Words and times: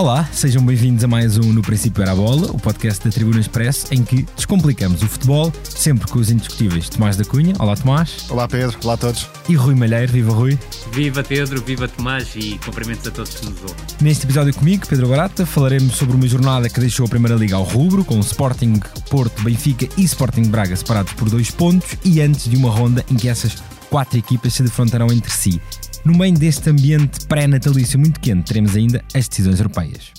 Olá, 0.00 0.26
sejam 0.32 0.64
bem-vindos 0.64 1.04
a 1.04 1.06
mais 1.06 1.36
um 1.36 1.52
No 1.52 1.60
Princípio 1.60 2.00
Era 2.00 2.12
a 2.12 2.14
Bola, 2.14 2.50
o 2.52 2.58
podcast 2.58 3.04
da 3.04 3.10
Tribuna 3.10 3.38
Express, 3.38 3.84
em 3.90 4.02
que 4.02 4.26
descomplicamos 4.34 5.02
o 5.02 5.06
futebol, 5.06 5.52
sempre 5.62 6.10
com 6.10 6.18
os 6.18 6.30
indiscutíveis 6.30 6.88
Tomás 6.88 7.18
da 7.18 7.24
Cunha. 7.26 7.52
Olá, 7.58 7.76
Tomás. 7.76 8.24
Olá, 8.30 8.48
Pedro. 8.48 8.78
Olá 8.82 8.94
a 8.94 8.96
todos. 8.96 9.28
E 9.46 9.54
Rui 9.54 9.74
Malheiro. 9.74 10.10
Viva, 10.10 10.32
Rui. 10.32 10.58
Viva, 10.90 11.22
Pedro. 11.22 11.60
Viva, 11.60 11.86
Tomás. 11.86 12.34
E 12.34 12.58
cumprimentos 12.64 13.06
a 13.08 13.10
todos 13.10 13.34
que 13.34 13.44
nos 13.44 13.60
ouvem. 13.60 13.76
Neste 14.00 14.24
episódio 14.24 14.54
comigo, 14.54 14.86
Pedro 14.86 15.06
Barata, 15.06 15.44
falaremos 15.44 15.94
sobre 15.96 16.16
uma 16.16 16.26
jornada 16.26 16.70
que 16.70 16.80
deixou 16.80 17.04
a 17.04 17.08
Primeira 17.10 17.36
Liga 17.36 17.56
ao 17.56 17.64
rubro, 17.64 18.02
com 18.02 18.18
Sporting, 18.20 18.80
Porto, 19.10 19.42
Benfica 19.42 19.86
e 19.98 20.04
Sporting 20.04 20.44
Braga 20.44 20.74
separados 20.76 21.12
por 21.12 21.28
dois 21.28 21.50
pontos, 21.50 21.98
e 22.02 22.22
antes 22.22 22.48
de 22.48 22.56
uma 22.56 22.70
ronda 22.70 23.04
em 23.10 23.16
que 23.16 23.28
essas 23.28 23.54
quatro 23.90 24.16
equipas 24.16 24.54
se 24.54 24.62
defrontarão 24.62 25.08
entre 25.12 25.30
si. 25.30 25.60
No 26.04 26.16
meio 26.16 26.34
deste 26.34 26.70
ambiente 26.70 27.26
pré-natalício 27.26 27.98
muito 27.98 28.20
quente, 28.20 28.46
teremos 28.46 28.74
ainda 28.74 29.04
as 29.14 29.28
decisões 29.28 29.58
europeias. 29.58 30.12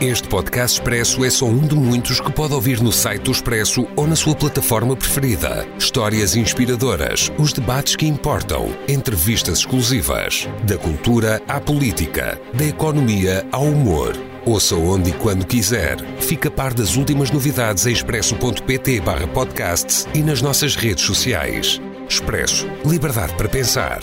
Este 0.00 0.28
podcast 0.28 0.80
expresso 0.80 1.24
é 1.24 1.30
só 1.30 1.46
um 1.46 1.66
de 1.66 1.76
muitos 1.76 2.20
que 2.20 2.32
pode 2.32 2.54
ouvir 2.54 2.80
no 2.80 2.90
site 2.90 3.22
do 3.22 3.30
Expresso 3.30 3.86
ou 3.94 4.06
na 4.06 4.16
sua 4.16 4.34
plataforma 4.34 4.96
preferida. 4.96 5.64
Histórias 5.78 6.34
inspiradoras, 6.34 7.30
os 7.38 7.52
debates 7.52 7.94
que 7.94 8.06
importam, 8.06 8.68
entrevistas 8.88 9.58
exclusivas. 9.58 10.48
Da 10.64 10.76
cultura 10.76 11.40
à 11.46 11.60
política, 11.60 12.40
da 12.52 12.64
economia 12.64 13.46
ao 13.52 13.64
humor. 13.64 14.16
Ouça 14.44 14.74
onde 14.74 15.10
e 15.10 15.12
quando 15.12 15.46
quiser. 15.46 15.98
Fica 16.18 16.48
a 16.48 16.52
par 16.52 16.74
das 16.74 16.96
últimas 16.96 17.30
novidades 17.30 17.86
em 17.86 17.92
expresso.pt/podcasts 17.92 20.08
e 20.12 20.20
nas 20.20 20.42
nossas 20.42 20.74
redes 20.74 21.04
sociais. 21.04 21.80
Expresso 22.12 22.66
Liberdade 22.84 23.34
para 23.36 23.48
pensar. 23.48 24.00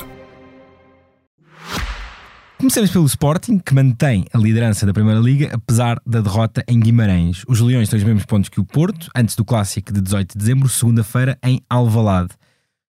Começamos 2.57 2.89
pelo 2.89 3.05
Sporting, 3.05 3.59
que 3.59 3.71
mantém 3.71 4.25
a 4.33 4.38
liderança 4.39 4.83
da 4.83 4.91
Primeira 4.91 5.19
Liga, 5.19 5.52
apesar 5.53 6.02
da 6.07 6.19
derrota 6.19 6.63
em 6.67 6.80
Guimarães. 6.80 7.43
Os 7.47 7.61
Leões 7.61 7.87
têm 7.87 7.99
os 7.99 8.03
mesmos 8.03 8.25
pontos 8.25 8.49
que 8.49 8.59
o 8.59 8.65
Porto, 8.65 9.11
antes 9.15 9.35
do 9.35 9.45
Clássico 9.45 9.93
de 9.93 10.02
18 10.02 10.31
de 10.31 10.39
dezembro, 10.39 10.67
segunda-feira, 10.67 11.37
em 11.43 11.61
Alvalade. 11.69 12.30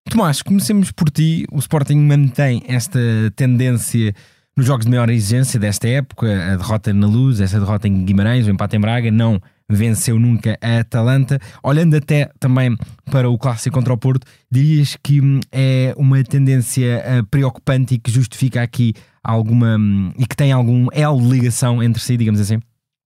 Tomás, 0.09 0.41
comecemos 0.41 0.91
por 0.91 1.07
ti. 1.11 1.45
O 1.51 1.59
Sporting 1.59 1.97
mantém 1.97 2.63
esta 2.67 2.99
tendência 3.35 4.15
nos 4.57 4.65
jogos 4.65 4.87
de 4.87 4.89
maior 4.89 5.07
exigência 5.11 5.59
desta 5.59 5.87
época, 5.87 6.25
a 6.51 6.55
derrota 6.55 6.91
na 6.91 7.05
Luz, 7.05 7.39
essa 7.39 7.59
derrota 7.59 7.87
em 7.87 8.05
Guimarães, 8.05 8.47
o 8.47 8.49
empate 8.49 8.75
em 8.75 8.79
Braga, 8.79 9.11
não 9.11 9.39
venceu 9.75 10.19
nunca 10.19 10.57
a 10.61 10.79
Atalanta. 10.79 11.39
Olhando 11.63 11.95
até 11.95 12.29
também 12.39 12.75
para 13.11 13.29
o 13.29 13.37
clássico 13.37 13.75
contra 13.75 13.93
o 13.93 13.97
Porto, 13.97 14.25
dirias 14.49 14.97
que 15.01 15.21
hum, 15.21 15.39
é 15.51 15.93
uma 15.97 16.23
tendência 16.23 17.03
uh, 17.03 17.25
preocupante 17.27 17.95
e 17.95 17.97
que 17.99 18.11
justifica 18.11 18.61
aqui 18.61 18.93
alguma 19.23 19.77
hum, 19.77 20.11
e 20.17 20.25
que 20.25 20.35
tem 20.35 20.51
algum 20.51 20.87
elo 20.91 21.21
de 21.21 21.29
ligação 21.29 21.81
entre 21.81 22.01
si, 22.01 22.17
digamos 22.17 22.39
assim? 22.39 22.59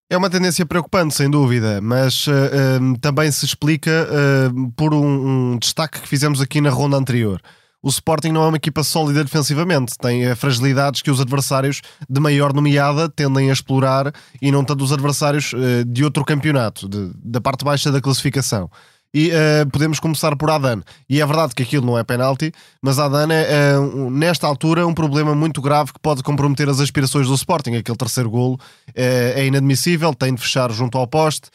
É 0.08 0.16
uma 0.16 0.30
tendência 0.30 0.66
preocupante, 0.66 1.16
sem 1.16 1.30
dúvida, 1.30 1.81
mas 1.81 2.27
uh, 2.27 2.97
também 3.02 3.31
se 3.31 3.43
explica 3.43 4.08
uh, 4.08 4.71
por 4.73 4.93
um, 4.93 5.53
um, 5.53 5.58
destaque 5.58 5.99
que 5.99 6.08
fizemos 6.08 6.39
aqui 6.41 6.61
na 6.61 6.69
ronda 6.69 6.95
anterior. 6.95 7.41
O 7.86 7.89
Sporting 7.89 8.31
não 8.31 8.44
é 8.44 8.47
uma 8.47 8.58
equipa 8.58 8.81
sólida 8.81 9.23
defensivamente, 9.23 9.95
tem 9.95 10.33
fragilidades 10.33 11.03
que 11.03 11.11
os 11.11 11.22
adversários 11.22 11.83
de 12.09 12.19
maior 12.19 12.52
nomeada 12.52 13.08
tendem 13.08 13.52
a 13.52 13.53
explorar 13.53 14.11
e 14.42 14.52
não 14.52 14.66
tanto 14.66 14.83
os 14.83 14.92
adversários 14.92 15.52
de 15.86 16.03
outro 16.03 16.25
campeonato, 16.25 16.89
de, 16.89 17.11
da 17.23 17.39
parte 17.39 17.64
baixa 17.64 17.92
da 17.92 18.02
classificação 18.02 18.72
e 19.16 19.30
uh, 19.30 19.69
podemos 19.71 19.97
começar 19.97 20.35
por 20.35 20.52
Adan. 20.52 20.81
E 21.09 21.21
é 21.21 21.25
verdade 21.25 21.55
que 21.55 21.63
aquilo 21.63 21.85
não 21.85 21.97
é 21.97 22.03
penalti, 22.03 22.52
mas 22.81 22.99
Adan 22.99 23.31
é, 23.31 23.80
uh, 23.80 24.09
nesta 24.11 24.45
altura, 24.45 24.86
um 24.86 24.93
problema 24.93 25.33
muito 25.33 25.61
grave 25.61 25.93
que 25.93 25.99
pode 26.02 26.21
comprometer 26.21 26.67
as 26.67 26.81
aspirações 26.81 27.26
do 27.26 27.33
Sporting. 27.33 27.77
Aquele 27.77 27.98
terceiro 27.98 28.30
golo 28.30 28.55
uh, 28.55 28.92
é 28.93 29.45
inadmissível, 29.45 30.14
tem 30.14 30.36
de 30.36 30.42
fechar 30.42 30.70
junto 30.73 30.98
ao 30.98 31.08
poste, 31.08 31.49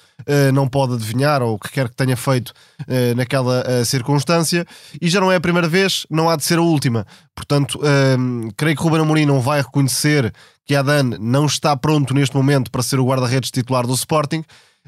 não 0.52 0.68
pode 0.68 0.94
adivinhar 0.94 1.42
ou 1.42 1.54
o 1.54 1.58
que 1.58 1.70
quer 1.70 1.88
que 1.88 1.96
tenha 1.96 2.16
feito 2.16 2.52
naquela 3.16 3.84
circunstância. 3.86 4.66
E 5.00 5.08
já 5.08 5.18
não 5.18 5.32
é 5.32 5.36
a 5.36 5.40
primeira 5.40 5.66
vez, 5.66 6.06
não 6.10 6.28
há 6.28 6.36
de 6.36 6.44
ser 6.44 6.58
a 6.58 6.62
última. 6.62 7.06
Portanto, 7.34 7.80
creio 8.54 8.76
que 8.76 8.82
Ruben 8.82 9.00
Amorim 9.00 9.24
não 9.24 9.40
vai 9.40 9.62
reconhecer 9.62 10.32
que 10.66 10.74
Adan 10.76 11.16
não 11.18 11.46
está 11.46 11.74
pronto 11.74 12.12
neste 12.12 12.36
momento 12.36 12.70
para 12.70 12.82
ser 12.82 13.00
o 13.00 13.06
guarda-redes 13.06 13.50
titular 13.50 13.86
do 13.86 13.94
Sporting. 13.94 14.44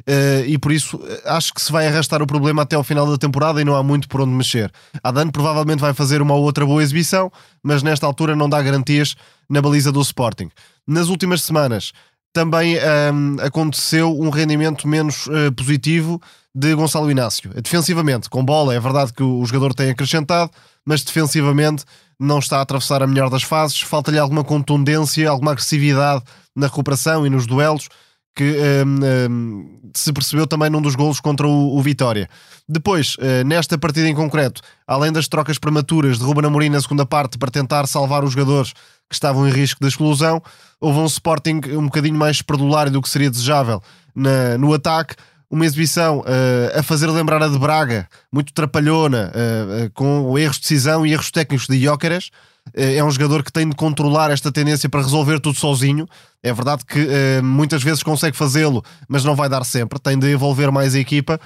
Uh, 0.09 0.45
e 0.47 0.59
por 0.59 0.73
isso 0.73 1.01
eh, 1.05 1.23
acho 1.27 1.55
que 1.55 1.63
se 1.63 1.71
vai 1.71 1.87
arrastar 1.87 2.21
o 2.23 2.27
problema 2.27 2.63
até 2.63 2.75
ao 2.75 2.83
final 2.83 3.07
da 3.09 3.17
temporada 3.17 3.61
e 3.61 3.65
não 3.65 3.77
há 3.77 3.83
muito 3.83 4.09
por 4.09 4.21
onde 4.21 4.33
mexer. 4.33 4.73
Adan 5.03 5.29
provavelmente 5.29 5.81
vai 5.81 5.95
fazer 5.95 6.21
uma 6.21 6.35
ou 6.35 6.43
outra 6.43 6.67
boa 6.67 6.83
exibição, 6.83 7.31
mas 7.63 7.83
nesta 7.83 8.05
altura 8.05 8.35
não 8.35 8.49
dá 8.49 8.61
garantias 8.61 9.15
na 9.49 9.63
baliza 9.63 9.93
do 9.93 10.01
Sporting. 10.01 10.51
Nas 10.87 11.09
últimas 11.09 11.43
semanas 11.43 11.93
também 12.33 12.77
um, 12.77 12.81
ehm, 12.81 13.37
aconteceu 13.41 14.19
um 14.19 14.31
rendimento 14.31 14.89
menos 14.89 15.27
uh, 15.27 15.53
positivo 15.55 16.21
de 16.55 16.75
Gonçalo 16.75 17.11
Inácio. 17.11 17.51
Defensivamente, 17.63 18.29
com 18.29 18.45
bola, 18.45 18.75
é 18.75 18.81
verdade 18.81 19.13
que 19.13 19.23
o 19.23 19.45
jogador 19.45 19.75
tem 19.75 19.91
acrescentado, 19.91 20.51
mas 20.84 21.03
defensivamente 21.03 21.84
não 22.19 22.39
está 22.39 22.59
a 22.59 22.63
atravessar 22.63 23.03
a 23.03 23.07
melhor 23.07 23.29
das 23.31 23.43
fases, 23.43 23.81
falta-lhe 23.81 24.19
alguma 24.19 24.45
contundência, 24.45 25.29
alguma 25.29 25.53
agressividade 25.53 26.23
na 26.55 26.67
recuperação 26.67 27.27
e 27.27 27.31
nos 27.31 27.47
duelos 27.47 27.89
que 28.34 28.56
um, 28.84 29.31
um, 29.31 29.81
se 29.94 30.12
percebeu 30.12 30.47
também 30.47 30.70
num 30.70 30.81
dos 30.81 30.94
golos 30.94 31.20
contra 31.20 31.47
o, 31.47 31.76
o 31.76 31.82
Vitória. 31.82 32.28
Depois, 32.69 33.16
uh, 33.16 33.44
nesta 33.47 33.76
partida 33.76 34.09
em 34.09 34.15
concreto, 34.15 34.60
além 34.87 35.12
das 35.12 35.28
trocas 35.28 35.59
prematuras 35.59 36.19
de 36.19 36.25
Ruben 36.25 36.47
Amorim 36.47 36.71
na 36.71 36.81
segunda 36.81 37.04
parte 37.04 37.37
para 37.37 37.50
tentar 37.50 37.87
salvar 37.87 38.25
os 38.25 38.32
jogadores 38.32 38.72
que 39.09 39.15
estavam 39.15 39.47
em 39.47 39.50
risco 39.50 39.81
de 39.81 39.88
exclusão, 39.88 40.42
houve 40.81 40.98
um 40.98 41.06
Sporting 41.06 41.60
um 41.72 41.84
bocadinho 41.84 42.16
mais 42.16 42.41
perdulário 42.41 42.91
do 42.91 43.03
que 43.03 43.09
seria 43.09 43.31
desejável 43.31 43.82
na, 44.15 44.56
no 44.56 44.72
ataque, 44.72 45.15
uma 45.50 45.66
exibição 45.66 46.21
uh, 46.21 46.78
a 46.78 46.82
fazer 46.82 47.09
lembrar 47.09 47.42
a 47.42 47.48
de 47.48 47.59
Braga, 47.59 48.09
muito 48.32 48.54
trapalhona, 48.54 49.31
uh, 49.31 49.91
com 49.92 50.38
erros 50.38 50.56
de 50.56 50.62
decisão 50.62 51.04
e 51.04 51.12
erros 51.12 51.31
técnicos 51.31 51.66
de 51.66 51.78
Jóqueres. 51.78 52.31
É 52.75 53.03
um 53.03 53.11
jogador 53.11 53.43
que 53.43 53.53
tem 53.53 53.69
de 53.69 53.75
controlar 53.75 54.31
esta 54.31 54.50
tendência 54.50 54.89
para 54.89 55.03
resolver 55.03 55.41
tudo 55.41 55.59
sozinho. 55.59 56.06
É 56.43 56.53
verdade 56.53 56.84
que 56.84 57.06
muitas 57.43 57.83
vezes 57.83 58.03
consegue 58.03 58.37
fazê-lo, 58.37 58.83
mas 59.09 59.25
não 59.25 59.34
vai 59.34 59.49
dar 59.49 59.65
sempre. 59.65 59.99
Tem 59.99 60.19
de 60.19 60.33
envolver 60.33 60.71
mais 60.71 60.95
a 60.95 60.99
equipa. 60.99 61.41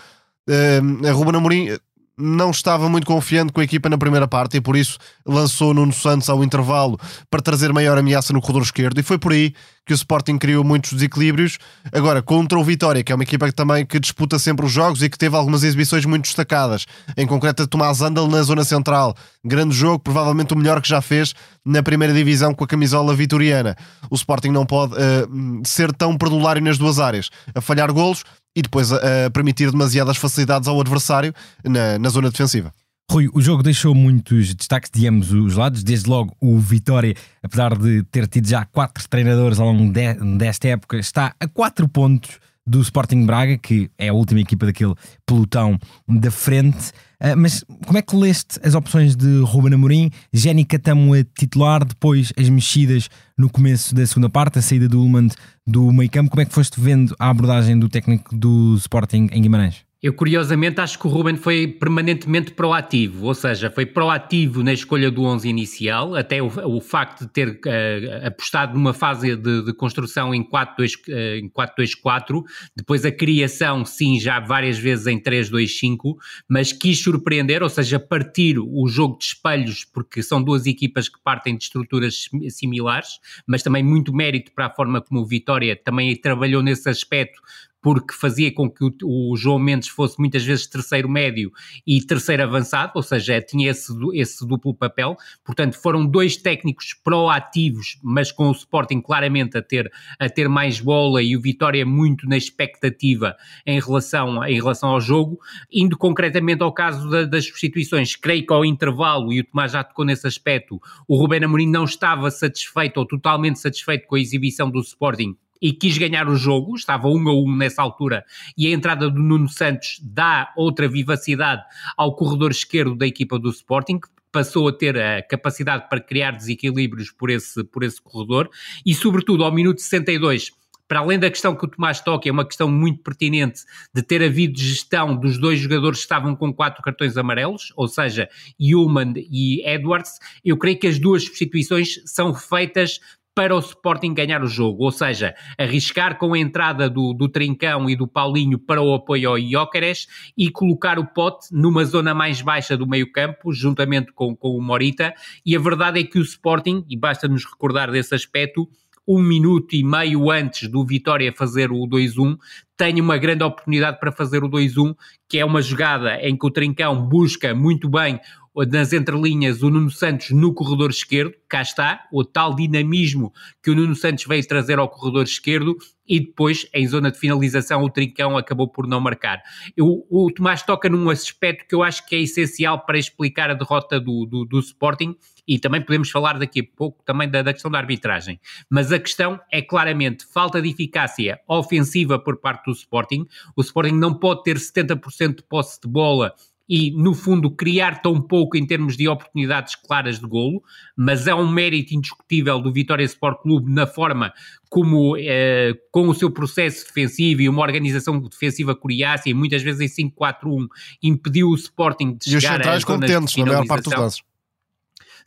Uh, 0.48 1.12
Ruben 1.12 1.36
Amorim 1.36 1.76
não 2.18 2.50
estava 2.50 2.88
muito 2.88 3.06
confiante 3.06 3.52
com 3.52 3.60
a 3.60 3.64
equipa 3.64 3.90
na 3.90 3.98
primeira 3.98 4.26
parte 4.26 4.56
e 4.56 4.60
por 4.60 4.74
isso 4.74 4.98
lançou 5.24 5.74
Nuno 5.74 5.92
Santos 5.92 6.30
ao 6.30 6.42
intervalo 6.42 6.98
para 7.30 7.42
trazer 7.42 7.72
maior 7.72 7.98
ameaça 7.98 8.32
no 8.32 8.40
corredor 8.40 8.62
esquerdo 8.62 8.98
e 8.98 9.02
foi 9.02 9.18
por 9.18 9.32
aí 9.32 9.52
que 9.84 9.92
o 9.92 9.94
Sporting 9.94 10.36
criou 10.38 10.64
muitos 10.64 10.94
desequilíbrios. 10.94 11.58
Agora, 11.92 12.20
contra 12.20 12.58
o 12.58 12.64
Vitória, 12.64 13.04
que 13.04 13.12
é 13.12 13.14
uma 13.14 13.22
equipa 13.22 13.46
que 13.46 13.52
também 13.52 13.86
que 13.86 14.00
disputa 14.00 14.38
sempre 14.38 14.66
os 14.66 14.72
jogos 14.72 15.02
e 15.02 15.08
que 15.08 15.16
teve 15.16 15.36
algumas 15.36 15.62
exibições 15.62 16.04
muito 16.04 16.24
destacadas, 16.24 16.86
em 17.16 17.26
concreto 17.26 17.66
Tomás 17.68 18.00
Andal 18.00 18.26
na 18.26 18.42
zona 18.42 18.64
central. 18.64 19.14
Grande 19.44 19.76
jogo, 19.76 20.00
provavelmente 20.00 20.54
o 20.54 20.56
melhor 20.56 20.80
que 20.80 20.88
já 20.88 21.00
fez 21.00 21.34
na 21.64 21.82
primeira 21.82 22.12
divisão 22.12 22.52
com 22.52 22.64
a 22.64 22.66
camisola 22.66 23.14
vitoriana. 23.14 23.76
O 24.10 24.16
Sporting 24.16 24.50
não 24.50 24.66
pode 24.66 24.94
uh, 24.94 25.62
ser 25.64 25.92
tão 25.92 26.16
perdulário 26.16 26.62
nas 26.62 26.78
duas 26.78 26.98
áreas, 26.98 27.30
a 27.54 27.60
falhar 27.60 27.92
golos 27.92 28.24
e 28.56 28.62
depois 28.62 28.90
a, 28.90 29.26
a 29.26 29.30
permitir 29.30 29.70
demasiadas 29.70 30.16
facilidades 30.16 30.66
ao 30.66 30.80
adversário 30.80 31.34
na, 31.62 31.98
na 31.98 32.08
zona 32.08 32.30
defensiva. 32.30 32.72
Rui, 33.08 33.30
o 33.32 33.40
jogo 33.40 33.62
deixou 33.62 33.94
muitos 33.94 34.52
destaques 34.52 34.90
de 34.90 35.06
ambos 35.06 35.30
os 35.30 35.54
lados, 35.54 35.84
desde 35.84 36.10
logo 36.10 36.34
o 36.40 36.58
Vitória, 36.58 37.14
apesar 37.40 37.78
de 37.78 38.02
ter 38.04 38.26
tido 38.26 38.48
já 38.48 38.64
quatro 38.64 39.08
treinadores 39.08 39.60
ao 39.60 39.70
longo 39.70 39.92
de, 39.92 40.14
desta 40.36 40.68
época, 40.68 40.98
está 40.98 41.32
a 41.38 41.46
quatro 41.46 41.88
pontos 41.88 42.40
do 42.66 42.80
Sporting 42.80 43.24
Braga, 43.24 43.56
que 43.56 43.90
é 43.96 44.08
a 44.08 44.12
última 44.12 44.40
equipa 44.40 44.66
daquele 44.66 44.94
pelotão 45.24 45.78
da 46.08 46.30
frente. 46.30 46.90
Uh, 47.20 47.36
mas 47.36 47.64
como 47.86 47.96
é 47.96 48.02
que 48.02 48.16
leste 48.16 48.58
as 48.62 48.74
opções 48.74 49.14
de 49.14 49.40
Ruben 49.40 49.74
Amorim? 49.74 50.10
Jenny 50.32 50.64
Catamo 50.64 51.14
a 51.14 51.24
titular, 51.38 51.84
depois 51.84 52.32
as 52.36 52.48
mexidas 52.48 53.08
no 53.38 53.48
começo 53.48 53.94
da 53.94 54.06
segunda 54.06 54.28
parte, 54.28 54.58
a 54.58 54.62
saída 54.62 54.88
do 54.88 55.00
Ullmann 55.00 55.28
do 55.66 55.92
meio 55.92 56.10
campo. 56.10 56.30
Como 56.30 56.42
é 56.42 56.44
que 56.44 56.52
foste 56.52 56.80
vendo 56.80 57.14
a 57.18 57.30
abordagem 57.30 57.78
do 57.78 57.88
técnico 57.88 58.34
do 58.36 58.74
Sporting 58.76 59.28
em 59.32 59.42
Guimarães? 59.42 59.85
Eu, 60.06 60.12
curiosamente, 60.12 60.80
acho 60.80 61.00
que 61.00 61.08
o 61.08 61.10
Ruben 61.10 61.34
foi 61.34 61.66
permanentemente 61.66 62.52
proativo, 62.52 63.26
ou 63.26 63.34
seja, 63.34 63.68
foi 63.68 63.84
proativo 63.84 64.62
na 64.62 64.72
escolha 64.72 65.10
do 65.10 65.24
11 65.24 65.48
inicial, 65.48 66.14
até 66.14 66.40
o, 66.40 66.46
o 66.46 66.80
facto 66.80 67.22
de 67.22 67.32
ter 67.32 67.48
uh, 67.48 68.24
apostado 68.24 68.74
numa 68.74 68.94
fase 68.94 69.34
de, 69.34 69.64
de 69.64 69.72
construção 69.72 70.32
em 70.32 70.48
4-2-4, 70.48 72.36
uh, 72.36 72.44
depois 72.76 73.04
a 73.04 73.10
criação, 73.10 73.84
sim, 73.84 74.20
já 74.20 74.38
várias 74.38 74.78
vezes 74.78 75.08
em 75.08 75.18
3-2-5, 75.18 76.14
mas 76.48 76.72
quis 76.72 77.02
surpreender, 77.02 77.60
ou 77.64 77.68
seja, 77.68 77.98
partir 77.98 78.60
o 78.60 78.86
jogo 78.86 79.18
de 79.18 79.24
espelhos, 79.24 79.84
porque 79.84 80.22
são 80.22 80.40
duas 80.40 80.66
equipas 80.66 81.08
que 81.08 81.18
partem 81.20 81.56
de 81.56 81.64
estruturas 81.64 82.28
similares, 82.50 83.18
mas 83.44 83.60
também 83.60 83.82
muito 83.82 84.14
mérito 84.14 84.52
para 84.52 84.66
a 84.66 84.70
forma 84.70 85.02
como 85.02 85.22
o 85.22 85.26
Vitória 85.26 85.74
também 85.74 86.14
trabalhou 86.14 86.62
nesse 86.62 86.88
aspecto, 86.88 87.40
porque 87.86 88.12
fazia 88.12 88.52
com 88.52 88.68
que 88.68 88.84
o, 88.84 89.30
o 89.30 89.36
João 89.36 89.60
Mendes 89.60 89.86
fosse 89.86 90.18
muitas 90.18 90.42
vezes 90.42 90.66
terceiro 90.66 91.08
médio 91.08 91.52
e 91.86 92.00
terceiro 92.00 92.42
avançado, 92.42 92.90
ou 92.96 93.02
seja, 93.02 93.40
tinha 93.40 93.70
esse, 93.70 93.92
esse 94.14 94.44
duplo 94.44 94.74
papel. 94.74 95.16
Portanto, 95.44 95.80
foram 95.80 96.04
dois 96.04 96.36
técnicos 96.36 96.94
proativos, 96.94 97.96
mas 98.02 98.32
com 98.32 98.48
o 98.48 98.50
Sporting 98.50 99.00
claramente 99.00 99.56
a 99.56 99.62
ter, 99.62 99.88
a 100.18 100.28
ter 100.28 100.48
mais 100.48 100.80
bola 100.80 101.22
e 101.22 101.36
o 101.36 101.40
Vitória 101.40 101.86
muito 101.86 102.28
na 102.28 102.36
expectativa 102.36 103.36
em 103.64 103.78
relação, 103.78 104.44
em 104.44 104.56
relação 104.56 104.88
ao 104.88 105.00
jogo. 105.00 105.38
Indo 105.72 105.96
concretamente 105.96 106.64
ao 106.64 106.74
caso 106.74 107.08
da, 107.08 107.24
das 107.24 107.46
substituições, 107.46 108.16
creio 108.16 108.44
que 108.44 108.52
ao 108.52 108.64
intervalo, 108.64 109.32
e 109.32 109.38
o 109.38 109.44
Tomás 109.44 109.70
já 109.70 109.84
tocou 109.84 110.04
nesse 110.04 110.26
aspecto, 110.26 110.80
o 111.06 111.16
Rubén 111.16 111.44
Amorim 111.44 111.70
não 111.70 111.84
estava 111.84 112.32
satisfeito 112.32 112.96
ou 112.96 113.06
totalmente 113.06 113.60
satisfeito 113.60 114.08
com 114.08 114.16
a 114.16 114.20
exibição 114.20 114.68
do 114.68 114.80
Sporting 114.80 115.36
e 115.60 115.72
quis 115.72 115.98
ganhar 115.98 116.28
o 116.28 116.36
jogo, 116.36 116.74
estava 116.74 117.08
um 117.08 117.28
a 117.28 117.34
um 117.34 117.56
nessa 117.56 117.82
altura, 117.82 118.24
e 118.56 118.66
a 118.66 118.70
entrada 118.70 119.10
do 119.10 119.20
Nuno 119.20 119.48
Santos 119.48 119.98
dá 120.02 120.52
outra 120.56 120.88
vivacidade 120.88 121.62
ao 121.96 122.14
corredor 122.14 122.50
esquerdo 122.50 122.94
da 122.94 123.06
equipa 123.06 123.38
do 123.38 123.50
Sporting, 123.50 124.00
que 124.00 124.08
passou 124.30 124.68
a 124.68 124.72
ter 124.72 124.98
a 124.98 125.22
capacidade 125.22 125.88
para 125.88 126.00
criar 126.00 126.32
desequilíbrios 126.32 127.10
por 127.10 127.30
esse, 127.30 127.64
por 127.64 127.82
esse 127.82 128.00
corredor, 128.00 128.50
e 128.84 128.94
sobretudo 128.94 129.44
ao 129.44 129.52
minuto 129.52 129.80
62 129.80 130.52
para 130.88 131.00
além 131.00 131.18
da 131.18 131.30
questão 131.30 131.54
que 131.54 131.64
o 131.64 131.68
Tomás 131.68 132.00
toca, 132.00 132.28
é 132.28 132.32
uma 132.32 132.44
questão 132.44 132.70
muito 132.70 133.02
pertinente 133.02 133.62
de 133.92 134.02
ter 134.02 134.22
havido 134.22 134.58
gestão 134.58 135.16
dos 135.16 135.36
dois 135.38 135.58
jogadores 135.58 135.98
que 135.98 136.04
estavam 136.04 136.36
com 136.36 136.52
quatro 136.52 136.82
cartões 136.82 137.16
amarelos, 137.16 137.72
ou 137.76 137.88
seja, 137.88 138.28
Human 138.60 139.14
e 139.16 139.68
Edwards, 139.68 140.18
eu 140.44 140.56
creio 140.56 140.78
que 140.78 140.86
as 140.86 140.98
duas 140.98 141.24
substituições 141.24 142.00
são 142.04 142.32
feitas 142.34 143.00
para 143.36 143.54
o 143.54 143.58
Sporting 143.58 144.14
ganhar 144.14 144.42
o 144.42 144.46
jogo, 144.46 144.84
ou 144.84 144.90
seja, 144.90 145.34
arriscar 145.58 146.16
com 146.16 146.32
a 146.32 146.38
entrada 146.38 146.88
do, 146.88 147.12
do 147.12 147.28
Trincão 147.28 147.88
e 147.90 147.94
do 147.94 148.08
Paulinho 148.08 148.58
para 148.58 148.80
o 148.80 148.94
apoio 148.94 149.28
ao 149.28 149.38
Jóqueres 149.38 150.06
e 150.34 150.50
colocar 150.50 150.98
o 150.98 151.04
Pote 151.06 151.48
numa 151.52 151.84
zona 151.84 152.14
mais 152.14 152.40
baixa 152.40 152.78
do 152.78 152.86
meio 152.86 153.12
campo, 153.12 153.52
juntamente 153.52 154.10
com, 154.14 154.34
com 154.34 154.56
o 154.56 154.62
Morita, 154.62 155.12
e 155.44 155.54
a 155.54 155.58
verdade 155.58 156.00
é 156.00 156.04
que 156.04 156.18
o 156.18 156.22
Sporting, 156.22 156.86
e 156.88 156.96
basta 156.96 157.28
nos 157.28 157.44
recordar 157.44 157.90
desse 157.90 158.14
aspecto, 158.14 158.66
um 159.06 159.20
minuto 159.22 159.76
e 159.76 159.84
meio 159.84 160.30
antes 160.30 160.66
do 160.66 160.84
Vitória 160.84 161.30
fazer 161.36 161.70
o 161.70 161.86
2-1, 161.86 162.38
tem 162.74 163.00
uma 163.02 163.18
grande 163.18 163.44
oportunidade 163.44 164.00
para 164.00 164.10
fazer 164.10 164.42
o 164.42 164.48
2-1, 164.48 164.96
que 165.28 165.38
é 165.38 165.44
uma 165.44 165.60
jogada 165.60 166.18
em 166.26 166.36
que 166.36 166.46
o 166.46 166.50
Trincão 166.50 167.06
busca 167.06 167.54
muito 167.54 167.88
bem 167.88 168.18
nas 168.64 168.92
entrelinhas 168.92 169.62
o 169.62 169.68
Nuno 169.68 169.90
Santos 169.90 170.30
no 170.30 170.54
corredor 170.54 170.88
esquerdo, 170.90 171.34
cá 171.46 171.60
está, 171.60 172.06
o 172.10 172.24
tal 172.24 172.54
dinamismo 172.54 173.32
que 173.62 173.70
o 173.70 173.74
Nuno 173.74 173.94
Santos 173.94 174.24
veio 174.24 174.46
trazer 174.46 174.78
ao 174.78 174.88
corredor 174.88 175.24
esquerdo 175.24 175.76
e 176.08 176.20
depois, 176.20 176.66
em 176.72 176.86
zona 176.86 177.10
de 177.10 177.18
finalização, 177.18 177.82
o 177.82 177.90
Trincão 177.90 178.38
acabou 178.38 178.68
por 178.68 178.86
não 178.86 179.00
marcar. 179.00 179.42
Eu, 179.76 180.06
o 180.08 180.30
Tomás 180.30 180.62
toca 180.62 180.88
num 180.88 181.10
aspecto 181.10 181.66
que 181.68 181.74
eu 181.74 181.82
acho 181.82 182.06
que 182.06 182.14
é 182.14 182.20
essencial 182.20 182.86
para 182.86 182.98
explicar 182.98 183.50
a 183.50 183.54
derrota 183.54 184.00
do, 184.00 184.24
do, 184.24 184.44
do 184.44 184.60
Sporting 184.60 185.16
e 185.46 185.58
também 185.58 185.82
podemos 185.82 186.10
falar 186.10 186.38
daqui 186.38 186.60
a 186.60 186.76
pouco 186.76 187.02
também 187.04 187.28
da, 187.28 187.42
da, 187.42 187.52
questão 187.52 187.70
da 187.70 187.78
arbitragem. 187.78 188.40
Mas 188.70 188.90
a 188.90 188.98
questão 188.98 189.38
é 189.52 189.60
claramente 189.60 190.24
falta 190.32 190.62
de 190.62 190.70
eficácia 190.70 191.40
ofensiva 191.48 192.18
por 192.18 192.38
parte 192.38 192.64
do 192.66 192.72
Sporting. 192.72 193.26
O 193.54 193.60
Sporting 193.60 193.94
não 193.94 194.14
pode 194.14 194.44
ter 194.44 194.56
70% 194.56 195.36
de 195.36 195.42
posse 195.42 195.80
de 195.80 195.88
bola 195.88 196.34
e, 196.68 196.90
no 196.90 197.14
fundo, 197.14 197.50
criar 197.50 198.02
tão 198.02 198.20
pouco 198.20 198.56
em 198.56 198.66
termos 198.66 198.96
de 198.96 199.08
oportunidades 199.08 199.74
claras 199.74 200.18
de 200.18 200.26
golo, 200.26 200.62
mas 200.96 201.26
é 201.26 201.34
um 201.34 201.50
mérito 201.50 201.94
indiscutível 201.94 202.60
do 202.60 202.72
Vitória 202.72 203.04
Sport 203.04 203.42
Clube 203.42 203.72
na 203.72 203.86
forma 203.86 204.32
como, 204.68 205.16
eh, 205.16 205.72
com 205.92 206.08
o 206.08 206.14
seu 206.14 206.30
processo 206.30 206.84
defensivo 206.86 207.42
e 207.42 207.48
uma 207.48 207.62
organização 207.62 208.18
defensiva 208.20 208.74
coriácea, 208.74 209.30
e 209.30 209.34
muitas 209.34 209.62
vezes 209.62 209.80
em 209.80 209.88
5-4-1, 209.88 210.66
impediu 211.02 211.48
o 211.48 211.54
Sporting 211.54 212.16
de 212.20 212.36
e 212.36 212.40
chegar 212.40 212.52
os 212.52 212.56
centrais 212.56 212.84
competentes, 212.84 213.36
na 213.36 213.46
maior 213.46 213.66
parte 213.66 213.84
dos 213.84 213.92
casos 213.94 214.35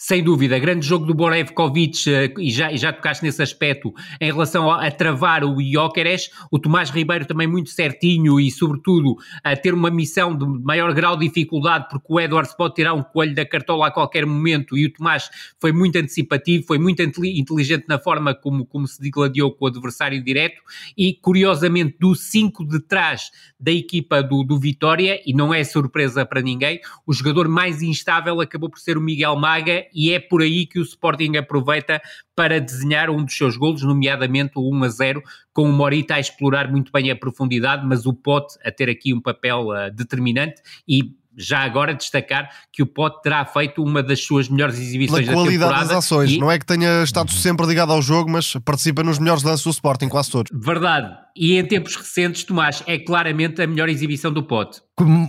sem 0.02 0.24
dúvida, 0.24 0.58
grande 0.58 0.88
jogo 0.88 1.06
do 1.06 1.14
Borevkovic, 1.14 2.10
eh, 2.10 2.34
e 2.40 2.50
já, 2.50 2.72
e 2.72 2.78
já 2.78 2.94
tocaste 2.94 3.22
nesse 3.22 3.44
aspecto, 3.44 3.94
em 4.22 4.32
relação 4.32 4.72
a, 4.72 4.88
a 4.88 4.90
travar 4.90 5.44
o 5.44 5.58
Jóqueres, 5.62 6.30
o 6.50 6.58
Tomás 6.58 6.90
Ribeiro 6.90 7.26
também 7.26 7.46
muito 7.46 7.70
certinho 7.70 8.40
e, 8.40 8.50
sobretudo, 8.50 9.18
a 9.44 9.58
ter 9.58 9.74
uma 9.74 9.92
missão 9.92 10.34
de 10.34 10.46
maior 10.64 10.94
grau 10.94 11.18
de 11.18 11.28
dificuldade, 11.28 11.88
porque 11.90 12.06
o 12.08 12.18
Edwards 12.18 12.56
pode 12.56 12.76
tirar 12.76 12.94
um 12.94 13.04
coelho 13.04 13.36
da 13.36 13.46
cartola 13.46 13.88
a 13.88 13.92
qualquer 13.92 14.26
momento, 14.26 14.78
e 14.78 14.86
o 14.86 14.94
Tomás 14.94 15.30
foi 15.60 15.74
muito 15.74 15.98
antecipativo, 15.98 16.66
foi 16.66 16.80
muito 16.80 17.02
inteligente 17.02 17.84
na 17.86 18.00
forma 18.00 18.34
como, 18.34 18.66
como 18.66 18.88
se 18.88 19.02
digladiou 19.02 19.52
com 19.52 19.66
o 19.66 19.68
adversário 19.68 20.24
direto, 20.24 20.62
e, 20.98 21.14
curiosamente, 21.14 21.98
do 22.00 22.16
5 22.16 22.66
de 22.66 22.80
trás 22.80 23.32
da 23.60 23.72
equipa 23.72 24.24
do, 24.24 24.46
do 24.46 24.58
Vitória, 24.58 25.22
e 25.26 25.34
não 25.34 25.54
é 25.54 25.62
surpresa 25.66 26.26
para 26.26 26.42
ninguém, 26.42 26.80
o 27.06 27.12
jogador 27.12 27.50
mais 27.50 27.82
instável 27.82 28.40
acabou 28.40 28.70
por 28.70 28.80
ser 28.80 28.98
o 28.98 29.02
Miguel 29.02 29.36
Maga, 29.36 29.89
e 29.94 30.12
é 30.12 30.20
por 30.20 30.42
aí 30.42 30.66
que 30.66 30.80
o 30.80 30.84
Sporting 30.84 31.38
aproveita 31.38 32.02
para 32.36 32.60
desenhar 32.60 33.10
um 33.10 33.24
dos 33.24 33.36
seus 33.36 33.58
golos, 33.58 33.84
nomeadamente 33.84 34.54
o 34.56 34.74
1 34.74 34.84
a 34.84 34.90
0, 34.90 35.24
com 35.54 35.70
o 35.70 35.74
Morita 35.74 36.16
a 36.16 36.20
explorar 36.20 36.72
muito 36.72 36.92
bem 36.92 37.12
a 37.12 37.16
profundidade, 37.16 37.86
mas 37.86 38.06
o 38.06 38.14
Pote 38.14 38.58
a 38.64 38.72
ter 38.72 38.90
aqui 38.90 39.14
um 39.14 39.22
papel 39.22 39.68
uh, 39.70 39.94
determinante 39.94 40.62
e 40.88 41.16
já 41.40 41.60
agora 41.60 41.94
destacar 41.94 42.50
que 42.72 42.84
o 42.84 42.86
Pote 42.86 43.22
terá 43.22 43.46
feito 43.46 43.82
uma 43.82 44.04
das 44.04 44.24
suas 44.24 44.50
melhores 44.50 44.78
exibições 44.78 45.26
Pela 45.26 45.38
qualidade 45.38 45.60
da 45.60 45.66
temporada. 45.68 45.88
das 45.88 46.06
ações, 46.06 46.32
e... 46.32 46.38
não 46.38 46.52
é 46.52 46.60
que 46.60 46.66
tenha 46.66 47.02
estado 47.04 47.32
sempre 47.32 47.66
ligado 47.66 47.94
ao 47.94 48.02
jogo, 48.02 48.30
mas 48.30 48.54
participa 48.66 49.04
nos 49.04 49.18
melhores 49.18 49.44
lances 49.44 49.64
do 49.64 49.70
Sporting, 49.70 50.10
quase 50.10 50.30
todos. 50.30 50.52
Verdade, 50.54 51.18
e 51.40 51.58
em 51.58 51.64
tempos 51.64 51.96
recentes, 51.96 52.44
Tomás, 52.44 52.84
é 52.86 53.00
claramente 53.00 53.62
a 53.62 53.66
melhor 53.66 53.88
exibição 53.88 54.30
do 54.30 54.44
Pote. 54.44 54.82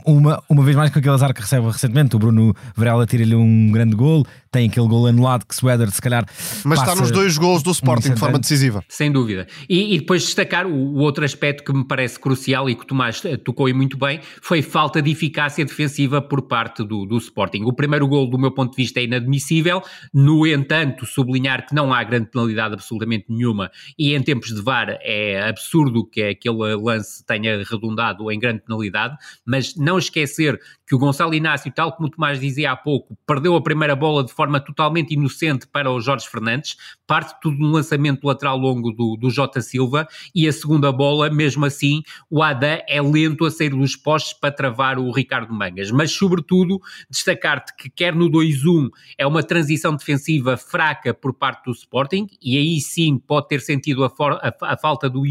Uma, 0.04 0.42
uma 0.48 0.64
vez 0.64 0.76
mais 0.76 0.90
com 0.90 0.98
aquele 0.98 1.14
azar 1.14 1.32
que 1.32 1.40
recebe 1.40 1.64
recentemente, 1.68 2.16
o 2.16 2.18
Bruno 2.18 2.52
Varela 2.74 3.06
tira-lhe 3.06 3.36
um 3.36 3.70
grande 3.70 3.94
gol, 3.94 4.26
tem 4.50 4.68
aquele 4.68 4.88
gol 4.88 5.06
anulado 5.06 5.46
que 5.46 5.54
Suéder 5.54 5.88
se 5.92 6.02
calhar. 6.02 6.26
Mas 6.64 6.80
está 6.80 6.96
nos 6.96 7.12
dois 7.12 7.38
gols 7.38 7.62
do 7.62 7.70
Sporting 7.70 8.14
de 8.14 8.18
forma 8.18 8.40
decisiva. 8.40 8.82
Sem 8.88 9.12
dúvida. 9.12 9.46
E, 9.68 9.94
e 9.94 10.00
depois 10.00 10.24
destacar 10.24 10.66
o, 10.66 10.74
o, 10.74 10.96
outro 10.96 11.24
aspecto 11.24 11.62
que 11.62 11.72
me 11.72 11.86
parece 11.86 12.18
crucial 12.18 12.68
e 12.68 12.74
que 12.74 12.82
o 12.82 12.86
Tomás 12.86 13.24
eh, 13.24 13.36
tocou 13.36 13.68
e 13.68 13.72
muito 13.72 13.96
bem 13.96 14.20
foi 14.42 14.60
falta 14.60 15.00
de 15.00 15.12
eficácia 15.12 15.64
defensiva 15.64 16.20
por 16.20 16.42
parte 16.42 16.82
do, 16.82 17.06
do 17.06 17.16
Sporting. 17.18 17.62
O 17.62 17.72
primeiro 17.72 18.08
gol, 18.08 18.28
do 18.28 18.38
meu 18.38 18.50
ponto 18.50 18.72
de 18.72 18.76
vista, 18.76 18.98
é 18.98 19.04
inadmissível, 19.04 19.80
no 20.12 20.44
entanto, 20.44 21.06
sublinhar 21.06 21.64
que 21.64 21.76
não 21.76 21.94
há 21.94 22.02
grande 22.02 22.28
penalidade 22.28 22.74
absolutamente 22.74 23.26
nenhuma 23.28 23.70
e 23.96 24.16
em 24.16 24.22
tempos 24.22 24.48
de 24.48 24.60
VAR 24.60 24.98
é 25.02 25.48
absurdo 25.48 25.99
que 26.04 26.22
aquele 26.22 26.74
lance 26.76 27.24
tenha 27.24 27.62
redundado 27.64 28.30
em 28.30 28.38
grande 28.38 28.62
penalidade, 28.62 29.16
mas 29.44 29.74
não 29.76 29.98
esquecer 29.98 30.60
que 30.86 30.94
o 30.94 30.98
Gonçalo 30.98 31.34
Inácio, 31.34 31.72
tal 31.72 31.92
como 31.92 32.08
o 32.08 32.10
Tomás 32.10 32.40
dizia 32.40 32.72
há 32.72 32.76
pouco, 32.76 33.16
perdeu 33.24 33.54
a 33.54 33.62
primeira 33.62 33.94
bola 33.94 34.24
de 34.24 34.32
forma 34.32 34.58
totalmente 34.58 35.14
inocente 35.14 35.66
para 35.66 35.88
o 35.88 36.00
Jorge 36.00 36.28
Fernandes, 36.28 36.76
parte 37.06 37.40
tudo 37.40 37.56
no 37.58 37.70
lançamento 37.70 38.26
lateral 38.26 38.56
longo 38.56 38.90
do, 38.90 39.16
do 39.16 39.30
Jota 39.30 39.60
Silva, 39.60 40.08
e 40.34 40.48
a 40.48 40.52
segunda 40.52 40.90
bola, 40.90 41.30
mesmo 41.30 41.64
assim, 41.64 42.02
o 42.28 42.42
Adam 42.42 42.80
é 42.88 43.00
lento 43.00 43.44
a 43.44 43.50
sair 43.50 43.70
dos 43.70 43.94
postes 43.94 44.32
para 44.32 44.50
travar 44.50 44.98
o 44.98 45.12
Ricardo 45.12 45.54
Mangas. 45.54 45.92
Mas, 45.92 46.10
sobretudo, 46.10 46.80
destacar-te 47.08 47.74
que 47.76 47.88
quer 47.88 48.14
no 48.14 48.28
2-1 48.28 48.88
é 49.16 49.26
uma 49.26 49.42
transição 49.42 49.94
defensiva 49.94 50.56
fraca 50.56 51.14
por 51.14 51.32
parte 51.34 51.66
do 51.66 51.72
Sporting, 51.72 52.26
e 52.42 52.56
aí 52.56 52.80
sim 52.80 53.16
pode 53.16 53.46
ter 53.46 53.60
sentido 53.60 54.02
a, 54.02 54.10
for, 54.10 54.32
a, 54.42 54.52
a 54.62 54.76
falta 54.76 55.08
do 55.08 55.24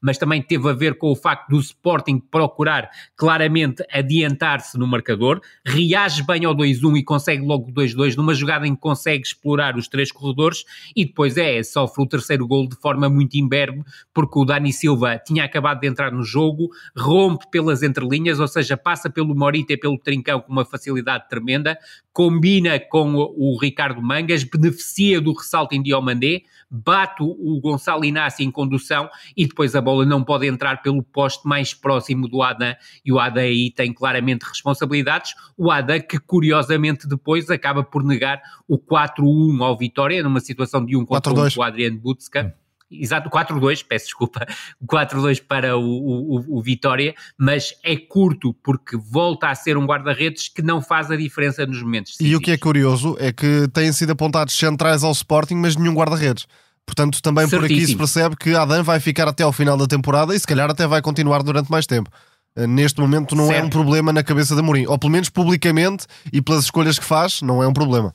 Mas 0.00 0.18
também 0.18 0.42
teve 0.42 0.68
a 0.68 0.72
ver 0.72 0.96
com 0.98 1.10
o 1.10 1.16
facto 1.16 1.48
do 1.48 1.58
Sporting 1.58 2.18
procurar 2.18 2.90
claramente 3.16 3.84
adiantar-se 3.92 4.78
no 4.78 4.86
marcador, 4.86 5.40
reage 5.64 6.22
bem 6.22 6.44
ao 6.44 6.54
2-1 6.54 6.98
e 6.98 7.04
consegue 7.04 7.44
logo 7.44 7.70
2-2 7.72 8.16
numa 8.16 8.34
jogada 8.34 8.66
em 8.66 8.74
que 8.74 8.80
consegue 8.80 9.26
explorar 9.26 9.76
os 9.76 9.88
três 9.88 10.10
corredores 10.12 10.64
e 10.94 11.04
depois 11.04 11.36
é, 11.36 11.62
sofre 11.62 12.02
o 12.02 12.06
terceiro 12.06 12.46
gol 12.46 12.68
de 12.68 12.76
forma 12.76 13.08
muito 13.08 13.34
imberbe, 13.34 13.82
porque 14.12 14.38
o 14.38 14.44
Dani 14.44 14.72
Silva 14.72 15.18
tinha 15.18 15.44
acabado 15.44 15.80
de 15.80 15.86
entrar 15.86 16.12
no 16.12 16.22
jogo, 16.22 16.70
rompe 16.96 17.48
pelas 17.50 17.82
entrelinhas, 17.82 18.40
ou 18.40 18.48
seja, 18.48 18.76
passa 18.76 19.10
pelo 19.10 19.34
Morita 19.34 19.72
e 19.72 19.76
pelo 19.76 19.98
Trincão 19.98 20.40
com 20.40 20.52
uma 20.52 20.64
facilidade 20.64 21.28
tremenda, 21.28 21.78
combina 22.12 22.78
com 22.78 23.14
o 23.14 23.58
Ricardo 23.60 24.02
Mangas, 24.02 24.44
beneficia 24.44 25.20
do 25.20 25.32
ressalto 25.32 25.74
em 25.74 25.82
Diomandé, 25.82 26.42
bate 26.70 27.22
o 27.22 27.60
Gonçalo 27.60 28.04
Inácio 28.04 28.44
em 28.44 28.50
condução 28.50 29.08
e 29.36 29.46
depois 29.46 29.74
a 29.74 29.80
bola 29.80 30.06
não 30.06 30.22
pode 30.22 30.46
entrar 30.46 30.82
pelo 30.82 31.02
poste 31.02 31.46
mais 31.46 31.74
próximo 31.74 32.28
do 32.28 32.42
Adam 32.42 32.74
e 33.04 33.12
o 33.12 33.18
Adam 33.18 33.42
aí 33.42 33.70
tem 33.70 33.92
claramente 33.92 34.42
responsabilidades. 34.44 35.34
O 35.56 35.70
Adam 35.70 36.00
que 36.00 36.18
curiosamente 36.18 37.08
depois 37.08 37.50
acaba 37.50 37.82
por 37.82 38.04
negar 38.04 38.40
o 38.68 38.78
4-1 38.78 39.60
ao 39.62 39.76
Vitória 39.76 40.22
numa 40.22 40.40
situação 40.40 40.84
de 40.84 40.96
1 40.96 41.04
contra 41.04 41.32
1 41.32 41.50
com 41.50 41.60
o 41.60 41.62
Adriano 41.62 41.98
Butska. 41.98 42.54
Exato, 42.90 43.30
4-2, 43.30 43.84
peço 43.88 44.06
desculpa, 44.06 44.44
4-2 44.84 45.40
para 45.46 45.76
o, 45.76 45.82
o, 45.82 46.58
o, 46.58 46.62
Vitória, 46.62 47.14
mas 47.38 47.74
é 47.84 47.96
curto 47.96 48.52
porque 48.64 48.96
volta 48.96 49.48
a 49.48 49.54
ser 49.54 49.76
um 49.76 49.86
guarda-redes 49.86 50.48
que 50.48 50.60
não 50.60 50.82
faz 50.82 51.10
a 51.10 51.16
diferença 51.16 51.64
nos 51.64 51.82
momentos 51.82 52.12
decisivos. 52.12 52.32
E 52.32 52.36
o 52.36 52.40
que 52.40 52.50
é 52.50 52.58
curioso 52.58 53.16
é 53.20 53.32
que 53.32 53.68
têm 53.72 53.92
sido 53.92 54.10
apontados 54.10 54.56
centrais 54.56 55.04
ao 55.04 55.12
Sporting, 55.12 55.54
mas 55.54 55.76
nenhum 55.76 55.94
guarda-redes. 55.94 56.46
Portanto, 56.84 57.22
também 57.22 57.48
por 57.48 57.58
aqui 57.58 57.68
se 57.68 57.74
Certíssimo. 57.74 57.98
percebe 57.98 58.36
que 58.36 58.54
Adam 58.54 58.82
vai 58.82 58.98
ficar 58.98 59.28
até 59.28 59.44
ao 59.44 59.52
final 59.52 59.76
da 59.76 59.86
temporada 59.86 60.34
e 60.34 60.40
se 60.40 60.46
calhar 60.46 60.68
até 60.68 60.86
vai 60.86 61.00
continuar 61.00 61.42
durante 61.44 61.70
mais 61.70 61.86
tempo. 61.86 62.10
Eh, 62.56 62.66
Neste 62.66 63.00
momento 63.00 63.36
não 63.36 63.44
é 63.44 63.54
Certo. 63.54 63.66
um 63.66 63.70
problema 63.70 64.12
na 64.12 64.24
cabeça 64.24 64.56
da 64.56 64.62
Mourinho, 64.62 64.90
ou 64.90 64.98
pelo 64.98 65.12
menos 65.12 65.30
publicamente 65.30 66.06
e 66.32 66.42
pelas 66.42 66.64
escolhas 66.64 66.98
que 66.98 67.04
faz, 67.04 67.40
não 67.42 67.62
é 67.62 67.68
um 67.68 67.72
problema. 67.72 68.12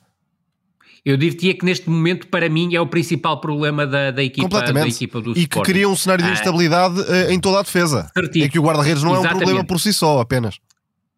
Eu 1.06 1.18
diria 1.18 1.54
que 1.54 1.64
neste 1.64 1.88
momento, 1.88 2.26
para 2.28 2.50
mim, 2.50 2.74
é 2.74 2.82
o 2.82 2.88
principal 2.88 3.40
problema 3.40 3.86
da, 3.86 4.10
da, 4.10 4.24
equipa, 4.24 4.60
da 4.60 4.88
equipa 4.88 5.22
do 5.22 5.38
E 5.38 5.46
que 5.46 5.62
cria 5.62 5.88
um 5.88 5.96
cenário 5.96 6.24
de 6.24 6.32
Ah, 6.32 6.34
instabilidade 6.34 7.00
eh, 7.08 7.32
em 7.32 7.40
toda 7.40 7.60
a 7.60 7.62
defesa. 7.62 8.10
Certíssimo. 8.12 8.46
É 8.46 8.50
que 8.50 8.58
o 8.58 8.64
guarda-redes 8.64 9.04
não 9.04 9.12
é 9.12 9.18
um 9.18 9.20
Exatamente. 9.20 9.44
problema 9.44 9.68
por 9.68 9.80
si 9.80 9.94
só, 9.94 10.20
apenas. 10.20 10.58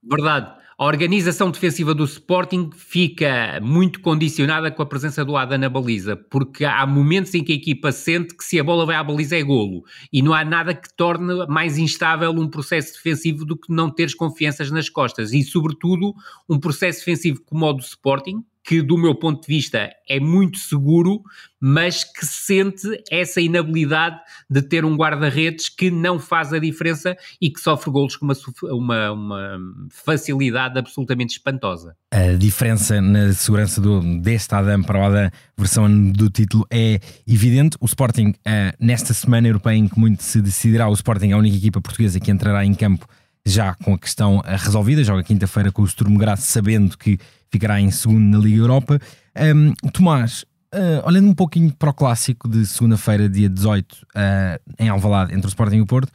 Verdade. 0.03 0.57
A 0.79 0.85
organização 0.85 1.49
defensiva 1.49 1.95
do 1.95 2.03
Sporting 2.03 2.69
fica 2.75 3.59
muito 3.63 3.99
condicionada 3.99 4.69
com 4.69 4.83
a 4.83 4.85
presença 4.85 5.25
do 5.25 5.35
Ada 5.35 5.57
na 5.57 5.69
baliza, 5.69 6.15
porque 6.15 6.65
há 6.65 6.85
momentos 6.85 7.33
em 7.33 7.43
que 7.43 7.51
a 7.51 7.55
equipa 7.55 7.91
sente 7.91 8.35
que 8.35 8.43
se 8.43 8.59
a 8.59 8.63
bola 8.63 8.85
vai 8.85 8.95
à 8.95 9.03
baliza 9.03 9.35
é 9.35 9.41
golo 9.41 9.83
e 10.13 10.21
não 10.21 10.35
há 10.35 10.45
nada 10.45 10.75
que 10.75 10.87
torne 10.95 11.47
mais 11.47 11.79
instável 11.79 12.29
um 12.29 12.47
processo 12.47 12.93
defensivo 12.93 13.43
do 13.43 13.57
que 13.57 13.73
não 13.73 13.89
teres 13.89 14.13
confianças 14.13 14.69
nas 14.69 14.87
costas 14.87 15.33
e, 15.33 15.41
sobretudo, 15.41 16.13
um 16.47 16.59
processo 16.59 16.99
defensivo 16.99 17.41
como 17.43 17.65
o 17.65 17.73
do 17.73 17.81
Sporting, 17.81 18.43
que 18.67 18.81
do 18.81 18.97
meu 18.97 19.15
ponto 19.15 19.41
de 19.41 19.47
vista 19.47 19.89
é 20.09 20.19
muito 20.19 20.57
seguro, 20.57 21.23
mas 21.57 22.03
que 22.03 22.25
sente 22.25 23.01
essa 23.09 23.39
inabilidade 23.39 24.19
de 24.49 24.61
ter 24.61 24.83
um 24.83 24.97
guarda-redes 24.97 25.69
que 25.69 25.89
não 25.89 26.19
faz 26.19 26.51
a 26.51 26.59
diferença 26.59 27.15
e 27.41 27.49
que 27.49 27.61
sofre 27.61 27.89
golos 27.89 28.17
com 28.17 28.25
uma, 28.25 28.35
uma, 28.73 29.11
uma 29.13 29.59
facilidade 29.89 30.77
absolutamente 30.77 31.37
espantosa. 31.37 31.95
A 32.11 32.33
diferença 32.33 32.99
na 32.99 33.31
segurança 33.31 33.79
do, 33.79 34.19
deste 34.19 34.53
Adam 34.53 34.83
para 34.83 34.99
o 34.99 35.03
Adam, 35.05 35.31
versão 35.57 36.11
do 36.11 36.29
título, 36.29 36.67
é 36.69 36.99
evidente. 37.25 37.77
O 37.79 37.85
Sporting, 37.85 38.33
eh, 38.45 38.75
nesta 38.77 39.13
semana 39.13 39.47
europeia 39.47 39.77
em 39.77 39.87
que 39.87 39.97
muito 39.97 40.21
se 40.23 40.41
decidirá, 40.41 40.89
o 40.89 40.93
Sporting 40.93 41.29
é 41.29 41.31
a 41.31 41.37
única 41.37 41.55
equipa 41.55 41.79
portuguesa 41.79 42.19
que 42.19 42.29
entrará 42.29 42.65
em 42.65 42.73
campo 42.73 43.07
já 43.45 43.73
com 43.75 43.93
a 43.93 43.97
questão 43.97 44.41
eh, 44.45 44.57
resolvida. 44.57 45.05
Joga 45.05 45.23
quinta-feira 45.23 45.71
com 45.71 45.81
o 45.81 45.87
Sturm 45.87 46.17
Graz, 46.17 46.41
sabendo 46.41 46.97
que 46.97 47.17
ficará 47.51 47.79
em 47.79 47.91
segundo 47.91 48.37
na 48.37 48.43
Liga 48.43 48.57
Europa. 48.57 48.99
Ahm, 49.35 49.73
Tomás, 49.91 50.45
eh, 50.73 51.01
olhando 51.05 51.29
um 51.29 51.33
pouquinho 51.33 51.73
para 51.73 51.89
o 51.89 51.93
clássico 51.93 52.47
de 52.47 52.65
segunda-feira, 52.65 53.29
dia 53.29 53.49
18, 53.49 54.05
eh, 54.15 54.59
em 54.79 54.89
Alvalade, 54.89 55.33
entre 55.33 55.47
o 55.47 55.49
Sporting 55.49 55.77
e 55.77 55.81
o 55.81 55.85
Porto, 55.85 56.11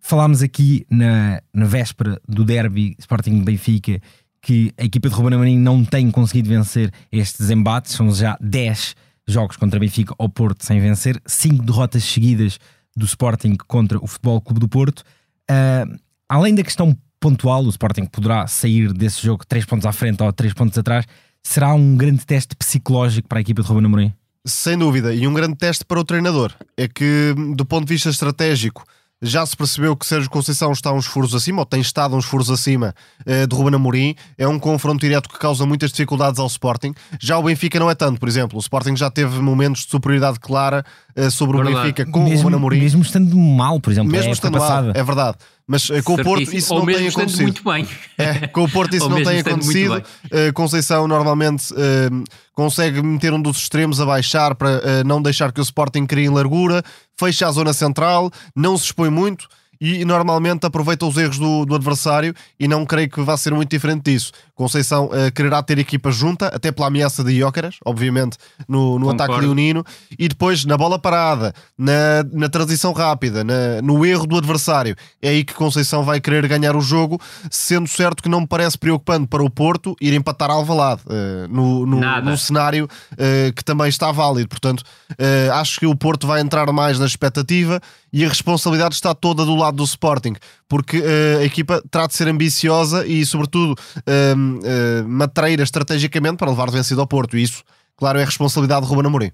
falámos 0.00 0.42
aqui 0.42 0.86
na, 0.90 1.40
na 1.52 1.66
véspera 1.66 2.20
do 2.28 2.44
derby 2.44 2.94
Sporting-Benfica 2.98 4.00
que 4.40 4.72
a 4.78 4.84
equipa 4.84 5.08
de 5.08 5.14
Ruben 5.14 5.34
Amorim 5.34 5.58
não 5.58 5.84
tem 5.84 6.08
conseguido 6.10 6.48
vencer 6.48 6.92
estes 7.10 7.50
embates, 7.50 7.92
são 7.92 8.14
já 8.14 8.36
10 8.40 8.94
jogos 9.26 9.56
contra 9.56 9.80
Benfica 9.80 10.14
ou 10.18 10.28
Porto 10.28 10.64
sem 10.64 10.80
vencer, 10.80 11.20
5 11.26 11.64
derrotas 11.64 12.04
seguidas 12.04 12.58
do 12.96 13.04
Sporting 13.04 13.56
contra 13.66 13.98
o 13.98 14.06
Futebol 14.06 14.40
Clube 14.40 14.60
do 14.60 14.68
Porto. 14.68 15.02
Ah, 15.50 15.84
além 16.28 16.54
da 16.54 16.62
questão 16.62 16.96
pontual, 17.26 17.64
o 17.64 17.68
Sporting 17.70 18.04
poderá 18.06 18.46
sair 18.46 18.92
desse 18.92 19.20
jogo 19.20 19.44
3 19.44 19.64
pontos 19.64 19.84
à 19.84 19.90
frente 19.92 20.22
ou 20.22 20.32
3 20.32 20.54
pontos 20.54 20.78
atrás, 20.78 21.04
será 21.42 21.74
um 21.74 21.96
grande 21.96 22.24
teste 22.24 22.54
psicológico 22.54 23.26
para 23.28 23.38
a 23.38 23.40
equipa 23.40 23.62
de 23.62 23.68
Ruben 23.68 23.86
Amorim? 23.86 24.12
Sem 24.46 24.78
dúvida, 24.78 25.12
e 25.12 25.26
um 25.26 25.34
grande 25.34 25.56
teste 25.56 25.84
para 25.84 25.98
o 25.98 26.04
treinador. 26.04 26.52
É 26.76 26.86
que, 26.86 27.34
do 27.56 27.66
ponto 27.66 27.84
de 27.84 27.94
vista 27.94 28.08
estratégico, 28.10 28.84
já 29.20 29.44
se 29.44 29.56
percebeu 29.56 29.96
que 29.96 30.06
Sérgio 30.06 30.30
Conceição 30.30 30.70
está 30.70 30.92
uns 30.92 31.06
furos 31.06 31.34
acima, 31.34 31.62
ou 31.62 31.66
tem 31.66 31.80
estado 31.80 32.14
uns 32.14 32.26
furos 32.26 32.48
acima 32.48 32.94
eh, 33.24 33.44
de 33.46 33.56
Ruben 33.56 33.74
Amorim. 33.74 34.14
É 34.38 34.46
um 34.46 34.58
confronto 34.58 35.00
direto 35.00 35.28
que 35.28 35.36
causa 35.38 35.66
muitas 35.66 35.90
dificuldades 35.90 36.38
ao 36.38 36.46
Sporting. 36.46 36.94
Já 37.20 37.38
o 37.38 37.42
Benfica 37.42 37.80
não 37.80 37.90
é 37.90 37.94
tanto, 37.96 38.20
por 38.20 38.28
exemplo. 38.28 38.56
O 38.56 38.60
Sporting 38.60 38.94
já 38.94 39.10
teve 39.10 39.40
momentos 39.40 39.84
de 39.84 39.90
superioridade 39.90 40.38
clara 40.38 40.84
eh, 41.16 41.28
sobre 41.30 41.56
Verdade. 41.56 41.76
o 41.76 41.80
Benfica 41.80 42.06
com 42.06 42.20
o 42.20 42.24
mesmo, 42.24 42.42
Ruben 42.44 42.56
Amorim. 42.58 42.78
mesmo 42.78 43.02
estando 43.02 43.36
mal, 43.36 43.80
por 43.80 43.90
exemplo, 43.90 44.12
Mesmo 44.12 44.32
estando 44.32 44.58
passada. 44.58 44.92
é 44.94 45.02
verdade. 45.02 45.38
Mas 45.66 45.90
eh, 45.90 46.00
com 46.00 46.14
o 46.14 46.22
Porto 46.22 46.54
isso 46.54 46.72
Ou 46.72 46.80
não 46.80 46.86
tem 46.86 47.08
acontecido. 47.08 47.42
muito 47.42 47.64
bem. 47.64 47.88
É, 48.18 48.46
com 48.46 48.64
o 48.64 48.68
Porto 48.68 48.94
isso 48.96 49.08
não 49.08 49.22
tem 49.22 49.40
acontecido. 49.40 49.96
Uh, 49.96 50.52
Conceição 50.54 51.08
normalmente 51.08 51.72
uh, 51.72 52.24
consegue 52.54 53.02
meter 53.02 53.32
um 53.32 53.42
dos 53.42 53.58
extremos 53.58 54.00
a 54.00 54.06
baixar 54.06 54.54
para 54.54 54.78
uh, 54.78 55.04
não 55.04 55.20
deixar 55.20 55.52
que 55.52 55.60
o 55.60 55.62
Sporting 55.62 56.06
crie 56.06 56.26
em 56.26 56.30
largura, 56.30 56.82
fecha 57.18 57.46
a 57.46 57.50
zona 57.50 57.72
central, 57.72 58.30
não 58.54 58.78
se 58.78 58.84
expõe 58.84 59.10
muito 59.10 59.48
e 59.80 60.04
normalmente 60.04 60.64
aproveita 60.64 61.04
os 61.04 61.16
erros 61.16 61.38
do, 61.38 61.66
do 61.66 61.74
adversário 61.74 62.34
e 62.58 62.66
não 62.66 62.86
creio 62.86 63.10
que 63.10 63.20
vá 63.20 63.36
ser 63.36 63.52
muito 63.52 63.70
diferente 63.70 64.10
disso. 64.10 64.32
Conceição 64.56 65.04
uh, 65.06 65.30
quererá 65.34 65.62
ter 65.62 65.78
equipa 65.78 66.10
junta, 66.10 66.46
até 66.46 66.72
pela 66.72 66.88
ameaça 66.88 67.22
de 67.22 67.38
Jóqueras, 67.38 67.76
obviamente, 67.84 68.38
no, 68.66 68.98
no 68.98 69.10
ataque 69.10 69.38
leonino, 69.38 69.84
e 70.18 70.26
depois 70.28 70.64
na 70.64 70.78
bola 70.78 70.98
parada, 70.98 71.52
na, 71.76 72.24
na 72.32 72.48
transição 72.48 72.92
rápida, 72.94 73.44
na- 73.44 73.82
no 73.82 74.04
erro 74.06 74.26
do 74.26 74.34
adversário. 74.38 74.96
É 75.20 75.28
aí 75.28 75.44
que 75.44 75.52
Conceição 75.52 76.02
vai 76.04 76.20
querer 76.22 76.48
ganhar 76.48 76.74
o 76.74 76.80
jogo, 76.80 77.20
sendo 77.50 77.86
certo 77.86 78.22
que 78.22 78.30
não 78.30 78.40
me 78.40 78.46
parece 78.46 78.78
preocupante 78.78 79.26
para 79.26 79.44
o 79.44 79.50
Porto 79.50 79.94
ir 80.00 80.14
empatar 80.14 80.50
Alvalade 80.50 81.02
uh, 81.06 81.46
no, 81.54 81.84
no, 81.84 82.00
Nada. 82.00 82.30
no 82.30 82.38
cenário 82.38 82.88
uh, 83.12 83.52
que 83.54 83.62
também 83.62 83.88
está 83.88 84.10
válido. 84.10 84.48
Portanto, 84.48 84.80
uh, 85.12 85.52
acho 85.52 85.78
que 85.78 85.86
o 85.86 85.94
Porto 85.94 86.26
vai 86.26 86.40
entrar 86.40 86.72
mais 86.72 86.98
na 86.98 87.04
expectativa 87.04 87.78
e 88.10 88.24
a 88.24 88.28
responsabilidade 88.28 88.94
está 88.94 89.14
toda 89.14 89.44
do 89.44 89.54
lado 89.54 89.76
do 89.76 89.84
Sporting, 89.84 90.34
porque 90.68 90.98
uh, 90.98 91.38
a 91.40 91.44
equipa 91.44 91.82
terá 91.90 92.06
de 92.06 92.14
ser 92.14 92.28
ambiciosa 92.28 93.06
e, 93.06 93.24
sobretudo, 93.24 93.74
um, 94.36 94.58
uh, 94.58 95.08
matreira 95.08 95.62
estrategicamente 95.62 96.36
para 96.36 96.50
levar 96.50 96.70
vencido 96.70 97.00
ao 97.00 97.06
Porto. 97.06 97.36
E 97.36 97.42
isso, 97.42 97.62
claro, 97.96 98.18
é 98.18 98.24
responsabilidade 98.24 98.82
de 98.82 98.88
Ruben 98.88 99.06
Amorim. 99.06 99.30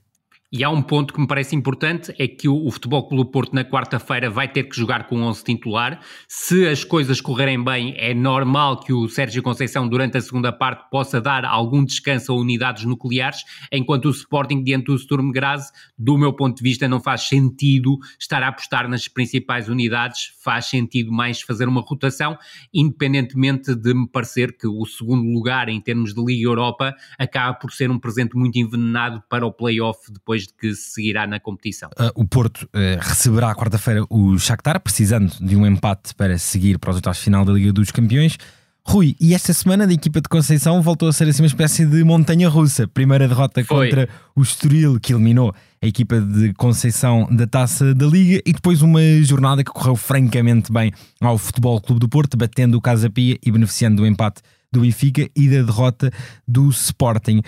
E 0.54 0.62
há 0.62 0.68
um 0.68 0.82
ponto 0.82 1.14
que 1.14 1.21
me 1.21 1.26
parece 1.26 1.56
importante, 1.56 2.14
é 2.18 2.28
que 2.28 2.47
o, 2.47 2.66
o 2.66 2.71
Futebol 2.71 3.09
Clube 3.09 3.32
Porto 3.32 3.54
na 3.54 3.64
quarta-feira 3.64 4.28
vai 4.28 4.47
ter 4.47 4.64
que 4.64 4.76
jogar 4.76 5.06
com 5.06 5.23
11 5.23 5.42
titular. 5.42 5.99
Se 6.28 6.68
as 6.68 6.85
coisas 6.85 7.23
correrem 7.23 7.64
bem, 7.64 7.94
é 7.97 8.12
normal 8.12 8.80
que 8.80 8.92
o 8.92 9.09
Sérgio 9.09 9.42
Conceição 9.42 9.88
durante 9.88 10.18
a 10.18 10.21
segunda 10.21 10.52
parte 10.52 10.90
possa 10.90 11.23
dar 11.23 11.47
algum 11.47 11.82
descanso 11.82 12.32
a 12.32 12.37
unidades 12.37 12.85
nucleares, 12.85 13.38
enquanto 13.73 14.04
o 14.04 14.11
Sporting 14.11 14.62
diante 14.62 14.85
do 14.85 14.99
Sturm 14.99 15.30
Graz, 15.32 15.73
do 15.97 16.18
meu 16.18 16.35
ponto 16.35 16.59
de 16.59 16.62
vista, 16.62 16.87
não 16.87 17.00
faz 17.00 17.23
sentido 17.23 17.97
estar 18.21 18.42
a 18.42 18.49
apostar 18.49 18.87
nas 18.90 19.09
principais 19.09 19.71
unidades, 19.71 20.35
faz 20.44 20.66
sentido 20.66 21.11
mais 21.11 21.40
fazer 21.40 21.66
uma 21.66 21.80
rotação, 21.80 22.37
independentemente 22.75 23.75
de 23.75 23.94
me 23.94 24.06
parecer 24.06 24.54
que 24.54 24.66
o 24.66 24.85
segundo 24.85 25.26
lugar 25.32 25.71
em 25.71 25.80
termos 25.80 26.12
de 26.12 26.23
Liga 26.23 26.47
Europa 26.47 26.94
acaba 27.18 27.54
por 27.54 27.73
ser 27.73 27.90
um 27.90 27.99
presente 27.99 28.37
muito 28.37 28.59
envenenado 28.59 29.23
para 29.30 29.47
o 29.47 29.50
play-off 29.50 30.12
depois 30.12 30.41
de 30.46 30.54
que 30.54 30.75
se 30.75 30.92
seguirá 30.92 31.26
na 31.26 31.40
competição. 31.40 31.88
Uh, 31.99 32.11
o 32.14 32.25
Porto 32.26 32.62
uh, 32.64 32.99
receberá 33.00 33.54
quarta-feira 33.54 34.04
o 34.08 34.38
Shakhtar, 34.38 34.80
precisando 34.80 35.32
de 35.40 35.56
um 35.56 35.66
empate 35.66 36.14
para 36.14 36.37
seguir 36.38 36.78
para 36.78 36.90
os 36.90 36.96
oitavos 36.96 37.18
de 37.18 37.25
final 37.25 37.44
da 37.44 37.52
Liga 37.52 37.72
dos 37.72 37.90
Campeões. 37.90 38.38
Rui, 38.84 39.14
e 39.20 39.32
esta 39.32 39.52
semana 39.52 39.87
da 39.87 39.92
equipa 39.92 40.20
de 40.20 40.28
Conceição 40.28 40.82
voltou 40.82 41.08
a 41.08 41.12
ser 41.12 41.28
assim 41.28 41.42
uma 41.42 41.46
espécie 41.46 41.87
de 41.87 42.02
montanha 42.02 42.49
russa. 42.49 42.88
Primeira 42.88 43.28
derrota 43.28 43.64
Foi. 43.64 43.88
contra 43.88 44.08
o 44.34 44.42
Estoril, 44.42 44.99
que 44.99 45.12
eliminou 45.12 45.54
a 45.80 45.87
equipa 45.87 46.20
de 46.20 46.52
Conceição 46.54 47.28
da 47.30 47.46
Taça 47.46 47.94
da 47.94 48.06
Liga, 48.06 48.42
e 48.44 48.52
depois 48.52 48.82
uma 48.82 49.00
jornada 49.22 49.62
que 49.62 49.70
correu 49.70 49.94
francamente 49.94 50.72
bem 50.72 50.92
ao 51.20 51.38
Futebol 51.38 51.80
Clube 51.80 52.00
do 52.00 52.08
Porto, 52.08 52.37
batendo 52.37 52.76
o 52.76 52.80
Casa 52.80 53.08
Pia 53.08 53.38
e 53.40 53.52
beneficiando 53.52 53.99
do 53.99 54.06
empate 54.06 54.42
do 54.72 54.80
Benfica 54.80 55.28
e 55.37 55.49
da 55.49 55.62
derrota 55.62 56.11
do 56.49 56.68
Sporting. 56.70 57.42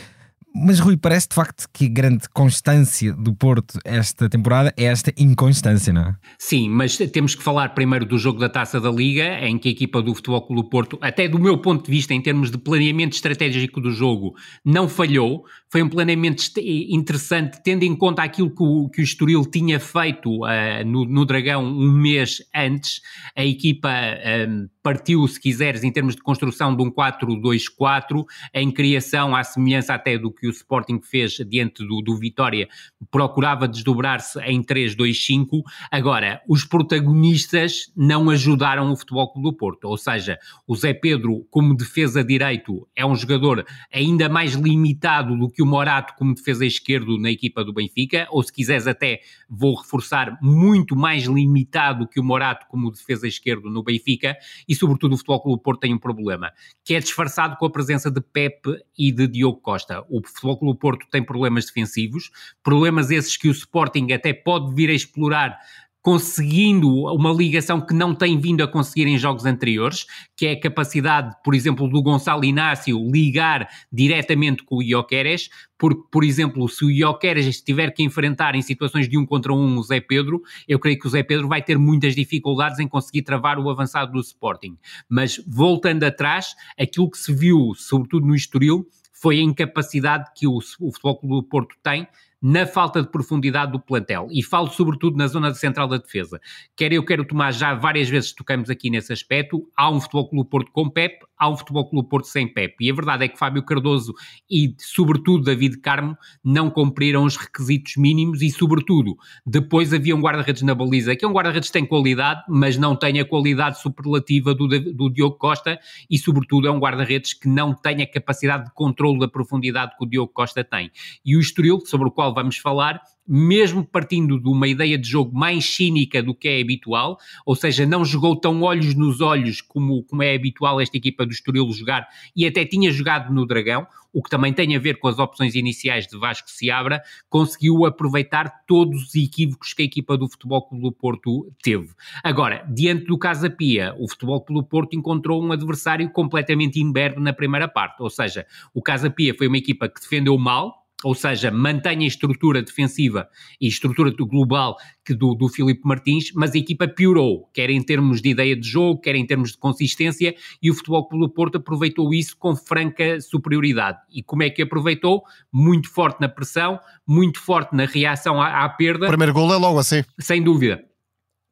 Mas 0.57 0.79
Rui, 0.79 0.97
parece 0.97 1.29
de 1.29 1.35
facto 1.35 1.67
que 1.73 1.87
a 1.87 1.89
grande 1.89 2.29
constância 2.33 3.13
do 3.13 3.35
Porto 3.35 3.77
esta 3.85 4.29
temporada 4.29 4.73
é 4.77 4.85
esta 4.85 5.13
inconstância, 5.19 5.93
não 5.93 6.03
é? 6.03 6.17
Sim, 6.39 6.69
mas 6.71 6.97
temos 6.97 7.35
que 7.35 7.43
falar 7.43 7.71
primeiro 7.71 8.07
do 8.07 8.17
jogo 8.17 8.39
da 8.39 8.49
Taça 8.49 8.81
da 8.81 8.89
Liga, 8.89 9.41
em 9.41 9.59
que 9.59 9.69
a 9.69 9.73
equipa 9.73 10.01
do 10.01 10.15
Futebol 10.15 10.47
Clube 10.47 10.63
do 10.63 10.69
Porto, 10.69 10.97
até 11.01 11.27
do 11.27 11.41
meu 11.41 11.59
ponto 11.59 11.85
de 11.85 11.91
vista, 11.91 12.15
em 12.15 12.23
termos 12.23 12.53
de 12.53 12.59
planeamento 12.59 13.15
estratégico 13.15 13.81
do 13.81 13.91
jogo, 13.91 14.35
não 14.65 14.89
falhou. 14.89 15.45
Foi 15.73 15.83
um 15.83 15.89
planeamento 15.89 16.45
interessante, 16.57 17.61
tendo 17.65 17.83
em 17.83 17.97
conta 17.97 18.23
aquilo 18.23 18.49
que 18.49 18.63
o, 18.63 18.89
que 18.89 19.01
o 19.01 19.05
Estoril 19.05 19.45
tinha 19.45 19.81
feito 19.81 20.45
ah, 20.45 20.85
no, 20.85 21.05
no 21.05 21.25
Dragão 21.25 21.65
um 21.65 21.91
mês 21.91 22.39
antes. 22.55 23.01
A 23.37 23.45
equipa 23.45 23.91
ah, 23.91 24.47
partiu, 24.85 25.27
se 25.27 25.41
quiseres, 25.41 25.83
em 25.83 25.91
termos 25.91 26.15
de 26.15 26.21
construção 26.21 26.77
de 26.77 26.83
um 26.83 26.91
4-2-4, 26.91 28.23
em 28.53 28.71
criação, 28.71 29.35
à 29.35 29.43
semelhança 29.43 29.95
até 29.95 30.19
do 30.19 30.31
que 30.31 30.47
o 30.47 30.51
Sporting 30.51 31.01
fez 31.01 31.39
diante 31.49 31.83
do, 31.87 32.03
do 32.03 32.15
Vitória, 32.19 32.69
procurava 33.11 33.67
desdobrar-se 33.67 34.39
em 34.41 34.63
3-2-5. 34.63 35.63
Agora, 35.91 36.43
os 36.47 36.67
protagonistas 36.67 37.91
não 37.97 38.29
ajudaram 38.29 38.93
o 38.93 38.97
Futebol 38.97 39.33
Clube 39.33 39.49
do 39.49 39.57
Porto, 39.57 39.85
ou 39.87 39.97
seja, 39.97 40.39
o 40.67 40.77
Zé 40.77 40.93
Pedro, 40.93 41.47
como 41.51 41.75
defesa 41.75 42.23
direito, 42.23 42.87
é 42.95 43.07
um 43.07 43.15
jogador 43.15 43.65
ainda 43.91 44.29
mais 44.29 44.53
limitado 44.53 45.35
do 45.35 45.49
que 45.49 45.63
o 45.63 45.67
Morato 45.67 46.13
como 46.19 46.35
defesa 46.35 46.67
esquerdo 46.67 47.19
na 47.19 47.31
equipa 47.31 47.65
do 47.65 47.73
Benfica, 47.73 48.29
ou 48.31 48.43
se 48.43 48.53
quiseres 48.53 48.87
até, 48.87 49.21
vou 49.49 49.77
reforçar, 49.77 50.39
muito 50.43 50.95
mais 50.95 51.25
limitado 51.25 52.07
que 52.07 52.21
o 52.21 52.25
Morato 52.25 52.67
como 52.69 52.91
defesa 52.91 53.27
esquerdo 53.27 53.71
no 53.71 53.83
Benfica, 53.83 54.37
e 54.69 54.74
e 54.75 54.77
sobretudo 54.77 55.15
o 55.15 55.17
Futebol 55.17 55.41
Clube 55.41 55.63
Porto 55.63 55.81
tem 55.81 55.95
um 55.95 55.99
problema, 55.99 56.53
que 56.85 56.95
é 56.95 57.01
disfarçado 57.01 57.57
com 57.57 57.67
a 57.67 57.71
presença 57.71 58.11
de 58.11 58.21
Pepe 58.21 58.77
e 58.99 59.13
de 59.13 59.29
Diogo 59.29 59.61
Costa. 59.61 60.05
O 60.11 60.21
Futebol 60.27 60.59
Clube 60.59 60.79
Porto 60.81 61.07
tem 61.11 61.25
problemas 61.25 61.67
defensivos, 61.67 62.31
problemas 62.63 63.11
esses 63.11 63.37
que 63.37 63.49
o 63.49 63.53
Sporting 63.53 64.13
até 64.13 64.33
pode 64.33 64.75
vir 64.75 64.91
a 64.91 64.93
explorar 64.93 65.59
conseguindo 66.05 67.07
uma 67.15 67.33
ligação 67.33 67.81
que 67.81 67.95
não 67.95 68.15
tem 68.15 68.39
vindo 68.39 68.63
a 68.63 68.69
conseguir 68.69 69.07
em 69.07 69.17
jogos 69.17 69.47
anteriores, 69.47 70.05
que 70.37 70.47
é 70.47 70.53
a 70.53 70.61
capacidade, 70.61 71.35
por 71.43 71.55
exemplo, 71.55 71.89
do 71.89 72.03
Gonçalo 72.03 72.45
Inácio 72.45 72.99
ligar 73.11 73.67
diretamente 73.91 74.63
com 74.65 74.77
o 74.77 74.83
Ioqueres, 74.83 75.49
porque, 75.79 76.03
por 76.13 76.23
exemplo, 76.23 76.69
se 76.69 76.85
o 76.85 76.91
Ioqueres 76.91 77.63
tiver 77.63 77.91
que 77.91 78.03
enfrentar 78.03 78.55
em 78.55 78.61
situações 78.61 79.09
de 79.09 79.17
um 79.17 79.25
contra 79.25 79.55
um 79.55 79.79
o 79.79 79.83
Zé 79.83 79.99
Pedro, 79.99 80.43
eu 80.69 80.79
creio 80.79 80.99
que 80.99 81.07
o 81.07 81.11
Zé 81.11 81.23
Pedro 81.23 81.49
vai 81.49 81.63
ter 81.63 81.79
muitas 81.79 82.15
dificuldades 82.15 82.79
em 82.79 82.87
conseguir 82.87 83.23
travar 83.23 83.59
o 83.59 83.71
avançado 83.71 84.13
do 84.13 84.21
Sporting. 84.21 84.77
Mas, 85.09 85.43
voltando 85.47 86.05
atrás, 86.05 86.55
aquilo 86.79 87.11
que 87.11 87.17
se 87.17 87.33
viu, 87.33 87.73
sobretudo 87.75 88.27
no 88.27 88.35
Estoril, 88.35 88.87
foi 89.11 89.39
a 89.39 89.43
incapacidade 89.43 90.31
que 90.37 90.47
o, 90.47 90.59
o 90.59 90.93
Futebol 90.93 91.17
Clube 91.19 91.35
do 91.37 91.43
Porto 91.45 91.77
tem 91.83 92.07
na 92.47 92.67
falta 92.67 93.01
de 93.01 93.09
profundidade 93.09 93.73
do 93.73 93.81
plantel. 93.81 94.29
E 94.31 94.43
falo 94.43 94.69
sobretudo 94.69 95.17
na 95.17 95.27
zona 95.27 95.55
central 95.55 95.89
da 95.89 95.97
defesa. 95.97 96.39
Quer 96.77 96.93
eu, 96.93 97.03
quero 97.03 97.25
tomar 97.25 97.51
já 97.53 97.73
várias 97.73 98.07
vezes 98.11 98.35
tocamos 98.35 98.69
aqui 98.69 98.91
nesse 98.91 99.15
aspecto. 99.15 99.67
Há 99.75 99.89
um 99.89 99.99
Futebol 99.99 100.29
Clube 100.29 100.51
Porto 100.51 100.71
com 100.71 100.91
Pep, 100.91 101.25
um 101.43 101.57
Futebol 101.57 101.89
Clube 101.89 102.09
Porto 102.09 102.27
sem 102.27 102.53
Pep. 102.53 102.77
E 102.81 102.91
a 102.91 102.95
verdade 102.95 103.25
é 103.25 103.29
que 103.29 103.39
Fábio 103.39 103.63
Cardoso 103.65 104.15
e, 104.51 104.75
sobretudo, 104.79 105.45
David 105.45 105.79
Carmo 105.79 106.17
não 106.43 106.71
cumpriram 106.71 107.25
os 107.25 107.37
requisitos 107.37 107.97
mínimos 107.97 108.43
e, 108.43 108.51
sobretudo, 108.51 109.17
depois 109.45 109.93
havia 109.93 110.15
um 110.15 110.21
guarda-redes 110.21 110.63
na 110.63 110.75
baliza, 110.75 111.15
que 111.17 111.25
é 111.25 111.29
um 111.29 111.33
guarda-redes 111.33 111.69
que 111.69 111.73
tem 111.73 111.87
qualidade, 111.87 112.43
mas 112.49 112.77
não 112.77 112.97
tem 112.97 113.21
a 113.21 113.25
qualidade 113.25 113.81
superlativa 113.81 114.55
do, 114.55 114.67
do 114.69 115.11
Diogo 115.11 115.37
Costa 115.37 115.79
e, 116.11 116.19
sobretudo, 116.19 116.69
é 116.69 116.71
um 116.71 116.79
guarda-redes 116.79 117.35
que 117.35 117.49
não 117.49 117.75
tem 117.75 118.03
a 118.03 118.07
capacidade 118.07 118.67
de 118.67 118.75
controle 118.75 119.19
da 119.19 119.29
profundidade 119.29 119.97
que 119.97 120.05
o 120.05 120.09
Diogo 120.09 120.33
Costa 120.33 120.65
tem. 120.65 120.91
E 121.25 121.37
o 121.37 121.41
Estoril, 121.41 121.81
sobre 121.85 122.09
o 122.09 122.11
qual 122.11 122.35
vamos 122.35 122.57
falar, 122.59 123.01
mesmo 123.27 123.85
partindo 123.85 124.39
de 124.39 124.49
uma 124.49 124.69
ideia 124.69 124.99
de 124.99 125.09
jogo 125.09 125.37
mais 125.37 125.65
cínica 125.65 126.23
do 126.23 126.35
que 126.35 126.49
é 126.49 126.61
habitual, 126.61 127.19
ou 127.47 127.55
seja, 127.55 127.87
não 127.87 128.05
jogou 128.05 128.37
tão 128.37 128.63
olhos 128.63 128.95
nos 128.95 129.21
olhos 129.21 129.61
como, 129.61 130.03
como 130.05 130.23
é 130.23 130.35
habitual 130.35 130.81
esta 130.81 130.97
equipa 130.97 131.25
do 131.25 131.33
Estoril 131.33 131.71
jogar, 131.73 132.07
e 132.37 132.47
até 132.47 132.65
tinha 132.65 132.91
jogado 132.91 133.33
no 133.33 133.47
Dragão, 133.47 133.87
o 134.13 134.23
que 134.23 134.31
também 134.31 134.53
tem 134.53 134.77
a 134.77 134.79
ver 134.79 134.99
com 135.01 135.09
as 135.09 135.19
opções 135.19 135.57
iniciais 135.57 136.07
de 136.07 136.17
Vasco 136.17 136.49
Seabra, 136.49 137.03
conseguiu 137.29 137.85
aproveitar 137.85 138.63
todos 138.65 139.09
os 139.09 139.15
equívocos 139.15 139.73
que 139.73 139.83
a 139.83 139.85
equipa 139.85 140.17
do 140.17 140.29
Futebol 140.29 140.63
Clube 140.63 140.85
do 140.85 140.93
Porto 140.93 141.53
teve. 141.63 141.89
Agora, 142.23 142.65
diante 142.73 143.07
do 143.07 143.19
Casa 143.19 143.51
Pia, 143.51 143.95
o 143.99 144.09
Futebol 144.09 144.41
Clube 144.41 144.61
do 144.61 144.69
Porto 144.69 144.95
encontrou 144.95 145.43
um 145.43 145.51
adversário 145.51 146.09
completamente 146.11 146.81
imberbe 146.81 147.21
na 147.21 147.33
primeira 147.33 147.67
parte, 147.67 148.01
ou 148.01 148.09
seja, 148.09 148.47
o 148.73 148.81
Casa 148.81 149.11
Pia 149.11 149.35
foi 149.37 149.49
uma 149.49 149.59
equipa 149.59 149.89
que 149.89 150.01
defendeu 150.01 150.39
mal, 150.39 150.84
ou 151.05 151.15
seja, 151.15 151.51
mantém 151.51 152.03
a 152.03 152.07
estrutura 152.07 152.63
defensiva 152.63 153.29
e 153.61 153.69
estrutura 153.69 154.11
global 154.11 154.77
que 155.05 155.15
do, 155.15 155.35
do 155.35 155.49
Filipe 155.49 155.83
Martins, 155.85 156.33
mas 156.35 156.55
a 156.55 156.59
equipa 156.59 156.89
piorou, 156.89 157.49
quer 157.53 157.69
em 157.69 157.83
termos 157.83 158.23
de 158.23 158.31
ideia 158.31 158.57
de 158.57 158.67
jogo, 158.67 159.01
quer 159.01 159.15
em 159.15 159.27
termos 159.27 159.53
de 159.53 159.59
consistência, 159.59 160.35
e 160.63 160.71
o 160.71 160.75
Futebol 160.75 161.07
Clube 161.07 161.27
do 161.27 161.33
Porto 161.33 161.59
aproveitou 161.59 162.13
isso 162.15 162.37
com 162.39 162.57
franca 162.57 163.21
superioridade. 163.21 163.99
E 164.11 164.23
como 164.23 164.43
é 164.43 164.51
que 164.51 164.63
aproveitou? 164.63 165.23
Muito 165.53 165.91
forte 165.91 166.21
na 166.21 166.29
pressão, 166.29 166.81
muito 167.07 167.39
forte 167.39 167.77
na 167.77 167.85
reação 167.85 168.41
à, 168.41 168.65
à 168.65 168.69
perda. 168.71 169.05
O 169.05 169.09
primeiro 169.09 169.35
gol 169.35 169.53
é 169.53 169.57
logo 169.57 169.79
assim. 169.79 170.03
Sem 170.19 170.43
dúvida 170.43 170.83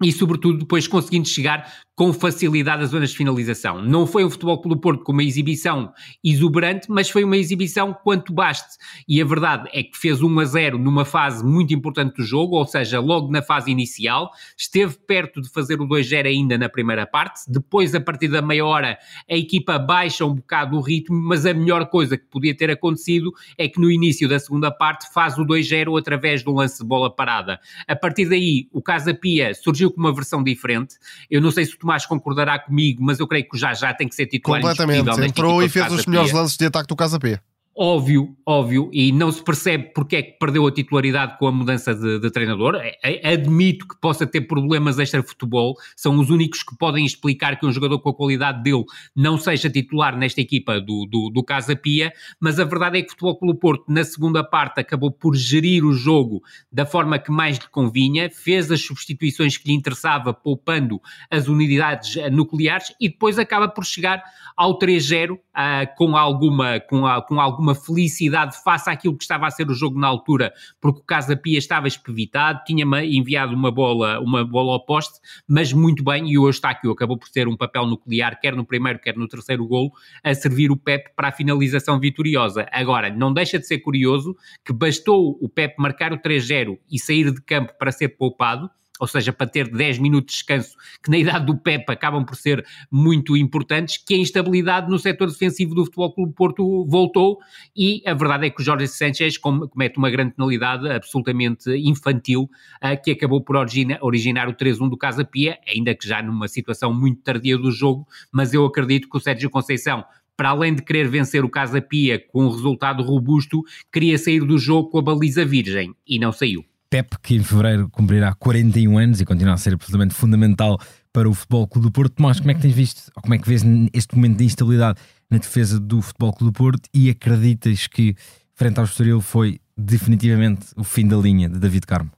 e, 0.02 0.12
sobretudo, 0.12 0.58
depois 0.58 0.86
conseguindo 0.88 1.28
chegar 1.28 1.72
com 1.94 2.12
facilidade 2.12 2.82
às 2.82 2.90
zonas 2.90 3.10
de 3.10 3.16
finalização. 3.16 3.82
Não 3.82 4.06
foi 4.06 4.24
um 4.24 4.30
Futebol 4.30 4.60
Clube 4.60 4.80
Porto 4.80 5.04
com 5.04 5.12
uma 5.12 5.22
exibição 5.22 5.92
exuberante, 6.24 6.86
mas 6.88 7.10
foi 7.10 7.22
uma 7.22 7.36
exibição 7.36 7.92
quanto 7.92 8.32
baste. 8.32 8.78
E 9.06 9.20
a 9.20 9.24
verdade 9.24 9.68
é 9.72 9.82
que 9.82 9.96
fez 9.96 10.22
1 10.22 10.40
a 10.40 10.44
0 10.44 10.78
numa 10.78 11.04
fase 11.04 11.44
muito 11.44 11.74
importante 11.74 12.16
do 12.16 12.22
jogo, 12.22 12.56
ou 12.56 12.66
seja, 12.66 12.98
logo 12.98 13.30
na 13.30 13.42
fase 13.42 13.70
inicial, 13.70 14.30
esteve 14.56 14.96
perto 15.06 15.42
de 15.42 15.50
fazer 15.50 15.80
o 15.80 15.86
2-0 15.86 16.26
ainda 16.26 16.56
na 16.56 16.68
primeira 16.68 17.06
parte, 17.06 17.42
depois, 17.46 17.94
a 17.94 18.00
partir 18.00 18.28
da 18.28 18.40
meia 18.40 18.64
hora, 18.64 18.98
a 19.30 19.36
equipa 19.36 19.78
baixa 19.78 20.24
um 20.24 20.34
bocado 20.34 20.76
o 20.76 20.80
ritmo, 20.80 21.20
mas 21.20 21.44
a 21.44 21.52
melhor 21.52 21.86
coisa 21.86 22.16
que 22.16 22.24
podia 22.24 22.56
ter 22.56 22.70
acontecido 22.70 23.32
é 23.58 23.68
que 23.68 23.80
no 23.80 23.90
início 23.90 24.28
da 24.28 24.38
segunda 24.38 24.70
parte 24.70 25.12
faz 25.12 25.36
o 25.36 25.44
2-0 25.44 25.98
através 25.98 26.46
um 26.46 26.54
lance 26.54 26.78
de 26.78 26.88
bola 26.88 27.14
parada. 27.14 27.60
A 27.86 27.94
partir 27.94 28.28
daí, 28.28 28.68
o 28.72 28.80
Casa 28.80 29.12
Pia 29.12 29.52
surgiu 29.54 29.90
com 29.90 30.00
uma 30.00 30.14
versão 30.14 30.42
diferente. 30.42 30.94
Eu 31.30 31.40
não 31.40 31.50
sei 31.50 31.66
se 31.66 31.81
Tomás 31.82 32.06
concordará 32.06 32.60
comigo, 32.60 33.02
mas 33.02 33.18
eu 33.18 33.26
creio 33.26 33.48
que 33.48 33.58
já 33.58 33.74
já 33.74 33.92
tem 33.92 34.08
que 34.08 34.14
ser 34.14 34.26
titular 34.26 34.60
Completamente. 34.60 35.10
Entrou 35.24 35.62
e 35.62 35.68
fez 35.68 35.92
os 35.92 36.06
melhores 36.06 36.32
lances 36.32 36.56
de 36.56 36.64
ataque 36.64 36.86
do 36.86 36.96
Casa 36.96 37.18
Pia 37.18 37.42
óbvio, 37.74 38.36
óbvio, 38.46 38.90
e 38.92 39.12
não 39.12 39.32
se 39.32 39.42
percebe 39.42 39.92
porque 39.94 40.16
é 40.16 40.22
que 40.22 40.38
perdeu 40.38 40.66
a 40.66 40.72
titularidade 40.72 41.38
com 41.38 41.46
a 41.46 41.52
mudança 41.52 41.94
de, 41.94 42.18
de 42.18 42.30
treinador. 42.30 42.76
É, 42.76 42.98
é, 43.02 43.32
admito 43.32 43.88
que 43.88 43.98
possa 44.00 44.26
ter 44.26 44.42
problemas 44.42 44.98
extra-futebol, 44.98 45.76
são 45.96 46.18
os 46.18 46.28
únicos 46.28 46.62
que 46.62 46.76
podem 46.76 47.04
explicar 47.04 47.58
que 47.58 47.66
um 47.66 47.72
jogador 47.72 47.98
com 48.00 48.10
a 48.10 48.14
qualidade 48.14 48.62
dele 48.62 48.84
não 49.16 49.38
seja 49.38 49.70
titular 49.70 50.16
nesta 50.16 50.40
equipa 50.40 50.80
do, 50.80 51.06
do, 51.06 51.30
do 51.30 51.42
Casa 51.42 51.74
Pia, 51.74 52.12
mas 52.38 52.60
a 52.60 52.64
verdade 52.64 52.98
é 52.98 53.02
que 53.02 53.08
o 53.08 53.10
Futebol 53.12 53.38
Clube 53.38 53.60
Porto, 53.60 53.84
na 53.88 54.04
segunda 54.04 54.44
parte, 54.44 54.80
acabou 54.80 55.10
por 55.10 55.34
gerir 55.34 55.84
o 55.84 55.92
jogo 55.92 56.42
da 56.70 56.84
forma 56.84 57.18
que 57.18 57.30
mais 57.30 57.58
lhe 57.58 57.68
convinha, 57.70 58.30
fez 58.30 58.70
as 58.70 58.84
substituições 58.84 59.56
que 59.56 59.68
lhe 59.68 59.74
interessava, 59.74 60.34
poupando 60.34 61.00
as 61.30 61.48
unidades 61.48 62.16
nucleares, 62.30 62.92
e 63.00 63.08
depois 63.08 63.38
acaba 63.38 63.68
por 63.68 63.84
chegar 63.84 64.22
ao 64.56 64.78
3-0 64.78 65.32
uh, 65.32 65.38
ah, 65.54 65.86
com 65.96 66.16
alguma, 66.16 66.80
com, 66.80 67.06
a, 67.06 67.22
com 67.22 67.40
alguma 67.40 67.61
alguma 67.62 67.74
felicidade 67.74 68.60
face 68.62 68.90
àquilo 68.90 69.16
que 69.16 69.22
estava 69.22 69.46
a 69.46 69.50
ser 69.50 69.70
o 69.70 69.74
jogo 69.74 69.98
na 69.98 70.08
altura, 70.08 70.52
porque 70.80 71.00
o 71.00 71.04
Casa 71.04 71.36
Pia 71.36 71.56
estava 71.56 71.86
espevitado, 71.86 72.62
tinha 72.66 72.84
enviado 73.04 73.54
uma 73.54 73.70
bola, 73.70 74.20
uma 74.20 74.44
bola 74.44 74.72
ao 74.72 74.84
poste, 74.84 75.20
mas 75.46 75.72
muito 75.72 76.02
bem, 76.02 76.28
e 76.28 76.36
o 76.36 76.48
Eustáquio 76.48 76.90
acabou 76.90 77.16
por 77.16 77.28
ter 77.28 77.46
um 77.46 77.56
papel 77.56 77.86
nuclear, 77.86 78.38
quer 78.40 78.56
no 78.56 78.66
primeiro, 78.66 78.98
quer 78.98 79.16
no 79.16 79.28
terceiro 79.28 79.64
golo, 79.66 79.92
a 80.24 80.34
servir 80.34 80.72
o 80.72 80.76
Pep 80.76 81.14
para 81.14 81.28
a 81.28 81.32
finalização 81.32 82.00
vitoriosa. 82.00 82.66
Agora, 82.72 83.08
não 83.08 83.32
deixa 83.32 83.58
de 83.58 83.66
ser 83.66 83.78
curioso 83.78 84.36
que 84.64 84.72
bastou 84.72 85.38
o 85.40 85.48
Pep 85.48 85.74
marcar 85.78 86.12
o 86.12 86.18
3-0 86.18 86.78
e 86.90 86.98
sair 86.98 87.32
de 87.32 87.40
campo 87.42 87.72
para 87.78 87.92
ser 87.92 88.08
poupado, 88.08 88.68
ou 89.02 89.08
seja, 89.08 89.32
para 89.32 89.48
ter 89.48 89.68
10 89.68 89.98
minutos 89.98 90.32
de 90.32 90.38
descanso, 90.38 90.76
que 91.02 91.10
na 91.10 91.18
idade 91.18 91.44
do 91.44 91.56
Pep 91.56 91.84
acabam 91.90 92.24
por 92.24 92.36
ser 92.36 92.64
muito 92.88 93.36
importantes, 93.36 93.96
que 93.96 94.14
a 94.14 94.16
instabilidade 94.16 94.88
no 94.88 94.96
setor 94.96 95.26
defensivo 95.26 95.74
do 95.74 95.84
Futebol 95.84 96.14
Clube 96.14 96.32
Porto 96.32 96.86
voltou 96.86 97.40
e 97.76 98.00
a 98.06 98.14
verdade 98.14 98.46
é 98.46 98.50
que 98.50 98.62
o 98.62 98.64
Jorge 98.64 98.86
Sanchez 98.86 99.36
comete 99.36 99.98
uma 99.98 100.08
grande 100.08 100.34
penalidade 100.34 100.88
absolutamente 100.88 101.68
infantil, 101.70 102.42
uh, 102.42 103.02
que 103.02 103.10
acabou 103.10 103.42
por 103.42 103.56
origina, 103.56 103.98
originar 104.00 104.48
o 104.48 104.54
3-1 104.54 104.88
do 104.88 104.96
Casa 104.96 105.24
Pia, 105.24 105.58
ainda 105.66 105.96
que 105.96 106.06
já 106.06 106.22
numa 106.22 106.46
situação 106.46 106.94
muito 106.94 107.22
tardia 107.22 107.58
do 107.58 107.72
jogo, 107.72 108.06
mas 108.30 108.54
eu 108.54 108.64
acredito 108.64 109.10
que 109.10 109.16
o 109.16 109.20
Sérgio 109.20 109.50
Conceição 109.50 110.04
para 110.36 110.50
além 110.50 110.74
de 110.74 110.82
querer 110.82 111.08
vencer 111.08 111.44
o 111.44 111.50
Casa 111.50 111.80
Pia 111.80 112.18
com 112.18 112.44
um 112.44 112.50
resultado 112.50 113.02
robusto, 113.02 113.62
queria 113.92 114.16
sair 114.16 114.40
do 114.44 114.58
jogo 114.58 114.90
com 114.90 114.98
a 114.98 115.02
baliza 115.02 115.44
virgem 115.44 115.92
e 116.06 116.18
não 116.20 116.32
saiu. 116.32 116.64
Pep, 116.92 117.16
que 117.22 117.36
em 117.36 117.42
fevereiro 117.42 117.88
cumprirá 117.88 118.34
41 118.34 118.98
anos 118.98 119.18
e 119.22 119.24
continua 119.24 119.54
a 119.54 119.56
ser 119.56 119.72
absolutamente 119.72 120.12
fundamental 120.12 120.78
para 121.10 121.26
o 121.26 121.32
Futebol 121.32 121.66
Clube 121.66 121.88
do 121.88 121.90
Porto. 121.90 122.16
Tomás, 122.16 122.38
como 122.38 122.50
é 122.50 122.54
que 122.54 122.60
tens 122.60 122.74
visto, 122.74 123.10
ou 123.16 123.22
como 123.22 123.32
é 123.32 123.38
que 123.38 123.48
vês 123.48 123.62
este 123.94 124.14
momento 124.14 124.36
de 124.36 124.44
instabilidade 124.44 125.00
na 125.30 125.38
defesa 125.38 125.80
do 125.80 126.02
Futebol 126.02 126.34
Clube 126.34 126.52
do 126.52 126.54
Porto 126.54 126.90
e 126.92 127.08
acreditas 127.08 127.86
que, 127.86 128.14
frente 128.54 128.78
ao 128.78 128.84
Estoril, 128.84 129.22
foi 129.22 129.58
definitivamente 129.74 130.66
o 130.76 130.84
fim 130.84 131.08
da 131.08 131.16
linha 131.16 131.48
de 131.48 131.58
David 131.58 131.86
Carmo? 131.86 132.10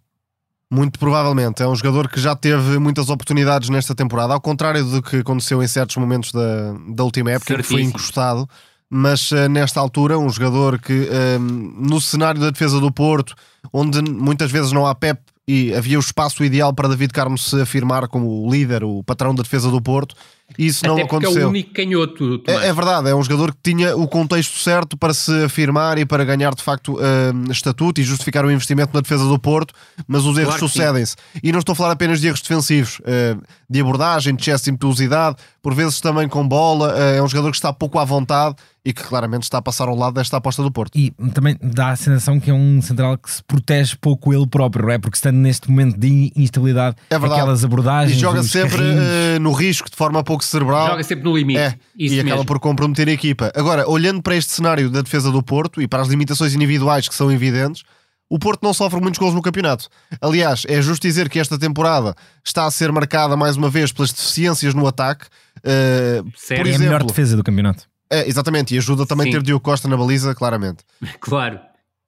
Muito 0.69 0.99
provavelmente. 0.99 1.63
É 1.63 1.69
um 1.69 1.77
jogador 1.77 2.09
que 2.09 2.19
já 2.19 2.35
teve 2.35 2.77
muitas 2.81 3.09
oportunidades 3.09 3.69
nesta 3.69 3.95
temporada, 3.95 4.35
ao 4.35 4.41
contrário 4.41 4.85
do 4.85 5.01
que 5.01 5.19
aconteceu 5.19 5.63
em 5.63 5.69
certos 5.69 5.95
momentos 5.99 6.33
da, 6.33 6.73
da 6.89 7.05
última 7.05 7.31
época, 7.31 7.55
Certíssimo. 7.55 7.79
que 7.79 7.85
foi 7.85 7.91
encostado. 7.91 8.49
Mas 8.97 9.33
uh, 9.33 9.49
nesta 9.49 9.81
altura, 9.81 10.19
um 10.19 10.31
jogador 10.31 10.79
que 10.79 10.93
uh, 10.93 11.39
no 11.41 12.01
cenário 12.01 12.41
da 12.41 12.51
defesa 12.51 12.79
do 12.79 12.93
Porto 12.93 13.35
onde 13.73 14.01
muitas 14.03 14.51
vezes 14.51 14.73
não 14.73 14.87
há 14.87 14.95
Pep 14.95 15.21
e 15.47 15.75
havia 15.75 15.99
o 15.99 16.01
espaço 16.01 16.43
ideal 16.45 16.73
para 16.73 16.89
David 16.89 17.13
Carmo 17.13 17.37
se 17.37 17.61
afirmar 17.61 18.09
como 18.09 18.47
o 18.47 18.51
líder, 18.51 18.83
o 18.83 19.03
patrão 19.03 19.35
da 19.35 19.43
defesa 19.43 19.71
do 19.71 19.81
Porto, 19.81 20.15
isso 20.59 20.85
Até 20.85 20.95
não 20.95 21.03
aconteceu. 21.03 21.43
É 21.43 21.47
o 21.47 21.49
único 21.49 21.73
canhoto. 21.73 22.43
É, 22.47 22.69
é, 22.69 22.73
verdade, 22.73 23.09
é 23.09 23.15
um 23.15 23.23
jogador 23.23 23.53
que 23.53 23.73
tinha 23.73 23.97
o 23.97 24.07
contexto 24.07 24.59
certo 24.59 24.97
para 24.97 25.13
se 25.13 25.45
afirmar 25.45 25.99
e 25.99 26.05
para 26.05 26.25
ganhar 26.25 26.55
de 26.55 26.63
facto 26.63 26.95
uh, 26.95 27.53
estatuto 27.53 28.01
e 28.01 28.05
justificar 28.05 28.45
o 28.45 28.51
investimento 28.51 28.91
na 28.95 29.01
defesa 29.01 29.25
do 29.25 29.39
Porto, 29.39 29.75
mas 30.07 30.25
os 30.25 30.37
erros 30.37 30.57
claro 30.57 30.69
sucedem-se. 30.69 31.17
E 31.43 31.51
não 31.51 31.59
estou 31.59 31.73
a 31.73 31.77
falar 31.77 31.93
apenas 31.93 32.21
de 32.21 32.29
erros 32.29 32.41
defensivos. 32.41 33.01
Uh, 33.01 33.43
de 33.69 33.81
abordagem, 33.81 34.35
de 34.35 34.43
excesso 34.43 34.65
de 34.65 34.71
impetuosidade, 34.71 35.37
por 35.63 35.75
vezes 35.75 36.01
também 36.01 36.29
com 36.29 36.47
bola. 36.47 36.97
É 36.99 37.23
um 37.23 37.27
jogador 37.27 37.51
que 37.51 37.57
está 37.57 37.73
pouco 37.73 37.99
à 37.99 38.05
vontade 38.05 38.57
e 38.85 38.93
que 38.93 39.03
claramente 39.03 39.45
está 39.45 39.59
a 39.59 39.63
passar 39.63 39.89
ao 39.89 39.97
lado 39.97 40.15
desta 40.15 40.37
aposta 40.37 40.63
do 40.63 40.71
Porto. 40.71 40.97
E 40.97 41.11
também 41.33 41.57
dá 41.61 41.91
a 41.91 41.97
sensação 41.97 42.39
que 42.39 42.51
é 42.51 42.55
um 42.55 42.83
central 42.83 43.17
que 43.17 43.31
se 43.31 43.43
protege 43.43 43.97
pouco 43.99 44.35
ele 44.35 44.47
próprio, 44.47 44.85
não 44.85 44.93
é? 44.93 44.99
Porque 44.99 45.17
estando 45.17 45.37
neste 45.37 45.71
momento 45.71 45.99
de 45.99 46.31
instabilidade, 46.37 46.97
é 47.09 47.19
verdade. 47.19 47.41
aquelas 47.41 47.65
abordagens. 47.65 48.17
E 48.17 48.21
joga 48.21 48.43
sempre 48.43 48.83
uh, 48.83 49.41
no 49.41 49.53
risco, 49.53 49.91
de 49.91 49.97
forma 49.97 50.23
pouco 50.23 50.34
cerebral. 50.43 50.89
Joga 50.89 51.05
sempre 51.05 51.25
no 51.25 51.37
limite. 51.37 51.61
É, 51.61 51.75
e 51.97 52.11
mesmo. 52.11 52.29
acaba 52.29 52.45
por 52.45 52.59
comprometer 52.59 53.09
a 53.09 53.13
equipa. 53.13 53.53
Agora, 53.55 53.89
olhando 53.89 54.23
para 54.23 54.35
este 54.35 54.53
cenário 54.53 54.89
da 54.89 55.03
defesa 55.03 55.31
do 55.31 55.43
Porto 55.43 55.83
e 55.83 55.87
para 55.87 56.03
as 56.03 56.09
limitações 56.09 56.55
individuais 56.55 57.07
que 57.07 57.15
são 57.15 57.31
evidentes, 57.31 57.85
o 58.29 58.39
Porto 58.39 58.63
não 58.63 58.73
sofre 58.73 59.01
muitos 59.01 59.19
gols 59.19 59.35
no 59.35 59.43
campeonato. 59.43 59.89
Aliás, 60.21 60.65
é 60.67 60.81
justo 60.81 61.07
dizer 61.07 61.29
que 61.29 61.39
esta 61.39 61.59
temporada 61.59 62.15
está 62.45 62.65
a 62.65 62.71
ser 62.71 62.91
marcada 62.91 63.37
mais 63.37 63.57
uma 63.57 63.69
vez 63.69 63.93
pelas 63.93 64.13
deficiências 64.13 64.75
no 64.75 64.87
ataque. 64.87 65.27
Uh, 65.59 66.25
por 66.25 66.67
exemplo, 66.67 66.69
é 66.69 66.75
a 66.75 66.79
melhor 66.79 67.05
defesa 67.05 67.37
do 67.37 67.45
campeonato. 67.45 67.85
É, 68.11 68.29
exatamente, 68.29 68.75
e 68.75 68.79
ajuda 68.79 69.07
também 69.07 69.27
Sim. 69.27 69.33
ter 69.33 69.43
Diogo 69.43 69.65
Costa 69.65 69.89
na 69.89 69.97
baliza, 69.97 70.35
claramente. 70.35 70.85
Claro. 71.21 71.61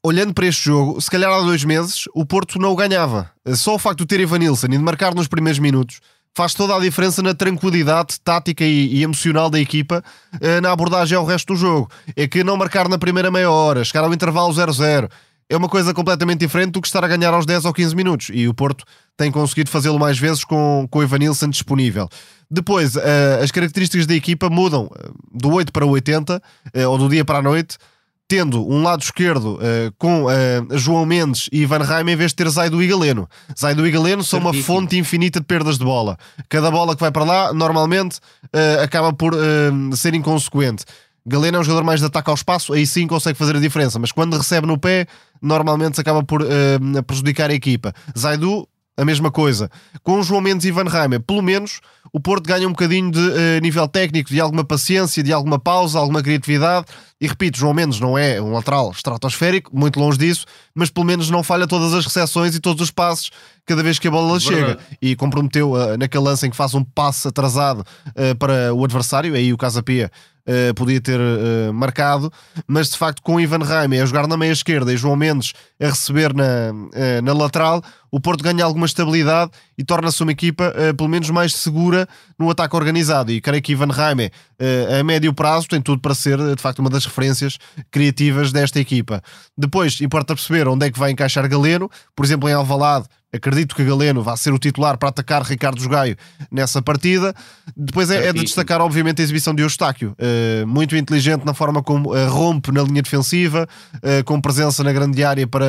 Olhando 0.04 0.32
para 0.32 0.46
este 0.46 0.64
jogo, 0.66 1.00
se 1.00 1.10
calhar 1.10 1.32
há 1.32 1.40
dois 1.40 1.64
meses 1.64 2.04
o 2.14 2.24
Porto 2.24 2.60
não 2.60 2.70
o 2.70 2.76
ganhava. 2.76 3.28
Só 3.54 3.74
o 3.74 3.78
facto 3.78 4.00
de 4.00 4.06
ter 4.06 4.20
Ivanilson 4.20 4.66
e 4.66 4.70
de 4.70 4.78
marcar 4.78 5.12
nos 5.12 5.26
primeiros 5.26 5.58
minutos 5.58 6.00
faz 6.36 6.52
toda 6.52 6.76
a 6.76 6.78
diferença 6.78 7.22
na 7.22 7.32
tranquilidade 7.32 8.20
tática 8.22 8.62
e, 8.62 8.98
e 8.98 9.02
emocional 9.02 9.48
da 9.48 9.58
equipa 9.58 10.04
uh, 10.34 10.60
na 10.60 10.70
abordagem 10.70 11.16
ao 11.16 11.24
resto 11.24 11.54
do 11.54 11.58
jogo. 11.58 11.90
É 12.14 12.28
que 12.28 12.44
não 12.44 12.58
marcar 12.58 12.90
na 12.90 12.98
primeira 12.98 13.30
meia 13.30 13.50
hora, 13.50 13.82
chegar 13.82 14.04
ao 14.04 14.12
intervalo 14.12 14.52
0-0, 14.52 15.08
é 15.48 15.56
uma 15.56 15.68
coisa 15.68 15.94
completamente 15.94 16.40
diferente 16.40 16.72
do 16.72 16.82
que 16.82 16.88
estar 16.88 17.02
a 17.02 17.08
ganhar 17.08 17.32
aos 17.32 17.46
10 17.46 17.64
ou 17.64 17.72
15 17.72 17.96
minutos. 17.96 18.30
E 18.34 18.46
o 18.46 18.52
Porto 18.52 18.84
tem 19.16 19.32
conseguido 19.32 19.70
fazê-lo 19.70 19.98
mais 19.98 20.18
vezes 20.18 20.44
com, 20.44 20.86
com 20.90 20.98
o 20.98 21.02
Evanilson 21.02 21.48
disponível. 21.48 22.06
Depois, 22.50 22.96
uh, 22.96 23.00
as 23.42 23.50
características 23.50 24.06
da 24.06 24.14
equipa 24.14 24.50
mudam 24.50 24.90
eh, 24.94 25.08
do 25.32 25.50
8 25.50 25.72
para 25.72 25.86
o 25.86 25.90
80, 25.90 26.36
uh, 26.36 26.90
ou 26.90 26.98
do 26.98 27.08
dia 27.08 27.24
para 27.24 27.38
a 27.38 27.42
noite, 27.42 27.78
tendo 28.28 28.68
um 28.68 28.82
lado 28.82 29.02
esquerdo 29.02 29.54
uh, 29.54 29.92
com 29.98 30.26
João 30.72 31.06
Mendes 31.06 31.48
e 31.52 31.62
Ivan 31.62 31.78
Raim 31.78 32.10
em 32.10 32.16
vez 32.16 32.32
de 32.32 32.36
ter 32.36 32.48
Zaidu 32.48 32.82
e 32.82 32.86
Galeno. 32.86 33.28
Zaidu 33.58 33.86
e 33.86 33.90
Galeno 33.90 34.22
são 34.24 34.40
uma 34.40 34.52
fonte 34.52 34.98
infinita 34.98 35.40
de 35.40 35.46
perdas 35.46 35.78
de 35.78 35.84
bola. 35.84 36.16
Cada 36.48 36.70
bola 36.70 36.94
que 36.94 37.00
vai 37.00 37.12
para 37.12 37.24
lá, 37.24 37.52
normalmente, 37.52 38.18
acaba 38.82 39.12
por 39.12 39.34
ser 39.94 40.14
inconsequente. 40.14 40.84
Galeno 41.24 41.58
é 41.58 41.60
um 41.60 41.64
jogador 41.64 41.84
mais 41.84 42.00
de 42.00 42.06
ataque 42.06 42.30
ao 42.30 42.34
espaço, 42.34 42.72
aí 42.72 42.86
sim 42.86 43.06
consegue 43.06 43.38
fazer 43.38 43.56
a 43.56 43.60
diferença, 43.60 43.98
mas 43.98 44.12
quando 44.12 44.36
recebe 44.36 44.66
no 44.66 44.78
pé, 44.78 45.06
normalmente 45.40 46.00
acaba 46.00 46.22
por 46.22 46.44
prejudicar 47.06 47.50
a 47.50 47.54
equipa. 47.54 47.92
Zaidu 48.16 48.68
a 48.96 49.04
mesma 49.04 49.30
coisa. 49.30 49.70
Com 50.02 50.22
João 50.22 50.40
Mendes 50.40 50.64
e 50.64 50.70
Van 50.70 50.84
Reimer, 50.84 51.20
pelo 51.20 51.42
menos 51.42 51.80
o 52.12 52.20
Porto 52.20 52.46
ganha 52.46 52.66
um 52.66 52.70
bocadinho 52.70 53.10
de 53.10 53.20
uh, 53.20 53.60
nível 53.62 53.86
técnico, 53.86 54.30
de 54.30 54.40
alguma 54.40 54.64
paciência, 54.64 55.22
de 55.22 55.32
alguma 55.32 55.58
pausa, 55.58 55.98
alguma 55.98 56.22
criatividade. 56.22 56.86
E 57.18 57.26
repito, 57.26 57.58
João 57.58 57.72
Mendes 57.72 57.98
não 57.98 58.18
é 58.18 58.40
um 58.40 58.52
lateral 58.52 58.90
estratosférico, 58.90 59.74
muito 59.74 59.98
longe 59.98 60.18
disso, 60.18 60.44
mas 60.74 60.90
pelo 60.90 61.06
menos 61.06 61.30
não 61.30 61.42
falha 61.42 61.66
todas 61.66 61.94
as 61.94 62.04
recepções 62.04 62.54
e 62.54 62.60
todos 62.60 62.82
os 62.82 62.90
passes 62.90 63.30
cada 63.64 63.82
vez 63.82 63.98
que 63.98 64.06
a 64.06 64.10
bola 64.10 64.38
chega. 64.38 64.78
E 65.00 65.16
comprometeu 65.16 65.72
uh, 65.72 65.96
naquele 65.98 66.24
lance 66.24 66.46
em 66.46 66.50
que 66.50 66.56
faz 66.56 66.74
um 66.74 66.84
passe 66.84 67.26
atrasado 67.26 67.80
uh, 67.80 68.36
para 68.38 68.72
o 68.74 68.84
adversário, 68.84 69.34
aí 69.34 69.50
o 69.50 69.56
Casapia 69.56 70.10
uh, 70.46 70.74
podia 70.74 71.00
ter 71.00 71.18
marcado, 71.72 72.30
mas 72.66 72.90
de 72.90 72.98
facto 72.98 73.22
com 73.22 73.40
Ivan 73.40 73.64
Raime 73.64 73.98
a 73.98 74.06
jogar 74.06 74.28
na 74.28 74.36
meia 74.36 74.52
esquerda 74.52 74.92
e 74.92 74.96
João 74.96 75.16
Mendes 75.16 75.54
a 75.80 75.86
receber 75.86 76.34
na, 76.34 76.72
na 77.22 77.32
lateral, 77.32 77.82
o 78.10 78.20
Porto 78.20 78.44
ganha 78.44 78.64
alguma 78.64 78.86
estabilidade 78.86 79.50
e 79.76 79.84
torna-se 79.84 80.22
uma 80.22 80.32
equipa 80.32 80.72
pelo 80.96 81.08
menos 81.08 81.28
mais 81.30 81.54
segura 81.54 82.08
no 82.38 82.48
ataque 82.48 82.76
organizado. 82.76 83.32
E 83.32 83.40
creio 83.40 83.62
que 83.62 83.72
Ivan 83.72 83.90
Raime, 83.90 84.30
a 84.98 85.02
médio 85.04 85.32
prazo, 85.34 85.68
tem 85.68 85.80
tudo 85.80 86.00
para 86.00 86.14
ser 86.14 86.38
de 86.54 86.60
facto 86.60 86.78
uma 86.78 86.90
das 86.90 87.04
referências 87.04 87.58
criativas 87.90 88.52
desta 88.52 88.80
equipa. 88.80 89.22
Depois, 89.56 90.00
importa 90.00 90.34
perceber 90.34 90.66
onde 90.68 90.86
é 90.86 90.90
que 90.90 90.98
vai 90.98 91.10
encaixar 91.10 91.48
Galeno, 91.48 91.90
por 92.14 92.24
exemplo, 92.24 92.48
em 92.48 92.52
Alvalade 92.52 93.06
Acredito 93.36 93.74
que 93.74 93.84
Galeno 93.84 94.22
vai 94.22 94.36
ser 94.36 94.52
o 94.52 94.58
titular 94.58 94.98
para 94.98 95.08
atacar 95.08 95.42
Ricardo 95.42 95.86
Gaio 95.88 96.16
nessa 96.50 96.82
partida. 96.82 97.34
Depois 97.76 98.10
é, 98.10 98.26
é, 98.28 98.32
de 98.32 98.40
destacar, 98.42 98.80
obviamente, 98.80 99.20
a 99.20 99.24
exibição 99.24 99.54
de 99.54 99.62
Eustáquio. 99.62 100.16
Uh, 100.18 100.66
muito 100.66 100.96
inteligente 100.96 101.44
na 101.44 101.54
forma 101.54 101.82
como 101.82 102.14
uh, 102.14 102.28
rompe 102.28 102.72
na 102.72 102.82
linha 102.82 103.02
defensiva, 103.02 103.68
uh, 103.96 104.24
com 104.24 104.40
presença 104.40 104.82
na 104.82 104.92
grande 104.92 105.22
área 105.24 105.46
para 105.46 105.66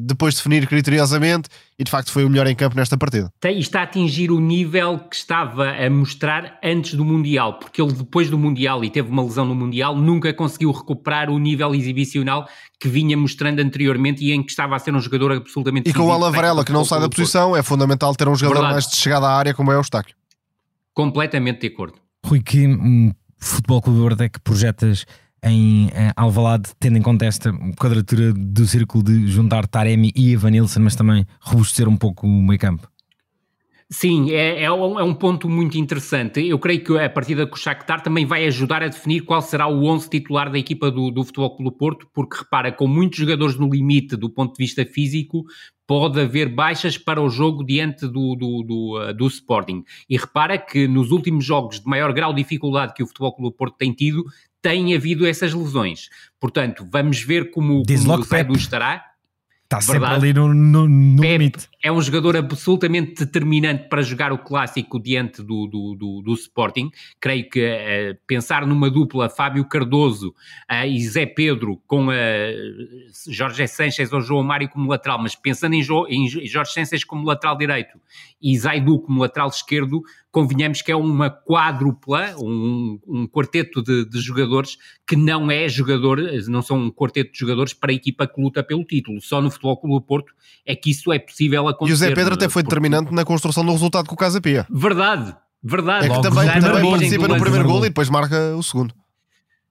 depois 0.00 0.34
definir 0.34 0.66
criteriosamente 0.66 1.48
e 1.78 1.84
de 1.84 1.90
facto 1.90 2.10
foi 2.10 2.24
o 2.24 2.30
melhor 2.30 2.46
em 2.46 2.54
campo 2.54 2.76
nesta 2.76 2.96
partida. 2.96 3.30
Tem, 3.40 3.58
está 3.58 3.80
a 3.80 3.82
atingir 3.82 4.30
o 4.30 4.40
nível 4.40 4.98
que 4.98 5.16
estava 5.16 5.70
a 5.70 5.90
mostrar 5.90 6.58
antes 6.64 6.94
do 6.94 7.04
Mundial, 7.04 7.58
porque 7.58 7.80
ele 7.80 7.92
depois 7.92 8.30
do 8.30 8.38
Mundial 8.38 8.82
e 8.84 8.90
teve 8.90 9.08
uma 9.08 9.22
lesão 9.22 9.44
no 9.44 9.54
Mundial, 9.54 9.96
nunca 9.96 10.32
conseguiu 10.32 10.72
recuperar 10.72 11.30
o 11.30 11.38
nível 11.38 11.74
exibicional 11.74 12.48
que 12.78 12.88
vinha 12.88 13.16
mostrando 13.16 13.60
anteriormente 13.60 14.22
e 14.22 14.32
em 14.32 14.42
que 14.42 14.50
estava 14.50 14.76
a 14.76 14.78
ser 14.78 14.94
um 14.94 15.00
jogador 15.00 15.32
absolutamente 15.32 15.88
E 15.88 15.94
com 15.94 16.02
o 16.02 16.12
Alan 16.12 16.30
Varela, 16.30 16.64
que 16.64 16.72
não 16.72 16.84
sai 16.84 17.00
da 17.00 17.08
posição, 17.08 17.56
é 17.56 17.62
fundamental 17.62 18.14
ter 18.14 18.28
um 18.28 18.34
jogador 18.34 18.60
Verdade. 18.60 18.74
mais 18.74 18.86
de 18.86 18.96
chegada 18.96 19.26
à 19.26 19.36
área 19.36 19.54
como 19.54 19.72
é 19.72 19.76
o 19.76 19.78
Eustáquio. 19.78 20.14
Completamente 20.92 21.60
de 21.60 21.68
acordo. 21.68 21.98
Rui, 22.24 22.42
que 22.42 22.66
um, 22.66 23.12
futebol 23.38 23.80
clube 23.80 24.22
é 24.22 24.28
que 24.28 24.40
projetas 24.40 25.06
em 25.42 25.86
uh, 25.86 26.12
Alvalade, 26.16 26.70
tendo 26.78 26.98
em 26.98 27.02
conta 27.02 27.24
esta 27.24 27.52
quadratura 27.76 28.32
do 28.32 28.66
círculo 28.66 29.04
de 29.04 29.28
juntar 29.28 29.66
Taremi 29.66 30.12
e 30.14 30.32
Evanilson, 30.32 30.80
mas 30.80 30.96
também 30.96 31.26
robustecer 31.40 31.88
um 31.88 31.96
pouco 31.96 32.26
o 32.26 32.42
meio 32.42 32.58
campo? 32.58 32.88
Sim, 33.88 34.32
é, 34.32 34.64
é, 34.64 34.72
um, 34.72 34.98
é, 34.98 35.04
um, 35.04 35.14
ponto 35.14 35.48
muito 35.48 35.78
interessante. 35.78 36.44
Eu 36.44 36.58
creio 36.58 36.82
que 36.82 36.98
a 36.98 37.08
partida 37.08 37.46
com 37.46 37.54
o 37.54 37.58
Shakhtar 37.58 38.02
também 38.02 38.26
vai 38.26 38.44
ajudar 38.46 38.82
a 38.82 38.88
definir 38.88 39.20
qual 39.20 39.40
será 39.40 39.68
o 39.68 39.84
11 39.84 40.10
titular 40.10 40.50
da 40.50 40.58
equipa 40.58 40.90
do, 40.90 41.08
do 41.12 41.22
Futebol 41.22 41.56
Clube 41.56 41.78
Porto, 41.78 42.08
porque 42.12 42.36
repara, 42.38 42.72
com 42.72 42.88
muitos 42.88 43.20
jogadores 43.20 43.56
no 43.56 43.68
limite 43.68 44.16
do 44.16 44.28
ponto 44.28 44.56
de 44.56 44.64
vista 44.64 44.84
físico, 44.84 45.44
pode 45.86 46.20
haver 46.20 46.48
baixas 46.48 46.98
para 46.98 47.22
o 47.22 47.30
jogo 47.30 47.64
diante 47.64 48.08
do, 48.08 48.34
do, 48.34 48.62
do, 48.64 48.98
uh, 48.98 49.14
do 49.14 49.28
Sporting. 49.28 49.84
E 50.10 50.16
repara 50.16 50.58
que 50.58 50.88
nos 50.88 51.12
últimos 51.12 51.44
jogos 51.44 51.78
de 51.78 51.86
maior 51.86 52.12
grau 52.12 52.34
de 52.34 52.42
dificuldade 52.42 52.92
que 52.92 53.04
o 53.04 53.06
Futebol 53.06 53.36
Clube 53.36 53.56
Porto 53.56 53.76
tem 53.78 53.92
tido, 53.92 54.24
tem 54.60 54.96
havido 54.96 55.24
essas 55.24 55.54
lesões. 55.54 56.08
Portanto, 56.40 56.84
vamos 56.90 57.20
ver 57.20 57.52
como, 57.52 57.84
como 57.84 58.18
o 58.18 58.24
Saidu 58.24 58.54
estará. 58.54 59.12
Está 59.62 59.80
sempre 59.80 60.06
ali 60.06 60.32
no, 60.32 60.52
no, 60.52 60.88
no 60.88 61.22
limite. 61.22 61.68
É 61.86 61.92
um 61.92 62.02
jogador 62.02 62.36
absolutamente 62.36 63.24
determinante 63.24 63.88
para 63.88 64.02
jogar 64.02 64.32
o 64.32 64.38
clássico 64.38 64.98
diante 64.98 65.40
do, 65.40 65.68
do, 65.68 65.94
do, 65.94 66.20
do 66.20 66.34
Sporting. 66.34 66.90
Creio 67.20 67.48
que 67.48 67.64
uh, 67.64 68.18
pensar 68.26 68.66
numa 68.66 68.90
dupla 68.90 69.28
Fábio 69.28 69.64
Cardoso 69.68 70.34
uh, 70.68 70.84
e 70.84 71.00
Zé 71.06 71.26
Pedro 71.26 71.80
com 71.86 72.08
uh, 72.08 72.12
Jorge 73.28 73.68
Sanchez 73.68 74.12
ou 74.12 74.20
João 74.20 74.42
Mário 74.42 74.68
como 74.68 74.90
lateral, 74.90 75.22
mas 75.22 75.36
pensando 75.36 75.74
em, 75.74 75.82
jo 75.84 76.08
em 76.08 76.26
Jorge 76.28 76.72
Sanchez 76.72 77.04
como 77.04 77.24
lateral 77.24 77.56
direito 77.56 78.00
e 78.42 78.58
Zaidu 78.58 78.98
como 78.98 79.20
lateral 79.20 79.48
esquerdo, 79.48 80.02
convenhamos 80.30 80.82
que 80.82 80.92
é 80.92 80.96
uma 80.96 81.30
quádrupla, 81.30 82.36
um, 82.38 83.00
um 83.06 83.26
quarteto 83.26 83.82
de, 83.82 84.04
de, 84.04 84.20
jogadores 84.20 84.76
que 85.06 85.16
não 85.16 85.50
é 85.50 85.66
jogador, 85.68 86.20
não 86.46 86.60
são 86.60 86.76
um 86.78 86.90
quarteto 86.90 87.32
de 87.32 87.38
jogadores 87.38 87.72
para 87.72 87.90
a 87.90 87.94
equipa 87.94 88.26
que 88.26 88.40
luta 88.40 88.62
pelo 88.62 88.84
título. 88.84 89.20
Só 89.22 89.40
no 89.40 89.50
Futebol 89.50 89.78
Clube 89.78 89.94
do 89.94 90.02
Porto 90.02 90.34
é 90.66 90.76
que 90.76 90.90
isso 90.90 91.10
é 91.10 91.18
possível. 91.18 91.66
E 91.82 91.92
o 91.92 91.96
Zé 91.96 92.14
Pedro 92.14 92.34
até 92.34 92.48
foi 92.48 92.62
determinante 92.62 93.12
na 93.12 93.24
construção 93.24 93.64
do 93.64 93.72
resultado 93.72 94.06
com 94.06 94.14
o 94.14 94.18
Casa 94.18 94.40
Pia. 94.40 94.66
Verdade, 94.70 95.34
verdade. 95.62 96.06
É 96.06 96.10
que 96.10 96.22
também, 96.22 96.48
também 96.60 96.90
participa 96.90 97.28
no 97.28 97.38
primeiro 97.38 97.66
gol 97.66 97.78
e 97.80 97.88
depois 97.88 98.08
marca 98.08 98.54
o 98.56 98.62
segundo 98.62 98.94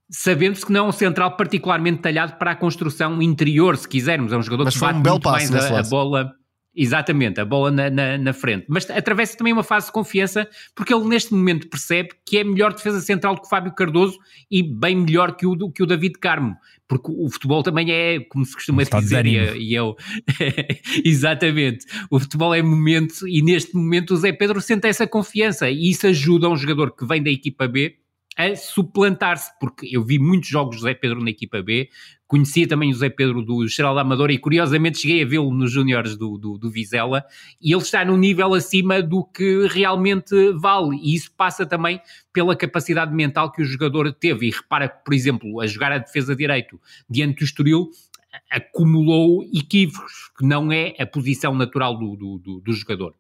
sabendo-se 0.10 0.65
que 0.65 0.72
não 0.72 0.86
é 0.86 0.89
um 0.89 0.91
central 0.91 1.36
particularmente 1.36 2.02
talhado 2.02 2.38
para 2.38 2.52
a 2.52 2.56
construção 2.56 3.22
interior, 3.22 3.78
se 3.78 3.88
quisermos. 3.88 4.32
É 4.32 4.38
um 4.38 4.41
jogador 4.41 4.65
Mas 4.65 4.76
que 4.76 4.80
bate 4.80 5.00
um 5.00 5.02
muito 5.02 5.30
mais 5.30 5.54
a, 5.54 5.80
a, 5.80 5.84
bola. 5.84 6.32
Exatamente, 6.78 7.39
a 7.39 7.46
bola 7.46 7.72
na, 7.72 7.89
na, 7.89 8.18
na, 8.18 8.34
frente. 8.34 8.65
Mas 8.68 8.89
atravessa 8.89 9.38
também 9.38 9.54
uma 9.54 9.63
fase 9.63 9.88
de 9.88 9.94
confiança, 9.94 10.48
porque 10.76 10.94
ele 10.94 11.06
neste 11.06 11.34
momento 11.34 11.70
percebe 11.70 12.10
que 12.26 12.38
é 12.38 12.44
melhor 12.44 12.74
defesa 12.74 13.00
central 13.00 13.36
do 13.36 13.41
que 13.41 13.48
o 13.48 13.50
Fábio 13.50 13.74
Cardoso 13.74 14.18
e 14.52 14.62
bem 14.62 14.98
melhor 14.98 15.36
que 15.36 15.46
o, 15.46 15.72
que 15.72 15.82
o 15.82 15.86
David 15.86 16.20
Carmo. 16.20 16.58
Porque 16.88 17.12
o 17.12 17.30
futebol 17.30 17.63
também 17.63 17.91
é, 17.91 18.19
como 18.19 18.45
se 18.45 18.54
costuma 18.54 18.84
Está 18.84 19.00
dizer, 19.00 19.26
e, 19.26 19.38
é, 19.38 19.58
eu. 19.58 19.95
É 20.39 20.80
exatamente. 21.04 21.86
O 22.12 22.19
futebol 22.19 22.54
é 22.54 22.62
momento, 22.62 23.28
e 23.28 23.41
neste 23.41 23.76
momento 23.76 24.13
o 24.13 24.17
Zé 24.17 24.32
Pedro 24.32 24.62
sente 24.62 24.88
essa 24.88 25.08
confiança, 25.08 25.69
e 25.69 25.89
isso 25.89 26.06
ajuda 26.06 26.50
um 26.50 26.56
jogador 26.56 26.95
que 26.95 27.06
vem 27.06 27.24
da 27.24 27.32
equipa 27.32 27.67
B 27.67 27.98
a 28.38 28.56
suplantar-se, 28.56 29.52
porque 29.60 29.88
eu 29.89 30.04
vi 30.04 30.19
muitos 30.19 30.50
jogos 30.50 30.78
do 30.78 30.82
Zé 30.84 30.93
Pedro 30.93 31.24
na 31.24 31.30
equipa 31.30 31.62
B, 31.62 31.89
conhecia 32.28 32.68
também 32.68 32.92
o 32.92 32.96
Zé 32.96 33.10
Pedro 33.10 33.42
do 33.42 33.68
Geral 33.68 33.96
da 33.96 34.02
Amadora 34.02 34.34
e 34.34 34.38
curiosamente 34.38 35.00
cheguei 35.00 35.24
a 35.24 35.26
vê-lo 35.26 35.54
nos 35.54 35.72
júniores 35.72 36.16
do, 36.16 36.38
do, 36.38 36.58
do, 36.58 36.70
Vizela. 36.70 37.24
E 37.62 37.74
ele 37.74 37.82
está 37.82 38.04
num 38.04 38.18
nível 38.18 38.54
acima 38.54 39.02
do 39.02 39.24
que 39.24 39.68
realmente 39.68 40.52
vale. 40.54 40.98
E 40.98 41.16
isso 41.16 41.32
passa 41.36 41.66
também 41.66 42.00
pela 42.34 42.56
capacidade 42.56 43.14
mental 43.14 43.52
que 43.52 43.62
o 43.62 43.66
jogador 43.66 44.12
teve. 44.12 44.48
E 44.48 44.52
repara 44.52 44.90
que, 44.90 45.04
por 45.04 45.14
exemplo, 45.14 45.62
a 45.62 45.68
jogar 45.68 45.92
a 45.92 45.98
defesa 45.98 46.36
direito 46.36 46.80
diante 47.10 47.40
do 47.40 47.46
Estoril 47.46 47.90
acumulou 48.52 49.44
equívocos, 49.54 50.32
que 50.38 50.46
não 50.46 50.72
é 50.72 50.94
a 51.00 51.06
posição 51.06 51.56
natural 51.56 51.98
do, 51.98 52.16
do, 52.16 52.38
do, 52.38 52.60
do 52.60 52.74
jogador. 52.74 53.16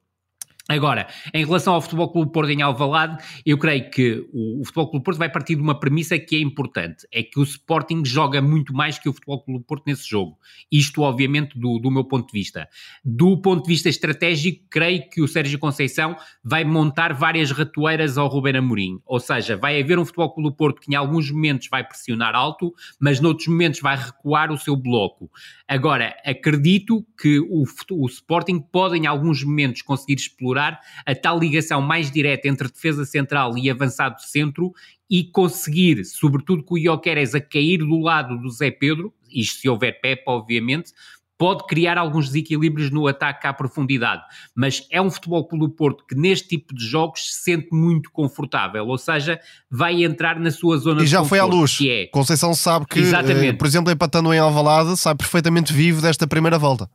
Agora, 0.67 1.07
em 1.31 1.45
relação 1.45 1.75
ao 1.75 1.81
Futebol 1.81 2.11
Clube 2.11 2.31
Porto 2.31 2.49
em 2.49 2.63
Alvalade, 2.63 3.23
eu 3.45 3.55
creio 3.55 3.87
que 3.91 4.27
o, 4.33 4.61
o 4.61 4.65
Futebol 4.65 4.89
Clube 4.89 5.05
Porto 5.05 5.17
vai 5.19 5.29
partir 5.29 5.55
de 5.55 5.61
uma 5.61 5.79
premissa 5.79 6.17
que 6.17 6.35
é 6.35 6.39
importante, 6.39 7.07
é 7.13 7.21
que 7.21 7.39
o 7.39 7.43
Sporting 7.43 8.03
joga 8.03 8.41
muito 8.41 8.73
mais 8.73 8.97
que 8.97 9.07
o 9.07 9.13
Futebol 9.13 9.43
Clube 9.43 9.63
Porto 9.63 9.83
nesse 9.85 10.09
jogo. 10.09 10.39
Isto, 10.71 11.03
obviamente, 11.03 11.59
do, 11.59 11.77
do 11.77 11.91
meu 11.91 12.03
ponto 12.03 12.25
de 12.25 12.39
vista. 12.39 12.67
Do 13.03 13.39
ponto 13.39 13.61
de 13.61 13.69
vista 13.69 13.89
estratégico, 13.89 14.65
creio 14.67 15.07
que 15.07 15.21
o 15.21 15.27
Sérgio 15.27 15.59
Conceição 15.59 16.17
vai 16.43 16.63
montar 16.63 17.13
várias 17.13 17.51
ratoeiras 17.51 18.17
ao 18.17 18.27
Ruben 18.27 18.57
Amorim, 18.57 18.99
ou 19.05 19.19
seja, 19.19 19.55
vai 19.55 19.79
haver 19.79 19.99
um 19.99 20.05
Futebol 20.05 20.33
Clube 20.33 20.57
Porto 20.57 20.81
que 20.81 20.91
em 20.91 20.95
alguns 20.95 21.29
momentos 21.29 21.67
vai 21.69 21.83
pressionar 21.83 22.33
alto, 22.33 22.73
mas 22.99 23.19
noutros 23.19 23.47
momentos 23.47 23.81
vai 23.81 23.95
recuar 23.95 24.51
o 24.51 24.57
seu 24.57 24.75
bloco. 24.75 25.29
Agora, 25.67 26.15
acredito 26.25 27.05
que 27.21 27.39
o, 27.39 27.65
o 27.91 28.07
Sporting 28.07 28.59
pode 28.59 28.97
em 28.97 29.05
alguns 29.05 29.43
momentos 29.43 29.83
conseguir 29.83 30.15
explorar 30.15 30.54
explorar 30.55 30.79
a 31.05 31.13
tal 31.13 31.37
ligação 31.37 31.81
mais 31.81 32.09
direta 32.09 32.47
entre 32.47 32.69
defesa 32.69 33.05
central 33.05 33.57
e 33.57 33.69
avançado 33.69 34.21
centro 34.21 34.73
e 35.09 35.23
conseguir, 35.23 36.03
sobretudo 36.05 36.63
com 36.63 36.75
o 36.75 36.77
Ioqueres 36.77 37.35
a 37.35 37.41
cair 37.41 37.79
do 37.79 37.99
lado 37.99 38.39
do 38.39 38.49
Zé 38.49 38.71
Pedro, 38.71 39.13
isto 39.29 39.59
se 39.59 39.69
houver 39.69 39.99
Pepe, 40.01 40.23
obviamente, 40.25 40.91
pode 41.37 41.65
criar 41.67 41.97
alguns 41.97 42.27
desequilíbrios 42.27 42.89
no 42.89 43.07
ataque 43.07 43.45
à 43.45 43.51
profundidade, 43.53 44.23
mas 44.55 44.87
é 44.89 45.01
um 45.01 45.11
futebol 45.11 45.45
pelo 45.45 45.69
Porto 45.69 46.05
que 46.07 46.15
neste 46.15 46.47
tipo 46.47 46.73
de 46.73 46.85
jogos 46.85 47.33
se 47.33 47.43
sente 47.43 47.67
muito 47.73 48.09
confortável, 48.09 48.87
ou 48.87 48.97
seja, 48.97 49.37
vai 49.69 50.05
entrar 50.05 50.39
na 50.39 50.49
sua 50.49 50.77
zona 50.77 51.03
e 51.03 51.05
já 51.05 51.19
conforto, 51.19 51.29
foi 51.29 51.39
à 51.39 51.45
luz. 51.45 51.77
É... 51.81 52.07
Conceição 52.07 52.53
sabe 52.53 52.85
que, 52.85 53.01
eh, 53.01 53.53
por 53.53 53.67
exemplo, 53.67 53.91
empatando 53.91 54.33
em 54.33 54.39
Alvalade, 54.39 54.95
sai 54.95 55.13
perfeitamente 55.13 55.73
vivo 55.73 56.01
desta 56.01 56.25
primeira 56.25 56.57
volta. 56.57 56.89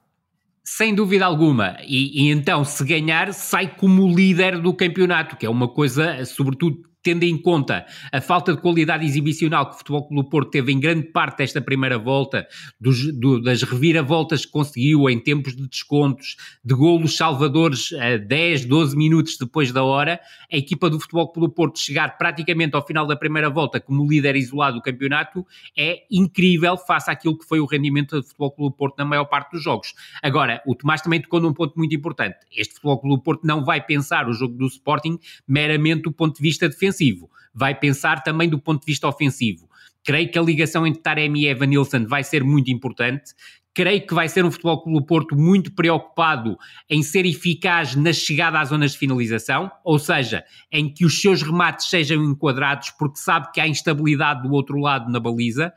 Sem 0.65 0.95
dúvida 0.95 1.25
alguma. 1.25 1.77
E, 1.83 2.29
e, 2.29 2.31
então, 2.31 2.65
se 2.65 2.85
ganhar, 2.85 3.33
sai 3.33 3.75
como 3.77 4.07
líder 4.09 4.61
do 4.61 4.75
campeonato, 4.75 5.37
que 5.37 5.47
é 5.47 5.51
uma 5.51 5.69
coisa, 5.69 6.25
sobretudo, 6.27 6.90
tendo 7.03 7.25
em 7.25 7.37
conta 7.37 7.87
a 8.13 8.21
falta 8.21 8.55
de 8.55 8.61
qualidade 8.61 9.05
exibicional 9.05 9.67
que 9.67 9.75
o 9.75 9.79
Futebol 9.79 10.07
Clube 10.07 10.31
Porto 10.31 10.51
teve 10.51 10.73
em 10.73 10.79
grande 10.79 11.07
parte 11.09 11.39
desta 11.39 11.61
primeira 11.61 11.99
volta, 11.99 12.47
dos, 12.79 13.13
do, 13.13 13.41
das 13.41 13.63
reviravoltas 13.63 14.45
que 14.45 14.53
conseguiu 14.53 15.09
em 15.09 15.19
tempos 15.19 15.57
de 15.57 15.67
descontos, 15.67 16.37
de 16.65 16.75
golos 16.75 17.17
salvadores 17.17 17.93
a 17.95 18.17
10, 18.19 18.67
12 18.67 18.97
minutos 18.97 19.37
depois 19.39 19.73
da 19.73 19.83
hora, 19.83 20.21
a 20.53 20.57
equipa 20.57 20.91
do 20.91 21.01
Futebol 21.01 21.33
Clube 21.33 21.55
Porto 21.55 21.79
chegar 21.79 22.19
praticamente 22.19 22.77
ao 22.77 22.87
final 22.87 23.07
da 23.07 23.17
primeira 23.17 23.49
volta 23.49 23.81
como 23.81 24.07
líder 24.07 24.37
isolado 24.37 24.77
do 24.77 24.83
campeonato 24.83 25.47
é 25.77 26.03
incrível 26.11 26.77
face 26.77 27.11
àquilo 27.11 27.39
que 27.39 27.47
foi 27.47 27.61
o 27.61 27.67
rendimento 27.67 28.17
do 28.17 28.23
Futebol 28.23 28.51
Clube 28.51 28.77
Porto 28.77 28.99
na 28.99 29.05
maior 29.05 29.25
parte 29.25 29.53
dos 29.53 29.63
jogos. 29.63 29.95
Agora, 30.23 30.63
o 30.67 30.75
Tomás 30.75 31.01
também 31.01 31.21
tocou 31.21 31.41
num 31.41 31.53
ponto 31.53 31.75
muito 31.77 31.95
importante. 31.95 32.37
Este 32.55 32.75
Futebol 32.75 33.01
Clube 33.01 33.23
Porto 33.23 33.47
não 33.47 33.65
vai 33.65 33.81
pensar 33.81 34.29
o 34.29 34.33
jogo 34.33 34.55
do 34.55 34.67
Sporting 34.67 35.19
meramente 35.49 36.03
do 36.03 36.13
ponto 36.13 36.37
de 36.37 36.43
vista 36.43 36.69
defensivo 36.69 36.90
defensivo, 36.91 37.31
vai 37.55 37.75
pensar 37.75 38.23
também 38.23 38.49
do 38.49 38.59
ponto 38.59 38.81
de 38.81 38.87
vista 38.87 39.09
ofensivo. 39.09 39.69
Creio 40.05 40.31
que 40.31 40.39
a 40.39 40.43
ligação 40.43 40.87
entre 40.87 41.03
Taremi 41.03 41.43
e 41.43 41.49
Evan 41.49 41.67
Nilsson 41.67 42.07
vai 42.07 42.25
ser 42.25 42.43
muito 42.43 42.71
importante. 42.71 43.33
Creio 43.73 44.05
que 44.05 44.15
vai 44.15 44.29
ser 44.29 44.45
um 44.45 44.51
Futebol 44.51 44.83
Clube 44.83 45.07
Porto 45.07 45.37
muito 45.37 45.73
preocupado 45.73 46.57
em 46.89 47.03
ser 47.03 47.25
eficaz 47.25 47.95
na 47.95 48.13
chegada 48.13 48.59
às 48.59 48.71
zonas 48.71 48.93
de 48.93 48.99
finalização, 48.99 49.71
ou 49.85 49.99
seja, 49.99 50.43
em 50.73 50.93
que 50.93 51.05
os 51.05 51.21
seus 51.21 51.43
remates 51.43 51.89
sejam 51.89 52.25
enquadrados, 52.25 52.91
porque 52.99 53.19
sabe 53.19 53.53
que 53.53 53.61
há 53.61 53.69
instabilidade 53.69 54.43
do 54.43 54.53
outro 54.53 54.79
lado 54.79 55.11
na 55.11 55.21
baliza. 55.21 55.73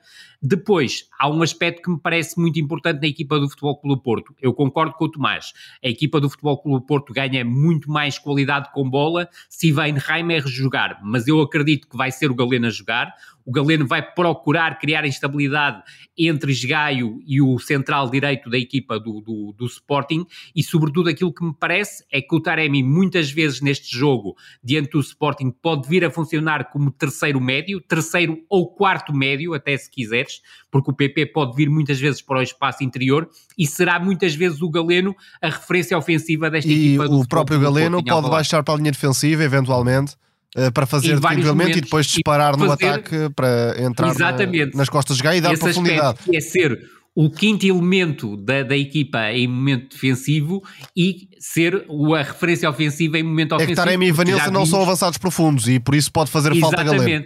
Depois, 0.45 1.08
há 1.17 1.29
um 1.29 1.41
aspecto 1.41 1.82
que 1.82 1.89
me 1.89 1.97
parece 1.97 2.38
muito 2.38 2.60
importante 2.60 2.99
na 2.99 3.08
equipa 3.08 3.39
do 3.39 3.47
Futebol 3.47 3.79
Clube 3.79 4.03
Porto. 4.03 4.36
Eu 4.41 4.53
concordo 4.53 4.93
com 4.95 5.06
o 5.06 5.10
Tomás. 5.10 5.53
A 5.82 5.88
equipa 5.88 6.19
do 6.19 6.29
Futebol 6.29 6.62
Clube 6.62 6.86
Porto 6.86 7.13
ganha 7.13 7.45
muito 7.45 7.89
mais 7.89 8.19
qualidade 8.19 8.69
com 8.73 8.89
bola 8.89 9.29
se 9.47 9.71
vem 9.71 9.93
Reimer 9.97 10.45
jogar, 10.45 10.99
mas 11.01 11.29
eu 11.29 11.39
acredito 11.39 11.88
que 11.88 11.95
vai 11.95 12.12
ser 12.12 12.29
o 12.29 12.36
Galeno 12.36 12.67
a 12.67 12.69
jogar. 12.69 13.13
O 13.45 13.51
Galeno 13.51 13.86
vai 13.86 14.01
procurar 14.01 14.79
criar 14.79 15.06
instabilidade 15.06 15.82
entre 16.17 16.51
Esgaio 16.51 17.21
e 17.25 17.41
o 17.41 17.60
central 17.60 18.10
direito 18.10 18.49
da 18.49 18.58
equipa 18.58 18.99
do, 18.99 19.19
do, 19.19 19.53
do, 19.58 19.65
Sporting 19.65 20.25
e, 20.56 20.63
sobretudo, 20.63 21.10
aquilo 21.10 21.34
que 21.34 21.43
me 21.43 21.53
parece 21.53 22.06
é 22.12 22.21
que 22.21 22.34
o 22.34 22.39
Taremi, 22.39 22.82
muitas 22.84 23.32
vezes 23.32 23.60
neste 23.60 23.97
jogo, 23.97 24.36
diante 24.63 24.91
do 24.91 24.99
Sporting, 24.99 25.51
pode 25.51 25.89
vir 25.89 26.06
a 26.06 26.12
funcionar 26.12 26.69
como 26.69 26.91
terceiro 26.91 27.41
médio, 27.41 27.82
terceiro 27.82 28.41
ou 28.49 28.73
quarto 28.73 29.13
médio, 29.13 29.53
até 29.53 29.75
se 29.75 29.89
quiseres 29.89 30.33
porque 30.72 30.91
o 30.91 30.93
PP 30.93 31.28
pode 31.28 31.56
vir 31.56 31.69
muitas 31.69 32.00
vezes 32.00 32.22
para 32.22 32.39
o 32.39 32.41
espaço 32.41 32.84
interior 32.84 33.30
e 33.58 33.67
será 33.67 34.00
muitas 34.00 34.34
vezes 34.36 34.62
o 34.62 34.69
Galeno 34.69 35.15
a 35.41 35.50
referência 35.50 35.98
ofensiva 35.98 36.50
desta 36.50 36.69
e 36.69 36.96
equipa. 36.96 37.06
E 37.06 37.08
o 37.08 37.28
próprio 37.28 37.60
Galeno 37.60 38.04
pode 38.04 38.30
baixar 38.30 38.63
para 38.63 38.74
a 38.74 38.78
linha 38.78 38.91
defensiva, 38.91 39.43
eventualmente. 39.43 40.15
Uh, 40.56 40.72
para 40.72 40.86
fazer 40.86 41.19
definitivamente 41.19 41.80
e 41.80 41.82
depois 41.82 42.06
disparar 42.06 42.56
no 42.56 42.72
ataque 42.72 43.28
para 43.36 43.74
entrar 43.82 44.13
na, 44.13 44.32
nas 44.76 44.88
costas 44.88 45.17
de 45.17 45.24
Gai 45.24 45.38
e 45.38 45.41
dar 45.41 45.58
profundidade. 45.58 46.19
É 46.32 46.39
ser 46.39 46.80
o 47.15 47.30
quinto 47.30 47.65
elemento 47.65 48.36
da, 48.38 48.63
da 48.63 48.78
equipa 48.78 49.32
em 49.32 49.48
momento 49.48 49.93
defensivo 49.93 50.63
e 50.96 51.28
ser 51.39 51.86
a 52.15 52.24
referência 52.24 52.69
ofensiva 52.69 53.19
em 53.19 53.24
momento 53.24 53.54
ofensivo. 53.54 53.72
É 53.72 53.76
que 53.76 53.82
Taremi 53.82 54.08
e 54.08 54.12
Vanilson 54.12 54.52
não 54.52 54.65
são 54.65 54.82
avançados 54.82 55.17
profundos 55.17 55.67
e 55.67 55.80
por 55.80 55.96
isso 55.96 56.12
pode 56.12 56.32
fazer 56.32 56.52
Exatamente. 56.52 56.88
falta 56.88 57.04
Galeno. 57.04 57.26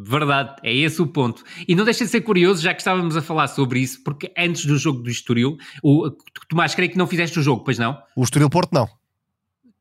Verdade, 0.00 0.54
é 0.62 0.72
esse 0.74 1.02
o 1.02 1.06
ponto. 1.06 1.42
E 1.66 1.74
não 1.74 1.84
deixa 1.84 2.04
de 2.04 2.10
ser 2.10 2.20
curioso, 2.20 2.62
já 2.62 2.72
que 2.72 2.80
estávamos 2.80 3.16
a 3.16 3.22
falar 3.22 3.48
sobre 3.48 3.80
isso, 3.80 4.02
porque 4.04 4.32
antes 4.38 4.64
do 4.64 4.78
jogo 4.78 5.02
do 5.02 5.10
Estoril, 5.10 5.56
o 5.82 6.10
Tomás, 6.48 6.74
creio 6.74 6.90
que 6.90 6.98
não 6.98 7.06
fizeste 7.06 7.38
o 7.38 7.42
jogo, 7.42 7.64
pois 7.64 7.78
não? 7.78 7.98
O 8.14 8.22
Estoril 8.22 8.48
Porto 8.48 8.72
não. 8.72 8.88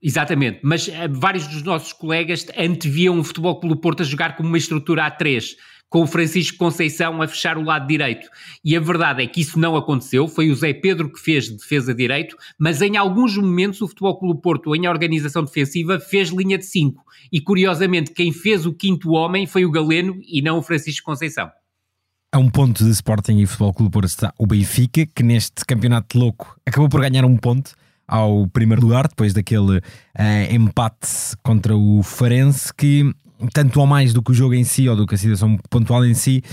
Exatamente, 0.01 0.60
mas 0.63 0.88
uh, 0.88 0.91
vários 1.10 1.47
dos 1.47 1.63
nossos 1.63 1.91
colegas 1.91 2.45
anteviam 2.58 3.19
o 3.19 3.23
Futebol 3.23 3.60
pelo 3.60 3.75
Porto 3.75 4.01
a 4.01 4.06
jogar 4.06 4.36
como 4.36 4.47
uma 4.47 4.58
estrutura 4.58 5.10
A3 5.10 5.56
com 5.89 6.02
o 6.04 6.08
Francisco 6.08 6.58
Conceição 6.58 7.21
a 7.21 7.28
fechar 7.28 7.58
o 7.58 7.63
lado 7.63 7.88
direito. 7.88 8.28
E 8.63 8.76
a 8.76 8.80
verdade 8.80 9.23
é 9.23 9.28
que 9.28 9.41
isso 9.41 9.58
não 9.60 9.76
aconteceu, 9.76 10.28
foi 10.28 10.50
o 10.50 10.56
Zé 10.56 10.73
Pedro 10.73 11.12
que 11.12 11.19
fez 11.19 11.50
defesa 11.50 11.93
direito, 11.93 12.36
mas 12.60 12.82
em 12.82 12.97
alguns 12.97 13.38
momentos 13.38 13.82
o 13.82 13.88
Futebol 13.88 14.19
Clube 14.19 14.41
Porto, 14.41 14.76
em 14.76 14.88
organização 14.88 15.43
defensiva, 15.43 16.00
fez 16.00 16.30
linha 16.30 16.58
de 16.58 16.65
5. 16.65 17.04
E 17.32 17.41
curiosamente, 17.41 18.12
quem 18.12 18.32
fez 18.32 18.65
o 18.65 18.73
quinto 18.73 19.12
homem 19.12 19.45
foi 19.45 19.65
o 19.65 19.71
Galeno 19.71 20.19
e 20.28 20.41
não 20.41 20.58
o 20.58 20.62
Francisco 20.62 21.06
Conceição. 21.06 21.50
A 22.32 22.39
um 22.39 22.50
ponto 22.50 22.84
de 22.84 22.89
Sporting 22.91 23.38
e 23.39 23.45
Futebol 23.45 23.73
Clube 23.73 23.91
Porto 23.91 24.10
está 24.10 24.34
o 24.38 24.45
Benfica, 24.45 25.06
que 25.06 25.23
neste 25.23 25.65
campeonato 25.65 26.17
louco 26.19 26.60
acabou 26.65 26.89
por 26.89 27.02
ganhar 27.02 27.23
um 27.23 27.38
ponto 27.38 27.71
ao 28.08 28.47
primeiro 28.47 28.82
lugar, 28.82 29.08
depois 29.08 29.34
daquele 29.34 29.78
uh, 29.78 29.82
empate 30.50 31.36
contra 31.43 31.76
o 31.76 32.02
Farense, 32.04 32.73
que 32.73 33.13
tanto 33.54 33.80
ou 33.80 33.88
mais 33.88 34.13
do 34.13 34.21
que 34.21 34.32
o 34.32 34.34
jogo 34.34 34.54
em 34.54 34.63
si 34.63 34.88
ou 34.88 34.95
do 34.95 35.06
que 35.06 35.15
a 35.15 35.17
situação 35.17 35.58
pontual 35.69 36.06
em 36.06 36.13
si, 36.13 36.43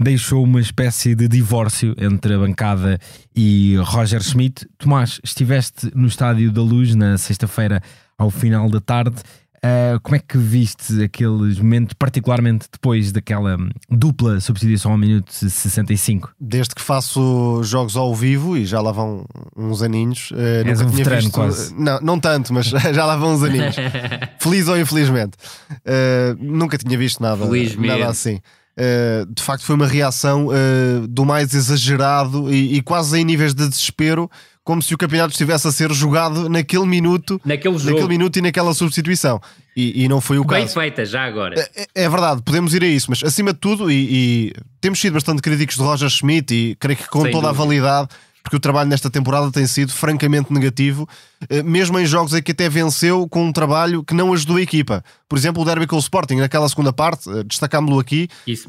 deixou 0.00 0.42
uma 0.42 0.60
espécie 0.60 1.14
de 1.14 1.28
divórcio 1.28 1.94
entre 1.98 2.34
a 2.34 2.38
bancada 2.38 2.98
e 3.36 3.76
Roger 3.76 4.22
Schmidt. 4.22 4.66
Tomás, 4.78 5.20
estiveste 5.22 5.90
no 5.94 6.06
Estádio 6.06 6.50
da 6.50 6.62
Luz 6.62 6.94
na 6.94 7.18
sexta-feira 7.18 7.82
ao 8.16 8.30
final 8.30 8.70
da 8.70 8.80
tarde. 8.80 9.16
Uh, 9.62 10.00
como 10.00 10.16
é 10.16 10.18
que 10.18 10.38
viste 10.38 11.02
aqueles 11.02 11.58
momentos, 11.58 11.92
particularmente 11.92 12.66
depois 12.72 13.12
daquela 13.12 13.58
dupla 13.90 14.40
substituição 14.40 14.92
ao 14.92 14.96
minuto 14.98 15.30
65? 15.30 16.32
Desde 16.40 16.74
que 16.74 16.80
faço 16.80 17.62
jogos 17.62 17.94
ao 17.94 18.14
vivo 18.14 18.56
e 18.56 18.64
já 18.64 18.80
lá 18.80 18.90
vão 18.90 19.26
uns 19.54 19.82
aninhos. 19.82 20.30
Uh, 20.30 20.66
És 20.66 20.80
um 20.80 20.88
veterano 20.88 21.22
visto... 21.22 21.34
quase. 21.34 21.74
Não, 21.74 22.00
não 22.00 22.18
tanto, 22.18 22.54
mas 22.54 22.66
já 22.72 23.04
lá 23.04 23.16
vão 23.16 23.34
uns 23.34 23.42
aninhos. 23.42 23.76
Feliz 24.40 24.66
ou 24.66 24.78
infelizmente. 24.78 25.36
Uh, 25.70 26.36
nunca 26.38 26.78
tinha 26.78 26.96
visto 26.96 27.22
nada, 27.22 27.44
nada 27.44 28.08
assim. 28.08 28.40
Uh, 28.80 29.26
de 29.30 29.42
facto, 29.42 29.64
foi 29.64 29.74
uma 29.74 29.86
reação 29.86 30.46
uh, 30.46 31.06
do 31.06 31.26
mais 31.26 31.52
exagerado 31.52 32.50
e, 32.50 32.76
e, 32.76 32.82
quase 32.82 33.18
em 33.20 33.24
níveis 33.24 33.52
de 33.52 33.68
desespero 33.68 34.30
como 34.70 34.80
se 34.80 34.94
o 34.94 34.96
campeonato 34.96 35.32
estivesse 35.32 35.66
a 35.66 35.72
ser 35.72 35.92
jogado 35.92 36.48
naquele 36.48 36.86
minuto, 36.86 37.40
naquele, 37.44 37.76
jogo. 37.76 37.90
naquele 37.90 38.06
minuto 38.08 38.38
e 38.38 38.40
naquela 38.40 38.72
substituição. 38.72 39.40
E, 39.76 40.04
e 40.04 40.08
não 40.08 40.20
foi 40.20 40.38
o 40.38 40.44
Bem 40.44 40.62
caso. 40.62 40.74
feita, 40.74 41.04
já 41.04 41.24
agora. 41.24 41.60
É, 41.74 42.04
é, 42.04 42.08
verdade, 42.08 42.40
podemos 42.40 42.72
ir 42.72 42.84
a 42.84 42.86
isso, 42.86 43.08
mas 43.10 43.20
acima 43.24 43.52
de 43.52 43.58
tudo, 43.58 43.90
e, 43.90 43.94
e, 43.94 44.52
temos 44.80 45.00
sido 45.00 45.14
bastante 45.14 45.42
críticos 45.42 45.74
de 45.74 45.82
Roger 45.82 46.08
Schmidt 46.08 46.54
e 46.54 46.76
creio 46.76 46.96
que 46.96 47.08
com 47.08 47.22
Sem 47.22 47.32
toda 47.32 47.48
dúvida. 47.48 47.62
a 47.62 47.66
validade, 47.66 48.08
porque 48.44 48.54
o 48.54 48.60
trabalho 48.60 48.88
nesta 48.88 49.10
temporada 49.10 49.50
tem 49.50 49.66
sido 49.66 49.90
francamente 49.90 50.52
negativo, 50.52 51.08
eh, 51.48 51.64
mesmo 51.64 51.98
em 51.98 52.06
jogos 52.06 52.32
em 52.32 52.40
que 52.40 52.52
até 52.52 52.68
venceu 52.68 53.28
com 53.28 53.46
um 53.46 53.52
trabalho 53.52 54.04
que 54.04 54.14
não 54.14 54.32
ajudou 54.32 54.58
a 54.58 54.62
equipa. 54.62 55.02
Por 55.28 55.36
exemplo, 55.36 55.62
o 55.62 55.64
derby 55.64 55.88
com 55.88 55.96
o 55.96 55.98
Sporting, 55.98 56.36
naquela 56.36 56.68
segunda 56.68 56.92
parte, 56.92 57.28
eh, 57.28 57.42
destacámos-lo 57.42 57.98
aqui, 57.98 58.28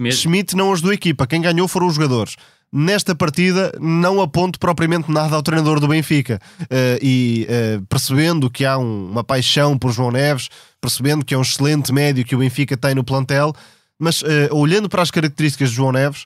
Schmidt 0.10 0.56
não 0.56 0.74
ajudou 0.74 0.90
a 0.90 0.96
equipa, 0.96 1.28
quem 1.28 1.42
ganhou 1.42 1.68
foram 1.68 1.86
os 1.86 1.94
jogadores 1.94 2.38
nesta 2.72 3.14
partida 3.14 3.74
não 3.80 4.22
aponto 4.22 4.58
propriamente 4.58 5.12
nada 5.12 5.36
ao 5.36 5.44
treinador 5.44 5.80
do 5.80 5.88
Benfica. 5.88 6.40
Uh, 6.62 6.98
e 7.02 7.48
uh, 7.50 7.86
percebendo 7.88 8.50
que 8.50 8.66
há 8.66 8.78
um, 8.78 9.10
uma 9.12 9.24
paixão 9.24 9.78
por 9.78 9.92
João 9.92 10.12
Neves, 10.12 10.50
percebendo 10.80 11.26
que 11.26 11.34
é 11.34 11.38
um 11.38 11.42
excelente 11.42 11.92
médio 11.92 12.24
que 12.24 12.36
o 12.36 12.40
Benfica 12.40 12.78
tem 12.78 12.96
no 12.96 13.04
plantel, 13.04 13.54
mas 14.00 14.22
uh, 14.22 14.26
olhando 14.52 14.88
para 14.88 15.02
as 15.02 15.12
características 15.12 15.70
de 15.70 15.76
João 15.76 15.92
Neves, 15.92 16.26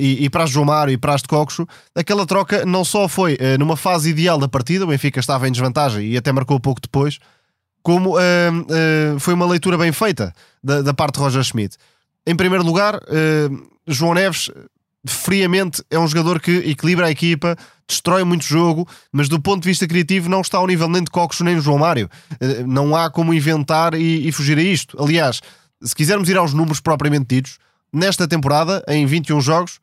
e, 0.00 0.24
e 0.24 0.28
para 0.28 0.46
João 0.46 0.64
Mário 0.64 0.92
e 0.92 0.98
para 0.98 1.14
as 1.14 1.22
de 1.22 1.28
Coxo, 1.28 1.64
aquela 1.94 2.26
troca 2.26 2.66
não 2.66 2.84
só 2.84 3.06
foi 3.06 3.38
numa 3.56 3.76
fase 3.76 4.10
ideal 4.10 4.36
da 4.36 4.48
partida, 4.48 4.84
o 4.84 4.88
Benfica 4.88 5.20
estava 5.20 5.46
em 5.46 5.52
desvantagem 5.52 6.08
e 6.08 6.16
até 6.16 6.32
marcou 6.32 6.58
pouco 6.58 6.80
depois, 6.80 7.20
como 7.80 8.16
foi 9.20 9.32
uma 9.32 9.46
leitura 9.46 9.78
bem 9.78 9.92
feita 9.92 10.34
da, 10.60 10.82
da 10.82 10.92
parte 10.92 11.14
de 11.14 11.20
Roger 11.20 11.44
Schmidt. 11.44 11.76
Em 12.26 12.34
primeiro 12.34 12.64
lugar, 12.64 13.00
João 13.86 14.14
Neves 14.14 14.50
friamente 15.06 15.82
é 15.90 15.98
um 15.98 16.06
jogador 16.06 16.40
que 16.40 16.50
equilibra 16.70 17.06
a 17.06 17.10
equipa, 17.10 17.56
destrói 17.88 18.22
muito 18.24 18.44
jogo, 18.44 18.86
mas 19.12 19.28
do 19.28 19.40
ponto 19.40 19.62
de 19.62 19.68
vista 19.68 19.86
criativo 19.86 20.28
não 20.28 20.40
está 20.40 20.58
ao 20.58 20.66
nível 20.66 20.88
nem 20.88 21.02
de 21.02 21.10
Cocos 21.10 21.40
nem 21.40 21.56
de 21.56 21.62
João 21.62 21.78
Mário. 21.78 22.08
Eh, 22.40 22.62
não 22.66 22.94
há 22.94 23.10
como 23.10 23.34
inventar 23.34 23.94
e, 23.94 24.28
e, 24.28 24.32
fugir 24.32 24.58
a 24.58 24.62
isto. 24.62 25.02
Aliás, 25.02 25.40
se 25.82 25.94
quisermos 25.94 26.28
ir 26.28 26.36
aos 26.36 26.52
números 26.52 26.80
propriamente 26.80 27.34
ditos, 27.34 27.58
nesta 27.92 28.28
temporada, 28.28 28.84
em 28.86 29.06
21 29.06 29.40
jogos, 29.40 29.80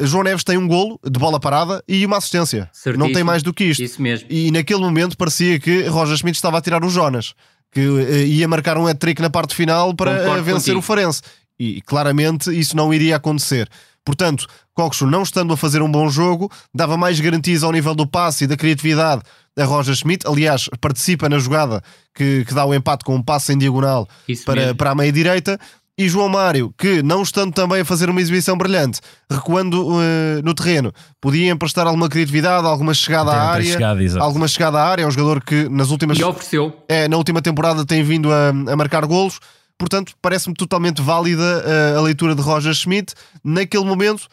João 0.00 0.22
Neves 0.22 0.44
tem 0.44 0.56
um 0.56 0.68
golo 0.68 1.00
de 1.04 1.18
bola 1.18 1.40
parada 1.40 1.82
e 1.88 2.04
uma 2.06 2.18
assistência. 2.18 2.68
Certíssimo. 2.72 3.04
Não 3.04 3.12
tem 3.12 3.24
mais 3.24 3.42
do 3.42 3.52
que 3.52 3.64
isto. 3.64 3.82
Isso 3.82 4.00
mesmo. 4.00 4.26
E 4.30 4.50
naquele 4.50 4.80
momento 4.80 5.16
parecia 5.16 5.58
que 5.58 5.82
Roger 5.88 6.16
Schmidt 6.16 6.36
estava 6.36 6.58
a 6.58 6.60
tirar 6.60 6.84
o 6.84 6.90
Jonas, 6.90 7.34
que 7.72 7.80
uh, 7.80 8.16
ia 8.26 8.46
marcar 8.46 8.78
um 8.78 8.86
hat-trick 8.86 9.20
na 9.20 9.30
parte 9.30 9.54
final 9.54 9.94
para 9.94 10.38
uh, 10.38 10.42
vencer 10.42 10.54
contigo. 10.54 10.78
o 10.78 10.82
Farense. 10.82 11.22
E 11.58 11.80
claramente 11.82 12.56
isso 12.56 12.76
não 12.76 12.94
iria 12.94 13.16
acontecer. 13.16 13.68
Portanto, 14.08 14.46
Coxo, 14.72 15.06
não 15.06 15.22
estando 15.22 15.52
a 15.52 15.56
fazer 15.56 15.82
um 15.82 15.90
bom 15.90 16.08
jogo, 16.08 16.50
dava 16.74 16.96
mais 16.96 17.20
garantias 17.20 17.62
ao 17.62 17.70
nível 17.70 17.94
do 17.94 18.06
passe 18.06 18.44
e 18.44 18.46
da 18.46 18.56
criatividade 18.56 19.20
a 19.54 19.64
Roger 19.66 19.94
Schmidt. 19.94 20.26
Aliás, 20.26 20.66
participa 20.80 21.28
na 21.28 21.38
jogada 21.38 21.82
que, 22.14 22.42
que 22.46 22.54
dá 22.54 22.64
o 22.64 22.72
empate 22.72 23.04
com 23.04 23.16
um 23.16 23.22
passe 23.22 23.52
em 23.52 23.58
diagonal 23.58 24.08
para, 24.46 24.74
para 24.74 24.92
a 24.92 24.94
meia-direita. 24.94 25.60
E 25.98 26.08
João 26.08 26.30
Mário, 26.30 26.72
que 26.78 27.02
não 27.02 27.20
estando 27.22 27.52
também 27.52 27.82
a 27.82 27.84
fazer 27.84 28.08
uma 28.08 28.18
exibição 28.18 28.56
brilhante, 28.56 29.00
recuando 29.30 29.86
uh, 29.86 30.00
no 30.42 30.54
terreno, 30.54 30.90
podia 31.20 31.50
emprestar 31.50 31.86
alguma 31.86 32.08
criatividade, 32.08 32.66
alguma 32.66 32.94
chegada 32.94 33.32
à 33.32 33.50
área. 33.50 33.72
Chegada, 33.72 34.20
alguma 34.20 34.48
chegada 34.48 34.78
à 34.78 34.88
área. 34.88 35.02
É 35.02 35.06
um 35.06 35.10
jogador 35.10 35.44
que 35.44 35.68
nas 35.68 35.90
últimas. 35.90 36.18
E 36.18 36.24
ofereceu. 36.24 36.74
É, 36.88 37.08
na 37.08 37.18
última 37.18 37.42
temporada 37.42 37.84
tem 37.84 38.02
vindo 38.02 38.32
a, 38.32 38.48
a 38.48 38.76
marcar 38.76 39.04
golos. 39.04 39.38
Portanto, 39.78 40.14
parece-me 40.20 40.54
totalmente 40.54 41.00
válida 41.00 41.64
uh, 41.94 41.98
a 41.98 42.02
leitura 42.02 42.34
de 42.34 42.42
Roger 42.42 42.74
Schmidt. 42.74 43.14
Naquele 43.44 43.84
momento, 43.84 44.26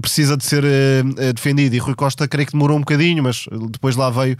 precisa 0.00 0.36
de 0.36 0.44
ser 0.44 0.64
uh, 0.64 1.32
defendido. 1.34 1.76
E 1.76 1.78
Rui 1.78 1.94
Costa, 1.94 2.26
creio 2.26 2.46
que 2.46 2.52
demorou 2.52 2.76
um 2.76 2.80
bocadinho, 2.80 3.22
mas 3.22 3.46
depois 3.70 3.94
lá 3.94 4.10
veio 4.10 4.36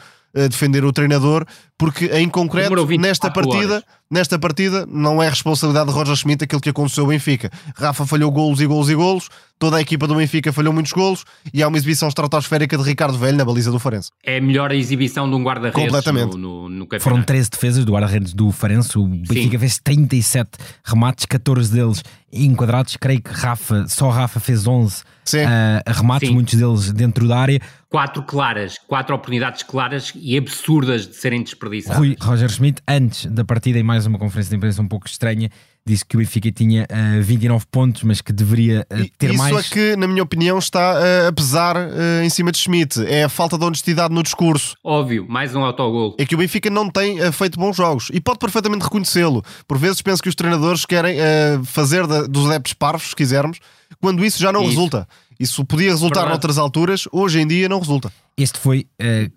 defender 0.51 0.85
o 0.85 0.93
treinador, 0.93 1.47
porque 1.79 2.07
em 2.07 2.29
concreto, 2.29 2.87
nesta 2.99 3.31
partida, 3.31 3.75
horas. 3.75 3.85
nesta 4.11 4.39
partida, 4.39 4.87
não 4.87 5.23
é 5.23 5.29
responsabilidade 5.29 5.89
de 5.91 5.95
Roger 5.95 6.17
Schmidt 6.17 6.45
aquilo 6.45 6.61
que 6.61 6.71
aconteceu 6.71 7.05
ao 7.05 7.11
Benfica. 7.11 7.51
Rafa 7.77 8.07
falhou 8.07 8.31
golos 8.31 8.61
e 8.61 8.67
golos 8.67 8.89
e 8.89 8.95
golos, 8.95 9.29
toda 9.59 9.77
a 9.77 9.81
equipa 9.81 10.07
do 10.07 10.15
Benfica 10.15 10.53
falhou 10.53 10.73
muitos 10.73 10.93
golos 10.93 11.25
e 11.53 11.63
há 11.63 11.69
uma 11.69 11.77
exibição 11.77 12.09
estratosférica 12.09 12.79
de 12.79 12.83
Ricardo 12.83 13.19
Velho 13.19 13.37
na 13.37 13.45
baliza 13.45 13.71
do 13.71 13.79
Farense. 13.79 14.11
É 14.25 14.39
a 14.39 14.41
melhor 14.41 14.73
exibição 14.73 15.29
de 15.29 15.37
um 15.37 15.43
guarda-redes 15.43 15.83
Completamente. 15.83 16.37
No, 16.39 16.69
no, 16.69 16.87
no 16.87 17.01
Foram 17.01 17.23
13 17.23 17.51
defesas 17.51 17.85
do 17.85 17.93
guarda-redes 17.93 18.33
do 18.33 18.51
Farense, 18.51 18.99
o 18.99 19.07
Benfica 19.07 19.51
Sim. 19.51 19.59
fez 19.59 19.79
37 19.79 20.51
remates, 20.83 21.27
14 21.27 21.73
deles 21.73 22.03
enquadrados, 22.33 22.97
creio 22.97 23.21
que 23.21 23.31
Rafa, 23.31 23.87
só 23.89 24.11
Rafa 24.11 24.41
fez 24.41 24.67
11 24.67 25.03
uh, 25.03 25.91
remates, 25.91 26.29
Sim. 26.29 26.35
muitos 26.35 26.55
deles 26.55 26.93
dentro 26.93 27.27
da 27.27 27.39
área. 27.39 27.61
Quatro 27.89 28.23
claras, 28.23 28.79
quatro 28.87 29.15
oportunidades 29.15 29.63
claras 29.63 30.13
e 30.15 30.37
absurdas 30.37 31.07
de 31.07 31.17
serem 31.17 31.43
desperdiçadas. 31.43 31.66
Rui 31.95 32.17
Roger 32.21 32.49
Schmidt, 32.49 32.83
antes 32.87 33.27
da 33.27 33.45
partida, 33.45 33.79
em 33.79 33.83
mais 33.83 34.07
uma 34.07 34.19
conferência 34.19 34.51
de 34.51 34.57
imprensa 34.57 34.81
um 34.83 34.89
pouco 34.89 35.07
estranha, 35.07 35.51
disse 35.87 36.05
que 36.05 36.17
o 36.17 36.19
Benfica 36.19 36.51
tinha 36.51 36.83
uh, 36.83 37.19
eh, 37.19 37.21
29 37.21 37.65
pontos, 37.71 38.03
mas 38.03 38.21
que 38.21 38.33
deveria 38.33 38.85
uh, 38.93 39.11
ter 39.17 39.31
Isso 39.31 39.39
mais. 39.39 39.57
Isso 39.57 39.73
é 39.73 39.73
que, 39.73 39.97
na 39.97 40.09
minha 40.09 40.23
opinião, 40.23 40.59
está 40.59 40.95
uh, 40.95 41.29
a 41.29 41.33
pesar 41.33 41.77
uh, 41.77 42.25
em 42.25 42.29
cima 42.29 42.51
de 42.51 42.59
Schmidt. 42.59 43.07
É 43.07 43.23
a 43.23 43.29
falta 43.29 43.57
de 43.57 43.65
honestidade 43.65 44.13
no 44.13 44.23
discurso. 44.23 44.75
Óbvio, 44.83 45.25
mais 45.29 45.55
um 45.55 45.65
autogol. 45.65 46.17
É 46.19 46.27
que 46.27 46.35
o 46.35 46.39
Benfica 46.39 46.69
não 46.69 46.91
tem 46.91 47.31
feito 47.31 47.59
bons 47.59 47.77
jogos 47.77 48.09
e 48.13 48.21
pode 48.21 48.41
perfeitamente 48.41 48.83
reconhecê-lo. 48.83 49.45
Por 49.69 49.79
vezes 49.79 50.03
penso 50.03 50.21
que 50.21 50.29
os 50.29 50.35
treinadores 50.35 50.85
querem 50.85 51.17
fazer 51.65 52.07
da, 52.07 52.23
dos 52.23 52.47
adeptos 52.47 52.73
parvos, 52.73 53.11
se 53.11 53.17
quisermos, 53.17 53.59
quando 54.01 54.25
isso 54.25 54.41
já 54.41 54.51
não 54.51 54.63
isso. 54.63 54.71
resulta. 54.71 55.07
Isso 55.39 55.65
podia 55.65 55.91
resultar 55.91 56.21
Verdade. 56.21 56.31
noutras 56.31 56.59
alturas, 56.59 57.07
hoje 57.13 57.39
em 57.41 57.47
dia 57.47 57.69
não 57.69 57.79
resulta. 57.79 58.13
Este 58.37 58.59
foi 58.59 58.87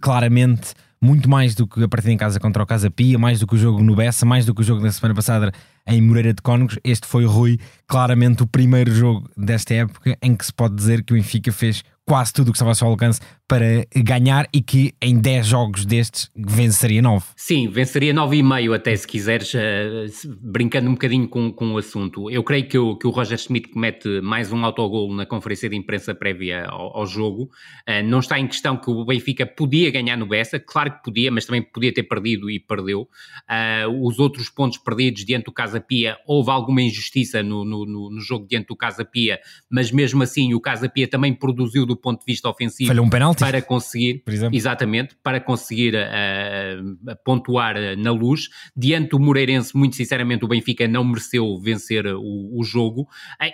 claramente 0.02 0.74
muito 1.02 1.30
mais 1.30 1.56
do 1.56 1.66
que 1.66 1.82
a 1.84 1.88
partida 1.88 2.12
em 2.12 2.18
casa 2.18 2.40
contra 2.40 2.62
o 2.62 2.66
Casa 2.66 2.92
Pia, 2.92 3.18
mais 3.18 3.40
do 3.40 3.48
que 3.48 3.56
o 3.56 3.58
jogo 3.58 3.82
no 3.82 3.96
Bessa, 3.96 4.26
mais 4.26 4.46
do 4.46 4.54
que 4.54 4.62
o 4.62 4.64
jogo 4.64 4.82
da 4.82 4.92
semana 4.92 5.16
passada 5.16 5.52
em 5.88 6.02
Moreira 6.02 6.34
de 6.34 6.42
Cónegos. 6.42 6.78
Este 6.84 7.08
foi, 7.08 7.26
Rui, 7.26 7.58
claramente 7.88 8.44
o 8.44 8.48
primeiro 8.48 8.94
jogo 8.94 9.30
desta 9.38 9.74
época 9.74 10.18
em 10.22 10.36
que 10.36 10.46
se 10.46 10.54
pode 10.54 10.76
dizer 10.76 11.04
que 11.04 11.14
o 11.14 11.16
Benfica 11.16 11.52
fez 11.52 11.84
quase 12.10 12.34
tudo 12.34 12.48
o 12.48 12.52
que 12.52 12.58
estava 12.58 12.72
ao 12.72 12.76
seu 12.76 12.88
alcance 12.88 13.22
para 13.48 13.86
ganhar 13.96 14.48
e 14.52 14.62
que 14.62 14.94
em 15.00 15.20
10 15.20 15.46
jogos 15.46 15.86
destes 15.86 16.30
venceria 16.36 17.04
9. 17.04 17.26
Sim, 17.36 17.68
venceria 17.68 18.14
9,5 18.14 18.76
até 18.76 18.96
se 18.96 19.08
quiseres, 19.08 19.54
uh, 19.54 20.38
brincando 20.42 20.90
um 20.90 20.94
bocadinho 20.94 21.28
com, 21.28 21.52
com 21.52 21.74
o 21.74 21.78
assunto. 21.78 22.30
Eu 22.32 22.44
creio 22.44 22.68
que 22.68 22.78
o, 22.78 22.96
que 22.96 23.06
o 23.06 23.12
Roger 23.12 23.38
Schmidt 23.38 23.70
comete 23.70 24.22
mais 24.22 24.52
um 24.52 24.64
autogol 24.66 25.14
na 25.16 25.26
conferência 25.26 25.70
de 25.70 25.76
imprensa 25.76 26.16
prévia 26.16 26.66
ao, 26.66 26.98
ao 26.98 27.06
jogo. 27.06 27.44
Uh, 27.88 28.04
não 28.04 28.20
está 28.20 28.40
em 28.40 28.48
questão 28.48 28.76
que 28.76 28.90
o 28.90 29.06
Benfica 29.06 29.46
podia 29.46 29.92
ganhar 29.92 30.18
no 30.18 30.28
Bessa, 30.28 30.60
claro 30.60 30.92
que 30.94 31.04
podia, 31.04 31.32
mas 31.32 31.46
também 31.46 31.62
podia 31.62 31.94
ter 31.94 32.04
perdido 32.04 32.50
e 32.50 32.60
perdeu. 32.60 33.02
Uh, 33.02 34.08
os 34.08 34.18
outros 34.18 34.50
pontos 34.50 34.80
perdidos 34.80 35.26
diante 35.26 35.46
do 35.46 35.52
Casa 35.52 35.80
Pia, 35.80 36.18
houve 36.26 36.50
alguma 36.50 36.82
injustiça 36.82 37.44
no, 37.44 37.64
no, 37.64 37.86
no, 37.86 38.20
jogo 38.20 38.48
diante 38.48 38.68
do 38.68 38.76
Casa 38.76 39.06
Pia, 39.06 39.40
mas 39.70 39.92
mesmo 39.92 40.24
assim 40.24 40.54
o 40.56 40.62
Casa 40.62 40.90
Pia 40.90 41.08
também 41.08 41.34
produziu 41.34 41.86
do 41.86 41.99
ponto 42.02 42.20
de 42.20 42.26
vista 42.26 42.50
ofensivo 42.50 42.88
Falhou 42.88 43.06
um 43.06 43.10
penalti. 43.10 43.40
para 43.40 43.62
conseguir, 43.62 44.24
exatamente, 44.52 45.16
para 45.24 45.40
conseguir 45.40 45.96
uh, 45.96 47.16
pontuar 47.24 47.76
na 47.98 48.12
luz. 48.12 48.50
Diante 48.76 49.10
do 49.10 49.20
Moreirense, 49.20 49.76
muito 49.76 49.96
sinceramente, 49.96 50.46
o 50.46 50.48
Benfica 50.48 50.88
não 50.88 51.04
mereceu 51.04 51.60
vencer 51.60 52.06
o, 52.08 52.60
o 52.60 52.64
jogo. 52.64 53.08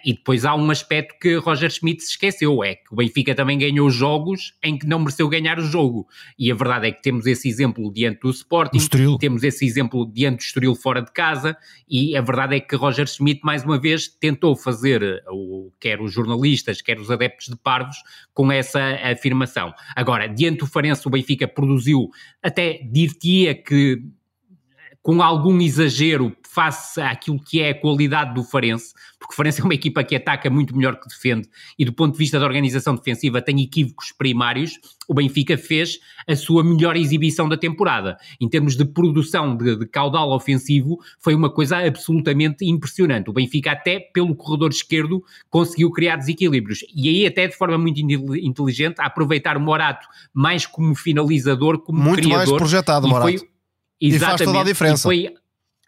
E 0.04 0.14
depois 0.14 0.46
há 0.46 0.56
um 0.56 0.70
aspecto 0.70 1.16
que 1.20 1.36
Roger 1.36 1.70
Schmidt 1.70 2.04
se 2.04 2.12
esqueceu, 2.12 2.64
é 2.64 2.76
que 2.76 2.92
o 2.92 2.96
Benfica 2.96 3.36
também 3.36 3.58
ganhou 3.58 3.90
jogos 3.90 4.54
em 4.64 4.78
que 4.78 4.88
não 4.88 5.00
mereceu 5.00 5.28
ganhar 5.28 5.60
o 5.60 5.64
jogo. 5.64 6.08
E 6.38 6.52
a 6.52 6.56
verdade 6.56 6.88
é 6.88 6.92
que 6.92 7.02
temos 7.02 7.26
esse 7.26 7.48
exemplo 7.48 7.92
diante 7.92 8.20
do 8.22 8.30
Sporting, 8.30 8.80
temos 9.20 9.44
esse 9.44 9.66
exemplo 9.66 10.10
diante 10.12 10.38
do 10.38 10.42
Estoril 10.42 10.76
fora 10.76 11.02
de 11.02 11.12
casa, 11.12 11.58
e 11.88 12.16
a 12.16 12.22
verdade 12.22 12.56
é 12.56 12.60
que 12.60 12.76
Roger 12.76 13.08
Schmidt, 13.08 13.42
mais 13.44 13.64
uma 13.64 13.80
vez, 13.80 14.08
tentou 14.08 14.56
fazer, 14.56 15.24
o, 15.30 15.72
quer 15.80 16.02
os 16.02 16.14
jornalistas, 16.14 16.82
quer 16.82 17.00
os 17.00 17.12
adeptos 17.12 17.48
de 17.48 17.56
Parvos, 17.56 17.98
com 18.36 18.52
essa 18.52 18.80
afirmação. 19.02 19.74
Agora, 19.96 20.28
diante 20.28 20.60
do 20.60 20.68
Farense, 20.68 21.08
o 21.08 21.10
Benfica 21.10 21.48
produziu, 21.48 22.10
até 22.44 22.80
dir-te-ia 22.84 23.56
que 23.56 24.04
com 25.06 25.22
algum 25.22 25.62
exagero 25.62 26.36
face 26.42 27.00
àquilo 27.00 27.40
que 27.40 27.62
é 27.62 27.70
a 27.70 27.80
qualidade 27.80 28.34
do 28.34 28.44
Farense, 28.44 28.92
porque 29.20 29.34
o 29.34 29.36
Farense 29.36 29.62
é 29.62 29.64
uma 29.64 29.76
equipa 29.76 30.04
que 30.04 30.16
ataca 30.16 30.50
muito 30.50 30.76
melhor 30.76 31.00
que 31.00 31.08
defende 31.08 31.48
e 31.78 31.86
do 31.86 31.94
ponto 31.94 32.14
de 32.14 32.18
vista 32.18 32.40
da 32.40 32.46
organização 32.48 32.96
defensiva 32.96 33.40
tem 33.40 33.62
equívocos 33.62 34.12
primários, 34.12 34.80
o 35.08 35.14
Benfica 35.14 35.60
fez 35.60 36.00
a 36.28 36.36
sua 36.36 36.64
melhor 36.64 36.98
exibição 36.98 37.48
da 37.48 37.56
temporada. 37.56 38.18
Em 38.42 38.50
termos 38.50 38.76
de 38.76 38.84
produção 38.84 39.56
de, 39.56 39.76
de 39.76 39.86
caudal 39.86 40.32
ofensivo, 40.32 40.98
foi 41.20 41.36
uma 41.36 41.52
coisa 41.52 41.86
absolutamente 41.86 42.66
impressionante. 42.66 43.30
O 43.30 43.34
Benfica 43.34 43.74
até 43.74 44.00
pelo 44.00 44.34
corredor 44.34 44.72
esquerdo 44.72 45.24
conseguiu 45.52 45.92
criar 45.92 46.16
desequilíbrios 46.16 46.80
e 46.96 47.10
aí 47.10 47.28
até 47.28 47.48
de 47.48 47.56
forma 47.56 47.78
muito 47.78 48.00
inteligente 48.00 49.00
a 49.00 49.06
aproveitar 49.06 49.56
o 49.56 49.62
Morato 49.62 50.08
mais 50.34 50.66
como 50.66 50.96
finalizador, 50.96 51.78
como 51.78 52.02
muito 52.02 52.24
criador. 52.24 52.38
Muito 52.38 52.50
mais 52.50 52.60
projetado, 52.60 53.08
Morato. 53.08 53.38
Foi, 53.38 53.55
Exatamente. 54.02 54.16
E 54.16 54.20
faz 54.20 54.42
toda 54.42 54.62
a 54.62 54.64
diferença. 54.64 55.04
Foi, 55.04 55.34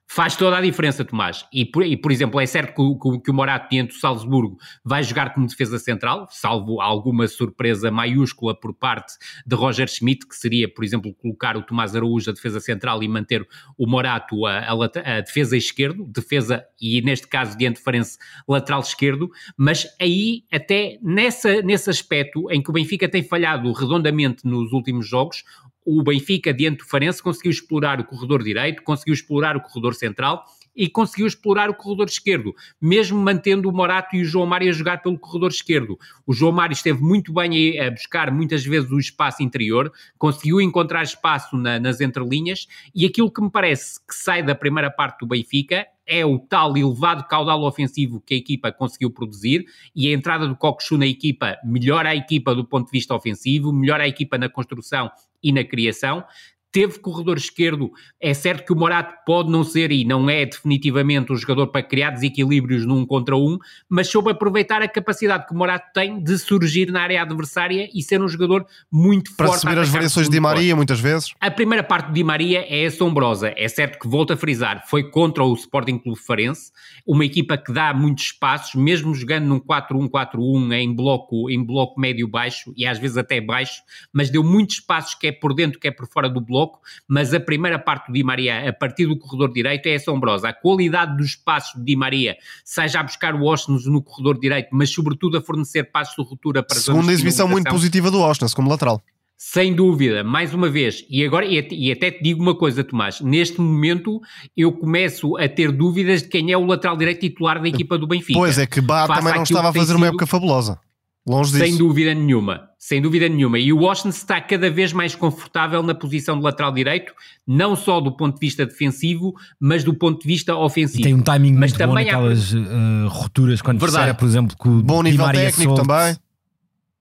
faz 0.08 0.36
toda 0.38 0.58
a 0.58 0.62
diferença, 0.62 1.04
Tomás. 1.04 1.46
E 1.52 1.65
por, 1.65 1.86
e, 1.86 1.98
por 1.98 2.12
exemplo, 2.12 2.39
é 2.39 2.46
certo 2.46 2.74
que 2.74 2.82
o, 2.82 3.20
que 3.20 3.30
o 3.30 3.34
Morato 3.34 3.67
diante 3.70 3.93
do 3.93 4.00
Salzburgo 4.00 4.58
vai 4.84 5.04
jogar 5.04 5.34
como 5.34 5.46
defesa 5.46 5.78
central, 5.78 6.28
salvo 6.32 6.80
alguma 6.80 7.28
surpresa 7.28 7.91
maiúscula 7.91 8.58
por 8.58 8.74
parte 8.74 9.13
de 9.46 9.56
Roger 9.56 9.88
Schmidt, 9.88 10.26
que 10.26 10.36
seria, 10.36 10.74
por 10.74 10.84
exemplo, 10.86 11.13
colocar 11.13 11.58
o 11.58 11.62
Tomás 11.62 11.96
Araújo 11.96 12.30
a 12.30 12.34
defesa 12.34 12.62
central 12.62 13.04
e 13.04 13.08
manter 13.08 13.46
o 13.78 13.86
Morato 13.86 14.46
a, 14.46 14.60
a, 14.60 15.17
a 15.17 15.22
defesa 15.22 15.58
esquerdo, 15.58 16.06
defesa, 16.06 16.65
e 16.82 17.02
neste 17.02 17.28
caso 17.28 17.58
diante 17.58 17.78
de 17.78 17.84
Farense, 17.84 18.17
lateral 18.48 18.80
esquerdo, 18.80 19.30
mas 19.58 19.88
aí, 20.00 20.43
até 20.52 20.98
nessa, 21.02 21.62
nesse 21.62 21.89
aspecto 21.89 22.50
em 22.50 22.62
que 22.63 22.70
o 22.70 22.74
Benfica 22.74 23.10
tem 23.10 23.24
falhado 23.24 23.72
redondamente 23.74 24.46
nos 24.46 24.72
últimos 24.72 25.08
jogos, 25.08 25.43
o 25.89 26.04
Benfica, 26.04 26.54
diante 26.54 26.80
do 26.80 26.86
Farense, 26.86 27.23
conseguiu 27.23 27.50
explorar 27.50 27.97
o 27.97 28.04
corredor 28.04 28.43
direito, 28.43 28.84
conseguiu 28.84 29.13
explorar 29.13 29.56
o 29.56 29.62
corredor 29.62 29.95
central 29.95 30.43
e 30.76 30.89
conseguiu 30.89 31.26
explorar 31.26 31.69
o 31.69 31.73
corredor 31.73 32.08
esquerdo, 32.08 32.54
mesmo 32.80 33.17
mantendo 33.17 33.69
o 33.69 33.71
Morato 33.71 34.13
e 34.13 34.21
o 34.21 34.26
João 34.26 34.45
Mário 34.45 34.69
a 34.69 34.73
jogar 34.73 35.02
pelo 35.02 35.17
corredor 35.17 35.50
esquerdo. 35.50 35.97
O 36.26 36.34
João 36.34 36.52
Mário 36.52 36.73
esteve 36.73 37.02
muito 37.02 37.32
bem 37.32 37.80
a, 37.80 37.89
buscar 37.89 38.30
muitas 38.30 38.65
vezes 38.65 38.91
o 38.91 39.00
espaço 39.00 39.41
interior, 39.41 39.89
conseguiu 40.18 40.59
encontrar 40.59 41.03
espaço 41.03 41.55
na, 41.55 41.80
nas 41.80 42.01
entrelinhas 42.01 42.68
e 42.93 43.05
aquilo 43.05 43.32
que 43.32 43.41
me 43.41 43.49
parece 43.49 43.97
que 44.05 44.14
sai 44.14 44.43
da 44.43 44.53
primeira 44.53 44.91
parte 44.91 45.22
do 45.22 45.28
Benfica 45.28 45.88
é 46.05 46.26
o 46.26 46.39
tal 46.39 46.78
elevado 46.78 47.28
caudal 47.28 47.64
ofensivo 47.64 48.22
que 48.22 48.34
a 48.34 48.38
equipa 48.38 48.72
conseguiu 48.72 49.11
produzir 49.11 49.66
e 49.93 50.07
a 50.07 50.14
entrada 50.14 50.47
do 50.47 50.55
Cockchu 50.55 50.97
na 50.97 51.05
equipa 51.05 51.57
melhora 51.66 52.09
a 52.09 52.16
equipa 52.16 52.55
do 52.55 52.64
ponto 52.64 52.86
de 52.86 52.91
vista 52.91 53.14
ofensivo, 53.14 53.74
melhora 53.74 54.03
a 54.03 54.07
equipa 54.07 54.38
na 54.38 54.47
construção 54.47 55.11
e 55.43 55.51
na 55.51 55.63
criação 55.63 56.25
teve 56.72 56.99
corredor 56.99 57.38
esquerdo. 57.38 57.91
É 58.22 58.34
certo 58.34 58.65
que 58.65 58.74
o 58.74 58.76
Morato 58.76 59.13
pode 59.26 59.49
não 59.49 59.63
ser 59.63 59.91
e 59.91 60.05
não 60.05 60.30
é 60.30 60.45
definitivamente 60.45 61.32
um 61.32 61.36
jogador 61.36 61.68
para 61.68 61.82
criar 61.82 62.11
desequilíbrios 62.11 62.86
num 62.86 63.05
contra 63.05 63.36
um, 63.36 63.57
mas 63.89 64.07
soube 64.07 64.32
aproveitar 64.32 64.82
a 64.82 64.88
capacidade 64.88 65.47
que 65.47 65.53
o 65.53 65.57
Morato 65.57 65.88
tem 65.93 66.22
de 66.22 66.38
surgir 66.38 66.91
na 66.91 67.01
área 67.01 67.22
adversária 67.22 67.89
e 67.93 68.03
ser 68.03 68.22
um 68.22 68.28
jogador 68.28 68.65
muito 68.91 69.36
para 69.36 69.47
forte. 69.47 69.61
Para 69.61 69.72
subir 69.72 69.82
as 69.82 69.89
variações 69.89 70.28
de 70.28 70.34
Di 70.34 70.39
Maria, 70.39 70.76
muitas 70.76 70.99
vezes. 70.99 71.34
A 71.39 71.49
primeira 71.49 71.84
parte 71.84 72.07
de 72.07 72.13
Di 72.13 72.24
Maria 72.24 72.65
é 72.68 72.86
assombrosa. 72.86 73.53
É 73.55 73.68
certo 73.68 73.99
que, 73.99 74.07
volto 74.07 74.34
a 74.34 74.38
frisar, 74.38 74.84
foi 74.88 75.09
contra 75.09 75.43
o 75.43 75.53
Sporting 75.53 75.97
Clube 75.97 76.20
Farense, 76.20 76.72
uma 77.05 77.26
equipa 77.26 77.57
que 77.57 77.72
dá 77.72 77.93
muitos 77.93 78.26
espaços, 78.26 78.76
mesmo 78.76 79.15
jogando 79.15 79.45
num 79.45 79.59
4-1-4-1 79.59 80.74
em 80.74 80.93
bloco, 80.93 81.49
em 81.49 81.63
bloco 81.63 81.99
médio-baixo 81.99 82.74
e 82.76 82.86
às 82.86 82.99
vezes 82.99 83.18
até 83.18 83.39
baixo, 83.39 83.82
mas 84.13 84.30
deu 84.30 84.43
muitos 84.43 84.76
espaços 84.76 85.15
que 85.15 85.28
é 85.28 85.32
por 85.32 85.53
dentro, 85.53 85.80
que 85.80 85.88
é 85.88 85.91
por 85.91 86.07
fora 86.07 86.30
do 86.30 86.41
bloco 86.41 86.57
bloco, 86.58 86.80
mas 87.08 87.34
a 87.34 87.39
primeira 87.39 87.78
parte 87.78 88.08
do 88.08 88.14
Di 88.14 88.24
Maria, 88.24 88.68
a 88.68 88.74
partir 88.74 89.05
do 89.05 89.18
corredor 89.18 89.53
direito, 89.53 89.86
é 89.86 89.95
assombrosa. 89.95 90.49
A 90.49 90.53
qualidade 90.53 91.16
dos 91.16 91.36
passos 91.36 91.80
de 91.80 91.86
Di 91.86 91.95
Maria, 91.95 92.36
seja 92.66 92.99
a 92.99 93.03
buscar 93.03 93.36
o 93.36 93.43
Osnos 93.45 93.86
no 93.86 94.01
corredor 94.01 94.39
direito, 94.39 94.70
mas 94.72 94.89
sobretudo 94.89 95.38
a 95.38 95.41
fornecer 95.41 95.84
passos 95.84 96.16
de 96.16 96.28
ruptura 96.28 96.64
para 96.64 96.78
Segunda 96.78 97.12
exibição 97.12 97.47
muito 97.47 97.70
positiva 97.70 98.10
do 98.10 98.20
Osnos 98.20 98.53
como 98.53 98.70
lateral. 98.70 99.01
Sem 99.39 99.76
dúvida, 99.76 100.24
mais 100.24 100.51
uma 100.51 100.68
vez, 100.68 101.05
e 101.08 101.24
agora 101.24 101.45
e 101.45 101.91
até 101.91 102.10
te 102.10 102.24
digo 102.24 102.41
uma 102.41 102.55
coisa, 102.55 102.84
Tomás, 102.84 103.22
neste 103.22 103.62
momento 103.62 104.20
eu 104.55 104.72
começo 104.72 105.38
a 105.38 105.47
ter 105.47 105.72
dúvidas 105.72 106.24
de 106.24 106.30
quem 106.30 106.51
é 106.51 106.58
o 106.58 106.66
lateral 106.66 106.97
direito 106.97 107.20
titular 107.20 107.62
da 107.62 107.68
equipa 107.68 107.99
do 107.99 108.08
Benfica. 108.08 108.39
Pois 108.39 108.58
é, 108.58 108.66
que 108.66 108.82
Bá 108.82 109.08
também 109.08 109.36
não 109.36 109.43
estava 109.43 109.70
a 109.70 109.74
fazer 109.74 109.95
uma 109.95 110.08
época 110.08 110.26
fabulosa. 110.26 110.80
Longe 111.28 111.51
disso. 111.51 111.65
Sem 111.65 111.78
dúvida 111.78 112.13
nenhuma, 112.13 112.69
sem 112.80 113.01
dúvida 113.01 113.28
nenhuma. 113.28 113.59
E 113.59 113.73
o 113.73 113.80
Washington 113.80 114.09
está 114.09 114.39
cada 114.39 114.71
vez 114.71 114.93
mais 114.93 115.13
confortável 115.13 115.84
na 115.84 115.93
posição 115.93 116.38
de 116.38 116.43
lateral 116.43 116.71
direito, 116.71 117.11
não 117.45 117.75
só 117.75 117.99
do 117.99 118.15
ponto 118.15 118.36
de 118.36 118.39
vista 118.39 118.65
defensivo, 118.65 119.34
mas 119.59 119.84
do 119.84 119.93
ponto 119.93 120.21
de 120.21 120.28
vista 120.28 120.55
ofensivo. 120.55 121.01
E 121.01 121.03
tem 121.03 121.13
um 121.13 121.21
timing 121.21 121.51
mas 121.51 121.71
muito 121.71 121.78
também 121.78 122.05
bom 122.05 122.11
naquelas 122.11 122.53
há... 122.53 122.57
uh, 122.57 123.07
rupturas 123.09 123.61
quando 123.61 123.80
Verdade. 123.80 124.17
por 124.17 124.25
exemplo, 124.25 124.55
com 124.57 124.69
o 124.69 124.82
Bom 124.82 125.03
nível 125.03 125.30
técnico 125.30 125.75
também. 125.75 126.15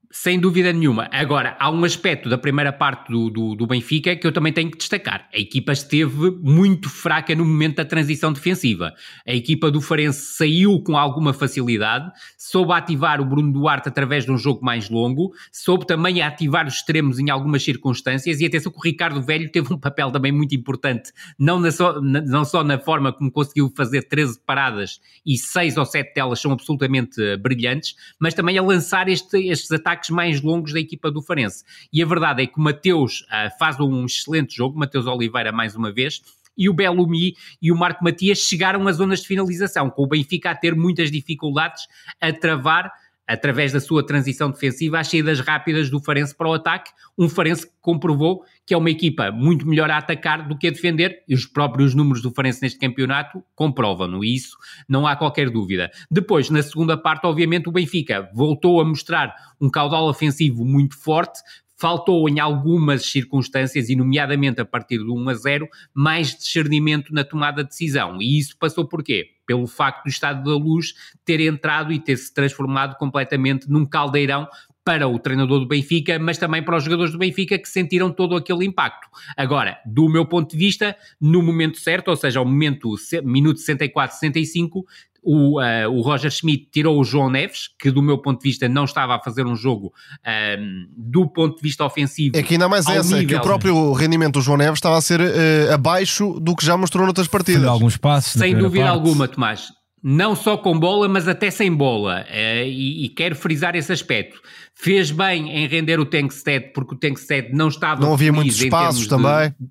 Sem 0.09 0.39
dúvida 0.39 0.71
nenhuma. 0.71 1.09
Agora, 1.11 1.57
há 1.59 1.69
um 1.69 1.83
aspecto 1.83 2.29
da 2.29 2.37
primeira 2.37 2.71
parte 2.71 3.11
do, 3.11 3.29
do, 3.29 3.55
do, 3.55 3.67
Benfica 3.67 4.15
que 4.15 4.25
eu 4.25 4.31
também 4.31 4.53
tenho 4.53 4.71
que 4.71 4.77
destacar. 4.77 5.27
A 5.33 5.37
equipa 5.37 5.73
esteve 5.73 6.31
muito 6.41 6.89
fraca 6.89 7.35
no 7.35 7.43
momento 7.43 7.75
da 7.75 7.85
transição 7.85 8.31
defensiva. 8.31 8.93
A 9.27 9.33
equipa 9.33 9.69
do 9.69 9.81
Farense 9.81 10.37
saiu 10.37 10.81
com 10.81 10.97
alguma 10.97 11.33
facilidade, 11.33 12.09
soube 12.37 12.71
ativar 12.71 13.19
o 13.19 13.25
Bruno 13.25 13.51
Duarte 13.51 13.89
através 13.89 14.23
de 14.23 14.31
um 14.31 14.37
jogo 14.37 14.63
mais 14.63 14.89
longo, 14.89 15.33
soube 15.51 15.85
também 15.85 16.21
ativar 16.21 16.65
os 16.67 16.75
extremos 16.75 17.19
em 17.19 17.29
algumas 17.29 17.61
circunstâncias 17.61 18.39
e 18.39 18.45
atenção 18.45 18.71
que 18.71 18.77
o 18.77 18.81
Ricardo 18.81 19.21
Velho 19.21 19.51
teve 19.51 19.73
um 19.73 19.77
papel 19.77 20.09
também 20.09 20.31
muito 20.31 20.55
importante, 20.55 21.11
não, 21.37 21.59
na 21.59 21.69
só, 21.69 21.99
na, 22.01 22.21
não 22.21 22.45
só 22.45 22.63
na 22.63 22.79
forma 22.79 23.11
como 23.11 23.29
conseguiu 23.29 23.69
fazer 23.75 24.03
13 24.03 24.39
paradas 24.45 25.01
e 25.25 25.37
6 25.37 25.75
ou 25.75 25.85
7 25.85 26.13
delas 26.13 26.39
são 26.39 26.53
absolutamente 26.53 27.21
uh, 27.21 27.37
brilhantes, 27.37 27.93
mas 28.17 28.33
também 28.33 28.57
a 28.57 28.61
lançar 28.61 29.09
este, 29.09 29.49
estes 29.49 29.69
ataques 29.71 29.96
ataques 29.97 30.09
mais 30.11 30.41
longos 30.41 30.71
da 30.71 30.79
equipa 30.79 31.11
do 31.11 31.21
Farense. 31.21 31.63
E 31.91 32.01
a 32.01 32.05
verdade 32.05 32.43
é 32.43 32.47
que 32.47 32.57
o 32.57 32.61
Mateus 32.61 33.21
uh, 33.21 33.57
faz 33.57 33.79
um 33.79 34.05
excelente 34.05 34.55
jogo, 34.55 34.77
Mateus 34.77 35.07
Oliveira 35.07 35.51
mais 35.51 35.75
uma 35.75 35.91
vez, 35.91 36.21
e 36.57 36.69
o 36.69 36.73
Belumi 36.73 37.35
e 37.61 37.71
o 37.71 37.75
Marco 37.75 38.03
Matias 38.03 38.39
chegaram 38.39 38.87
às 38.87 38.97
zonas 38.97 39.21
de 39.21 39.27
finalização, 39.27 39.89
com 39.89 40.03
o 40.03 40.07
Benfica 40.07 40.51
a 40.51 40.55
ter 40.55 40.75
muitas 40.75 41.11
dificuldades 41.11 41.83
a 42.19 42.31
travar 42.31 42.91
através 43.27 43.73
da 43.73 43.79
sua 43.79 44.05
transição 44.05 44.49
defensiva, 44.49 44.99
as 44.99 45.07
saídas 45.07 45.39
rápidas 45.39 45.89
do 45.89 45.99
Farense 45.99 46.33
para 46.33 46.47
o 46.47 46.53
ataque, 46.53 46.91
um 47.17 47.27
Farense 47.27 47.67
que 47.67 47.73
comprovou 47.81 48.43
que 48.65 48.73
é 48.73 48.77
uma 48.77 48.89
equipa 48.89 49.31
muito 49.31 49.65
melhor 49.65 49.89
a 49.89 49.97
atacar 49.97 50.45
do 50.45 50.57
que 50.57 50.67
a 50.67 50.71
defender, 50.71 51.23
e 51.27 51.33
os 51.33 51.45
próprios 51.45 51.95
números 51.95 52.21
do 52.21 52.31
Farense 52.31 52.61
neste 52.61 52.77
campeonato 52.77 53.41
comprovam-no, 53.55 54.23
e 54.25 54.35
isso 54.35 54.57
não 54.89 55.07
há 55.07 55.15
qualquer 55.15 55.49
dúvida. 55.49 55.89
Depois, 56.11 56.49
na 56.49 56.61
segunda 56.61 56.97
parte, 56.97 57.25
obviamente, 57.25 57.69
o 57.69 57.71
Benfica 57.71 58.29
voltou 58.33 58.81
a 58.81 58.85
mostrar 58.85 59.33
um 59.59 59.69
caudal 59.69 60.07
ofensivo 60.09 60.65
muito 60.65 60.97
forte, 60.97 61.39
faltou 61.79 62.27
em 62.27 62.39
algumas 62.39 63.05
circunstâncias, 63.05 63.89
e 63.89 63.95
nomeadamente 63.95 64.59
a 64.59 64.65
partir 64.65 64.97
do 64.97 65.13
1 65.15 65.29
a 65.29 65.33
0, 65.35 65.69
mais 65.93 66.35
discernimento 66.35 67.13
na 67.13 67.23
tomada 67.23 67.63
de 67.63 67.69
decisão. 67.69 68.21
E 68.21 68.39
isso 68.39 68.57
passou 68.57 68.87
por 68.87 69.03
quê? 69.03 69.27
Pelo 69.45 69.67
facto 69.67 70.03
do 70.03 70.09
estado 70.09 70.43
da 70.43 70.57
luz 70.57 70.93
ter 71.23 71.39
entrado 71.39 71.93
e 71.93 71.99
ter 71.99 72.17
se 72.17 72.33
transformado 72.33 72.97
completamente 72.97 73.69
num 73.69 73.85
caldeirão 73.85 74.47
para 74.83 75.05
o 75.05 75.19
treinador 75.19 75.59
do 75.59 75.67
Benfica, 75.67 76.17
mas 76.17 76.37
também 76.37 76.63
para 76.63 76.77
os 76.77 76.83
jogadores 76.85 77.11
do 77.11 77.17
Benfica 77.17 77.59
que 77.59 77.67
sentiram 77.67 78.09
todo 78.09 78.37
aquele 78.37 78.65
impacto. 78.65 79.09
Agora, 79.35 79.77
do 79.85 80.07
meu 80.07 80.25
ponto 80.25 80.51
de 80.51 80.57
vista, 80.57 80.95
no 81.19 81.43
momento 81.43 81.77
certo, 81.77 82.07
ou 82.07 82.15
seja, 82.15 82.39
ao 82.39 82.45
momento, 82.45 82.95
minuto 83.21 83.59
64, 83.59 84.15
65, 84.15 84.85
o, 85.29 85.59
uh, 85.59 85.91
o 85.91 86.01
Roger 86.01 86.31
Schmidt 86.31 86.69
tirou 86.71 86.97
o 86.97 87.03
João 87.03 87.29
Neves, 87.29 87.67
que 87.77 87.91
do 87.91 88.01
meu 88.01 88.17
ponto 88.17 88.41
de 88.41 88.47
vista 88.47 88.69
não 88.69 88.85
estava 88.85 89.17
a 89.17 89.19
fazer 89.19 89.45
um 89.45 89.57
jogo 89.57 89.87
uh, 89.87 90.87
do 90.95 91.27
ponto 91.27 91.57
de 91.57 91.61
vista 91.61 91.83
ofensivo. 91.83 92.37
É 92.37 92.41
que 92.41 92.53
ainda 92.53 92.69
mais 92.69 92.87
essa, 92.87 93.17
nível... 93.17 93.27
que 93.27 93.35
o 93.35 93.41
próprio 93.41 93.91
rendimento 93.91 94.35
do 94.35 94.41
João 94.41 94.57
Neves 94.57 94.77
estava 94.77 94.97
a 94.97 95.01
ser 95.01 95.19
uh, 95.19 95.73
abaixo 95.73 96.39
do 96.39 96.55
que 96.55 96.65
já 96.65 96.77
mostrou 96.77 97.03
noutras 97.03 97.27
partidas. 97.27 97.65
Alguns 97.65 97.97
passos. 97.97 98.39
Sem 98.39 98.55
dúvida 98.55 98.85
parte. 98.85 98.95
alguma, 98.95 99.27
Tomás. 99.27 99.67
Não 100.01 100.33
só 100.33 100.55
com 100.55 100.79
bola, 100.79 101.09
mas 101.09 101.27
até 101.27 101.51
sem 101.51 101.75
bola. 101.75 102.25
Uh, 102.29 102.65
e, 102.65 103.05
e, 103.05 103.09
quero 103.09 103.35
frisar 103.35 103.75
esse 103.75 103.91
aspecto. 103.91 104.39
Fez 104.73 105.11
bem 105.11 105.49
em 105.49 105.67
render 105.67 105.99
o 105.99 106.05
Tankstead, 106.05 106.71
porque 106.73 106.95
o 106.95 106.97
Tankstead 106.97 107.51
não 107.51 107.67
estava. 107.67 107.99
Não 107.99 108.13
havia 108.13 108.31
muitos 108.31 108.61
espaços 108.61 109.07
também. 109.07 109.49
De, 109.59 109.67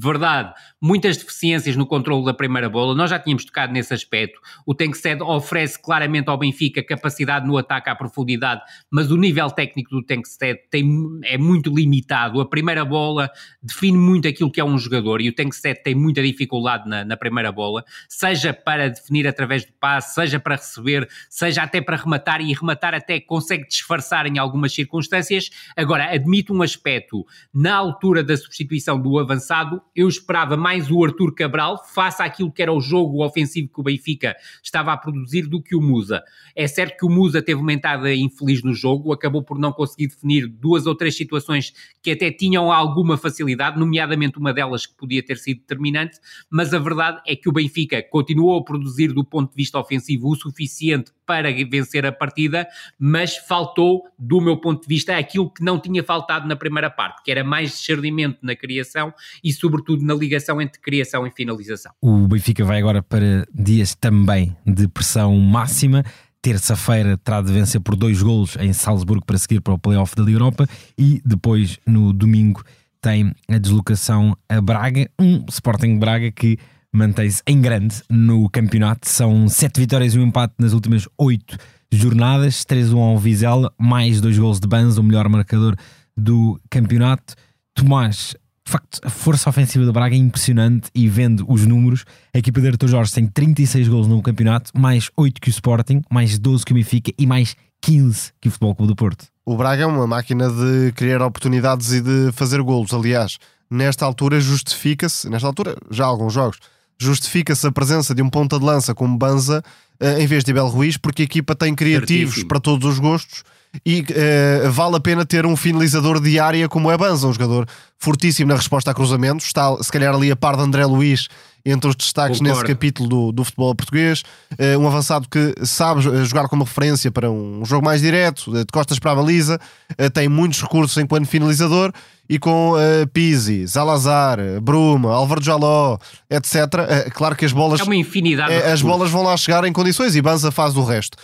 Verdade, 0.00 0.54
muitas 0.80 1.16
deficiências 1.16 1.74
no 1.74 1.84
controle 1.84 2.24
da 2.24 2.32
primeira 2.32 2.68
bola, 2.68 2.94
nós 2.94 3.10
já 3.10 3.18
tínhamos 3.18 3.44
tocado 3.44 3.72
nesse 3.72 3.92
aspecto. 3.92 4.38
O 4.64 4.72
Tankstead 4.72 5.20
oferece 5.22 5.76
claramente 5.82 6.28
ao 6.28 6.38
Benfica 6.38 6.80
capacidade 6.84 7.44
no 7.44 7.58
ataque 7.58 7.90
à 7.90 7.96
profundidade, 7.96 8.62
mas 8.88 9.10
o 9.10 9.16
nível 9.16 9.50
técnico 9.50 9.90
do 9.90 10.04
Tankstead 10.04 10.60
tem, 10.70 10.88
é 11.24 11.36
muito 11.36 11.74
limitado. 11.74 12.40
A 12.40 12.48
primeira 12.48 12.84
bola 12.84 13.28
define 13.60 13.98
muito 13.98 14.28
aquilo 14.28 14.52
que 14.52 14.60
é 14.60 14.64
um 14.64 14.78
jogador 14.78 15.20
e 15.20 15.30
o 15.30 15.34
Tankstead 15.34 15.82
tem 15.82 15.96
muita 15.96 16.22
dificuldade 16.22 16.88
na, 16.88 17.04
na 17.04 17.16
primeira 17.16 17.50
bola, 17.50 17.84
seja 18.08 18.52
para 18.54 18.88
definir 18.88 19.26
através 19.26 19.64
do 19.64 19.72
passe, 19.80 20.14
seja 20.14 20.38
para 20.38 20.54
receber, 20.54 21.08
seja 21.28 21.64
até 21.64 21.80
para 21.80 21.96
rematar 21.96 22.40
e 22.40 22.54
rematar 22.54 22.94
até 22.94 23.18
consegue 23.18 23.66
disfarçar 23.66 24.26
em 24.26 24.38
algumas 24.38 24.72
circunstâncias. 24.72 25.50
Agora, 25.76 26.14
admito 26.14 26.54
um 26.54 26.62
aspecto, 26.62 27.26
na 27.52 27.74
altura 27.74 28.22
da 28.22 28.36
substituição 28.36 29.00
do 29.00 29.18
avançado, 29.18 29.82
eu 29.94 30.08
esperava 30.08 30.56
mais 30.56 30.90
o 30.90 31.04
Arthur 31.04 31.34
Cabral, 31.34 31.84
face 31.84 32.22
àquilo 32.22 32.52
que 32.52 32.62
era 32.62 32.72
o 32.72 32.80
jogo 32.80 33.24
ofensivo 33.24 33.68
que 33.68 33.80
o 33.80 33.82
Benfica 33.82 34.36
estava 34.62 34.92
a 34.92 34.96
produzir, 34.96 35.48
do 35.48 35.62
que 35.62 35.74
o 35.74 35.80
Musa. 35.80 36.22
É 36.54 36.66
certo 36.66 36.98
que 36.98 37.06
o 37.06 37.08
Musa 37.08 37.40
teve 37.40 37.60
uma 37.60 37.72
entrada 37.72 38.12
infeliz 38.14 38.62
no 38.62 38.74
jogo, 38.74 39.12
acabou 39.12 39.42
por 39.42 39.58
não 39.58 39.72
conseguir 39.72 40.08
definir 40.08 40.46
duas 40.46 40.86
ou 40.86 40.94
três 40.94 41.16
situações 41.16 41.72
que 42.02 42.10
até 42.10 42.30
tinham 42.30 42.72
alguma 42.72 43.16
facilidade, 43.16 43.78
nomeadamente 43.78 44.38
uma 44.38 44.52
delas 44.52 44.86
que 44.86 44.96
podia 44.96 45.22
ter 45.22 45.36
sido 45.36 45.60
determinante, 45.60 46.18
mas 46.50 46.74
a 46.74 46.78
verdade 46.78 47.20
é 47.26 47.36
que 47.36 47.48
o 47.48 47.52
Benfica 47.52 48.02
continuou 48.02 48.58
a 48.58 48.64
produzir 48.64 49.12
do 49.12 49.24
ponto 49.24 49.50
de 49.50 49.56
vista 49.56 49.78
ofensivo 49.78 50.30
o 50.30 50.34
suficiente 50.34 51.12
para 51.26 51.52
vencer 51.52 52.06
a 52.06 52.12
partida, 52.12 52.66
mas 52.98 53.36
faltou, 53.36 54.04
do 54.18 54.40
meu 54.40 54.56
ponto 54.56 54.82
de 54.82 54.88
vista, 54.88 55.16
aquilo 55.16 55.50
que 55.50 55.62
não 55.62 55.78
tinha 55.78 56.02
faltado 56.02 56.48
na 56.48 56.56
primeira 56.56 56.88
parte, 56.88 57.22
que 57.22 57.30
era 57.30 57.44
mais 57.44 57.70
discernimento 57.70 58.38
na 58.42 58.56
criação 58.56 59.12
e, 59.44 59.52
sobretudo, 59.52 59.67
na 60.00 60.14
ligação 60.14 60.60
entre 60.60 60.80
criação 60.80 61.26
e 61.26 61.30
finalização. 61.30 61.92
O 62.00 62.26
Benfica 62.28 62.64
vai 62.64 62.78
agora 62.78 63.02
para 63.02 63.46
dias 63.54 63.94
também 63.94 64.56
de 64.66 64.88
pressão 64.88 65.36
máxima. 65.38 66.04
Terça-feira 66.40 67.18
terá 67.18 67.42
de 67.42 67.52
vencer 67.52 67.80
por 67.80 67.96
dois 67.96 68.22
golos 68.22 68.56
em 68.60 68.72
Salzburgo 68.72 69.24
para 69.24 69.38
seguir 69.38 69.60
para 69.60 69.74
o 69.74 69.78
playoff 69.78 70.14
da 70.14 70.22
Europa 70.22 70.68
e 70.96 71.20
depois, 71.24 71.78
no 71.86 72.12
domingo, 72.12 72.62
tem 73.00 73.32
a 73.48 73.58
deslocação 73.58 74.36
a 74.48 74.60
Braga, 74.60 75.10
um 75.18 75.44
Sporting 75.48 75.98
Braga 75.98 76.30
que 76.30 76.58
mantém-se 76.92 77.42
em 77.46 77.60
grande 77.60 78.02
no 78.08 78.48
campeonato. 78.50 79.08
São 79.08 79.48
sete 79.48 79.80
vitórias 79.80 80.14
e 80.14 80.18
um 80.18 80.26
empate 80.26 80.54
nas 80.58 80.72
últimas 80.72 81.08
oito 81.18 81.56
jornadas, 81.90 82.64
3-1 82.64 82.98
ao 82.98 83.18
Vizela, 83.18 83.72
mais 83.78 84.20
dois 84.20 84.38
gols 84.38 84.60
de 84.60 84.68
Banza, 84.68 85.00
o 85.00 85.04
melhor 85.04 85.28
marcador 85.28 85.74
do 86.16 86.60
campeonato. 86.70 87.34
Tomás, 87.74 88.36
De 88.68 88.72
facto, 88.72 89.00
a 89.02 89.08
força 89.08 89.48
ofensiva 89.48 89.86
do 89.86 89.94
Braga 89.94 90.14
é 90.14 90.18
impressionante 90.18 90.90
e 90.94 91.08
vendo 91.08 91.42
os 91.48 91.64
números, 91.64 92.04
a 92.34 92.38
equipa 92.38 92.60
de 92.60 92.68
Artur 92.68 92.86
Jorge 92.86 93.10
tem 93.10 93.26
36 93.26 93.88
gols 93.88 94.06
no 94.06 94.20
campeonato, 94.20 94.72
mais 94.78 95.08
8 95.16 95.40
que 95.40 95.48
o 95.48 95.50
Sporting, 95.50 96.02
mais 96.10 96.38
12 96.38 96.66
que 96.66 96.72
o 96.72 96.74
Benfica 96.74 97.10
e 97.16 97.26
mais 97.26 97.56
15 97.80 98.32
que 98.38 98.48
o 98.48 98.50
Futebol 98.50 98.74
Clube 98.74 98.92
do 98.92 98.94
Porto. 98.94 99.24
O 99.46 99.56
Braga 99.56 99.84
é 99.84 99.86
uma 99.86 100.06
máquina 100.06 100.50
de 100.50 100.92
criar 100.92 101.22
oportunidades 101.22 101.94
e 101.94 102.02
de 102.02 102.30
fazer 102.32 102.60
golos. 102.60 102.92
Aliás, 102.92 103.38
nesta 103.70 104.04
altura 104.04 104.38
justifica-se, 104.38 105.30
nesta 105.30 105.46
altura 105.46 105.74
já 105.90 106.04
há 106.04 106.08
alguns 106.08 106.34
jogos, 106.34 106.58
justifica-se 107.00 107.66
a 107.66 107.72
presença 107.72 108.14
de 108.14 108.20
um 108.20 108.28
ponta 108.28 108.58
de 108.58 108.66
lança 108.66 108.94
como 108.94 109.16
Banza 109.16 109.64
uh, 109.98 110.20
em 110.20 110.26
vez 110.26 110.44
de 110.44 110.50
Abel 110.50 110.66
Ruiz, 110.66 110.98
porque 110.98 111.22
a 111.22 111.24
equipa 111.24 111.54
tem 111.54 111.74
criativos 111.74 112.34
Certíssimo. 112.34 112.48
para 112.48 112.60
todos 112.60 112.86
os 112.86 112.98
gostos 112.98 113.44
e 113.84 114.00
uh, 114.00 114.70
vale 114.70 114.96
a 114.96 115.00
pena 115.00 115.24
ter 115.24 115.46
um 115.46 115.56
finalizador 115.56 116.20
de 116.20 116.38
área 116.38 116.68
como 116.68 116.90
é 116.90 116.96
Banza, 116.96 117.26
um 117.26 117.32
jogador 117.32 117.66
fortíssimo 117.98 118.48
na 118.48 118.56
resposta 118.56 118.90
a 118.90 118.94
cruzamentos, 118.94 119.46
está 119.46 119.76
se 119.82 119.90
calhar 119.90 120.14
ali 120.14 120.30
a 120.30 120.36
par 120.36 120.56
de 120.56 120.62
André 120.62 120.84
Luiz 120.86 121.28
entre 121.64 121.90
os 121.90 121.96
destaques 121.96 122.38
Concordo. 122.38 122.60
nesse 122.60 122.72
capítulo 122.72 123.08
do, 123.08 123.32
do 123.32 123.44
futebol 123.44 123.74
português. 123.74 124.22
Uh, 124.52 124.78
um 124.78 124.86
avançado 124.86 125.28
que 125.28 125.54
sabe 125.64 126.00
jogar 126.00 126.48
como 126.48 126.64
referência 126.64 127.10
para 127.10 127.30
um 127.30 127.64
jogo 127.64 127.84
mais 127.84 128.00
direto, 128.00 128.52
de 128.52 128.64
costas 128.72 128.98
para 128.98 129.12
a 129.12 129.14
baliza, 129.16 129.60
uh, 129.92 130.10
tem 130.10 130.28
muitos 130.28 130.62
recursos 130.62 130.96
enquanto 130.96 131.26
finalizador 131.26 131.92
e 132.28 132.38
com 132.38 132.72
uh, 132.72 133.06
Pizzi, 133.12 133.66
Zalazar, 133.66 134.38
Bruma, 134.60 135.14
Álvaro 135.14 135.42
Jaló, 135.42 135.96
etc. 136.28 136.54
Uh, 136.54 137.10
claro 137.12 137.34
que 137.34 137.44
as 137.44 137.52
bolas. 137.52 137.80
É 137.80 137.84
uma 137.84 137.96
infinidade. 137.96 138.52
Uh, 138.52 138.72
as 138.72 138.82
bolas 138.82 139.10
vão 139.10 139.22
lá 139.22 139.36
chegar 139.36 139.64
em 139.64 139.72
condições 139.72 140.14
e 140.14 140.20
Banza 140.20 140.50
faz 140.50 140.76
o 140.76 140.84
resto. 140.84 141.16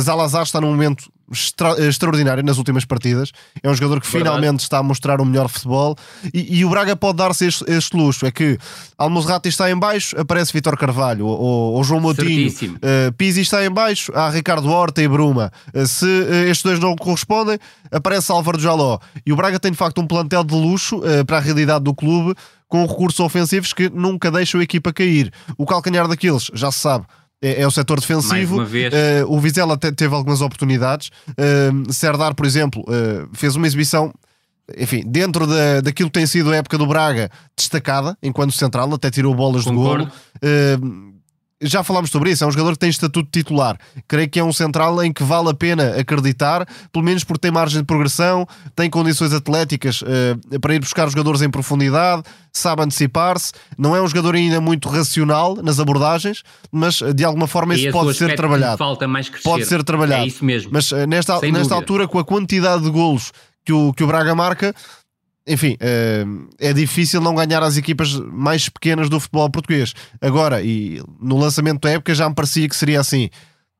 Zalazar 0.00 0.42
está 0.42 0.60
num 0.60 0.68
momento 0.68 1.10
extra 1.32 1.72
extraordinário 1.86 2.42
nas 2.42 2.58
últimas 2.58 2.84
partidas. 2.84 3.32
É 3.62 3.68
um 3.68 3.74
jogador 3.74 4.00
que 4.00 4.10
Verdade. 4.10 4.36
finalmente 4.36 4.60
está 4.60 4.78
a 4.78 4.82
mostrar 4.82 5.20
o 5.20 5.24
melhor 5.24 5.48
futebol 5.48 5.96
e, 6.32 6.58
e 6.58 6.64
o 6.64 6.70
Braga 6.70 6.94
pode 6.94 7.18
dar-se 7.18 7.46
este, 7.46 7.64
este, 7.70 7.96
luxo. 7.96 8.26
É 8.26 8.30
que 8.30 8.58
Almozrati 8.98 9.48
está 9.48 9.70
em 9.70 9.76
baixo, 9.76 10.18
aparece 10.18 10.52
Vitor 10.52 10.76
Carvalho 10.76 11.26
ou, 11.26 11.74
ou, 11.74 11.84
João 11.84 12.00
Moutinho. 12.00 12.48
Uh, 12.48 13.12
Pizzi 13.16 13.40
está 13.40 13.64
em 13.64 13.70
baixo, 13.70 14.12
há 14.14 14.28
Ricardo 14.30 14.68
Horta 14.68 15.02
e 15.02 15.08
Bruma. 15.08 15.50
Uh, 15.74 15.86
se 15.86 16.04
uh, 16.04 16.34
estes 16.48 16.62
dois 16.62 16.78
não 16.78 16.94
correspondem, 16.96 17.58
aparece 17.90 18.30
Álvaro 18.30 18.60
Jaló. 18.60 18.98
E 19.24 19.32
o 19.32 19.36
Braga 19.36 19.58
tem 19.58 19.72
de 19.72 19.78
facto 19.78 20.00
um 20.00 20.06
plantel 20.06 20.44
de 20.44 20.54
luxo 20.54 21.00
para 21.26 21.38
a 21.38 21.40
realidade 21.40 21.84
do 21.84 21.94
clube 21.94 22.34
com 22.72 22.86
recursos 22.86 23.20
ofensivos 23.20 23.74
que 23.74 23.90
nunca 23.90 24.30
deixam 24.30 24.58
a 24.58 24.64
equipa 24.64 24.94
cair. 24.94 25.30
O 25.58 25.66
calcanhar 25.66 26.08
daqueles, 26.08 26.50
já 26.54 26.72
se 26.72 26.78
sabe, 26.78 27.04
é, 27.42 27.62
é 27.62 27.66
o 27.66 27.70
setor 27.70 28.00
defensivo. 28.00 28.62
Uh, 28.62 28.66
o 29.26 29.40
Vizela 29.40 29.76
te, 29.76 29.90
teve 29.92 30.14
algumas 30.14 30.40
oportunidades. 30.40 31.10
Uh, 31.30 31.92
Serdar, 31.92 32.34
por 32.34 32.46
exemplo, 32.46 32.82
uh, 32.82 33.28
fez 33.34 33.56
uma 33.56 33.66
exibição. 33.66 34.14
Enfim, 34.78 35.02
dentro 35.04 35.46
da, 35.46 35.80
daquilo 35.80 36.08
que 36.08 36.18
tem 36.18 36.26
sido 36.26 36.52
a 36.52 36.56
época 36.56 36.78
do 36.78 36.86
Braga, 36.86 37.30
destacada 37.56 38.16
enquanto 38.22 38.52
central, 38.52 38.94
até 38.94 39.10
tirou 39.10 39.34
bolas 39.34 39.64
Concordo. 39.64 40.04
de 40.40 40.48
golo. 40.48 41.12
Uh, 41.12 41.12
já 41.62 41.82
falámos 41.82 42.10
sobre 42.10 42.30
isso, 42.30 42.44
é 42.44 42.46
um 42.46 42.50
jogador 42.50 42.72
que 42.72 42.78
tem 42.78 42.90
estatuto 42.90 43.28
titular. 43.30 43.78
Creio 44.08 44.28
que 44.28 44.38
é 44.38 44.44
um 44.44 44.52
central 44.52 45.02
em 45.02 45.12
que 45.12 45.22
vale 45.22 45.50
a 45.50 45.54
pena 45.54 45.96
acreditar, 45.98 46.66
pelo 46.92 47.04
menos 47.04 47.24
porque 47.24 47.40
tem 47.40 47.50
margem 47.50 47.80
de 47.80 47.86
progressão, 47.86 48.46
tem 48.74 48.90
condições 48.90 49.32
atléticas 49.32 50.02
uh, 50.02 50.60
para 50.60 50.74
ir 50.74 50.80
buscar 50.80 51.08
jogadores 51.08 51.42
em 51.42 51.50
profundidade, 51.50 52.22
sabe 52.52 52.82
antecipar-se. 52.82 53.52
Não 53.78 53.96
é 53.96 54.02
um 54.02 54.06
jogador 54.06 54.34
ainda 54.34 54.60
muito 54.60 54.88
racional 54.88 55.56
nas 55.56 55.78
abordagens, 55.78 56.42
mas 56.70 57.00
uh, 57.00 57.14
de 57.14 57.24
alguma 57.24 57.46
forma 57.46 57.74
isso 57.74 57.90
pode 57.90 58.14
ser 58.14 58.34
trabalhado. 58.34 58.78
Falta 58.78 59.06
mais 59.06 59.28
crescer. 59.28 59.48
Pode 59.48 59.64
ser 59.64 59.82
trabalhado. 59.82 60.24
É 60.24 60.26
isso 60.26 60.44
mesmo. 60.44 60.70
Mas 60.72 60.90
uh, 60.90 61.06
nesta, 61.06 61.40
nesta 61.40 61.74
altura, 61.74 62.08
com 62.08 62.18
a 62.18 62.24
quantidade 62.24 62.82
de 62.82 62.90
golos 62.90 63.32
que 63.64 63.72
o, 63.72 63.92
que 63.92 64.02
o 64.02 64.06
Braga 64.06 64.34
marca, 64.34 64.74
enfim, 65.46 65.76
eh, 65.80 66.24
é 66.60 66.72
difícil 66.72 67.20
não 67.20 67.34
ganhar 67.34 67.62
as 67.62 67.76
equipas 67.76 68.14
mais 68.14 68.68
pequenas 68.68 69.08
do 69.08 69.18
futebol 69.18 69.50
português. 69.50 69.92
Agora, 70.20 70.62
e 70.62 71.02
no 71.20 71.38
lançamento 71.38 71.82
da 71.82 71.90
época 71.90 72.14
já 72.14 72.28
me 72.28 72.34
parecia 72.34 72.68
que 72.68 72.76
seria 72.76 73.00
assim. 73.00 73.28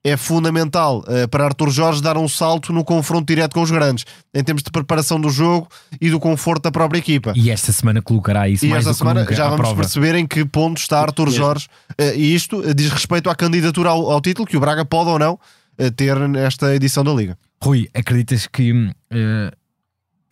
É 0.04 0.16
fundamental 0.16 1.04
uh, 1.06 1.28
para 1.28 1.44
Arthur 1.44 1.70
Jorge 1.70 2.02
dar 2.02 2.16
um 2.16 2.26
salto 2.26 2.72
no 2.72 2.82
confronto 2.82 3.24
direto 3.24 3.54
com 3.54 3.62
os 3.62 3.70
grandes, 3.70 4.04
em 4.34 4.42
termos 4.42 4.64
de 4.64 4.68
preparação 4.68 5.20
do 5.20 5.30
jogo 5.30 5.68
e 6.00 6.10
do 6.10 6.18
conforto 6.18 6.64
da 6.64 6.72
própria 6.72 6.98
equipa. 6.98 7.32
E 7.36 7.50
esta 7.52 7.70
semana 7.70 8.02
colocará 8.02 8.48
isso 8.48 8.66
e 8.66 8.68
mais 8.68 8.84
esta 8.84 8.98
semana 8.98 9.24
já 9.30 9.44
vamos 9.44 9.60
prova. 9.60 9.76
perceber 9.76 10.16
em 10.16 10.26
que 10.26 10.44
ponto 10.44 10.78
está 10.78 11.00
Arthur 11.00 11.30
Jorge. 11.30 11.68
Uh, 11.92 12.16
e 12.16 12.34
isto 12.34 12.74
diz 12.74 12.90
respeito 12.90 13.30
à 13.30 13.36
candidatura 13.36 13.90
ao, 13.90 14.10
ao, 14.10 14.20
título 14.20 14.44
que 14.44 14.56
o 14.56 14.60
Braga 14.60 14.84
pode 14.84 15.08
ou 15.08 15.20
não 15.20 15.34
uh, 15.34 15.90
ter 15.92 16.18
nesta 16.28 16.74
edição 16.74 17.04
da 17.04 17.12
Liga. 17.12 17.38
Rui, 17.62 17.88
acreditas 17.94 18.48
que 18.48 18.72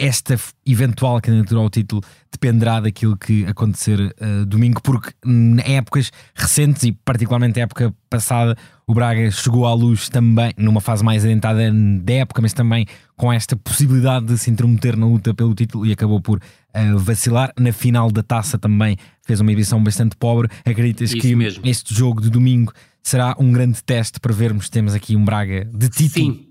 esta 0.00 0.34
eventual 0.66 1.20
candidatura 1.20 1.60
ao 1.60 1.68
título 1.68 2.02
dependerá 2.32 2.80
daquilo 2.80 3.18
que 3.18 3.44
acontecer 3.44 4.00
uh, 4.00 4.46
domingo, 4.46 4.80
porque 4.82 5.12
em 5.26 5.76
épocas 5.76 6.10
recentes 6.34 6.84
e 6.84 6.92
particularmente 6.92 7.60
a 7.60 7.64
época 7.64 7.94
passada, 8.08 8.56
o 8.86 8.94
Braga 8.94 9.30
chegou 9.30 9.66
à 9.66 9.74
luz 9.74 10.08
também 10.08 10.52
numa 10.56 10.80
fase 10.80 11.04
mais 11.04 11.22
adiantada 11.22 11.70
da 12.02 12.14
época, 12.14 12.40
mas 12.40 12.54
também 12.54 12.86
com 13.14 13.30
esta 13.30 13.54
possibilidade 13.56 14.24
de 14.24 14.38
se 14.38 14.50
intrometer 14.50 14.96
na 14.96 15.04
luta 15.04 15.34
pelo 15.34 15.54
título 15.54 15.84
e 15.84 15.92
acabou 15.92 16.20
por 16.20 16.38
uh, 16.38 16.98
vacilar. 16.98 17.52
Na 17.58 17.72
final 17.72 18.10
da 18.10 18.22
taça 18.22 18.58
também 18.58 18.96
fez 19.26 19.38
uma 19.40 19.52
edição 19.52 19.84
bastante 19.84 20.16
pobre. 20.16 20.48
Acreditas 20.64 21.10
Isso 21.10 21.20
que 21.20 21.36
mesmo. 21.36 21.66
este 21.66 21.94
jogo 21.94 22.22
de 22.22 22.30
domingo 22.30 22.72
será 23.02 23.36
um 23.38 23.52
grande 23.52 23.84
teste 23.84 24.18
para 24.18 24.32
vermos 24.32 24.64
se 24.64 24.70
temos 24.70 24.94
aqui 24.94 25.14
um 25.14 25.24
Braga 25.26 25.66
de 25.74 25.90
título? 25.90 26.34
Sim 26.34 26.49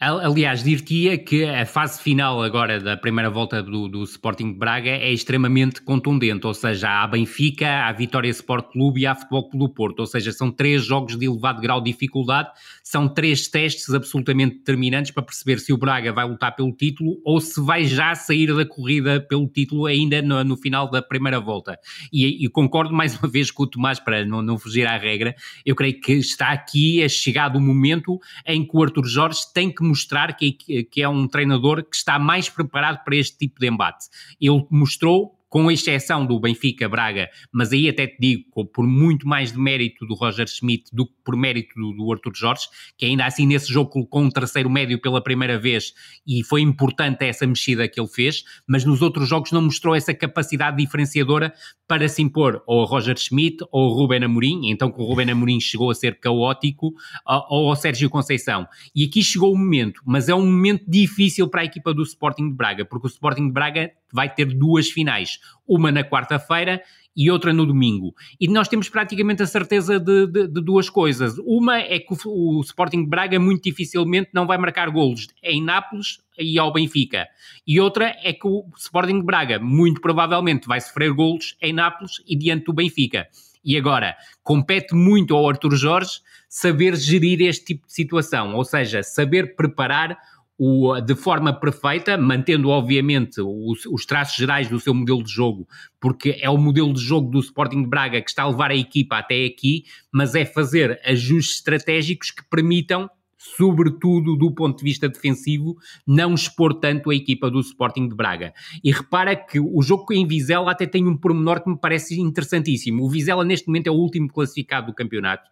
Aliás, 0.00 0.62
dir-te-ia 0.62 1.18
que 1.18 1.44
a 1.44 1.66
fase 1.66 2.00
final 2.00 2.40
agora 2.40 2.78
da 2.78 2.96
primeira 2.96 3.28
volta 3.28 3.60
do, 3.60 3.88
do, 3.88 4.04
Sporting 4.04 4.52
de 4.52 4.56
Braga 4.56 4.90
é 4.90 5.12
extremamente 5.12 5.82
contundente, 5.82 6.46
ou 6.46 6.54
seja, 6.54 7.02
há 7.02 7.06
Benfica, 7.08 7.84
há 7.84 7.90
Vitória 7.90 8.28
Sport 8.28 8.70
Clube 8.70 9.00
e 9.00 9.06
há 9.08 9.16
Futebol 9.16 9.50
Clube 9.50 9.66
do 9.66 9.74
Porto, 9.74 9.98
ou 9.98 10.06
seja, 10.06 10.30
são 10.30 10.52
três 10.52 10.84
jogos 10.84 11.18
de 11.18 11.26
elevado 11.26 11.60
grau 11.60 11.80
de 11.80 11.90
dificuldade, 11.90 12.48
são 12.84 13.12
três 13.12 13.48
testes 13.48 13.92
absolutamente 13.92 14.58
determinantes 14.58 15.10
para 15.10 15.24
perceber 15.24 15.58
se 15.58 15.72
o 15.72 15.76
Braga 15.76 16.12
vai 16.12 16.28
lutar 16.28 16.54
pelo 16.54 16.70
título 16.70 17.20
ou 17.24 17.40
se 17.40 17.60
vai 17.60 17.84
já 17.84 18.14
sair 18.14 18.54
da 18.54 18.64
corrida 18.64 19.20
pelo 19.20 19.48
título 19.48 19.86
ainda 19.86 20.22
no, 20.22 20.44
no 20.44 20.56
final 20.56 20.88
da 20.88 21.02
primeira 21.02 21.40
volta. 21.40 21.76
E, 22.12 22.44
e, 22.44 22.48
concordo 22.48 22.94
mais 22.94 23.18
uma 23.18 23.28
vez 23.28 23.50
com 23.50 23.64
o 23.64 23.66
Tomás, 23.66 23.98
para 23.98 24.24
não, 24.24 24.42
não 24.42 24.58
fugir 24.58 24.86
à 24.86 24.96
regra, 24.96 25.34
eu 25.66 25.74
creio 25.74 26.00
que 26.00 26.12
está 26.12 26.50
aqui 26.50 27.02
a 27.02 27.08
chegado 27.08 27.56
o 27.56 27.60
momento 27.60 28.16
em 28.46 28.64
que 28.64 28.76
o 28.76 28.80
Arthur 28.84 29.04
Jorge 29.04 29.40
tem 29.52 29.74
que 29.74 29.87
mostrar 29.88 30.36
que, 30.36 30.52
que 30.52 31.02
é 31.02 31.08
um 31.08 31.26
treinador 31.26 31.82
que 31.82 31.96
está 31.96 32.18
mais 32.18 32.48
preparado 32.48 33.02
para 33.04 33.16
este 33.16 33.38
tipo 33.38 33.58
de 33.58 33.68
embate. 33.68 34.06
Ele 34.40 34.66
mostrou 34.70 35.37
com 35.48 35.70
exceção 35.70 36.26
do 36.26 36.38
Benfica 36.38 36.88
Braga, 36.88 37.28
mas 37.52 37.72
aí 37.72 37.88
até 37.88 38.06
te 38.06 38.16
digo, 38.20 38.66
por 38.66 38.86
muito 38.86 39.26
mais 39.26 39.52
de 39.52 39.58
mérito 39.58 40.06
do 40.06 40.14
Roger 40.14 40.46
Schmidt 40.46 40.90
do 40.92 41.06
que 41.06 41.12
por 41.24 41.36
mérito 41.36 41.74
do, 41.74 41.92
do 41.92 42.12
Arthur 42.12 42.32
Jorge, 42.34 42.66
que 42.96 43.06
ainda 43.06 43.24
assim 43.26 43.46
nesse 43.46 43.72
jogo 43.72 43.90
colocou 43.90 44.22
um 44.22 44.30
terceiro 44.30 44.70
médio 44.70 45.00
pela 45.00 45.22
primeira 45.22 45.58
vez 45.58 45.92
e 46.26 46.42
foi 46.44 46.60
importante 46.60 47.24
essa 47.24 47.46
mexida 47.46 47.88
que 47.88 48.00
ele 48.00 48.08
fez, 48.08 48.44
mas 48.66 48.84
nos 48.84 49.02
outros 49.02 49.28
jogos 49.28 49.52
não 49.52 49.62
mostrou 49.62 49.94
essa 49.94 50.14
capacidade 50.14 50.76
diferenciadora 50.76 51.52
para 51.86 52.08
se 52.08 52.22
impor 52.22 52.62
ou 52.66 52.82
a 52.82 52.86
Roger 52.86 53.16
Schmidt 53.18 53.64
ou 53.72 53.90
ao 53.90 53.94
Ruben 53.94 54.24
Amorim, 54.24 54.70
então 54.70 54.90
que 54.90 55.00
o 55.00 55.04
Ruben 55.04 55.30
Amorim 55.30 55.60
chegou 55.60 55.90
a 55.90 55.94
ser 55.94 56.18
caótico, 56.18 56.94
ou 57.26 57.70
ao 57.70 57.76
Sérgio 57.76 58.10
Conceição. 58.10 58.66
E 58.94 59.04
aqui 59.04 59.22
chegou 59.22 59.52
o 59.52 59.58
momento, 59.58 60.02
mas 60.04 60.28
é 60.28 60.34
um 60.34 60.44
momento 60.44 60.84
difícil 60.88 61.48
para 61.48 61.62
a 61.62 61.64
equipa 61.64 61.94
do 61.94 62.02
Sporting 62.02 62.50
de 62.50 62.54
Braga, 62.54 62.84
porque 62.84 63.06
o 63.06 63.10
Sporting 63.10 63.46
de 63.46 63.52
Braga 63.52 63.90
vai 64.12 64.32
ter 64.32 64.46
duas 64.46 64.90
finais, 64.90 65.38
uma 65.66 65.92
na 65.92 66.02
quarta-feira 66.02 66.82
e 67.18 67.28
outra 67.32 67.52
no 67.52 67.66
domingo. 67.66 68.14
E 68.40 68.46
nós 68.46 68.68
temos 68.68 68.88
praticamente 68.88 69.42
a 69.42 69.46
certeza 69.46 69.98
de, 69.98 70.28
de, 70.28 70.46
de 70.46 70.62
duas 70.62 70.88
coisas. 70.88 71.36
Uma 71.44 71.78
é 71.78 71.98
que 71.98 72.14
o, 72.14 72.58
o, 72.58 72.60
Sporting 72.60 73.04
Braga 73.04 73.40
muito 73.40 73.64
dificilmente 73.64 74.30
não 74.32 74.46
vai 74.46 74.56
marcar 74.56 74.88
golos 74.88 75.26
em 75.42 75.60
Nápoles 75.60 76.20
e 76.38 76.56
ao 76.60 76.72
Benfica. 76.72 77.26
E 77.66 77.80
outra 77.80 78.16
é 78.22 78.32
que 78.32 78.46
o 78.46 78.64
Sporting 78.76 79.20
Braga 79.22 79.58
muito 79.58 80.00
provavelmente 80.00 80.68
vai 80.68 80.80
sofrer 80.80 81.12
golos 81.12 81.56
em 81.60 81.72
Nápoles 81.72 82.22
e 82.24 82.36
diante 82.36 82.66
do 82.66 82.72
Benfica. 82.72 83.26
E 83.64 83.76
agora, 83.76 84.16
compete 84.44 84.94
muito 84.94 85.34
ao 85.34 85.48
Arthur 85.48 85.74
Jorge 85.74 86.20
saber 86.48 86.94
gerir 86.96 87.40
este 87.42 87.64
tipo 87.64 87.86
de 87.86 87.92
situação, 87.92 88.54
ou 88.54 88.64
seja, 88.64 89.02
saber 89.02 89.56
preparar 89.56 90.16
o, 90.58 91.00
de 91.00 91.14
forma 91.14 91.52
perfeita, 91.52 92.18
mantendo 92.18 92.68
obviamente 92.68 93.40
os, 93.40 93.86
os, 93.86 94.04
traços 94.04 94.34
gerais 94.36 94.68
do 94.68 94.80
seu 94.80 94.92
modelo 94.92 95.22
de 95.22 95.30
jogo, 95.30 95.68
porque 96.00 96.36
é 96.40 96.50
o 96.50 96.58
modelo 96.58 96.92
de 96.92 97.00
jogo 97.00 97.30
do 97.30 97.38
Sporting 97.38 97.82
de 97.82 97.88
Braga 97.88 98.20
que 98.20 98.28
está 98.28 98.42
a 98.42 98.48
levar 98.48 98.72
a 98.72 98.76
equipa 98.76 99.18
até 99.18 99.44
aqui, 99.44 99.84
mas 100.12 100.34
é 100.34 100.44
fazer 100.44 101.00
ajustes 101.04 101.56
estratégicos 101.56 102.32
que 102.32 102.42
permitam, 102.50 103.08
sobretudo 103.36 104.36
do 104.36 104.52
ponto 104.52 104.78
de 104.78 104.84
vista 104.84 105.08
defensivo, 105.08 105.76
não 106.04 106.34
expor 106.34 106.74
tanto 106.74 107.10
a 107.10 107.14
equipa 107.14 107.48
do 107.48 107.60
Sporting 107.60 108.08
de 108.08 108.16
Braga. 108.16 108.52
E 108.82 108.90
repara 108.90 109.36
que 109.36 109.60
o 109.60 109.80
jogo 109.80 110.12
em 110.12 110.26
Vizela 110.26 110.72
até 110.72 110.86
tem 110.86 111.06
um 111.06 111.16
pormenor 111.16 111.62
que 111.62 111.70
me 111.70 111.78
parece 111.78 112.20
interessantíssimo. 112.20 113.04
O 113.04 113.08
Vizela 113.08 113.44
neste 113.44 113.68
momento 113.68 113.86
é 113.86 113.90
o 113.92 113.94
último 113.94 114.28
classificado 114.28 114.88
do 114.88 114.94
campeonato 114.94 115.48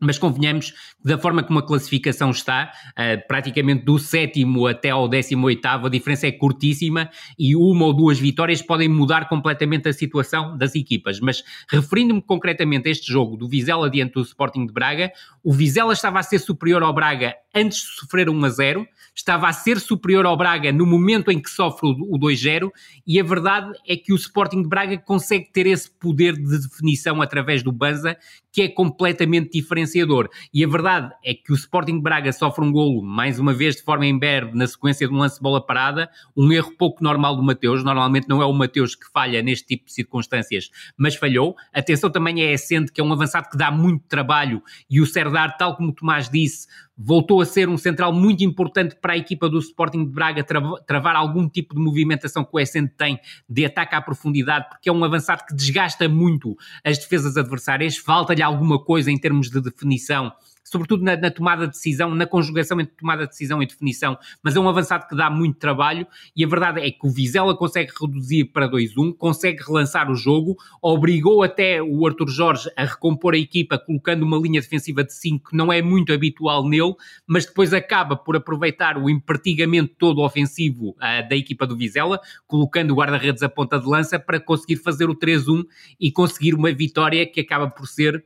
mas 0.00 0.18
convenhamos 0.18 0.70
que 0.70 0.76
da 1.04 1.18
forma 1.18 1.42
como 1.42 1.58
a 1.58 1.66
classificação 1.66 2.30
está, 2.30 2.70
uh, 2.90 3.26
praticamente 3.26 3.84
do 3.84 3.98
sétimo 3.98 4.66
até 4.66 4.90
ao 4.90 5.08
décimo 5.08 5.46
oitavo, 5.46 5.86
a 5.86 5.90
diferença 5.90 6.26
é 6.26 6.32
curtíssima 6.32 7.08
e 7.38 7.56
uma 7.56 7.86
ou 7.86 7.94
duas 7.94 8.18
vitórias 8.18 8.60
podem 8.60 8.88
mudar 8.88 9.28
completamente 9.28 9.88
a 9.88 9.92
situação 9.92 10.56
das 10.56 10.74
equipas. 10.74 11.20
Mas 11.20 11.42
referindo-me 11.68 12.22
concretamente 12.22 12.88
a 12.88 12.92
este 12.92 13.10
jogo 13.10 13.36
do 13.36 13.48
Vizela 13.48 13.88
diante 13.88 14.14
do 14.14 14.22
Sporting 14.22 14.66
de 14.66 14.72
Braga, 14.72 15.12
o 15.42 15.52
Vizela 15.52 15.92
estava 15.92 16.18
a 16.18 16.22
ser 16.22 16.38
superior 16.38 16.82
ao 16.82 16.92
Braga 16.92 17.34
antes 17.54 17.78
de 17.78 18.00
sofrer 18.00 18.28
1 18.28 18.44
a 18.44 18.48
0, 18.50 18.86
estava 19.14 19.48
a 19.48 19.52
ser 19.52 19.80
superior 19.80 20.26
ao 20.26 20.36
Braga 20.36 20.70
no 20.70 20.84
momento 20.84 21.30
em 21.30 21.40
que 21.40 21.48
sofre 21.48 21.88
o 21.88 22.18
2-0 22.18 22.70
e 23.06 23.18
a 23.18 23.24
verdade 23.24 23.72
é 23.88 23.96
que 23.96 24.12
o 24.12 24.16
Sporting 24.16 24.62
de 24.62 24.68
Braga 24.68 24.98
consegue 24.98 25.50
ter 25.50 25.66
esse 25.66 25.90
poder 25.90 26.34
de 26.34 26.58
definição 26.58 27.22
através 27.22 27.62
do 27.62 27.72
Banza 27.72 28.16
que 28.56 28.62
é 28.62 28.68
completamente 28.70 29.50
diferenciador. 29.50 30.30
E 30.52 30.64
a 30.64 30.66
verdade 30.66 31.12
é 31.22 31.34
que 31.34 31.52
o 31.52 31.54
Sporting 31.54 32.00
Braga 32.00 32.32
sofre 32.32 32.64
um 32.64 32.72
golo, 32.72 33.02
mais 33.02 33.38
uma 33.38 33.52
vez 33.52 33.76
de 33.76 33.82
forma 33.82 34.06
imberbe, 34.06 34.56
na 34.56 34.66
sequência 34.66 35.06
de 35.06 35.12
um 35.12 35.18
lance 35.18 35.36
de 35.36 35.42
bola 35.42 35.60
parada, 35.60 36.08
um 36.34 36.50
erro 36.50 36.72
pouco 36.78 37.04
normal 37.04 37.36
do 37.36 37.42
Mateus. 37.42 37.84
Normalmente 37.84 38.26
não 38.26 38.40
é 38.40 38.46
o 38.46 38.52
Mateus 38.54 38.94
que 38.94 39.12
falha 39.12 39.42
neste 39.42 39.66
tipo 39.66 39.84
de 39.84 39.92
circunstâncias, 39.92 40.70
mas 40.96 41.14
falhou. 41.14 41.54
Atenção 41.70 42.08
também 42.08 42.40
é 42.40 42.54
Essente, 42.54 42.90
que 42.90 42.98
é 42.98 43.04
um 43.04 43.12
avançado 43.12 43.50
que 43.50 43.58
dá 43.58 43.70
muito 43.70 44.06
trabalho, 44.08 44.62
e 44.88 45.02
o 45.02 45.06
Serdar, 45.06 45.58
tal 45.58 45.76
como 45.76 45.90
o 45.90 45.92
Tomás 45.92 46.30
disse, 46.30 46.66
voltou 46.96 47.40
a 47.40 47.46
ser 47.46 47.68
um 47.68 47.76
central 47.76 48.12
muito 48.12 48.42
importante 48.42 48.96
para 48.96 49.12
a 49.12 49.16
equipa 49.16 49.48
do 49.48 49.58
Sporting 49.58 50.04
de 50.04 50.10
Braga 50.10 50.44
travar 50.86 51.14
algum 51.14 51.48
tipo 51.48 51.74
de 51.74 51.80
movimentação 51.80 52.44
que 52.44 52.50
o 52.52 52.58
Essente 52.60 52.94
tem 52.96 53.20
de 53.48 53.66
ataque 53.66 53.94
à 53.94 54.00
profundidade, 54.00 54.68
porque 54.70 54.88
é 54.88 54.92
um 54.92 55.04
avançado 55.04 55.44
que 55.46 55.54
desgasta 55.54 56.08
muito 56.08 56.56
as 56.84 56.98
defesas 56.98 57.36
adversárias, 57.36 57.96
falta-lhe 57.96 58.42
alguma 58.42 58.82
coisa 58.82 59.10
em 59.10 59.18
termos 59.18 59.50
de 59.50 59.60
definição 59.60 60.32
sobretudo 60.66 61.02
na, 61.02 61.16
na, 61.16 61.30
tomada 61.30 61.66
de 61.66 61.72
decisão, 61.72 62.14
na 62.14 62.26
conjugação 62.26 62.80
entre 62.80 62.94
tomada 62.96 63.22
de 63.22 63.30
decisão 63.30 63.62
e 63.62 63.66
definição, 63.66 64.18
mas 64.42 64.56
é 64.56 64.60
um 64.60 64.68
avançado 64.68 65.06
que 65.08 65.16
dá 65.16 65.30
muito 65.30 65.58
trabalho 65.58 66.06
e 66.34 66.44
a 66.44 66.48
verdade 66.48 66.80
é 66.80 66.90
que 66.90 67.06
o 67.06 67.10
Vizela 67.10 67.56
consegue 67.56 67.92
reduzir 67.98 68.46
para 68.46 68.68
2-1, 68.68 69.16
consegue 69.16 69.62
relançar 69.62 70.10
o 70.10 70.14
jogo, 70.14 70.56
obrigou 70.82 71.42
até 71.42 71.82
o 71.82 72.06
Arthur 72.06 72.28
Jorge 72.28 72.70
a 72.76 72.84
recompor 72.84 73.34
a 73.34 73.38
equipa 73.38 73.78
colocando 73.78 74.24
uma 74.24 74.38
linha 74.38 74.60
defensiva 74.60 75.04
de 75.04 75.12
5 75.12 75.50
que 75.50 75.56
não 75.56 75.72
é 75.72 75.80
muito 75.80 76.12
habitual 76.12 76.68
nele, 76.68 76.94
mas 77.26 77.46
depois 77.46 77.72
acaba 77.72 78.16
por 78.16 78.36
aproveitar 78.36 78.98
o 78.98 79.08
empertigamento 79.08 79.94
todo 79.98 80.22
ofensivo 80.22 80.90
uh, 80.90 81.28
da 81.28 81.36
equipa 81.36 81.66
do 81.66 81.76
Vizela, 81.76 82.20
colocando 82.46 82.90
o 82.90 82.96
guarda-redes 82.96 83.42
a 83.42 83.48
ponta 83.48 83.78
de 83.78 83.86
lança 83.86 84.18
para 84.18 84.40
conseguir 84.40 84.76
fazer 84.76 85.08
o 85.08 85.16
3-1 85.16 85.64
e 86.00 86.10
conseguir 86.10 86.54
uma 86.54 86.72
vitória 86.72 87.26
que 87.26 87.40
acaba 87.40 87.68
por 87.68 87.86
ser 87.86 88.24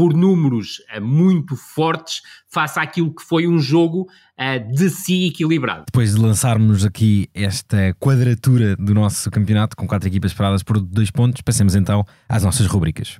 por 0.00 0.14
números 0.14 0.80
uh, 0.96 0.98
muito 1.02 1.54
fortes 1.54 2.22
face 2.48 2.80
àquilo 2.80 3.14
que 3.14 3.22
foi 3.22 3.46
um 3.46 3.58
jogo 3.58 4.08
uh, 4.38 4.72
de 4.74 4.88
si 4.88 5.26
equilibrado. 5.26 5.84
Depois 5.92 6.14
de 6.14 6.18
lançarmos 6.18 6.86
aqui 6.86 7.28
esta 7.34 7.94
quadratura 8.00 8.76
do 8.76 8.94
nosso 8.94 9.30
campeonato 9.30 9.76
com 9.76 9.86
quatro 9.86 10.08
equipas 10.08 10.32
paradas 10.32 10.62
por 10.62 10.80
dois 10.80 11.10
pontos, 11.10 11.42
passemos 11.42 11.74
então 11.74 12.02
às 12.26 12.42
nossas 12.42 12.66
rubricas. 12.66 13.18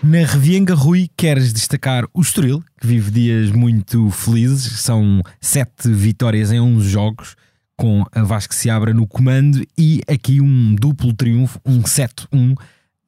Na 0.00 0.18
Revienga 0.18 0.74
Rui, 0.74 1.10
queres 1.16 1.52
destacar 1.52 2.04
o 2.14 2.20
Estoril, 2.20 2.62
que 2.80 2.86
vive 2.86 3.10
dias 3.10 3.50
muito 3.50 4.08
felizes, 4.12 4.78
são 4.78 5.22
sete 5.40 5.88
vitórias 5.88 6.52
em 6.52 6.60
11 6.60 6.88
jogos, 6.88 7.36
com 7.76 8.04
a 8.12 8.22
Vasco 8.22 8.54
se 8.54 8.70
abra 8.70 8.94
no 8.94 9.06
comando 9.06 9.62
e 9.76 10.00
aqui 10.08 10.40
um 10.40 10.74
duplo 10.74 11.12
triunfo, 11.12 11.60
um 11.64 11.82
7-1, 11.82 12.54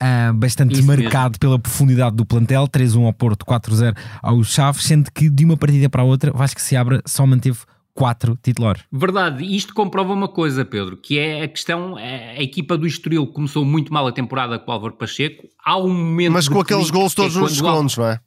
uh, 0.03 0.33
bastante 0.35 0.75
Isso 0.75 0.87
marcado 0.87 1.31
mesmo. 1.33 1.39
pela 1.39 1.59
profundidade 1.59 2.17
do 2.17 2.25
plantel, 2.25 2.67
3-1 2.69 3.05
ao 3.05 3.13
Porto, 3.13 3.45
4-0 3.45 3.97
aos 4.23 4.49
Chaves, 4.49 4.85
sendo 4.85 5.11
que 5.13 5.29
de 5.29 5.45
uma 5.45 5.57
partida 5.57 5.89
para 5.89 6.03
a 6.03 6.05
outra, 6.05 6.33
Vasco 6.33 6.61
se 6.61 6.77
abra 6.77 7.03
só 7.07 7.27
manteve 7.27 7.59
quatro 7.95 8.39
titulares. 8.41 8.85
Verdade, 8.93 9.45
isto 9.45 9.75
comprova 9.75 10.13
uma 10.13 10.29
coisa, 10.29 10.65
Pedro, 10.65 10.97
que 10.97 11.19
é 11.19 11.43
a 11.43 11.49
questão, 11.49 11.99
é, 11.99 12.39
a 12.39 12.43
equipa 12.43 12.79
do 12.79 12.87
Estoril 12.87 13.27
começou 13.27 13.65
muito 13.65 13.93
mal 13.93 14.07
a 14.07 14.13
temporada 14.13 14.57
com 14.59 14.71
o 14.71 14.75
Álvaro 14.75 14.95
Pacheco, 14.95 15.49
há 15.65 15.77
um 15.77 15.93
momento... 15.93 16.33
Mas 16.33 16.49
com 16.49 16.61
aqueles 16.61 16.91
gols 16.91 17.13
todos 17.13 17.37
é 17.37 17.41
nos 17.41 17.57
segundos, 17.57 17.97
não 17.97 18.07
é? 18.07 18.21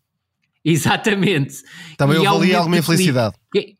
Exatamente. 0.63 1.55
Também 1.97 2.17
houve 2.17 2.47
ali 2.47 2.55
alguma 2.55 2.78
infelicidade. 2.78 3.36
Que, 3.51 3.76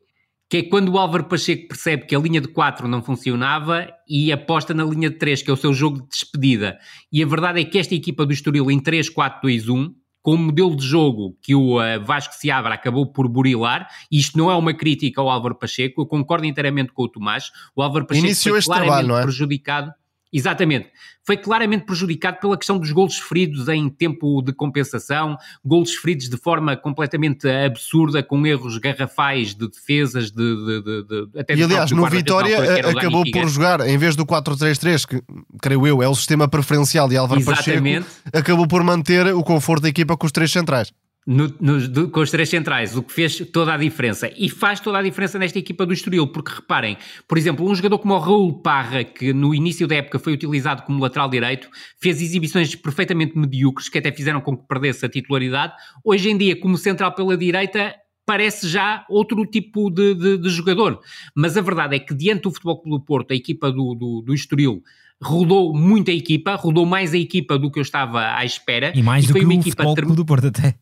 que 0.52 0.58
é 0.58 0.62
quando 0.64 0.90
o 0.90 0.98
Álvaro 0.98 1.24
Pacheco 1.24 1.66
percebe 1.66 2.04
que 2.04 2.14
a 2.14 2.18
linha 2.18 2.38
de 2.38 2.48
4 2.48 2.86
não 2.86 3.02
funcionava 3.02 3.88
e 4.06 4.30
aposta 4.30 4.74
na 4.74 4.84
linha 4.84 5.08
de 5.08 5.16
3, 5.16 5.42
que 5.42 5.50
é 5.50 5.54
o 5.54 5.56
seu 5.56 5.72
jogo 5.72 6.02
de 6.02 6.08
despedida. 6.08 6.78
E 7.10 7.22
a 7.22 7.26
verdade 7.26 7.62
é 7.62 7.64
que 7.64 7.78
esta 7.78 7.94
equipa 7.94 8.26
do 8.26 8.34
Estoril 8.34 8.70
em 8.70 8.78
3-4-2-1, 8.78 9.92
com 10.20 10.34
o 10.34 10.36
modelo 10.36 10.76
de 10.76 10.86
jogo 10.86 11.38
que 11.40 11.54
o 11.54 11.80
uh, 11.80 12.04
Vasco 12.04 12.34
Seabra 12.34 12.74
acabou 12.74 13.10
por 13.10 13.28
burilar, 13.28 13.88
e 14.10 14.18
isto 14.18 14.36
não 14.36 14.50
é 14.50 14.54
uma 14.54 14.74
crítica 14.74 15.22
ao 15.22 15.30
Álvaro 15.30 15.54
Pacheco, 15.54 16.02
eu 16.02 16.06
concordo 16.06 16.44
inteiramente 16.44 16.92
com 16.92 17.04
o 17.04 17.08
Tomás, 17.08 17.50
o 17.74 17.80
Álvaro 17.80 18.06
Pacheco 18.06 18.26
Iniciou 18.26 18.56
foi 18.56 18.62
claramente 18.62 19.06
trabalho, 19.06 19.20
é? 19.20 19.22
prejudicado 19.22 19.90
Exatamente. 20.32 20.88
Foi 21.24 21.36
claramente 21.36 21.84
prejudicado 21.84 22.38
pela 22.40 22.56
questão 22.56 22.78
dos 22.78 22.90
golos 22.90 23.18
feridos 23.18 23.68
em 23.68 23.88
tempo 23.88 24.42
de 24.42 24.52
compensação, 24.52 25.36
golos 25.64 25.94
feridos 25.94 26.28
de 26.28 26.36
forma 26.36 26.76
completamente 26.76 27.48
absurda, 27.48 28.22
com 28.22 28.44
erros 28.46 28.78
garrafais 28.78 29.54
de 29.54 29.68
defesas, 29.68 30.30
de, 30.30 30.56
de, 30.56 30.82
de, 30.82 31.28
de 31.28 31.38
até 31.38 31.54
E 31.54 31.62
aliás, 31.62 31.90
no 31.92 32.06
Vitória 32.06 32.88
acabou 32.88 33.24
por 33.30 33.48
jogar, 33.48 33.86
em 33.86 33.98
vez 33.98 34.16
do 34.16 34.24
4-3-3, 34.24 35.06
que 35.06 35.22
creio 35.60 35.86
eu 35.86 36.02
é 36.02 36.08
o 36.08 36.14
sistema 36.14 36.48
preferencial 36.48 37.08
de 37.08 37.16
Álvaro 37.16 37.40
Exatamente. 37.40 38.06
Pacheco, 38.06 38.36
acabou 38.36 38.66
por 38.66 38.82
manter 38.82 39.34
o 39.34 39.42
conforto 39.42 39.82
da 39.82 39.88
equipa 39.90 40.16
com 40.16 40.26
os 40.26 40.32
três 40.32 40.50
centrais. 40.50 40.92
No, 41.24 41.54
no, 41.60 41.86
do, 41.86 42.10
com 42.10 42.18
os 42.18 42.32
três 42.32 42.48
centrais, 42.48 42.96
o 42.96 43.02
que 43.02 43.12
fez 43.12 43.38
toda 43.52 43.72
a 43.72 43.76
diferença. 43.76 44.28
E 44.36 44.48
faz 44.48 44.80
toda 44.80 44.98
a 44.98 45.02
diferença 45.02 45.38
nesta 45.38 45.56
equipa 45.56 45.86
do 45.86 45.92
Estoril, 45.92 46.26
porque 46.26 46.52
reparem, 46.52 46.98
por 47.28 47.38
exemplo, 47.38 47.64
um 47.64 47.72
jogador 47.72 47.98
como 48.00 48.14
o 48.14 48.18
Raul 48.18 48.60
Parra, 48.60 49.04
que 49.04 49.32
no 49.32 49.54
início 49.54 49.86
da 49.86 49.94
época 49.94 50.18
foi 50.18 50.32
utilizado 50.32 50.82
como 50.82 51.00
lateral 51.00 51.30
direito, 51.30 51.68
fez 52.00 52.20
exibições 52.20 52.74
perfeitamente 52.74 53.38
medíocres, 53.38 53.88
que 53.88 53.98
até 53.98 54.10
fizeram 54.10 54.40
com 54.40 54.56
que 54.56 54.66
perdesse 54.66 55.06
a 55.06 55.08
titularidade. 55.08 55.74
Hoje 56.04 56.28
em 56.28 56.36
dia, 56.36 56.58
como 56.58 56.76
central 56.76 57.14
pela 57.14 57.36
direita, 57.36 57.94
parece 58.26 58.68
já 58.68 59.04
outro 59.08 59.46
tipo 59.46 59.90
de, 59.90 60.14
de, 60.14 60.38
de 60.38 60.48
jogador. 60.48 61.00
Mas 61.36 61.56
a 61.56 61.60
verdade 61.60 61.96
é 61.96 61.98
que, 62.00 62.14
diante 62.14 62.42
do 62.42 62.50
Futebol 62.50 62.80
Clube 62.80 62.98
do 62.98 63.04
Porto, 63.04 63.32
a 63.32 63.36
equipa 63.36 63.70
do, 63.70 63.94
do, 63.94 64.22
do 64.22 64.34
Estoril 64.34 64.82
rodou 65.22 65.72
muito 65.72 66.10
a 66.10 66.14
equipa, 66.14 66.56
rodou 66.56 66.84
mais 66.84 67.14
a 67.14 67.18
equipa 67.18 67.56
do 67.56 67.70
que 67.70 67.78
eu 67.78 67.82
estava 67.82 68.34
à 68.34 68.44
espera. 68.44 68.92
E 68.94 69.02
mais 69.02 69.24
e 69.24 69.28
do 69.28 69.34
que 69.34 69.44
o 69.44 69.62
Futebol 69.62 69.94
Clube 69.94 70.16
do 70.16 70.24
Porto 70.24 70.48
até. 70.48 70.74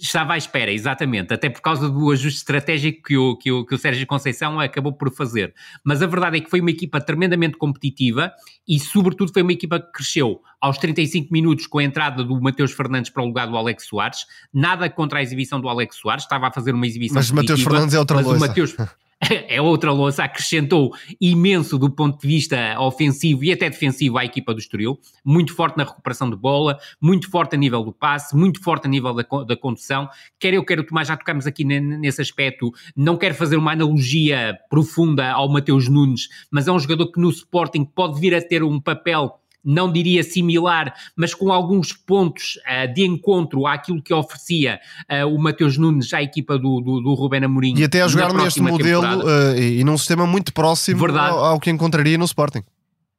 Estava 0.00 0.34
à 0.34 0.36
espera, 0.36 0.72
exatamente, 0.72 1.32
até 1.32 1.48
por 1.48 1.60
causa 1.60 1.88
do 1.88 2.10
ajuste 2.10 2.38
estratégico 2.38 3.02
que 3.02 3.16
o, 3.16 3.36
que, 3.36 3.50
o, 3.50 3.64
que 3.64 3.74
o 3.74 3.78
Sérgio 3.78 4.06
Conceição 4.06 4.58
acabou 4.58 4.92
por 4.92 5.12
fazer. 5.14 5.54
Mas 5.82 6.02
a 6.02 6.06
verdade 6.06 6.38
é 6.38 6.40
que 6.40 6.50
foi 6.50 6.60
uma 6.60 6.70
equipa 6.70 7.00
tremendamente 7.00 7.56
competitiva 7.56 8.32
e, 8.66 8.78
sobretudo, 8.80 9.32
foi 9.32 9.42
uma 9.42 9.52
equipa 9.52 9.78
que 9.78 9.92
cresceu 9.92 10.40
aos 10.60 10.78
35 10.78 11.32
minutos 11.32 11.66
com 11.66 11.78
a 11.78 11.84
entrada 11.84 12.24
do 12.24 12.40
Mateus 12.40 12.72
Fernandes 12.72 13.10
para 13.10 13.22
o 13.22 13.26
lugar 13.26 13.46
do 13.46 13.56
Alex 13.56 13.86
Soares. 13.86 14.26
Nada 14.52 14.88
contra 14.90 15.18
a 15.18 15.22
exibição 15.22 15.60
do 15.60 15.68
Alex 15.68 15.96
Soares, 15.96 16.24
estava 16.24 16.48
a 16.48 16.52
fazer 16.52 16.72
uma 16.72 16.86
exibição. 16.86 17.16
Mas 17.16 17.30
Mateus 17.30 17.62
Fernandes 17.62 17.94
é 17.94 17.98
outra 17.98 18.22
coisa. 18.22 18.94
é 19.48 19.60
outra 19.60 19.92
louça, 19.92 20.24
acrescentou 20.24 20.92
imenso 21.20 21.78
do 21.78 21.90
ponto 21.90 22.20
de 22.20 22.26
vista 22.26 22.78
ofensivo 22.80 23.44
e 23.44 23.52
até 23.52 23.68
defensivo 23.70 24.18
à 24.18 24.24
equipa 24.24 24.52
do 24.52 24.60
Estoril, 24.60 24.98
muito 25.24 25.54
forte 25.54 25.76
na 25.76 25.84
recuperação 25.84 26.28
de 26.28 26.36
bola, 26.36 26.78
muito 27.00 27.30
forte 27.30 27.54
a 27.54 27.58
nível 27.58 27.82
do 27.82 27.92
passe, 27.92 28.36
muito 28.36 28.62
forte 28.62 28.86
a 28.86 28.90
nível 28.90 29.14
da, 29.14 29.22
da 29.44 29.56
condução, 29.56 30.08
quer 30.38 30.54
eu, 30.54 30.64
quer 30.64 30.80
o 30.80 30.84
Tomás, 30.84 31.08
já 31.08 31.16
tocamos 31.16 31.46
aqui 31.46 31.64
nesse 31.64 32.20
aspecto, 32.20 32.72
não 32.96 33.16
quero 33.16 33.34
fazer 33.34 33.56
uma 33.56 33.72
analogia 33.72 34.58
profunda 34.68 35.30
ao 35.30 35.48
Mateus 35.48 35.88
Nunes, 35.88 36.28
mas 36.50 36.66
é 36.68 36.72
um 36.72 36.78
jogador 36.78 37.10
que 37.10 37.20
no 37.20 37.30
Sporting 37.30 37.84
pode 37.84 38.20
vir 38.20 38.34
a 38.34 38.42
ter 38.42 38.62
um 38.62 38.80
papel 38.80 39.40
não 39.64 39.90
diria 39.90 40.22
similar, 40.22 40.94
mas 41.16 41.34
com 41.34 41.50
alguns 41.50 41.92
pontos 41.92 42.58
uh, 42.58 42.92
de 42.92 43.04
encontro 43.04 43.66
àquilo 43.66 44.02
que 44.02 44.12
oferecia 44.12 44.80
uh, 45.10 45.26
o 45.26 45.40
Mateus 45.40 45.78
Nunes 45.78 46.12
à 46.12 46.22
equipa 46.22 46.58
do, 46.58 46.80
do, 46.80 47.00
do 47.00 47.14
Rubén 47.14 47.44
Amorim. 47.44 47.74
E 47.76 47.84
até 47.84 48.02
a 48.02 48.08
jogar 48.08 48.32
neste 48.32 48.60
modelo 48.60 49.24
uh, 49.24 49.56
e 49.56 49.82
num 49.84 49.96
sistema 49.96 50.26
muito 50.26 50.52
próximo 50.52 51.06
ao, 51.06 51.44
ao, 51.44 51.60
que 51.60 51.70
encontraria 51.70 52.18
no 52.18 52.24
Sporting. 52.24 52.62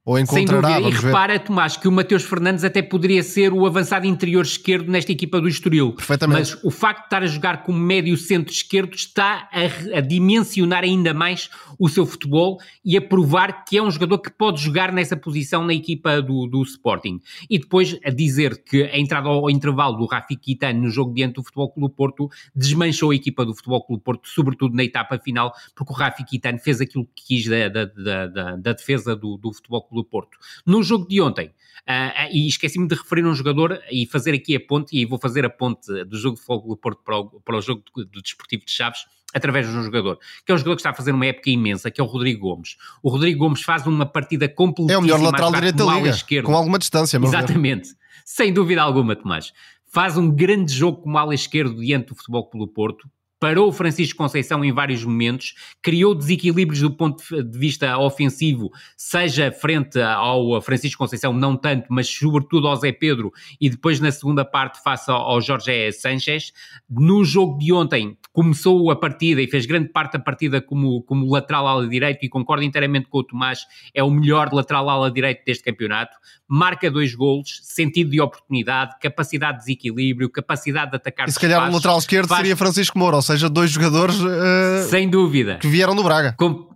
Ou 0.05 0.19
encontrará, 0.19 0.75
Sem 0.75 0.87
E 0.87 0.91
repara, 0.91 1.33
ver. 1.33 1.39
Tomás, 1.39 1.75
que 1.75 1.87
o 1.87 1.91
Mateus 1.91 2.23
Fernandes 2.23 2.63
até 2.63 2.83
poderia 2.83 3.23
ser 3.23 3.51
o 3.51 3.65
avançado 3.65 4.05
interior 4.05 4.43
esquerdo 4.43 4.91
nesta 4.91 5.11
equipa 5.11 5.41
do 5.41 5.47
Estoril. 5.47 5.93
Perfeitamente. 5.93 6.51
Mas 6.51 6.63
o 6.63 6.69
facto 6.69 6.99
de 6.99 7.05
estar 7.05 7.23
a 7.23 7.25
jogar 7.25 7.63
como 7.63 7.79
médio 7.79 8.15
centro 8.15 8.53
esquerdo 8.53 8.93
está 8.93 9.49
a, 9.51 9.97
a, 9.97 10.01
dimensionar 10.01 10.83
ainda 10.83 11.11
mais 11.11 11.49
o 11.79 11.89
seu 11.89 12.05
futebol 12.05 12.59
e 12.83 12.95
a 12.95 13.01
provar 13.01 13.65
que 13.65 13.77
é 13.77 13.81
um 13.81 13.89
jogador 13.89 14.19
que 14.19 14.29
pode 14.29 14.61
jogar 14.61 14.91
nessa 14.91 15.17
posição 15.17 15.65
na 15.65 15.73
equipa 15.73 16.21
do, 16.21 16.45
do 16.45 16.61
Sporting. 16.61 17.19
E 17.49 17.57
depois 17.57 17.97
a 18.05 18.11
dizer 18.11 18.63
que 18.63 18.83
a 18.83 18.99
entrada 18.99 19.27
ao 19.27 19.49
intervalo 19.49 19.97
do 19.97 20.05
Rafi 20.05 20.35
Kitano 20.35 20.83
no 20.83 20.89
jogo 20.91 21.15
diante 21.15 21.35
do 21.35 21.43
Futebol 21.43 21.71
Clube 21.71 21.95
Porto 21.95 22.29
desmanchou 22.55 23.09
a 23.09 23.15
equipa 23.15 23.43
do 23.43 23.55
Futebol 23.55 23.83
Clube 23.83 24.03
Porto, 24.03 24.29
sobretudo 24.29 24.75
na 24.75 24.83
etapa 24.83 25.17
final, 25.17 25.51
porque 25.75 25.91
o 25.91 25.95
Rafi 25.95 26.23
Kitano 26.23 26.59
fez 26.59 26.79
aquilo 26.79 27.05
que 27.15 27.25
quis 27.25 27.47
da, 27.47 27.69
da, 27.69 27.85
da, 27.85 28.55
da 28.55 28.73
defesa 28.73 29.15
do, 29.15 29.35
do 29.37 29.51
Futebol 29.51 29.81
Clube 29.81 29.94
Clube 29.95 30.09
Porto. 30.09 30.37
No 30.65 30.83
jogo 30.83 31.07
de 31.07 31.21
ontem, 31.21 31.51
Uh, 31.87 32.31
e 32.31 32.47
esqueci-me 32.47 32.87
de 32.87 32.95
referir 32.95 33.23
um 33.27 33.35
jogador 33.35 33.79
e 33.91 34.07
fazer 34.07 34.33
aqui 34.33 34.55
a 34.55 34.59
ponte, 34.59 34.97
e 34.97 35.05
vou 35.05 35.19
fazer 35.19 35.45
a 35.45 35.49
ponte 35.51 36.03
do 36.05 36.17
jogo 36.17 36.35
de 36.35 36.41
Fogo 36.41 36.67
do 36.67 36.75
Porto 36.75 37.03
para 37.05 37.19
o, 37.19 37.39
para 37.41 37.57
o 37.57 37.61
jogo 37.61 37.83
do, 37.95 38.05
do 38.05 38.21
Desportivo 38.23 38.65
de 38.65 38.71
Chaves, 38.71 39.01
através 39.35 39.69
de 39.69 39.77
um 39.77 39.83
jogador, 39.83 40.17
que 40.43 40.51
é 40.51 40.55
um 40.55 40.57
jogador 40.57 40.77
que 40.77 40.79
está 40.79 40.89
a 40.89 40.93
fazer 40.95 41.11
uma 41.11 41.27
época 41.27 41.49
imensa, 41.51 41.91
que 41.91 42.01
é 42.01 42.03
o 42.03 42.07
Rodrigo 42.07 42.39
Gomes. 42.39 42.77
O 43.03 43.09
Rodrigo 43.09 43.37
Gomes 43.37 43.61
faz 43.61 43.85
uma 43.85 44.05
partida 44.05 44.49
completa. 44.49 44.93
É 44.93 44.97
o 44.97 45.01
melhor 45.01 45.21
lateral 45.21 45.51
direito 45.51 45.85
da 45.85 45.93
Liga, 45.93 46.09
esquerdo. 46.09 46.45
com 46.45 46.55
alguma 46.55 46.79
distância. 46.79 47.19
Exatamente, 47.21 47.89
ver. 47.89 47.97
sem 48.23 48.51
dúvida 48.51 48.81
alguma, 48.81 49.15
Tomás. 49.15 49.53
Faz 49.85 50.17
um 50.17 50.31
grande 50.31 50.73
jogo 50.73 51.03
como 51.03 51.17
ala 51.17 51.35
esquerdo 51.35 51.79
diante 51.79 52.07
do 52.07 52.15
Futebol 52.15 52.49
pelo 52.49 52.67
Porto, 52.67 53.07
parou 53.39 53.69
o 53.69 53.71
Francisco 53.71 54.17
Conceição 54.17 54.63
em 54.63 54.71
vários 54.71 55.03
momentos, 55.03 55.53
criou 55.81 56.15
desequilíbrios 56.15 56.81
do 56.81 56.91
ponto 56.91 57.23
de 57.43 57.57
vista 57.57 57.97
ofensivo, 57.97 58.71
seja 58.97 59.51
frente 59.51 59.99
ao 59.99 60.61
Francisco 60.61 60.97
Conceição, 60.97 61.33
não 61.33 61.55
tanto, 61.55 61.87
mas 61.89 62.07
sobretudo 62.07 62.67
ao 62.67 62.75
Zé 62.75 62.91
Pedro, 62.91 63.31
e 63.59 63.69
depois 63.69 63.99
na 63.99 64.11
segunda 64.11 64.45
parte 64.45 64.81
face 64.83 65.11
ao 65.11 65.41
Jorge 65.41 65.91
Sanchez. 65.91 66.51
No 66.89 67.23
jogo 67.23 67.57
de 67.57 67.73
ontem, 67.73 68.17
começou 68.31 68.89
a 68.91 68.95
partida 68.95 69.41
e 69.41 69.47
fez 69.47 69.65
grande 69.65 69.89
parte 69.89 70.13
da 70.13 70.19
partida 70.19 70.61
como, 70.61 71.01
como 71.03 71.31
lateral 71.31 71.67
ala 71.67 71.87
direito, 71.87 72.25
e 72.25 72.29
concordo 72.29 72.63
inteiramente 72.63 73.07
com 73.09 73.19
o 73.19 73.23
Tomás, 73.23 73.65
é 73.93 74.03
o 74.03 74.09
melhor 74.09 74.51
lateral 74.53 74.89
ala 74.89 75.11
direito 75.11 75.43
deste 75.45 75.63
campeonato. 75.63 76.15
Marca 76.47 76.91
dois 76.91 77.15
golos, 77.15 77.59
sentido 77.63 78.11
de 78.11 78.21
oportunidade, 78.21 78.95
capacidade 79.01 79.59
de 79.59 79.65
desequilíbrio, 79.65 80.29
capacidade 80.29 80.91
de 80.91 80.97
atacar. 80.97 81.27
E 81.27 81.31
se 81.31 81.39
calhar 81.39 81.69
o 81.69 81.73
lateral 81.73 81.97
esquerdo 81.97 82.27
faz... 82.27 82.41
seria 82.41 82.55
Francisco 82.55 82.97
Moura, 82.97 83.24
seja, 83.25 83.49
dois 83.49 83.71
jogadores 83.71 84.15
uh, 84.19 84.89
sem 84.89 85.09
dúvida 85.09 85.57
que 85.57 85.67
vieram 85.67 85.95
do 85.95 86.03
Braga. 86.03 86.33
Com, 86.37 86.69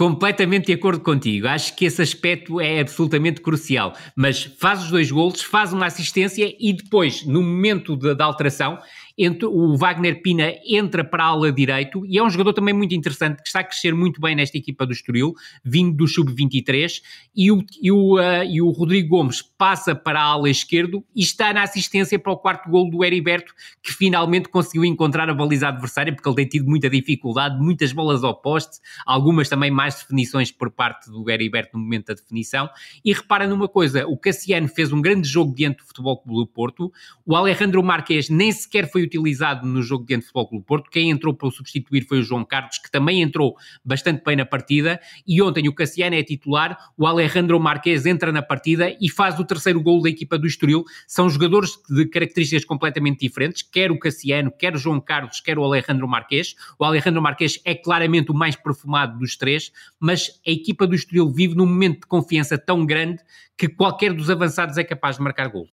completamente 0.00 0.68
de 0.68 0.72
acordo 0.72 1.02
contigo. 1.02 1.46
Acho 1.46 1.76
que 1.76 1.84
esse 1.84 2.00
aspecto 2.00 2.58
é 2.58 2.80
absolutamente 2.80 3.42
crucial. 3.42 3.92
Mas 4.16 4.44
faz 4.58 4.82
os 4.82 4.90
dois 4.90 5.10
golos, 5.10 5.42
faz 5.42 5.74
uma 5.74 5.84
assistência 5.84 6.56
e 6.58 6.72
depois, 6.72 7.26
no 7.26 7.42
momento 7.42 7.94
da 7.96 8.24
alteração, 8.24 8.78
entre, 9.22 9.46
o 9.46 9.76
Wagner 9.76 10.22
Pina 10.22 10.54
entra 10.66 11.04
para 11.04 11.24
a 11.24 11.26
ala 11.26 11.52
direito 11.52 12.06
e 12.06 12.16
é 12.16 12.22
um 12.22 12.30
jogador 12.30 12.54
também 12.54 12.72
muito 12.72 12.94
interessante 12.94 13.42
que 13.42 13.48
está 13.48 13.60
a 13.60 13.64
crescer 13.64 13.94
muito 13.94 14.18
bem 14.18 14.34
nesta 14.34 14.56
equipa 14.56 14.86
do 14.86 14.92
Estoril, 14.92 15.34
vindo 15.62 15.94
do 15.94 16.08
sub-23 16.08 17.02
e 17.36 17.52
o, 17.52 17.62
e, 17.82 17.92
o, 17.92 18.14
uh, 18.18 18.42
e 18.48 18.62
o 18.62 18.70
Rodrigo 18.70 19.10
Gomes 19.10 19.42
passa 19.42 19.94
para 19.94 20.20
a 20.20 20.24
ala 20.24 20.48
esquerdo 20.48 21.04
e 21.14 21.20
está 21.20 21.52
na 21.52 21.62
assistência 21.62 22.18
para 22.18 22.32
o 22.32 22.36
quarto 22.38 22.70
gol 22.70 22.90
do 22.90 23.04
Heriberto 23.04 23.52
que 23.82 23.92
finalmente 23.92 24.48
conseguiu 24.48 24.86
encontrar 24.86 25.28
a 25.28 25.34
baliza 25.34 25.68
adversária 25.68 26.14
porque 26.14 26.26
ele 26.26 26.36
tem 26.36 26.46
tido 26.46 26.66
muita 26.66 26.88
dificuldade, 26.88 27.62
muitas 27.62 27.92
bolas 27.92 28.24
ao 28.24 28.40
poste, 28.40 28.78
algumas 29.04 29.50
também 29.50 29.70
mais 29.70 29.96
definições 29.96 30.50
por 30.50 30.70
parte 30.70 31.10
do 31.10 31.28
Heriberto 31.28 31.76
no 31.76 31.82
momento 31.82 32.06
da 32.06 32.14
definição. 32.14 32.70
E 33.04 33.12
repara 33.12 33.46
numa 33.46 33.68
coisa, 33.68 34.06
o 34.06 34.16
Cassiano 34.16 34.66
fez 34.66 34.92
um 34.92 35.02
grande 35.02 35.28
jogo 35.28 35.54
diante 35.54 35.78
do 35.78 35.84
Futebol 35.84 36.16
Clube 36.22 36.40
do 36.40 36.46
Porto, 36.46 36.90
o 37.26 37.36
Alejandro 37.36 37.82
Marques 37.82 38.30
nem 38.30 38.50
sequer 38.50 38.90
foi 38.90 39.09
utilizado 39.10 39.66
no 39.66 39.82
jogo 39.82 40.04
de 40.06 40.20
Futebol 40.20 40.48
Clube 40.48 40.64
Porto. 40.64 40.90
Quem 40.90 41.10
entrou 41.10 41.34
para 41.34 41.48
o 41.48 41.50
substituir 41.50 42.06
foi 42.06 42.20
o 42.20 42.22
João 42.22 42.44
Carlos, 42.44 42.78
que 42.78 42.90
também 42.90 43.20
entrou 43.20 43.56
bastante 43.84 44.22
bem 44.24 44.36
na 44.36 44.46
partida. 44.46 45.00
E 45.26 45.42
ontem 45.42 45.68
o 45.68 45.74
Cassiano 45.74 46.14
é 46.14 46.22
titular, 46.22 46.76
o 46.96 47.06
Alejandro 47.06 47.58
Marques 47.58 48.06
entra 48.06 48.30
na 48.30 48.42
partida 48.42 48.96
e 49.00 49.10
faz 49.10 49.38
o 49.38 49.44
terceiro 49.44 49.82
gol 49.82 50.00
da 50.02 50.08
equipa 50.08 50.38
do 50.38 50.46
Estoril. 50.46 50.84
São 51.06 51.28
jogadores 51.28 51.72
de 51.88 52.06
características 52.06 52.64
completamente 52.64 53.20
diferentes, 53.20 53.62
quer 53.62 53.90
o 53.90 53.98
Cassiano, 53.98 54.50
quer 54.50 54.74
o 54.74 54.78
João 54.78 55.00
Carlos, 55.00 55.40
quer 55.40 55.58
o 55.58 55.64
Alejandro 55.64 56.06
Marques. 56.06 56.54
O 56.78 56.84
Alejandro 56.84 57.20
Marques 57.20 57.60
é 57.64 57.74
claramente 57.74 58.30
o 58.30 58.34
mais 58.34 58.54
perfumado 58.54 59.18
dos 59.18 59.36
três, 59.36 59.72
mas 59.98 60.40
a 60.46 60.50
equipa 60.50 60.86
do 60.86 60.94
Estoril 60.94 61.30
vive 61.30 61.54
num 61.54 61.66
momento 61.66 62.00
de 62.00 62.06
confiança 62.06 62.56
tão 62.56 62.86
grande 62.86 63.18
que 63.56 63.68
qualquer 63.68 64.12
dos 64.12 64.30
avançados 64.30 64.78
é 64.78 64.84
capaz 64.84 65.16
de 65.16 65.22
marcar 65.22 65.48
gol 65.48 65.68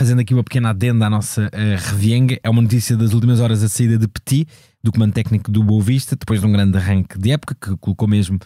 fazendo 0.00 0.20
aqui 0.20 0.32
uma 0.32 0.42
pequena 0.42 0.70
adenda 0.70 1.04
à 1.04 1.10
nossa 1.10 1.42
uh, 1.48 1.90
revienga, 1.90 2.40
é 2.42 2.48
uma 2.48 2.62
notícia 2.62 2.96
das 2.96 3.12
últimas 3.12 3.38
horas 3.38 3.62
a 3.62 3.68
saída 3.68 3.98
de 3.98 4.08
Petit, 4.08 4.48
do 4.82 4.90
comando 4.90 5.12
técnico 5.12 5.50
do 5.50 5.62
Boa 5.62 5.82
Vista, 5.82 6.16
depois 6.16 6.40
de 6.40 6.46
um 6.46 6.52
grande 6.52 6.78
arranque 6.78 7.18
de 7.18 7.30
época, 7.32 7.54
que 7.54 7.76
colocou 7.76 8.08
mesmo 8.08 8.36
uh, 8.36 8.40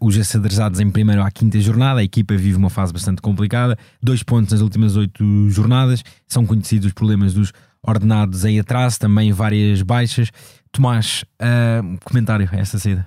os 0.00 0.16
acedrejados 0.16 0.80
em 0.80 0.90
primeiro 0.90 1.22
à 1.22 1.30
quinta 1.30 1.60
jornada. 1.60 2.00
A 2.00 2.02
equipa 2.02 2.34
vive 2.34 2.56
uma 2.56 2.70
fase 2.70 2.94
bastante 2.94 3.20
complicada, 3.20 3.76
dois 4.02 4.22
pontos 4.22 4.52
nas 4.52 4.62
últimas 4.62 4.96
oito 4.96 5.50
jornadas, 5.50 6.02
são 6.26 6.46
conhecidos 6.46 6.86
os 6.86 6.92
problemas 6.94 7.34
dos 7.34 7.52
ordenados 7.82 8.46
em 8.46 8.58
atraso, 8.58 8.98
também 8.98 9.32
várias 9.32 9.82
baixas. 9.82 10.30
Tomás, 10.72 11.26
uh, 11.42 11.98
comentário 12.04 12.48
a 12.50 12.56
essa 12.56 12.78
saída. 12.78 13.06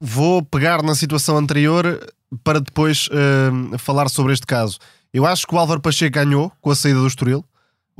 Vou 0.00 0.42
pegar 0.42 0.82
na 0.82 0.94
situação 0.94 1.36
anterior 1.36 2.00
para 2.42 2.58
depois 2.58 3.06
uh, 3.08 3.76
falar 3.76 4.08
sobre 4.08 4.32
este 4.32 4.46
caso. 4.46 4.78
Eu 5.12 5.24
acho 5.24 5.46
que 5.46 5.54
o 5.54 5.58
Álvaro 5.58 5.80
Pacheco 5.80 6.14
ganhou 6.14 6.52
com 6.60 6.70
a 6.70 6.74
saída 6.74 7.00
do 7.00 7.06
Estoril. 7.06 7.44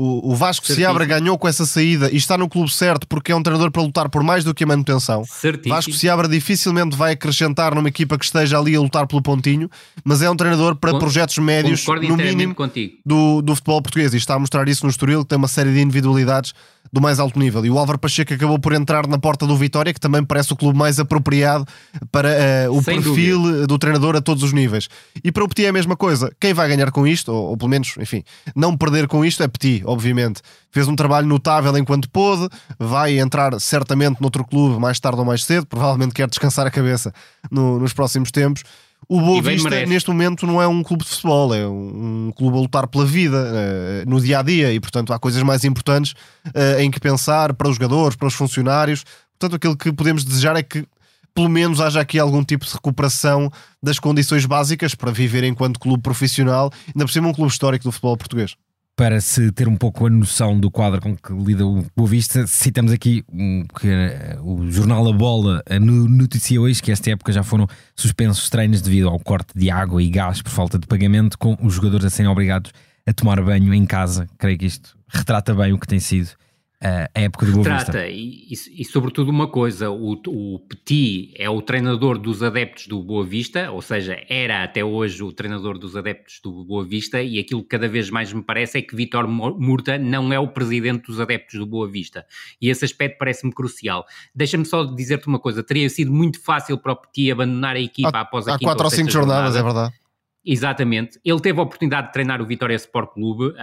O, 0.00 0.30
o 0.30 0.36
Vasco 0.36 0.64
Certíssimo. 0.64 0.86
Seabra 0.86 1.04
ganhou 1.04 1.36
com 1.36 1.48
essa 1.48 1.66
saída 1.66 2.08
e 2.12 2.16
está 2.16 2.38
no 2.38 2.48
clube 2.48 2.72
certo 2.72 3.04
porque 3.08 3.32
é 3.32 3.34
um 3.34 3.42
treinador 3.42 3.72
para 3.72 3.82
lutar 3.82 4.08
por 4.08 4.22
mais 4.22 4.44
do 4.44 4.54
que 4.54 4.62
a 4.62 4.66
manutenção. 4.66 5.24
Certíssimo. 5.24 5.74
Vasco 5.74 5.92
Seabra 5.92 6.28
dificilmente 6.28 6.96
vai 6.96 7.14
acrescentar 7.14 7.74
numa 7.74 7.88
equipa 7.88 8.16
que 8.16 8.24
esteja 8.24 8.60
ali 8.60 8.76
a 8.76 8.80
lutar 8.80 9.08
pelo 9.08 9.20
pontinho, 9.20 9.68
mas 10.04 10.22
é 10.22 10.30
um 10.30 10.36
treinador 10.36 10.76
para 10.76 10.92
Com, 10.92 11.00
projetos 11.00 11.36
médios, 11.38 11.84
no 11.84 12.16
mínimo, 12.16 12.54
do, 13.04 13.42
do 13.42 13.56
futebol 13.56 13.82
português. 13.82 14.14
E 14.14 14.18
está 14.18 14.34
a 14.34 14.38
mostrar 14.38 14.68
isso 14.68 14.84
no 14.86 14.90
Estoril, 14.90 15.24
que 15.24 15.30
tem 15.30 15.36
uma 15.36 15.48
série 15.48 15.72
de 15.72 15.80
individualidades 15.80 16.54
do 16.92 17.00
mais 17.00 17.18
alto 17.18 17.38
nível. 17.38 17.64
E 17.64 17.70
o 17.70 17.78
Álvaro 17.78 17.98
Pacheco 17.98 18.32
acabou 18.32 18.58
por 18.58 18.72
entrar 18.72 19.06
na 19.06 19.18
porta 19.18 19.46
do 19.46 19.56
Vitória, 19.56 19.92
que 19.92 20.00
também 20.00 20.24
parece 20.24 20.52
o 20.52 20.56
clube 20.56 20.78
mais 20.78 20.98
apropriado 20.98 21.66
para 22.10 22.28
uh, 22.68 22.76
o 22.76 22.82
Sem 22.82 22.94
perfil 23.00 23.42
dúvida. 23.42 23.66
do 23.66 23.78
treinador 23.78 24.16
a 24.16 24.20
todos 24.20 24.42
os 24.42 24.52
níveis. 24.52 24.88
E 25.22 25.30
para 25.30 25.44
o 25.44 25.48
Petit 25.48 25.66
é 25.66 25.68
a 25.68 25.72
mesma 25.72 25.96
coisa. 25.96 26.32
Quem 26.40 26.54
vai 26.54 26.68
ganhar 26.68 26.90
com 26.90 27.06
isto, 27.06 27.32
ou, 27.32 27.50
ou, 27.50 27.56
pelo 27.56 27.70
menos, 27.70 27.94
enfim, 27.98 28.22
não 28.54 28.76
perder 28.76 29.06
com 29.06 29.24
isto 29.24 29.42
é 29.42 29.48
Petit, 29.48 29.82
obviamente. 29.88 30.40
Fez 30.70 30.86
um 30.86 30.94
trabalho 30.94 31.26
notável 31.26 31.76
enquanto 31.76 32.08
pôde, 32.10 32.48
vai 32.78 33.18
entrar 33.18 33.58
certamente 33.60 34.20
noutro 34.20 34.44
clube 34.44 34.80
mais 34.80 35.00
tarde 35.00 35.18
ou 35.18 35.24
mais 35.24 35.44
cedo, 35.44 35.66
provavelmente 35.66 36.14
quer 36.14 36.28
descansar 36.28 36.66
a 36.66 36.70
cabeça 36.70 37.12
no, 37.50 37.78
nos 37.78 37.92
próximos 37.92 38.30
tempos. 38.30 38.62
O 39.08 39.20
Boa 39.20 39.40
Vista, 39.40 39.70
merece. 39.70 39.90
neste 39.90 40.10
momento, 40.10 40.46
não 40.46 40.60
é 40.60 40.66
um 40.66 40.82
clube 40.82 41.02
de 41.02 41.10
futebol, 41.10 41.54
é 41.54 41.66
um, 41.66 42.26
um 42.28 42.32
clube 42.32 42.58
a 42.58 42.60
lutar 42.60 42.86
pela 42.88 43.06
vida 43.06 43.36
uh, 43.36 44.10
no 44.10 44.20
dia 44.20 44.40
a 44.40 44.42
dia 44.42 44.72
e, 44.72 44.78
portanto, 44.80 45.12
há 45.12 45.18
coisas 45.18 45.42
mais 45.42 45.64
importantes 45.64 46.12
uh, 46.48 46.80
em 46.80 46.90
que 46.90 47.00
pensar 47.00 47.54
para 47.54 47.68
os 47.68 47.76
jogadores, 47.76 48.16
para 48.16 48.28
os 48.28 48.34
funcionários. 48.34 49.04
Portanto, 49.38 49.56
aquilo 49.56 49.76
que 49.76 49.92
podemos 49.92 50.24
desejar 50.24 50.56
é 50.56 50.62
que, 50.62 50.86
pelo 51.34 51.48
menos, 51.48 51.80
haja 51.80 52.00
aqui 52.00 52.18
algum 52.18 52.44
tipo 52.44 52.66
de 52.66 52.72
recuperação 52.72 53.50
das 53.82 53.98
condições 53.98 54.44
básicas 54.44 54.94
para 54.94 55.10
viver 55.10 55.44
enquanto 55.44 55.80
clube 55.80 56.02
profissional, 56.02 56.70
ainda 56.88 57.06
por 57.06 57.10
cima, 57.10 57.28
um 57.28 57.32
clube 57.32 57.50
histórico 57.50 57.84
do 57.84 57.92
futebol 57.92 58.16
português 58.16 58.56
para 58.98 59.20
se 59.20 59.52
ter 59.52 59.68
um 59.68 59.76
pouco 59.76 60.08
a 60.08 60.10
noção 60.10 60.58
do 60.58 60.72
quadro 60.72 61.00
com 61.00 61.16
que 61.16 61.32
lida 61.32 61.64
o 61.64 61.86
Boa 61.94 62.08
Vista, 62.08 62.44
citamos 62.48 62.90
aqui 62.90 63.24
um, 63.32 63.64
que, 63.80 63.86
uh, 63.86 64.42
o 64.42 64.68
jornal 64.72 65.06
A 65.06 65.12
Bola 65.12 65.62
noticia 65.80 66.60
hoje 66.60 66.82
que 66.82 66.90
esta 66.90 67.12
época 67.12 67.32
já 67.32 67.44
foram 67.44 67.68
suspensos 67.94 68.50
treinos 68.50 68.82
devido 68.82 69.08
ao 69.08 69.20
corte 69.20 69.56
de 69.56 69.70
água 69.70 70.02
e 70.02 70.10
gás 70.10 70.42
por 70.42 70.50
falta 70.50 70.80
de 70.80 70.88
pagamento, 70.88 71.38
com 71.38 71.56
os 71.62 71.74
jogadores 71.74 72.06
a 72.06 72.10
serem 72.10 72.28
obrigados 72.28 72.72
a 73.06 73.12
tomar 73.12 73.40
banho 73.40 73.72
em 73.72 73.86
casa. 73.86 74.26
Creio 74.36 74.58
que 74.58 74.66
isto 74.66 74.98
retrata 75.06 75.54
bem 75.54 75.72
o 75.72 75.78
que 75.78 75.86
tem 75.86 76.00
sido 76.00 76.30
a 76.80 77.20
época 77.20 77.44
do 77.46 77.52
Boa 77.52 77.64
Trata, 77.64 78.06
e, 78.06 78.46
e, 78.48 78.82
e, 78.82 78.84
sobretudo 78.84 79.30
uma 79.30 79.48
coisa, 79.48 79.90
o, 79.90 80.12
o 80.12 80.60
Petit 80.60 81.32
é 81.36 81.50
o 81.50 81.60
treinador 81.60 82.18
dos 82.18 82.40
adeptos 82.40 82.86
do 82.86 83.02
Boa 83.02 83.24
Vista, 83.24 83.72
ou 83.72 83.82
seja, 83.82 84.16
era 84.28 84.62
até 84.62 84.84
hoje 84.84 85.22
o 85.24 85.32
treinador 85.32 85.76
dos 85.76 85.96
adeptos 85.96 86.40
do 86.40 86.64
Boa 86.64 86.84
Vista, 86.84 87.20
e 87.20 87.40
aquilo 87.40 87.62
que 87.62 87.68
cada 87.68 87.88
vez 87.88 88.10
mais 88.10 88.32
me 88.32 88.42
parece 88.42 88.78
é 88.78 88.82
que 88.82 88.94
Vitor 88.94 89.26
Murta 89.26 89.98
não 89.98 90.32
é 90.32 90.38
o 90.38 90.46
presidente 90.46 91.06
dos 91.06 91.18
adeptos 91.18 91.58
do 91.58 91.66
Boa 91.66 91.88
Vista, 91.88 92.24
e 92.62 92.68
esse 92.68 92.84
aspecto 92.84 93.18
parece-me 93.18 93.52
crucial. 93.52 94.06
Deixa-me 94.32 94.64
só 94.64 94.84
dizer-te 94.84 95.26
uma 95.26 95.40
coisa, 95.40 95.64
teria 95.64 95.90
sido 95.90 96.12
muito 96.12 96.40
fácil 96.40 96.78
para 96.78 96.92
o 96.92 96.96
Petit 96.96 97.32
abandonar 97.32 97.74
a 97.74 97.80
equipa 97.80 98.18
há, 98.18 98.20
após 98.20 98.46
a 98.46 98.54
Há 98.54 98.58
quatro 98.58 98.84
ou 98.84 98.90
cinco 98.90 99.10
jornadas, 99.10 99.54
jornada. 99.54 99.58
é 99.58 99.62
verdade 99.62 99.97
Exatamente. 100.50 101.20
Ele 101.22 101.40
teve 101.40 101.60
a 101.60 101.62
oportunidade 101.62 102.06
de 102.06 102.12
treinar 102.14 102.40
o 102.40 102.46
Vitória 102.46 102.74
Sport 102.74 103.12
Clube 103.12 103.48
uh, 103.48 103.54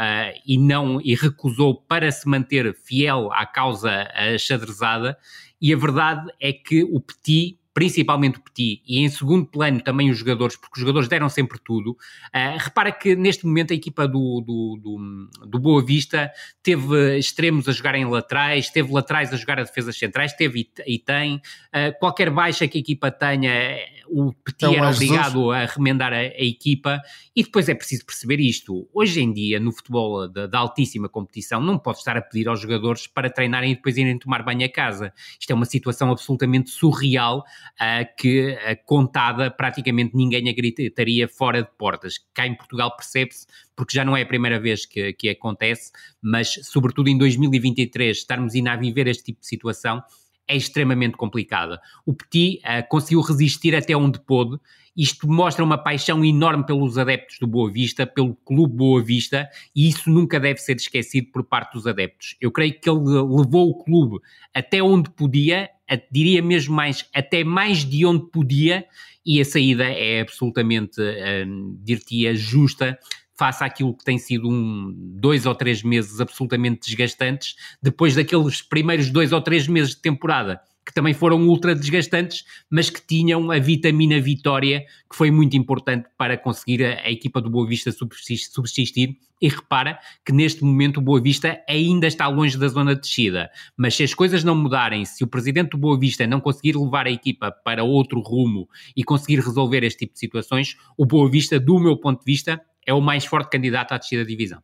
e 0.45 0.55
não 0.55 1.01
e 1.01 1.15
recusou 1.15 1.81
para 1.81 2.11
se 2.11 2.29
manter 2.29 2.75
fiel 2.75 3.33
à 3.33 3.43
causa 3.43 4.07
xadrezada. 4.37 5.17
E 5.59 5.73
a 5.73 5.77
verdade 5.77 6.31
é 6.39 6.53
que 6.53 6.83
o 6.83 7.01
Petit 7.01 7.57
principalmente 7.75 8.37
o 8.37 8.41
Petit, 8.41 8.81
e 8.87 8.99
em 8.99 9.09
segundo 9.09 9.45
plano 9.45 9.81
também 9.81 10.09
os 10.09 10.17
jogadores, 10.17 10.55
porque 10.55 10.75
os 10.75 10.79
jogadores 10.79 11.09
deram 11.09 11.27
sempre 11.27 11.59
tudo. 11.61 11.91
Uh, 12.33 12.57
repara 12.57 12.89
que 12.89 13.17
neste 13.17 13.45
momento 13.45 13.73
a 13.73 13.75
equipa 13.75 14.07
do, 14.07 14.39
do, 14.39 14.79
do, 14.81 15.45
do, 15.45 15.59
Boa 15.59 15.85
Vista 15.85 16.31
teve 16.63 17.17
extremos 17.17 17.67
a 17.67 17.73
jogar 17.73 17.95
em 17.95 18.05
laterais, 18.05 18.69
teve 18.69 18.93
laterais 18.93 19.33
a 19.33 19.35
jogar 19.35 19.59
a 19.59 19.63
defesas 19.63 19.97
centrais, 19.99 20.31
teve 20.31 20.61
e, 20.87 20.95
e 20.95 20.99
tem. 20.99 21.35
Uh, 21.35 21.99
qualquer 21.99 22.29
baixa 22.29 22.65
que 22.65 22.77
a 22.77 22.81
equipa 22.81 23.11
tenha, 23.11 23.77
o 24.07 24.31
Petit 24.31 24.55
então, 24.55 24.73
era 24.73 24.89
obrigado 24.89 25.51
a 25.51 25.65
remendar 25.65 26.13
a, 26.13 26.17
a, 26.17 26.43
equipa, 26.43 27.01
e 27.35 27.43
depois 27.43 27.67
é 27.67 27.75
preciso 27.75 28.05
perceber 28.05 28.39
isto. 28.39 28.87
Hoje 28.93 29.19
em 29.19 29.33
dia, 29.33 29.59
no 29.59 29.73
futebol 29.73 30.29
da 30.29 30.59
altíssima 30.59 31.09
competição, 31.09 31.59
não 31.59 31.77
pode 31.77 31.97
estar 31.97 32.15
a 32.15 32.21
pedir 32.21 32.47
aos 32.47 32.61
jogadores 32.61 33.05
para 33.05 33.29
treinarem 33.29 33.73
e 33.73 33.75
depois 33.75 33.97
irem 33.97 34.17
tomar 34.17 34.43
banho 34.43 34.65
a 34.65 34.69
casa. 34.69 35.11
Isto 35.37 35.51
é 35.51 35.53
uma 35.53 35.65
situação 35.65 36.09
absolutamente 36.09 36.69
surreal 36.69 37.43
uh, 37.81 38.05
que 38.17 38.51
uh, 38.51 38.85
contada 38.85 39.49
praticamente 39.51 40.15
ninguém 40.15 40.49
a 40.49 40.53
gritaria 40.53 41.27
fora 41.27 41.63
de 41.63 41.69
portas. 41.77 42.19
Cá 42.33 42.47
em 42.47 42.55
Portugal 42.55 42.95
percebe-se, 42.95 43.47
porque 43.75 43.95
já 43.95 44.05
não 44.05 44.15
é 44.15 44.21
a 44.21 44.25
primeira 44.25 44.59
vez 44.59 44.85
que, 44.85 45.13
que 45.13 45.29
acontece, 45.29 45.91
mas 46.21 46.53
sobretudo 46.63 47.09
em 47.09 47.17
2023 47.17 48.17
estarmos 48.17 48.55
ainda 48.55 48.73
a 48.73 48.75
viver 48.75 49.07
este 49.07 49.23
tipo 49.25 49.41
de 49.41 49.47
situação 49.47 50.03
é 50.47 50.55
extremamente 50.55 51.17
complicada. 51.17 51.79
O 52.05 52.13
Petit 52.13 52.59
uh, 52.59 52.87
conseguiu 52.89 53.21
resistir 53.21 53.75
até 53.75 53.95
onde 53.95 54.19
pôde. 54.19 54.59
Isto 54.95 55.27
mostra 55.27 55.63
uma 55.63 55.77
paixão 55.77 56.23
enorme 56.23 56.65
pelos 56.65 56.97
adeptos 56.97 57.37
do 57.39 57.47
Boa 57.47 57.69
Vista, 57.69 58.07
pelo 58.07 58.33
Clube 58.33 58.75
Boa 58.75 59.03
Vista, 59.03 59.49
e 59.75 59.89
isso 59.89 60.09
nunca 60.09 60.39
deve 60.39 60.59
ser 60.59 60.77
esquecido 60.77 61.31
por 61.33 61.43
parte 61.43 61.73
dos 61.73 61.85
adeptos. 61.85 62.37
Eu 62.39 62.49
creio 62.49 62.79
que 62.79 62.89
ele 62.89 62.99
levou 62.99 63.69
o 63.69 63.83
clube 63.83 64.19
até 64.53 64.81
onde 64.81 65.09
podia, 65.09 65.69
a, 65.89 65.99
diria 66.09 66.41
mesmo 66.41 66.73
mais, 66.73 67.05
até 67.13 67.43
mais 67.43 67.83
de 67.83 68.05
onde 68.05 68.29
podia, 68.31 68.85
e 69.25 69.41
a 69.41 69.45
saída 69.45 69.83
é 69.83 70.21
absolutamente, 70.21 71.01
uh, 71.01 71.75
dir-te-ia, 71.83 72.33
justa, 72.33 72.97
face 73.37 73.63
àquilo 73.63 73.95
que 73.95 74.03
tem 74.03 74.17
sido 74.17 74.49
um, 74.49 74.93
dois 74.95 75.45
ou 75.45 75.53
três 75.53 75.83
meses 75.83 76.19
absolutamente 76.19 76.87
desgastantes, 76.87 77.55
depois 77.81 78.15
daqueles 78.15 78.61
primeiros 78.61 79.09
dois 79.09 79.31
ou 79.31 79.41
três 79.41 79.67
meses 79.67 79.95
de 79.95 80.01
temporada 80.01 80.61
que 80.85 80.93
também 80.93 81.13
foram 81.13 81.47
ultra 81.47 81.73
desgastantes, 81.73 82.45
mas 82.69 82.89
que 82.89 83.01
tinham 83.01 83.49
a 83.49 83.57
vitamina 83.57 84.21
vitória, 84.21 84.81
que 85.09 85.15
foi 85.15 85.31
muito 85.31 85.57
importante 85.57 86.07
para 86.15 86.37
conseguir 86.37 86.85
a, 86.85 87.01
a 87.01 87.11
equipa 87.11 87.41
do 87.41 87.49
Boa 87.49 87.67
Vista 87.67 87.91
subsistir. 87.91 89.17
E 89.41 89.49
repara 89.49 89.99
que 90.25 90.31
neste 90.31 90.63
momento 90.63 90.97
o 90.97 91.01
Boa 91.01 91.19
Vista 91.19 91.59
ainda 91.67 92.07
está 92.07 92.27
longe 92.27 92.57
da 92.57 92.67
zona 92.67 92.95
de 92.95 93.01
descida, 93.01 93.49
mas 93.75 93.95
se 93.95 94.03
as 94.03 94.13
coisas 94.13 94.43
não 94.43 94.55
mudarem, 94.55 95.03
se 95.03 95.23
o 95.23 95.27
presidente 95.27 95.71
do 95.71 95.77
Boa 95.77 95.99
Vista 95.99 96.25
não 96.25 96.39
conseguir 96.39 96.77
levar 96.77 97.07
a 97.07 97.11
equipa 97.11 97.51
para 97.51 97.83
outro 97.83 98.21
rumo 98.21 98.69
e 98.95 99.03
conseguir 99.03 99.39
resolver 99.39 99.83
este 99.83 99.99
tipo 99.99 100.13
de 100.13 100.19
situações, 100.19 100.77
o 100.97 101.05
Boa 101.05 101.29
Vista, 101.29 101.59
do 101.59 101.79
meu 101.79 101.97
ponto 101.97 102.19
de 102.19 102.31
vista, 102.31 102.61
é 102.85 102.93
o 102.93 103.01
mais 103.01 103.25
forte 103.25 103.49
candidato 103.49 103.93
à 103.93 103.97
descida 103.97 104.23
da 104.23 104.27
divisão. 104.27 104.61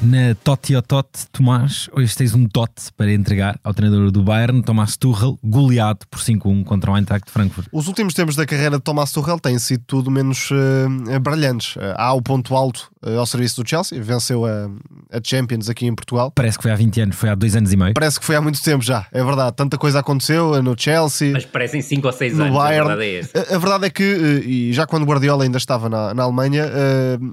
Na 0.00 0.34
Totti 0.44 0.76
ou 0.76 0.82
Totti, 0.82 1.26
Tomás, 1.32 1.88
hoje 1.90 2.14
tens 2.14 2.34
um 2.34 2.46
Totti 2.46 2.92
para 2.94 3.10
entregar 3.10 3.58
ao 3.64 3.72
treinador 3.72 4.10
do 4.10 4.22
Bayern, 4.22 4.62
Tomás 4.62 4.94
Tuchel, 4.94 5.38
goleado 5.42 6.00
por 6.10 6.20
5-1 6.20 6.64
contra 6.64 6.90
o 6.92 6.96
Eintracht 6.96 7.26
de 7.26 7.32
Frankfurt. 7.32 7.66
Os 7.72 7.88
últimos 7.88 8.12
tempos 8.12 8.36
da 8.36 8.44
carreira 8.44 8.76
de 8.76 8.82
Tomás 8.82 9.10
Tuchel 9.10 9.38
têm 9.40 9.58
sido 9.58 9.82
tudo 9.86 10.10
menos 10.10 10.50
uh, 10.50 11.20
brilhantes. 11.20 11.76
Uh, 11.76 11.94
há 11.96 12.12
o 12.12 12.20
ponto 12.20 12.54
alto 12.54 12.90
uh, 13.06 13.18
ao 13.18 13.24
serviço 13.24 13.62
do 13.62 13.68
Chelsea, 13.68 14.00
venceu 14.02 14.44
a, 14.44 14.68
a, 15.10 15.20
Champions 15.24 15.70
aqui 15.70 15.86
em 15.86 15.94
Portugal. 15.94 16.30
Parece 16.30 16.58
que 16.58 16.62
foi 16.62 16.72
há 16.72 16.76
20 16.76 17.00
anos, 17.00 17.16
foi 17.16 17.30
há 17.30 17.34
dois 17.34 17.56
anos 17.56 17.72
e 17.72 17.76
meio. 17.76 17.94
Parece 17.94 18.20
que 18.20 18.26
foi 18.26 18.36
há 18.36 18.40
muito 18.42 18.60
tempo 18.62 18.84
já, 18.84 19.06
é 19.10 19.24
verdade. 19.24 19.56
Tanta 19.56 19.78
coisa 19.78 20.00
aconteceu 20.00 20.62
no 20.62 20.74
Chelsea. 20.78 21.32
Mas 21.32 21.46
parecem 21.46 21.80
5 21.80 22.06
ou 22.06 22.12
6 22.12 22.38
anos, 22.38 22.54
Bayern. 22.54 22.90
a 22.90 22.96
verdade 22.96 23.30
é. 23.34 23.38
A, 23.38 23.56
a, 23.56 23.58
verdade 23.58 23.86
é 23.86 23.90
que, 23.90 24.02
e 24.46 24.72
já 24.74 24.86
quando 24.86 25.06
Guardiola 25.06 25.44
ainda 25.44 25.56
estava 25.56 25.88
na, 25.88 26.12
na 26.12 26.22
Alemanha, 26.22 26.66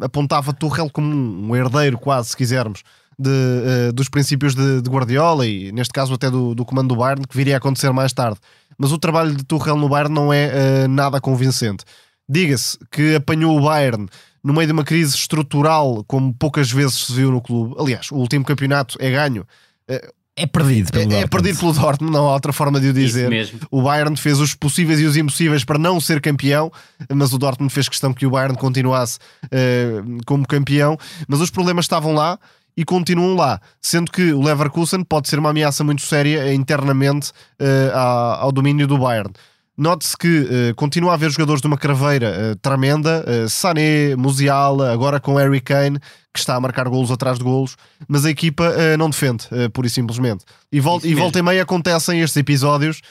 apontava 0.02 0.54
Tuchel 0.54 0.90
como 0.90 1.14
um 1.14 1.54
herdeiro 1.54 1.98
quase, 1.98 2.30
se 2.30 2.38
quisermos 2.54 2.84
de, 3.18 3.30
uh, 3.30 3.94
dos 3.94 4.10
princípios 4.10 4.56
de, 4.56 4.82
de, 4.82 4.90
Guardiola 4.90 5.46
e, 5.46 5.72
neste 5.72 5.94
caso, 5.94 6.14
até 6.14 6.30
do, 6.30 6.54
do, 6.54 6.66
comando 6.66 6.90
do 6.90 6.96
Bayern, 6.96 7.26
que 7.28 7.36
viria 7.36 7.56
a 7.56 7.58
acontecer 7.58 7.92
mais 7.92 8.14
tarde. 8.14 8.40
Mas 8.78 8.92
o 8.92 8.98
trabalho 8.98 9.36
de 9.36 9.44
Tuchel 9.44 9.76
no 9.76 9.90
Bayern 9.90 10.14
não 10.14 10.32
é 10.32 10.52
uh, 10.86 10.88
nada 10.88 11.20
convincente. 11.20 11.84
Diga-se 12.28 12.78
que 12.92 13.16
apanhou 13.16 13.58
o 13.58 13.62
Bayern 13.62 14.08
no 14.44 14.54
meio 14.54 14.68
de 14.68 14.74
uma 14.74 14.84
crise 14.84 15.16
estrutural, 15.16 16.04
como 16.06 16.34
poucas 16.34 16.72
vezes 16.72 17.06
se 17.06 17.14
viu 17.14 17.32
no 17.32 17.42
clube. 17.42 17.76
Aliás, 17.80 18.12
o 18.12 18.16
último 18.16 18.46
campeonato 18.46 18.98
é 19.00 19.12
ganho. 19.12 19.46
Uh, 19.90 20.14
é 20.36 20.48
perdido 20.48 20.92
pelo 20.92 21.14
é, 21.14 21.22
é, 21.22 21.28
perdido 21.28 21.60
pelo 21.60 21.74
Dortmund, 21.74 22.12
não 22.12 22.28
há 22.28 22.34
outra 22.34 22.52
forma 22.52 22.80
de 22.80 22.90
o 22.90 22.94
dizer. 22.94 23.54
O 23.70 23.84
Bayern 23.84 24.16
fez 24.18 24.40
os 24.40 24.56
possíveis 24.56 25.00
e 25.00 25.06
os 25.06 25.16
impossíveis 25.16 25.64
para 25.64 25.78
não 25.78 26.02
ser 26.02 26.20
campeão, 26.22 26.72
mas 27.14 27.34
o 27.34 27.38
Dortmund 27.38 27.72
fez 27.72 27.88
questão 27.88 28.14
que 28.14 28.26
o 28.26 28.32
Bayern 28.32 28.58
continuasse 28.58 29.20
uh, 29.46 30.24
como 30.26 30.48
campeão. 30.48 30.98
Mas 31.28 31.40
os 31.40 31.52
problemas 31.52 31.86
estavam 31.86 32.14
lá 32.14 32.40
e 32.76 32.84
continuam 32.84 33.36
lá, 33.36 33.62
sendo 33.80 34.12
que 34.12 34.34
o 34.34 34.42
Leverkusen 34.42 35.04
pode 35.04 35.30
ser 35.30 35.38
uma 35.38 35.52
ameaça 35.52 35.84
muito 35.84 36.02
séria 36.02 36.52
internamente 36.54 37.30
uh, 37.62 37.96
ao 38.40 38.52
domínio 38.52 38.88
do 38.88 38.98
Bayern. 38.98 39.32
Note-se 39.76 40.16
que 40.16 40.28
uh, 40.28 40.76
continua 40.76 41.12
a 41.12 41.14
haver 41.16 41.32
jogadores 41.32 41.62
de 41.62 41.68
uma 41.68 41.78
craveira 41.78 42.54
uh, 42.54 42.56
tremenda, 42.58 43.26
uh, 43.28 43.50
Sané, 43.50 44.16
Musiala, 44.16 44.94
agora 44.94 45.20
com 45.20 45.36
Harry 45.36 45.62
Kane, 45.62 46.00
que 46.34 46.40
está 46.40 46.56
a 46.56 46.60
marcar 46.60 46.90
golos 46.90 47.12
atrás 47.12 47.38
de 47.38 47.44
golos, 47.44 47.78
mas 48.08 48.26
a 48.26 48.30
equipa 48.30 48.64
uh, 48.64 48.98
não 48.98 49.10
defende, 49.10 49.46
pura 49.72 49.88
e 49.88 49.90
simplesmente. 49.90 50.44
E, 50.72 50.80
volta, 50.80 51.08
e 51.08 51.14
volta 51.14 51.38
e 51.38 51.42
meia 51.44 51.62
acontecem 51.62 52.22
estes 52.22 52.36
episódios 52.38 53.02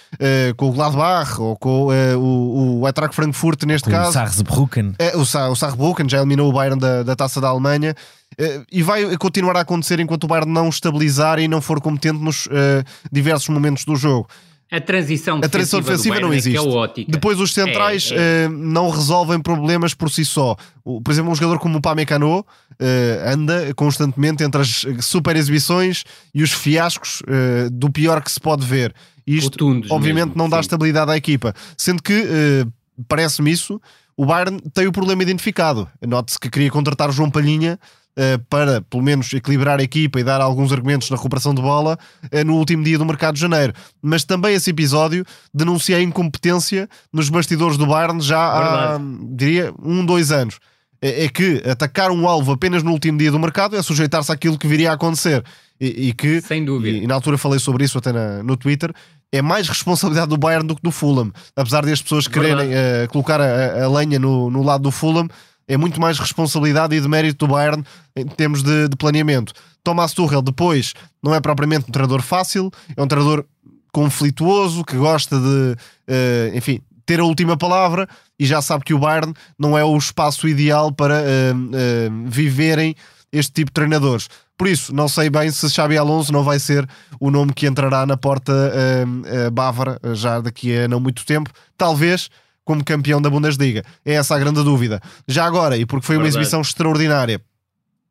com 0.56 0.68
o 0.68 0.72
Gladbach 0.72 1.40
ou 1.40 1.56
com 1.56 1.86
o, 2.16 2.80
o 2.80 2.86
Eintracht 2.88 3.14
Frankfurt, 3.14 3.62
neste 3.62 3.84
com 3.84 3.92
caso. 3.92 4.10
O 4.10 4.12
Saarbrücken. 4.12 4.94
o, 5.14 5.52
o 5.52 5.56
Saarbrücken 5.56 6.08
já 6.08 6.18
eliminou 6.18 6.50
o 6.50 6.52
Bayern 6.52 6.80
da, 6.80 7.04
da 7.04 7.14
Taça 7.14 7.40
da 7.40 7.48
Alemanha. 7.48 7.94
e 8.70 8.82
vai 8.82 9.16
continuar 9.16 9.56
a 9.56 9.60
acontecer 9.60 10.00
enquanto 10.00 10.24
o 10.24 10.26
Bayern 10.26 10.50
não 10.50 10.68
estabilizar 10.68 11.38
e 11.38 11.46
não 11.46 11.62
for 11.62 11.80
competente 11.80 12.18
nos 12.18 12.48
diversos 13.12 13.48
momentos 13.48 13.84
do 13.84 13.94
jogo. 13.94 14.26
A 14.72 14.80
transição 14.80 15.38
defensiva, 15.38 15.46
a 15.46 15.50
transição 15.50 15.80
defensiva 15.82 16.18
não 16.18 16.32
é 16.32 16.36
existe. 16.36 16.58
É 16.58 17.04
Depois 17.06 17.38
os 17.38 17.52
centrais 17.52 18.10
é, 18.10 18.44
é. 18.44 18.48
Uh, 18.48 18.50
não 18.50 18.88
resolvem 18.88 19.38
problemas 19.38 19.92
por 19.92 20.10
si 20.10 20.24
só. 20.24 20.56
Por 20.82 21.12
exemplo, 21.12 21.30
um 21.30 21.34
jogador 21.34 21.58
como 21.58 21.76
o 21.76 21.80
Pamecano 21.82 22.42
uh, 22.80 23.28
anda 23.32 23.72
constantemente 23.74 24.42
entre 24.42 24.60
as 24.60 24.86
super 25.00 25.36
exibições 25.36 26.04
e 26.34 26.42
os 26.42 26.52
fiascos 26.52 27.20
uh, 27.22 27.70
do 27.70 27.90
pior 27.90 28.22
que 28.22 28.30
se 28.30 28.40
pode 28.40 28.66
ver. 28.66 28.94
Isto, 29.26 29.80
obviamente, 29.90 30.28
mesmo, 30.28 30.38
não 30.38 30.48
dá 30.48 30.56
sim. 30.56 30.62
estabilidade 30.62 31.10
à 31.10 31.16
equipa. 31.16 31.54
Sendo 31.76 32.02
que, 32.02 32.26
parece-me 33.06 33.52
isso, 33.52 33.80
o 34.16 34.26
Bayern 34.26 34.60
tem 34.74 34.88
o 34.88 34.92
problema 34.92 35.22
identificado. 35.22 35.88
Note-se 36.04 36.40
que 36.40 36.50
queria 36.50 36.70
contratar 36.70 37.08
o 37.08 37.12
João 37.12 37.30
Palhinha 37.30 37.78
Uh, 38.12 38.38
para 38.50 38.82
pelo 38.82 39.02
menos 39.02 39.32
equilibrar 39.32 39.80
a 39.80 39.82
equipa 39.82 40.20
e 40.20 40.22
dar 40.22 40.38
alguns 40.38 40.70
argumentos 40.70 41.08
na 41.08 41.16
recuperação 41.16 41.54
de 41.54 41.62
bola 41.62 41.98
uh, 42.24 42.44
no 42.44 42.56
último 42.56 42.84
dia 42.84 42.98
do 42.98 43.06
mercado 43.06 43.36
de 43.36 43.40
janeiro. 43.40 43.72
Mas 44.02 44.22
também 44.22 44.54
esse 44.54 44.68
episódio 44.68 45.24
denuncia 45.54 45.96
a 45.96 46.02
incompetência 46.02 46.90
nos 47.10 47.30
bastidores 47.30 47.78
do 47.78 47.86
Bayern 47.86 48.20
já 48.20 48.52
Verdade. 48.52 49.02
há, 49.02 49.34
diria, 49.34 49.72
um, 49.82 50.04
dois 50.04 50.30
anos. 50.30 50.58
É, 51.04 51.24
é, 51.24 51.28
que 51.28 51.60
atacar 51.68 52.12
um 52.12 52.28
alvo 52.28 52.52
apenas 52.52 52.84
no 52.84 52.92
último 52.92 53.18
dia 53.18 53.32
do 53.32 53.38
mercado 53.38 53.76
é 53.76 53.82
sujeitar-se 53.82 54.30
àquilo 54.30 54.56
que 54.56 54.68
viria 54.68 54.92
a 54.92 54.94
acontecer. 54.94 55.42
E, 55.80 56.08
e 56.08 56.12
que, 56.12 56.40
Sem 56.40 56.64
dúvida. 56.64 56.96
E, 56.96 57.02
e, 57.02 57.06
na 57.08 57.14
altura 57.14 57.36
falei 57.36 57.58
sobre 57.58 57.84
isso 57.84 57.98
até 57.98 58.12
na, 58.12 58.40
no 58.44 58.56
Twitter, 58.56 58.94
é 59.32 59.42
mais 59.42 59.68
responsabilidade 59.68 60.28
do 60.28 60.36
Bayern 60.36 60.64
do 60.64 60.76
que 60.76 60.82
do 60.82 60.92
Fulham. 60.92 61.32
Apesar 61.56 61.84
de 61.84 61.90
as 61.90 62.00
pessoas 62.00 62.28
quererem 62.28 62.68
uh, 62.68 63.08
colocar 63.10 63.40
a, 63.40 63.84
a 63.84 63.88
lenha 63.88 64.18
no, 64.18 64.48
no 64.48 64.62
lado 64.62 64.84
do 64.84 64.92
Fulham, 64.92 65.26
é 65.66 65.76
muito 65.76 66.00
mais 66.00 66.18
responsabilidade 66.18 66.94
e 66.94 67.00
de 67.00 67.08
mérito 67.08 67.46
do 67.46 67.52
Bayern 67.52 67.82
em 68.14 68.26
termos 68.26 68.62
de, 68.62 68.88
de 68.88 68.96
planeamento. 68.96 69.52
Thomas 69.82 70.12
Tuchel, 70.12 70.42
depois, 70.42 70.94
não 71.22 71.34
é 71.34 71.40
propriamente 71.40 71.86
um 71.88 71.92
treinador 71.92 72.22
fácil, 72.22 72.70
é 72.96 73.02
um 73.02 73.08
treinador 73.08 73.44
conflituoso, 73.92 74.84
que 74.84 74.96
gosta 74.96 75.36
de, 75.38 75.76
uh, 75.76 76.56
enfim, 76.56 76.80
ter 77.04 77.20
a 77.20 77.24
última 77.24 77.56
palavra 77.56 78.08
e 78.42 78.46
já 78.46 78.60
sabe 78.60 78.84
que 78.84 78.92
o 78.92 78.98
Bayern 78.98 79.32
não 79.56 79.78
é 79.78 79.84
o 79.84 79.96
espaço 79.96 80.48
ideal 80.48 80.90
para 80.90 81.14
uh, 81.14 81.54
uh, 81.54 82.28
viverem 82.28 82.96
este 83.32 83.52
tipo 83.52 83.70
de 83.70 83.74
treinadores. 83.74 84.28
Por 84.58 84.66
isso, 84.66 84.92
não 84.92 85.06
sei 85.06 85.30
bem 85.30 85.48
se 85.50 85.70
Xabi 85.70 85.96
Alonso 85.96 86.32
não 86.32 86.42
vai 86.42 86.58
ser 86.58 86.88
o 87.20 87.30
nome 87.30 87.52
que 87.52 87.66
entrará 87.66 88.04
na 88.04 88.16
porta 88.16 88.52
bávara 89.52 89.98
já 90.14 90.40
daqui 90.40 90.76
a 90.76 90.86
não 90.86 91.00
muito 91.00 91.24
tempo. 91.24 91.50
Talvez 91.76 92.28
como 92.64 92.84
campeão 92.84 93.20
da 93.20 93.30
Bundesliga. 93.30 93.82
É 94.04 94.14
essa 94.14 94.36
a 94.36 94.38
grande 94.38 94.62
dúvida. 94.62 95.00
Já 95.26 95.46
agora, 95.46 95.76
e 95.76 95.86
porque 95.86 96.06
foi 96.06 96.16
uma 96.16 96.28
exibição 96.28 96.60
extraordinária, 96.60 97.40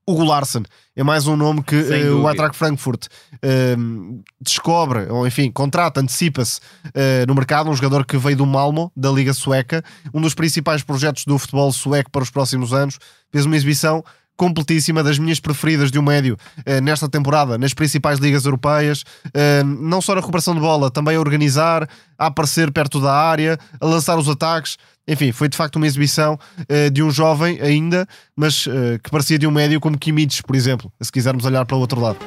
o 0.06 0.16
Gularsson 0.16 0.64
é 0.96 1.04
mais 1.04 1.28
um 1.28 1.36
nome 1.36 1.64
que 1.64 1.76
uh, 1.76 2.18
o 2.22 2.30
Eintracht 2.30 2.58
Frankfurt 2.58 3.06
uh, 3.06 4.24
descobre, 4.42 5.10
ou 5.10 5.26
enfim, 5.26 5.52
contrata, 5.52 6.02
antecipa-se 6.02 6.60
uh, 6.88 7.26
no 7.28 7.36
mercado, 7.36 7.70
um 7.70 7.76
jogador 7.76 8.06
que 8.06 8.18
veio 8.18 8.36
do 8.36 8.46
Malmo, 8.46 8.92
da 8.96 9.10
Liga 9.10 9.34
Sueca, 9.34 9.84
um 10.14 10.20
dos 10.20 10.34
principais 10.34 10.84
projetos 10.84 11.26
do 11.26 11.38
futebol 11.38 11.72
sueco 11.72 12.12
para 12.12 12.24
os 12.24 12.30
próximos 12.30 12.74
anos, 12.74 12.98
fez 13.32 13.46
uma 13.46 13.56
exibição 13.56 14.04
completíssima, 14.42 15.04
das 15.04 15.20
minhas 15.20 15.40
preferidas 15.40 15.92
de 15.92 16.00
um 16.00 16.02
médio 16.02 16.36
uh, 16.58 16.82
nesta 16.82 17.08
temporada, 17.08 17.60
nas 17.60 17.76
principais 17.76 18.18
ligas 18.18 18.44
europeias, 18.44 19.04
uh, 19.28 19.64
não 19.64 20.02
só 20.02 20.16
na 20.16 20.20
recuperação 20.20 20.56
de 20.56 20.60
bola, 20.60 20.90
também 20.90 21.16
a 21.16 21.20
organizar, 21.20 21.88
a 22.18 22.26
aparecer 22.26 22.72
perto 22.72 23.00
da 23.00 23.14
área, 23.14 23.60
a 23.80 23.86
lançar 23.86 24.18
os 24.18 24.28
ataques. 24.28 24.80
Enfim, 25.08 25.32
foi 25.32 25.48
de 25.48 25.56
facto 25.56 25.76
uma 25.76 25.86
exibição 25.86 26.40
uh, 26.58 26.90
de 26.90 27.04
um 27.04 27.12
jovem 27.12 27.62
ainda, 27.62 28.08
mas 28.36 28.68
que 29.04 29.12
parecia 29.12 29.38
de 29.38 29.46
um 29.46 29.52
médio 29.52 29.80
como 29.80 29.96
Kimmich, 29.96 30.42
por 30.42 30.56
exemplo, 30.56 30.92
se 31.00 31.12
quisermos 31.12 31.46
olhar 31.46 31.64
para 31.64 31.78
o 31.78 31.80
outro 31.80 32.02
lado. 32.02 32.18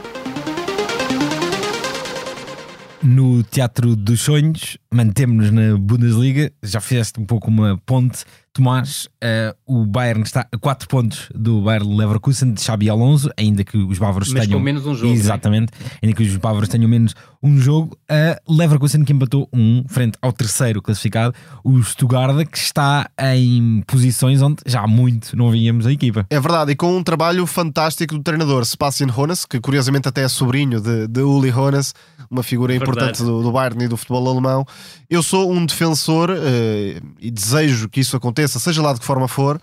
No 3.03 3.43
Teatro 3.43 3.97
dos 3.97 4.21
Sonhos, 4.21 4.79
mantemos-nos 4.93 5.51
na 5.51 5.77
Bundesliga. 5.77 6.53
Já 6.63 6.81
fizeste 6.81 7.21
um 7.21 7.27
pouco 7.27 7.49
uma 7.49 7.77
ponte 7.85 8.25
Tomás, 8.57 9.09
uh, 9.17 9.53
o 9.67 9.85
Bayern 9.85 10.23
está 10.23 10.47
a 10.53 10.57
4 10.57 10.87
pontos 10.87 11.29
do 11.35 11.61
Bayern 11.63 11.97
Leverkusen 11.97 12.55
de 12.55 12.61
Xabi 12.63 12.89
Alonso, 12.89 13.29
ainda 13.37 13.65
que 13.65 13.77
os 13.77 13.99
bávaros 13.99 14.33
Mas 14.33 14.47
tenham. 14.47 14.61
menos 14.61 14.87
um 14.87 14.95
jogo. 14.95 15.13
é? 15.13 15.17
Exatamente, 15.17 15.73
ainda 16.01 16.15
que 16.15 16.23
os 16.23 16.37
bávaros 16.37 16.69
tenham 16.69 16.89
menos 16.89 17.17
um 17.45 17.59
jogo. 17.59 17.97
A 18.09 18.41
Leverkusen 18.51 19.05
que 19.05 19.13
empatou 19.13 19.47
um 19.53 19.85
frente 19.87 20.17
ao 20.23 20.33
terceiro 20.33 20.81
classificado, 20.81 21.35
o 21.63 21.81
Stuttgart, 21.83 22.49
que 22.49 22.57
está 22.57 23.11
em 23.19 23.83
posições 23.87 24.41
onde 24.41 24.63
já 24.65 24.81
há 24.81 24.87
muito 24.87 25.37
não 25.37 25.51
víamos 25.51 25.87
a 25.87 25.93
equipa. 25.93 26.27
É 26.31 26.41
verdade, 26.41 26.73
e 26.73 26.77
com 26.77 26.97
um 26.97 27.03
trabalho 27.03 27.47
fantástico 27.47 28.15
do 28.15 28.23
treinador 28.23 28.65
Sebastian 28.65 29.09
Honas, 29.15 29.45
que 29.45 29.61
curiosamente 29.61 30.09
até 30.09 30.23
é 30.23 30.29
sobrinho 30.29 30.81
de, 30.81 31.07
de 31.07 31.21
Uli 31.21 31.53
Honas, 31.53 31.95
uma 32.31 32.43
figura 32.43 32.73
Verdade. 32.73 32.91
importante 32.91 33.23
do, 33.23 33.43
do 33.43 33.53
Bayern 33.53 33.85
e 33.85 33.89
do 33.89 33.97
futebol 33.97 34.27
alemão. 34.27 34.67
Eu 35.11 35.23
sou 35.23 35.53
um 35.53 35.67
defensor 35.67 36.31
eh, 36.31 37.01
e 37.21 37.31
desejo 37.31 37.89
que 37.89 38.01
isso 38.01 38.17
aconteça, 38.17 38.59
seja 38.59 38.81
lá 38.81 38.95
de 38.95 39.01
que 39.01 39.07
forma 39.07 39.29
for, 39.29 39.61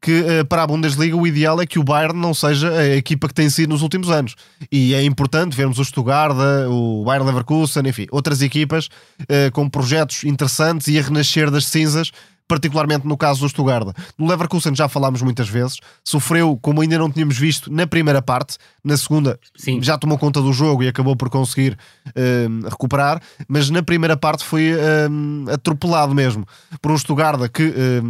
que 0.00 0.12
eh, 0.12 0.44
para 0.44 0.62
a 0.62 0.66
Bundesliga 0.66 1.16
o 1.16 1.26
ideal 1.26 1.60
é 1.60 1.66
que 1.66 1.78
o 1.78 1.84
Bayern 1.84 2.18
não 2.18 2.32
seja 2.32 2.70
a 2.70 2.96
equipa 2.96 3.28
que 3.28 3.34
tem 3.34 3.50
sido 3.50 3.70
nos 3.70 3.82
últimos 3.82 4.10
anos. 4.10 4.34
E 4.72 4.94
é 4.94 5.02
importante 5.04 5.56
vermos 5.56 5.78
o 5.78 5.84
Stuttgart, 5.84 6.34
o 6.68 7.04
Bayern 7.04 7.26
Leverkusen, 7.26 7.86
enfim, 7.86 8.06
outras 8.10 8.40
equipas 8.40 8.88
eh, 9.28 9.50
com 9.50 9.68
projetos 9.68 10.24
interessantes 10.24 10.88
e 10.88 10.98
a 10.98 11.02
renascer 11.02 11.50
das 11.50 11.66
cinzas, 11.66 12.10
particularmente 12.50 13.06
no 13.06 13.16
caso 13.16 13.40
do 13.40 13.48
Stuttgart. 13.48 13.94
No 14.18 14.26
Leverkusen 14.26 14.74
já 14.74 14.88
falámos 14.88 15.22
muitas 15.22 15.48
vezes, 15.48 15.78
sofreu 16.02 16.58
como 16.60 16.80
ainda 16.80 16.98
não 16.98 17.08
tínhamos 17.08 17.38
visto 17.38 17.72
na 17.72 17.86
primeira 17.86 18.20
parte, 18.20 18.56
na 18.82 18.96
segunda 18.96 19.38
Sim. 19.56 19.80
já 19.80 19.96
tomou 19.96 20.18
conta 20.18 20.40
do 20.42 20.52
jogo 20.52 20.82
e 20.82 20.88
acabou 20.88 21.14
por 21.14 21.30
conseguir 21.30 21.78
eh, 22.16 22.48
recuperar, 22.68 23.22
mas 23.46 23.70
na 23.70 23.82
primeira 23.82 24.16
parte 24.16 24.42
foi 24.42 24.72
eh, 24.72 25.52
atropelado 25.52 26.12
mesmo 26.12 26.44
por 26.82 26.90
um 26.90 26.98
Stuttgart 26.98 27.48
que 27.52 27.62
eh, 27.62 28.02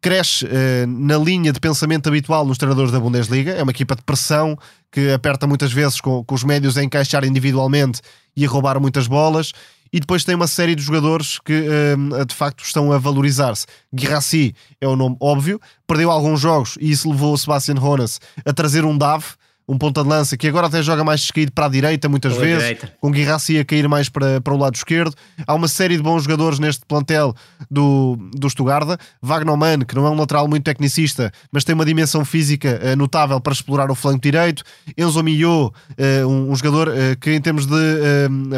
cresce 0.00 0.46
eh, 0.46 0.86
na 0.86 1.16
linha 1.16 1.52
de 1.52 1.60
pensamento 1.60 2.08
habitual 2.08 2.44
nos 2.44 2.58
treinadores 2.58 2.92
da 2.92 3.00
Bundesliga. 3.00 3.52
É 3.52 3.62
uma 3.62 3.72
equipa 3.72 3.94
de 3.96 4.02
pressão 4.02 4.56
que 4.90 5.10
aperta 5.10 5.46
muitas 5.46 5.72
vezes 5.72 6.00
com, 6.00 6.24
com 6.24 6.34
os 6.34 6.44
médios 6.44 6.76
a 6.76 6.84
encaixar 6.84 7.24
individualmente 7.24 8.00
e 8.36 8.44
a 8.44 8.48
roubar 8.48 8.80
muitas 8.80 9.06
bolas. 9.06 9.52
E 9.92 10.00
depois 10.00 10.22
tem 10.22 10.34
uma 10.34 10.46
série 10.46 10.74
de 10.74 10.82
jogadores 10.82 11.38
que 11.38 11.52
eh, 11.52 12.24
de 12.24 12.34
facto 12.34 12.62
estão 12.62 12.92
a 12.92 12.98
valorizar-se. 12.98 13.66
Guirassi 13.94 14.54
é 14.80 14.86
o 14.86 14.96
nome 14.96 15.16
óbvio, 15.20 15.60
perdeu 15.86 16.10
alguns 16.10 16.40
jogos 16.40 16.76
e 16.80 16.90
isso 16.90 17.10
levou 17.10 17.32
o 17.32 17.38
Sebastian 17.38 17.80
Honas 17.80 18.20
a 18.44 18.52
trazer 18.52 18.84
um 18.84 18.96
Dave, 18.96 19.24
um 19.68 19.76
ponta 19.76 20.02
de 20.02 20.08
lança 20.08 20.36
que 20.36 20.48
agora 20.48 20.66
até 20.66 20.82
joga 20.82 21.04
mais 21.04 21.20
descaído 21.20 21.52
para 21.52 21.66
a 21.66 21.68
direita 21.68 22.08
muitas 22.08 22.32
Pela 22.32 22.44
vezes, 22.44 22.62
direita. 22.62 22.92
com 22.98 23.10
Guirassi 23.10 23.58
a 23.58 23.64
cair 23.64 23.86
mais 23.86 24.08
para, 24.08 24.40
para 24.40 24.54
o 24.54 24.56
lado 24.56 24.74
esquerdo. 24.74 25.14
Há 25.46 25.54
uma 25.54 25.68
série 25.68 25.96
de 25.96 26.02
bons 26.02 26.22
jogadores 26.22 26.58
neste 26.58 26.86
plantel 26.86 27.34
do, 27.70 28.16
do 28.32 28.48
Stuttgart. 28.48 28.98
Wagnermann, 29.20 29.84
que 29.84 29.94
não 29.94 30.06
é 30.06 30.10
um 30.10 30.16
lateral 30.18 30.48
muito 30.48 30.64
tecnicista, 30.64 31.30
mas 31.52 31.64
tem 31.64 31.74
uma 31.74 31.84
dimensão 31.84 32.24
física 32.24 32.80
eh, 32.82 32.96
notável 32.96 33.40
para 33.40 33.52
explorar 33.52 33.90
o 33.90 33.94
flanco 33.94 34.20
direito. 34.20 34.62
Enzo 34.96 35.22
Millot, 35.22 35.74
eh, 35.98 36.24
um, 36.24 36.50
um 36.50 36.56
jogador 36.56 36.88
eh, 36.88 37.16
que 37.20 37.32
em 37.32 37.40
termos 37.40 37.66
de 37.66 37.76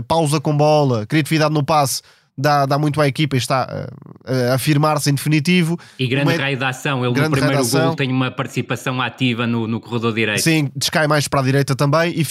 pausa 0.07 0.41
com 0.41 0.57
bola, 0.57 1.07
criatividade 1.07 1.53
no 1.53 1.65
passe, 1.65 2.03
dá, 2.37 2.67
dá 2.67 2.79
muito 2.79 3.01
à 3.01 3.07
equipa 3.07 3.37
e 3.37 3.39
está 3.39 3.89
eh, 4.27 4.51
a 4.51 4.55
afirmar-se 4.55 5.11
em 5.11 5.15
definitivo. 5.15 5.79
E 5.99 6.07
grande 6.07 6.33
Uma- 6.33 6.37
raio 6.39 6.57
de 6.57 6.65
ação. 6.65 7.05
Ele 7.05 7.21
no 7.21 7.31
primeiro 7.31 7.69
gol 7.69 7.95
tem 7.95 8.11
uma 8.11 8.31
participação 8.31 9.01
ativa 9.01 9.47
no, 9.47 9.67
no 9.67 9.81
corredor 9.81 10.15
direito. 10.15 10.43
Sim, 10.43 10.71
descai 10.75 11.07
mais 11.07 11.29
para 11.29 11.41
a 11.41 11.43
direita 11.43 11.75
também. 11.75 12.13
E 12.17 12.25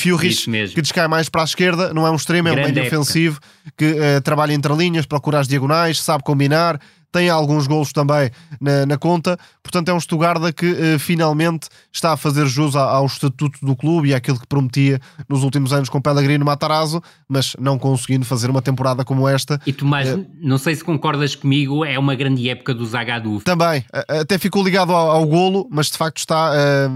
mesmo. 0.49 0.75
que 0.75 0.81
descai 0.81 1.07
mais 1.07 1.29
para 1.29 1.41
a 1.41 1.45
esquerda, 1.45 1.93
não 1.93 2.05
é 2.05 2.11
um 2.11 2.15
extremo, 2.15 2.47
é 2.47 2.51
um 2.51 2.55
época. 2.79 2.97
ofensivo 2.97 3.39
que 3.77 3.85
eh, 3.85 4.19
trabalha 4.21 4.53
entre 4.53 4.73
linhas, 4.75 5.05
procura 5.05 5.39
as 5.39 5.47
diagonais, 5.47 6.01
sabe 6.01 6.23
combinar, 6.23 6.79
tem 7.11 7.29
alguns 7.29 7.65
golos 7.67 7.91
também 7.91 8.29
na, 8.61 8.85
na 8.85 8.97
conta. 8.97 9.37
Portanto, 9.63 9.89
é 9.89 9.93
um 9.93 9.99
Stuttgart 9.99 10.41
que 10.55 10.65
eh, 10.65 10.99
finalmente 10.99 11.67
está 11.91 12.13
a 12.13 12.17
fazer 12.17 12.45
jus 12.47 12.75
a- 12.75 12.83
ao 12.91 13.05
estatuto 13.05 13.57
do 13.65 13.75
clube 13.75 14.09
e 14.09 14.13
àquilo 14.13 14.39
que 14.39 14.47
prometia 14.47 14.99
nos 15.27 15.43
últimos 15.43 15.73
anos 15.73 15.89
com 15.89 15.99
Pellegrino 16.01 16.45
Matarazzo, 16.45 17.01
mas 17.27 17.55
não 17.59 17.77
conseguindo 17.79 18.25
fazer 18.25 18.49
uma 18.49 18.61
temporada 18.61 19.03
como 19.03 19.27
esta. 19.27 19.59
E 19.65 19.73
Tomás, 19.73 20.07
É. 20.09 20.19
não 20.41 20.57
sei 20.57 20.75
se 20.75 20.83
concordas 20.83 21.35
comigo, 21.35 21.83
é 21.85 21.97
uma 21.97 22.15
grande 22.15 22.49
época 22.49 22.73
do 22.73 22.85
Zagadou. 22.85 23.41
Também, 23.41 23.83
até 24.07 24.37
ficou 24.37 24.63
ligado 24.63 24.91
ao, 24.93 25.11
ao 25.11 25.25
golo, 25.25 25.67
mas 25.71 25.87
de 25.87 25.97
facto 25.97 26.17
está 26.17 26.51
eh, 26.53 26.89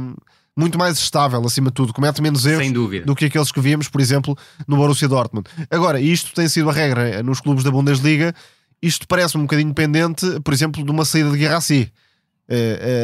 muito 0.55 0.77
mais 0.77 0.99
estável, 0.99 1.43
acima 1.45 1.69
de 1.69 1.73
tudo. 1.73 1.91
Comete 1.93 2.21
menos 2.21 2.45
erros 2.45 2.71
do 3.05 3.15
que 3.15 3.25
aqueles 3.25 3.51
que 3.51 3.59
víamos, 3.59 3.89
por 3.89 3.99
exemplo, 3.99 4.37
no 4.67 4.77
Borussia 4.77 5.07
Dortmund. 5.07 5.49
Agora, 5.71 5.99
isto 5.99 6.31
tem 6.33 6.47
sido 6.47 6.69
a 6.69 6.73
regra 6.73 7.23
nos 7.23 7.39
clubes 7.41 7.63
da 7.63 7.71
Bundesliga. 7.71 8.33
Isto 8.83 9.07
parece 9.07 9.37
um 9.37 9.43
bocadinho 9.43 9.73
pendente, 9.73 10.41
por 10.41 10.53
exemplo, 10.53 10.83
de 10.83 10.91
uma 10.91 11.05
saída 11.05 11.31
de 11.31 11.37
Guerraci. 11.37 11.83
Eh, 11.83 12.01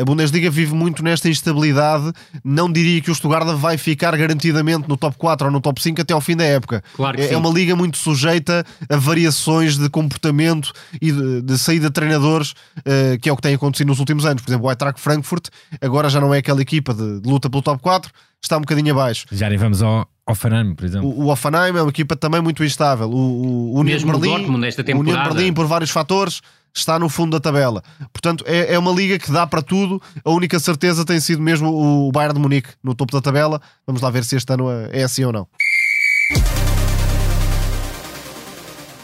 A 0.02 0.06
Bundesliga 0.06 0.50
vive 0.50 0.74
muito 0.74 1.04
nesta 1.04 1.30
instabilidade. 1.30 2.12
Não 2.44 2.72
diria 2.72 3.02
que 3.02 3.10
o 3.10 3.16
Stuttgart 3.16 3.48
vai 3.58 3.78
ficar 3.78 4.16
garantidamente 4.18 4.88
no 4.88 4.98
top 4.98 5.16
4 5.18 5.48
ou 5.48 5.52
no 5.54 5.62
top 5.62 5.82
5 5.82 6.02
até 6.02 6.14
ao 6.14 6.22
fim 6.22 6.36
da 6.36 6.44
época. 6.44 6.84
Claro 6.96 7.18
que 7.18 7.24
É 7.24 7.28
sim. 7.30 7.34
é 7.36 7.38
uma 7.38 7.50
liga 7.50 7.76
muito 7.76 7.98
sujeita 7.98 8.66
a 8.90 8.98
variações 8.98 9.78
de 9.78 9.90
comportamento 9.90 10.72
e 11.02 11.12
de, 11.12 11.42
de 11.42 11.58
saída 11.58 11.88
de 11.88 11.94
treinadores, 11.94 12.54
eh, 12.86 13.18
que 13.22 13.30
é 13.30 13.32
o 13.32 13.36
que 13.36 13.42
tem 13.42 13.56
acontecido 13.56 13.88
nos 13.88 14.00
últimos 14.00 14.26
anos. 14.26 14.42
Por 14.42 14.50
exemplo, 14.50 14.68
o 14.68 14.70
Eintracht 14.72 15.00
Frankfurt 15.00 15.48
agora 15.82 16.10
já 16.10 16.20
não 16.20 16.34
é 16.34 16.40
aquela 16.40 16.62
equipa 16.62 16.94
de, 16.94 17.22
de 17.22 17.30
luta 17.30 17.50
pelo 17.50 17.62
top 17.64 17.82
4, 17.82 18.12
está 18.42 18.58
um 18.58 18.62
bocadinho 18.62 18.92
abaixo. 18.94 19.26
Já 19.32 19.50
nem 19.50 19.58
vamos 19.58 19.82
ao, 19.82 20.08
Fanano, 20.36 20.76
por 20.76 20.86
exemplo. 20.86 21.10
O, 21.10 21.24
o 21.26 21.28
Offenheim 21.32 21.76
é 21.76 21.82
uma 21.82 21.90
equipa 21.90 22.16
também 22.16 22.40
muito 22.42 22.64
instável. 22.64 23.10
O, 23.10 23.16
o, 23.16 23.80
o 23.80 23.84
Mesmo 23.84 24.14
o 24.14 24.20
Berlim, 24.20 24.36
Dortmund 24.38 24.68
esta 24.68 24.82
o 24.82 24.86
União 24.86 25.04
temporada. 25.06 25.34
Berlim, 25.34 25.54
por 25.54 25.66
vários 25.66 25.90
fatores, 25.90 26.42
está 26.80 26.97
no 26.97 27.09
fundo 27.09 27.32
da 27.32 27.39
tabela. 27.39 27.84
Portanto, 28.11 28.43
é, 28.47 28.73
é 28.73 28.80
uma 28.80 28.91
liga 28.91 29.19
que 29.19 29.32
dá 29.32 29.45
para 29.45 29.61
tudo. 29.61 30.01
A 30.23 30.32
única 30.32 30.59
certeza 30.59 31.05
tem 31.05 31.19
sido 31.19 31.41
mesmo 31.41 31.69
o 31.69 32.11
Bayern 32.11 32.36
de 32.36 32.41
Munique 32.41 32.69
no 32.84 32.95
topo 32.95 33.13
da 33.13 33.21
tabela. 33.21 33.61
Vamos 33.86 34.01
lá 34.01 34.09
ver 34.09 34.23
se 34.23 34.36
este 34.36 34.51
ano 34.53 34.69
é 34.91 35.03
assim 35.03 35.23
ou 35.23 35.34
não. 35.34 35.47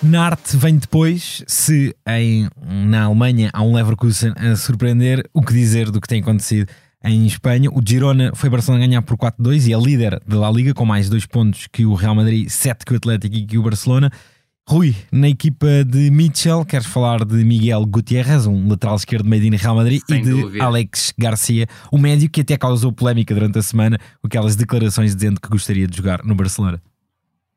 Nart 0.01 0.53
vem 0.53 0.77
depois, 0.77 1.43
se 1.47 1.95
em, 2.07 2.47
na 2.63 3.05
Alemanha 3.05 3.49
há 3.51 3.63
um 3.63 3.73
Leverkusen 3.73 4.33
a 4.37 4.55
surpreender, 4.55 5.27
o 5.33 5.41
que 5.41 5.51
dizer 5.51 5.89
do 5.89 5.99
que 5.99 6.07
tem 6.07 6.21
acontecido 6.21 6.67
em 7.03 7.25
Espanha. 7.25 7.69
O 7.71 7.81
Girona 7.83 8.31
foi 8.35 8.49
Barcelona 8.49 8.85
ganhar 8.85 9.01
por 9.01 9.17
4-2 9.17 9.67
e 9.67 9.73
é 9.73 9.77
líder 9.77 10.21
da 10.27 10.39
La 10.39 10.51
Liga 10.51 10.73
com 10.73 10.85
mais 10.85 11.09
dois 11.09 11.25
pontos 11.25 11.67
que 11.71 11.85
o 11.85 11.93
Real 11.93 12.13
Madrid, 12.13 12.49
7 12.49 12.85
que 12.85 12.93
o 12.93 12.97
Atlético 12.97 13.35
e 13.35 13.45
que 13.45 13.57
o 13.57 13.63
Barcelona. 13.63 14.11
Rui, 14.67 14.95
na 15.11 15.29
equipa 15.29 15.67
de 15.85 16.09
Mitchell, 16.09 16.65
queres 16.65 16.87
falar 16.87 17.23
de 17.23 17.35
Miguel 17.43 17.85
Gutierrez, 17.85 18.47
um 18.47 18.67
lateral 18.67 18.95
esquerdo 18.95 19.29
made 19.29 19.45
in 19.45 19.55
Real 19.55 19.75
Madrid, 19.75 20.01
Sem 20.07 20.21
e 20.21 20.23
de 20.23 20.29
dúvida. 20.31 20.63
Alex 20.63 21.13
Garcia, 21.15 21.67
o 21.91 21.99
médio 21.99 22.27
que 22.27 22.41
até 22.41 22.57
causou 22.57 22.91
polémica 22.91 23.31
durante 23.31 23.59
a 23.59 23.61
semana 23.61 23.99
com 24.19 24.25
aquelas 24.25 24.55
declarações 24.55 25.15
dizendo 25.15 25.39
que 25.39 25.47
gostaria 25.49 25.85
de 25.85 25.95
jogar 25.95 26.23
no 26.23 26.33
Barcelona. 26.33 26.81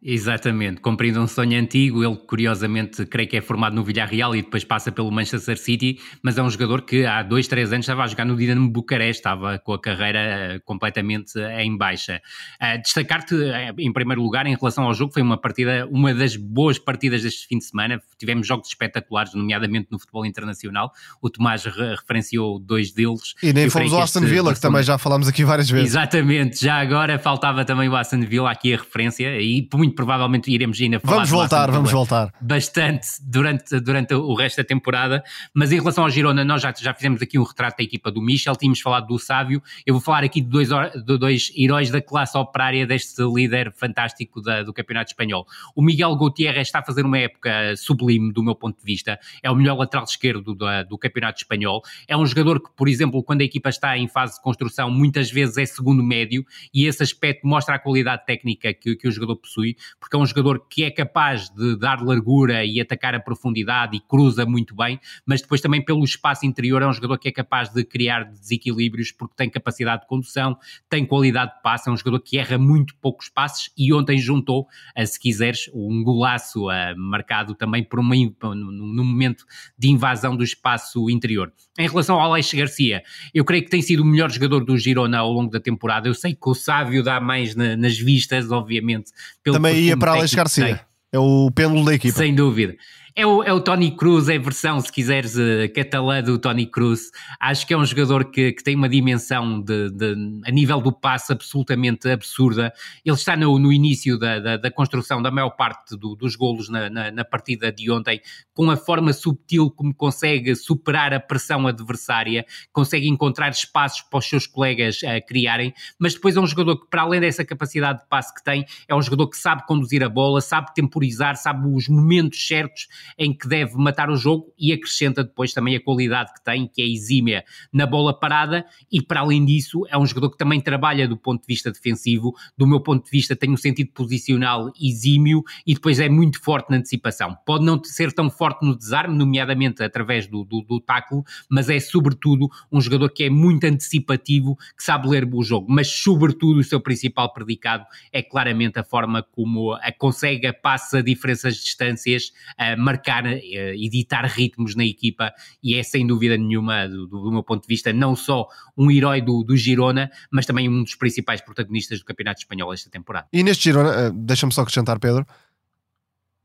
Exatamente, 0.01 0.80
cumprindo 0.80 1.20
um 1.20 1.26
sonho 1.26 1.59
antigo, 1.59 2.05
ele 2.05 2.16
curiosamente 2.16 3.05
creio 3.05 3.28
que 3.28 3.36
é 3.36 3.40
formado 3.40 3.74
no 3.74 3.82
Villarreal 3.82 4.34
e 4.36 4.42
depois 4.42 4.62
passa 4.62 4.92
pelo 4.92 5.11
Manchester 5.11 5.59
City, 5.59 5.99
mas 6.22 6.38
é 6.38 6.42
um 6.42 6.49
jogador 6.49 6.82
que 6.82 7.05
há 7.05 7.20
dois, 7.22 7.49
três 7.49 7.72
anos 7.72 7.84
estava 7.84 8.05
a 8.05 8.07
jogar 8.07 8.24
no 8.24 8.36
Dinamo 8.36 8.70
Bucareste, 8.70 9.18
estava 9.20 9.59
com 9.59 9.72
a 9.72 9.80
carreira 9.80 10.18
eh, 10.20 10.61
completamente 10.64 11.36
eh, 11.40 11.64
em 11.64 11.76
baixa. 11.76 12.22
Eh, 12.61 12.78
Destacar-te 12.78 13.34
em 13.76 13.92
primeiro 13.92 14.22
lugar 14.22 14.46
em 14.46 14.55
relação 14.55 14.84
ao 14.84 14.94
jogo, 14.94 15.12
foi 15.12 15.20
uma 15.20 15.36
partida, 15.36 15.88
uma 15.90 16.14
das 16.14 16.36
boas 16.36 16.78
partidas 16.78 17.22
deste 17.24 17.49
fim 17.49 17.59
de 17.59 17.64
semana, 17.64 18.01
tivemos 18.16 18.46
jogos 18.46 18.68
espetaculares, 18.68 19.34
nomeadamente 19.34 19.88
no 19.90 19.99
futebol 19.99 20.24
internacional, 20.24 20.92
o 21.20 21.28
Tomás 21.28 21.64
re- 21.64 21.96
referenciou 21.96 22.61
dois 22.61 22.92
deles. 22.92 23.34
E 23.42 23.53
nem 23.53 23.64
Eu 23.64 23.70
fomos 23.72 23.92
ao 23.92 24.03
Aston 24.03 24.20
Villa, 24.20 24.55
que 24.55 24.61
também 24.61 24.84
já 24.84 24.96
falámos 24.96 25.26
aqui 25.26 25.44
várias 25.44 25.68
vezes. 25.68 25.88
Exatamente, 25.88 26.64
já 26.64 26.76
agora 26.76 27.18
faltava 27.18 27.64
também 27.64 27.88
o 27.88 27.96
Aston 27.96 28.20
Villa 28.20 28.49
aqui 28.53 28.72
a 28.72 28.76
referência 28.76 29.40
e 29.40 29.61
muito 29.89 29.97
provavelmente 29.97 30.51
iremos 30.51 30.80
ainda 30.80 31.01
falar 31.01 31.14
Vamos 31.16 31.28
do 31.30 31.36
voltar, 31.36 31.70
vamos 31.70 31.91
voltar. 31.91 32.32
bastante 32.41 33.07
durante, 33.22 33.80
durante 33.80 34.14
o 34.14 34.34
resto 34.34 34.59
da 34.59 34.64
temporada, 34.64 35.22
mas 35.55 35.72
em 35.72 35.76
relação 35.78 36.05
ao 36.05 36.11
Girona 36.11 36.45
nós 36.45 36.62
já, 36.62 36.72
já 36.78 36.95
fizemos 36.95 37.20
aqui 37.22 37.39
um 37.39 37.43
retrato 37.43 37.78
da 37.78 37.84
equipa 37.84 38.11
do 38.11 38.20
Michel, 38.20 38.55
tínhamos 38.57 38.80
falado 38.80 39.07
do 39.07 39.18
Sávio, 39.18 39.62
eu 39.86 39.95
vou 39.95 40.01
falar 40.01 40.24
aqui 40.24 40.41
de 40.41 40.49
dois, 40.49 40.68
de 40.68 41.18
dois 41.18 41.53
heróis 41.57 41.91
da 41.91 42.01
classe 42.01 42.36
operária 42.36 42.86
deste 42.86 43.22
líder 43.22 43.72
fantástico 43.72 44.41
da- 44.41 44.62
do 44.62 44.72
Campeonato 44.72 45.11
Espanhol. 45.11 45.47
O 45.74 45.82
Miguel 45.82 46.14
Gutierrez 46.16 46.68
está 46.68 46.80
a 46.80 46.82
fazer 46.84 47.05
uma 47.05 47.18
época 47.18 47.74
sublime 47.76 48.32
do 48.32 48.43
meu 48.43 48.55
ponto 48.55 48.78
de 48.78 48.84
vista, 48.84 49.18
é 49.43 49.51
o 49.51 49.55
melhor 49.55 49.76
lateral 49.78 50.05
esquerdo 50.05 50.55
da- 50.55 50.82
do 50.82 50.99
Campeonato 50.99 51.39
Espanhol, 51.41 51.82
é 52.07 52.16
um 52.16 52.26
jogador 52.26 52.61
que, 52.61 52.70
por 52.76 52.89
exemplo, 52.89 53.22
quando 53.22 53.41
a 53.41 53.45
equipa 53.45 53.68
está 53.68 53.97
em 53.97 54.09
fase 54.09 54.34
de 54.34 54.43
construção, 54.43 54.91
muitas 54.91 55.30
vezes 55.30 55.57
é 55.57 55.66
segundo 55.66 56.03
médio 56.03 56.45
e 56.74 56.86
esse 56.86 57.03
aspecto 57.03 57.47
mostra 57.47 57.74
a 57.76 57.78
qualidade 57.78 58.24
técnica 58.26 58.72
que, 58.74 58.97
que 58.97 59.09
o 59.09 59.11
jogador 59.12 59.36
possui. 59.36 59.76
Porque 60.01 60.16
é 60.16 60.18
um 60.18 60.26
jogador 60.26 60.66
que 60.68 60.85
é 60.85 60.91
capaz 60.91 61.49
de 61.51 61.76
dar 61.79 62.03
largura 62.03 62.64
e 62.64 62.81
atacar 62.81 63.14
a 63.14 63.20
profundidade 63.20 63.97
e 63.97 64.01
cruza 64.01 64.45
muito 64.47 64.74
bem, 64.74 65.01
mas 65.26 65.41
depois 65.41 65.61
também 65.61 65.85
pelo 65.85 66.05
espaço 66.05 66.47
interior 66.47 66.83
é 66.83 66.87
um 66.87 66.93
jogador 66.93 67.18
que 67.18 67.29
é 67.29 67.33
capaz 67.33 67.68
de 67.70 67.85
criar 67.85 68.24
desequilíbrios 68.24 69.12
porque 69.12 69.35
tem 69.37 69.51
capacidade 69.51 70.03
de 70.03 70.09
condução, 70.09 70.57
tem 70.89 71.05
qualidade 71.05 71.55
de 71.55 71.62
passe, 71.62 71.89
é 71.89 71.93
um 71.93 71.97
jogador 71.97 72.20
que 72.20 72.39
erra 72.39 72.59
muito 72.59 72.95
poucos 72.97 73.29
passes 73.29 73.70
e 73.76 73.93
ontem 73.93 74.18
juntou, 74.18 74.66
se 75.07 75.18
quiseres, 75.18 75.70
um 75.74 76.03
golaço 76.03 76.66
marcado 76.97 77.55
também 77.55 77.83
por 77.83 78.01
uma, 78.01 78.14
num 78.14 79.05
momento 79.05 79.45
de 79.79 79.89
invasão 79.89 80.37
do 80.37 80.45
espaço 80.45 81.09
interior. 81.11 81.53
Em 81.79 81.89
relação 81.89 82.16
ao 82.20 82.33
Alex 82.33 82.53
Garcia, 82.53 83.03
eu 83.33 83.45
creio 83.45 83.62
que 83.62 83.70
tem 83.70 83.81
sido 83.81 84.03
o 84.03 84.05
melhor 84.05 84.31
jogador 84.31 84.64
do 84.64 84.76
Girona 84.76 85.18
ao 85.18 85.31
longo 85.31 85.51
da 85.51 85.61
temporada. 85.61 86.09
Eu 86.09 86.14
sei 86.14 86.35
que 86.35 86.49
o 86.49 86.55
Sávio 86.55 87.03
dá 87.03 87.20
mais 87.20 87.55
na, 87.55 87.76
nas 87.76 87.97
vistas, 87.97 88.51
obviamente. 88.51 89.12
Também 89.45 89.67
ia 89.72 89.96
para 89.96 90.12
Alex 90.12 90.34
Garcia. 90.34 90.80
É 91.12 91.18
o 91.18 91.50
pêndulo 91.50 91.84
da 91.84 91.94
equipa. 91.94 92.18
Sem 92.18 92.34
dúvida. 92.34 92.76
É 93.14 93.26
o, 93.26 93.42
é 93.42 93.52
o 93.52 93.61
Tony 93.61 93.90
Cruz, 93.90 94.28
é 94.28 94.36
a 94.36 94.38
versão, 94.38 94.80
se 94.80 94.92
quiseres, 94.92 95.34
uh, 95.36 95.72
catalã 95.74 96.22
do 96.22 96.38
Tony 96.38 96.66
Cruz. 96.66 97.11
Acho 97.40 97.66
que 97.66 97.72
é 97.72 97.76
um 97.76 97.84
jogador 97.84 98.26
que, 98.26 98.52
que 98.52 98.62
tem 98.62 98.76
uma 98.76 98.88
dimensão 98.88 99.61
de, 99.61 99.90
de, 99.90 100.14
a 100.46 100.50
nível 100.50 100.80
do 100.80 100.92
passe 100.92 101.32
absolutamente 101.32 102.09
absurda. 102.09 102.72
Ele 103.04 103.16
está 103.16 103.36
no, 103.36 103.59
no 103.59 103.72
início 103.72 104.18
da, 104.18 104.38
da, 104.38 104.56
da, 104.56 104.70
construção 104.70 105.22
da 105.22 105.30
maior 105.30 105.50
parte 105.50 105.96
do, 105.96 106.14
dos 106.14 106.36
golos 106.36 106.68
na, 106.68 106.90
na, 106.90 107.11
na, 107.11 107.24
partida 107.24 107.72
de 107.72 107.90
ontem, 107.90 108.20
com 108.52 108.70
a 108.70 108.76
forma 108.76 109.12
subtil 109.12 109.70
como 109.70 109.94
consegue 109.94 110.54
superar 110.54 111.12
a 111.12 111.20
pressão 111.20 111.66
adversária, 111.66 112.44
consegue 112.72 113.09
encontrar 113.09 113.50
espaços 113.50 114.02
para 114.02 114.18
os 114.18 114.28
seus 114.28 114.46
colegas 114.46 115.02
uh, 115.02 115.26
criarem, 115.26 115.72
mas 115.98 116.14
depois 116.14 116.36
é 116.36 116.40
um 116.40 116.46
jogador 116.46 116.76
que, 116.76 116.88
para 116.88 117.02
além 117.02 117.20
dessa 117.20 117.44
capacidade 117.44 118.00
de 118.00 118.09
passe 118.09 118.34
que 118.34 118.44
tem, 118.44 118.64
é 118.86 118.94
um 118.94 119.02
jogador 119.02 119.28
que 119.28 119.36
sabe 119.36 119.66
conduzir 119.66 120.02
a 120.02 120.09
bola, 120.09 120.40
sabe 120.40 120.74
temporizar, 120.74 121.36
sabe 121.36 121.66
os 121.68 121.88
momentos 121.88 122.46
certos 122.46 122.86
em 123.18 123.32
que 123.32 123.49
deve 123.49 123.76
matar 123.76 124.11
o 124.11 124.16
jogo 124.16 124.53
e 124.59 124.72
acrescenta 124.72 125.24
depois 125.24 125.53
também 125.53 125.76
a 125.76 125.80
qualidade 125.80 126.32
que 126.34 126.42
tem, 126.42 126.66
que 126.66 126.82
é 126.82 126.86
exímia 126.86 127.44
na 127.72 127.86
bola 127.86 128.18
parada. 128.18 128.64
E 128.90 129.03
para 129.03 129.20
além 129.20 129.44
disso 129.44 129.84
é 129.88 129.96
um 129.99 130.07
jogador 130.07 130.30
que 130.30 130.38
também 130.38 130.61
trabalha 130.61 131.09
do 131.09 131.16
ponto 131.16 131.40
de 131.40 131.46
vista 131.46 131.70
defensivo, 131.70 132.34
do 132.57 132.66
meu 132.66 132.80
ponto 132.80 133.05
de 133.05 133.11
vista 133.11 133.36
tem 133.36 133.51
um 133.51 133.57
sentido 133.57 133.90
posicional 133.92 134.72
exímio 134.80 135.42
e 135.66 135.74
depois 135.74 136.01
é 136.01 136.09
muito 136.09 136.40
forte 136.40 136.70
na 136.70 136.76
antecipação. 136.76 137.36
Pode 137.46 137.64
não 137.64 137.82
ser 137.84 138.12
tão 138.12 138.30
forte 138.30 138.64
no 138.64 138.76
desarme, 138.76 139.16
nomeadamente 139.16 139.82
através 139.82 140.26
do, 140.26 140.44
do, 140.44 140.62
do 140.62 140.80
tackle, 140.80 141.22
mas 141.49 141.68
é 141.68 141.78
sobretudo 141.80 142.49
um 142.70 142.80
jogador 142.80 143.11
que 143.11 143.24
é 143.24 143.30
muito 143.30 143.64
antecipativo, 143.64 144.57
que 144.76 144.82
sabe 144.82 145.09
ler 145.09 145.28
o 145.32 145.42
jogo, 145.42 145.66
mas 145.68 145.88
sobretudo 145.88 146.61
o 146.61 146.64
seu 146.64 146.80
principal 146.80 147.32
predicado 147.32 147.84
é 148.12 148.22
claramente 148.22 148.78
a 148.78 148.84
forma 148.84 149.22
como 149.22 149.72
a 149.74 149.92
consegue, 149.92 150.53
passa 150.53 151.03
diferenças 151.03 151.57
de 151.57 151.62
distâncias, 151.62 152.32
a 152.57 152.76
marcar, 152.89 153.24
uh, 153.24 153.74
editar 153.74 154.24
ritmos 154.24 154.74
na 154.74 154.84
equipa 154.84 155.32
e 155.62 155.74
é 155.74 155.82
sem 155.82 156.07
dúvida 156.07 156.36
nenhuma, 156.36 156.89
do, 156.89 157.07
do 157.07 157.30
meu 157.30 157.43
ponto 157.43 157.62
de 157.62 157.68
vista, 157.68 157.93
não 157.93 158.16
só 158.16 158.47
um 158.76 158.91
herói 158.91 159.20
do, 159.20 159.45
do, 159.45 159.57
Girona, 159.57 160.11
mas 160.30 160.47
também 160.47 160.68
um 160.68 160.82
dos 160.82 160.95
principais 160.95 161.41
protagonistas 161.41 161.99
do 161.99 162.05
Campeonato 162.05 162.41
Espanhol 162.41 162.72
esta 162.72 162.91
temporada. 162.91 163.26
E 163.32 163.43
neste 163.43 163.64
Girona, 163.64 164.09
uh, 164.09 164.12
deixa-me 164.12 164.53
só 164.53 164.62
acrescentar, 164.62 164.99
Pedro, 164.99 165.26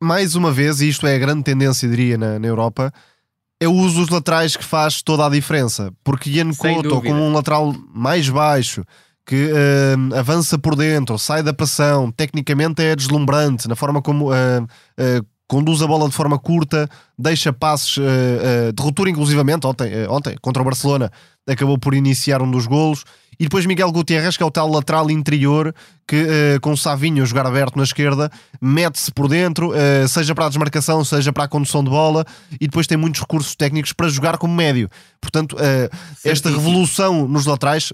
mais 0.02 0.36
uma 0.36 0.52
vez, 0.52 0.82
e 0.82 0.90
isto 0.90 1.08
é 1.08 1.16
a 1.16 1.20
grande 1.20 1.44
tendência, 1.44 1.88
diria, 1.88 2.18
na, 2.18 2.38
na 2.38 2.48
Europa, 2.48 2.92
é 3.60 3.68
o 3.68 3.74
uso 3.74 4.02
dos 4.02 4.10
laterais 4.10 4.58
que 4.58 4.64
faz 4.64 5.02
toda 5.02 5.26
a 5.26 5.30
diferença. 5.30 5.94
Porque 6.04 6.30
Ian 6.30 6.54
Couto, 6.54 7.02
como 7.02 7.22
um 7.22 7.34
lateral 7.34 7.74
mais 7.94 8.28
baixo, 8.28 8.84
que 9.26 9.50
uh, 9.52 10.16
avança 10.16 10.60
por 10.60 10.76
dentro, 10.76 11.18
sai 11.18 11.42
da 11.42 11.54
pressão, 11.54 12.12
tecnicamente 12.12 12.82
é 12.82 12.96
deslumbrante 12.96 13.68
na 13.68 13.76
forma 13.76 14.02
como 14.02 14.32
uh, 14.32 14.64
uh, 14.64 15.26
conduz 15.48 15.82
a 15.82 15.88
bola 15.88 16.08
de 16.08 16.16
forma 16.16 16.40
curta, 16.40 16.90
deixa 17.18 17.54
passes 17.54 17.98
uh, 17.98 18.02
uh, 18.02 18.74
de 18.74 18.82
ruptura, 18.82 19.10
inclusivamente. 19.10 19.68
Ontem, 19.68 20.06
uh, 20.06 20.12
ontem, 20.12 20.36
contra 20.42 20.62
o 20.62 20.66
Barcelona, 20.66 21.12
acabou 21.48 21.78
por 21.78 21.94
iniciar 21.94 22.42
um 22.42 22.50
dos 22.50 22.66
golos. 22.66 23.04
E 23.40 23.44
depois 23.44 23.66
Miguel 23.66 23.92
Gutierrez, 23.92 24.38
que 24.38 24.44
é 24.44 24.46
o 24.46 24.52
tal 24.52 24.70
lateral 24.70 25.10
interior, 25.10 25.74
que 26.08 26.60
com 26.62 26.72
o 26.72 26.78
Savinho 26.78 27.24
a 27.24 27.26
jogar 27.26 27.48
aberto 27.48 27.76
na 27.76 27.84
esquerda, 27.84 28.32
mete-se 28.62 29.12
por 29.12 29.28
dentro, 29.28 29.74
seja 30.08 30.36
para 30.36 30.46
a 30.46 30.50
desmarcação, 30.50 31.04
seja 31.04 31.34
para 31.34 31.46
a 31.46 31.48
condução 31.48 31.84
de 31.84 31.90
bola, 31.90 32.24
e 32.62 32.68
depois 32.68 32.86
tem 32.86 32.96
muitos 32.96 33.20
recursos 33.20 33.56
técnicos 33.56 33.92
para 33.92 34.08
jogar 34.08 34.38
como 34.38 34.54
médio. 34.54 34.88
Portanto, 35.20 35.58
esta 36.24 36.48
revolução 36.52 37.28
nos 37.28 37.48
laterais, 37.48 37.92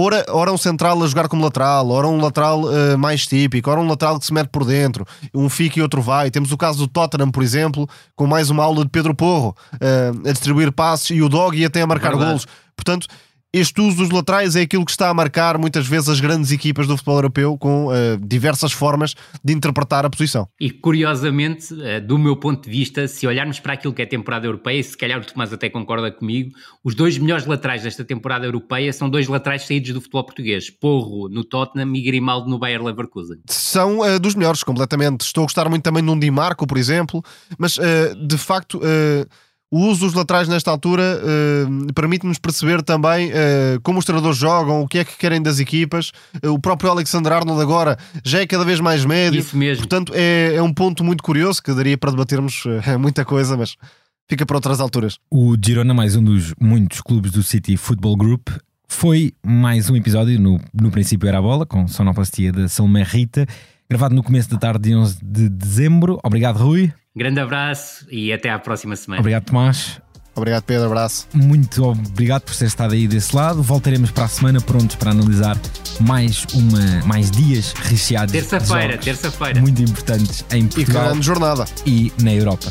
Ora, 0.00 0.24
ora 0.28 0.52
um 0.52 0.56
central 0.56 1.02
a 1.02 1.06
jogar 1.08 1.26
como 1.26 1.42
lateral, 1.42 1.90
ora 1.90 2.06
um 2.06 2.20
lateral 2.20 2.62
uh, 2.62 2.96
mais 2.96 3.26
típico, 3.26 3.68
ora 3.68 3.80
um 3.80 3.88
lateral 3.88 4.16
que 4.16 4.26
se 4.26 4.32
mete 4.32 4.46
por 4.46 4.64
dentro, 4.64 5.04
um 5.34 5.48
fica 5.48 5.80
e 5.80 5.82
outro 5.82 6.00
vai. 6.00 6.30
Temos 6.30 6.52
o 6.52 6.56
caso 6.56 6.78
do 6.78 6.86
Tottenham, 6.86 7.32
por 7.32 7.42
exemplo, 7.42 7.88
com 8.14 8.24
mais 8.24 8.48
uma 8.48 8.62
aula 8.62 8.84
de 8.84 8.90
Pedro 8.90 9.12
Porro 9.12 9.56
uh, 9.74 10.28
a 10.28 10.30
distribuir 10.30 10.70
passes 10.70 11.10
e 11.10 11.20
o 11.20 11.28
Dog 11.28 11.64
até 11.64 11.82
a 11.82 11.86
marcar 11.86 12.14
golos. 12.14 12.46
Portanto, 12.76 13.08
este 13.52 13.80
uso 13.80 13.96
dos 13.96 14.10
laterais 14.10 14.56
é 14.56 14.62
aquilo 14.62 14.84
que 14.84 14.90
está 14.90 15.08
a 15.08 15.14
marcar 15.14 15.56
muitas 15.56 15.86
vezes 15.86 16.08
as 16.10 16.20
grandes 16.20 16.52
equipas 16.52 16.86
do 16.86 16.96
futebol 16.96 17.16
europeu 17.16 17.56
com 17.56 17.86
uh, 17.86 17.92
diversas 18.20 18.72
formas 18.72 19.14
de 19.42 19.54
interpretar 19.54 20.04
a 20.04 20.10
posição. 20.10 20.46
E 20.60 20.70
curiosamente, 20.70 21.72
uh, 21.72 22.06
do 22.06 22.18
meu 22.18 22.36
ponto 22.36 22.64
de 22.64 22.70
vista, 22.70 23.08
se 23.08 23.26
olharmos 23.26 23.58
para 23.58 23.72
aquilo 23.72 23.94
que 23.94 24.02
é 24.02 24.04
a 24.04 24.08
temporada 24.08 24.46
europeia, 24.46 24.82
se 24.82 24.96
calhar 24.96 25.18
o 25.18 25.24
Tomás 25.24 25.50
até 25.50 25.70
concorda 25.70 26.10
comigo, 26.10 26.50
os 26.84 26.94
dois 26.94 27.16
melhores 27.16 27.46
laterais 27.46 27.82
desta 27.82 28.04
temporada 28.04 28.44
europeia 28.44 28.92
são 28.92 29.08
dois 29.08 29.26
laterais 29.28 29.66
saídos 29.66 29.94
do 29.94 30.00
futebol 30.00 30.24
português, 30.24 30.68
Porro 30.68 31.28
no 31.30 31.42
Tottenham 31.42 31.94
e 31.94 32.02
Grimaldo 32.02 32.50
no 32.50 32.58
Bayer 32.58 32.82
Leverkusen. 32.82 33.38
São 33.48 34.00
uh, 34.00 34.20
dos 34.20 34.34
melhores, 34.34 34.62
completamente. 34.62 35.22
Estou 35.22 35.42
a 35.42 35.46
gostar 35.46 35.70
muito 35.70 35.82
também 35.82 36.04
de 36.04 36.10
um 36.10 36.18
Di 36.18 36.30
Marco, 36.30 36.66
por 36.66 36.76
exemplo, 36.76 37.22
mas 37.58 37.78
de 38.26 38.36
facto 38.36 38.80
o 39.70 39.80
uso 39.86 40.06
dos 40.06 40.14
laterais 40.14 40.48
nesta 40.48 40.70
altura 40.70 41.20
uh, 41.20 41.92
permite-nos 41.92 42.38
perceber 42.38 42.82
também 42.82 43.30
uh, 43.30 43.80
como 43.82 43.98
os 43.98 44.04
treinadores 44.04 44.38
jogam, 44.38 44.82
o 44.82 44.88
que 44.88 44.98
é 44.98 45.04
que 45.04 45.16
querem 45.16 45.42
das 45.42 45.58
equipas. 45.58 46.10
Uh, 46.42 46.52
o 46.52 46.58
próprio 46.58 46.90
Alexander 46.90 47.32
Arnold 47.32 47.60
agora 47.60 47.98
já 48.24 48.40
é 48.40 48.46
cada 48.46 48.64
vez 48.64 48.80
mais 48.80 49.04
médio. 49.04 49.40
Isso 49.40 49.56
mesmo. 49.56 49.82
Portanto, 49.82 50.12
é, 50.14 50.54
é 50.54 50.62
um 50.62 50.72
ponto 50.72 51.04
muito 51.04 51.22
curioso 51.22 51.62
que 51.62 51.72
daria 51.72 51.98
para 51.98 52.10
debatermos 52.10 52.64
muita 52.98 53.24
coisa, 53.24 53.56
mas 53.56 53.76
fica 54.28 54.46
para 54.46 54.56
outras 54.56 54.80
alturas. 54.80 55.18
O 55.30 55.54
Girona, 55.62 55.92
mais 55.92 56.16
um 56.16 56.24
dos 56.24 56.54
muitos 56.58 57.00
clubes 57.00 57.32
do 57.32 57.42
City 57.42 57.76
Football 57.76 58.16
Group, 58.16 58.48
foi 58.88 59.34
mais 59.44 59.90
um 59.90 59.96
episódio, 59.96 60.40
no, 60.40 60.58
no 60.72 60.90
princípio 60.90 61.28
era 61.28 61.38
a 61.38 61.42
bola, 61.42 61.66
com 61.66 61.86
sonoplastia 61.86 62.50
da 62.50 62.68
Salomé 62.68 63.02
Rita, 63.02 63.46
gravado 63.90 64.14
no 64.14 64.22
começo 64.22 64.50
da 64.50 64.58
tarde 64.58 64.90
de 64.90 64.94
11 64.94 65.18
de 65.22 65.48
dezembro. 65.48 66.18
Obrigado, 66.22 66.58
Rui. 66.58 66.92
Grande 67.16 67.40
abraço 67.40 68.06
e 68.10 68.32
até 68.32 68.50
à 68.50 68.58
próxima 68.58 68.94
semana. 68.94 69.20
Obrigado, 69.20 69.44
Tomás. 69.44 70.00
Obrigado, 70.36 70.62
Pedro. 70.62 70.86
Abraço. 70.86 71.26
Muito 71.34 71.82
obrigado 71.82 72.42
por 72.42 72.54
ter 72.54 72.66
estado 72.66 72.94
aí 72.94 73.08
desse 73.08 73.34
lado. 73.34 73.60
Voltaremos 73.60 74.10
para 74.10 74.24
a 74.24 74.28
semana 74.28 74.60
prontos 74.60 74.94
para 74.94 75.10
analisar 75.10 75.58
mais, 76.00 76.44
uma, 76.54 77.04
mais 77.06 77.30
dias 77.30 77.72
recheados. 77.72 78.30
Terça-feira, 78.30 78.98
terça-feira. 78.98 79.60
Muito 79.60 79.82
importantes 79.82 80.44
em 80.52 80.68
Portugal. 80.68 81.16
E 81.16 81.22
jornada. 81.22 81.64
E 81.84 82.12
na 82.22 82.32
Europa. 82.32 82.70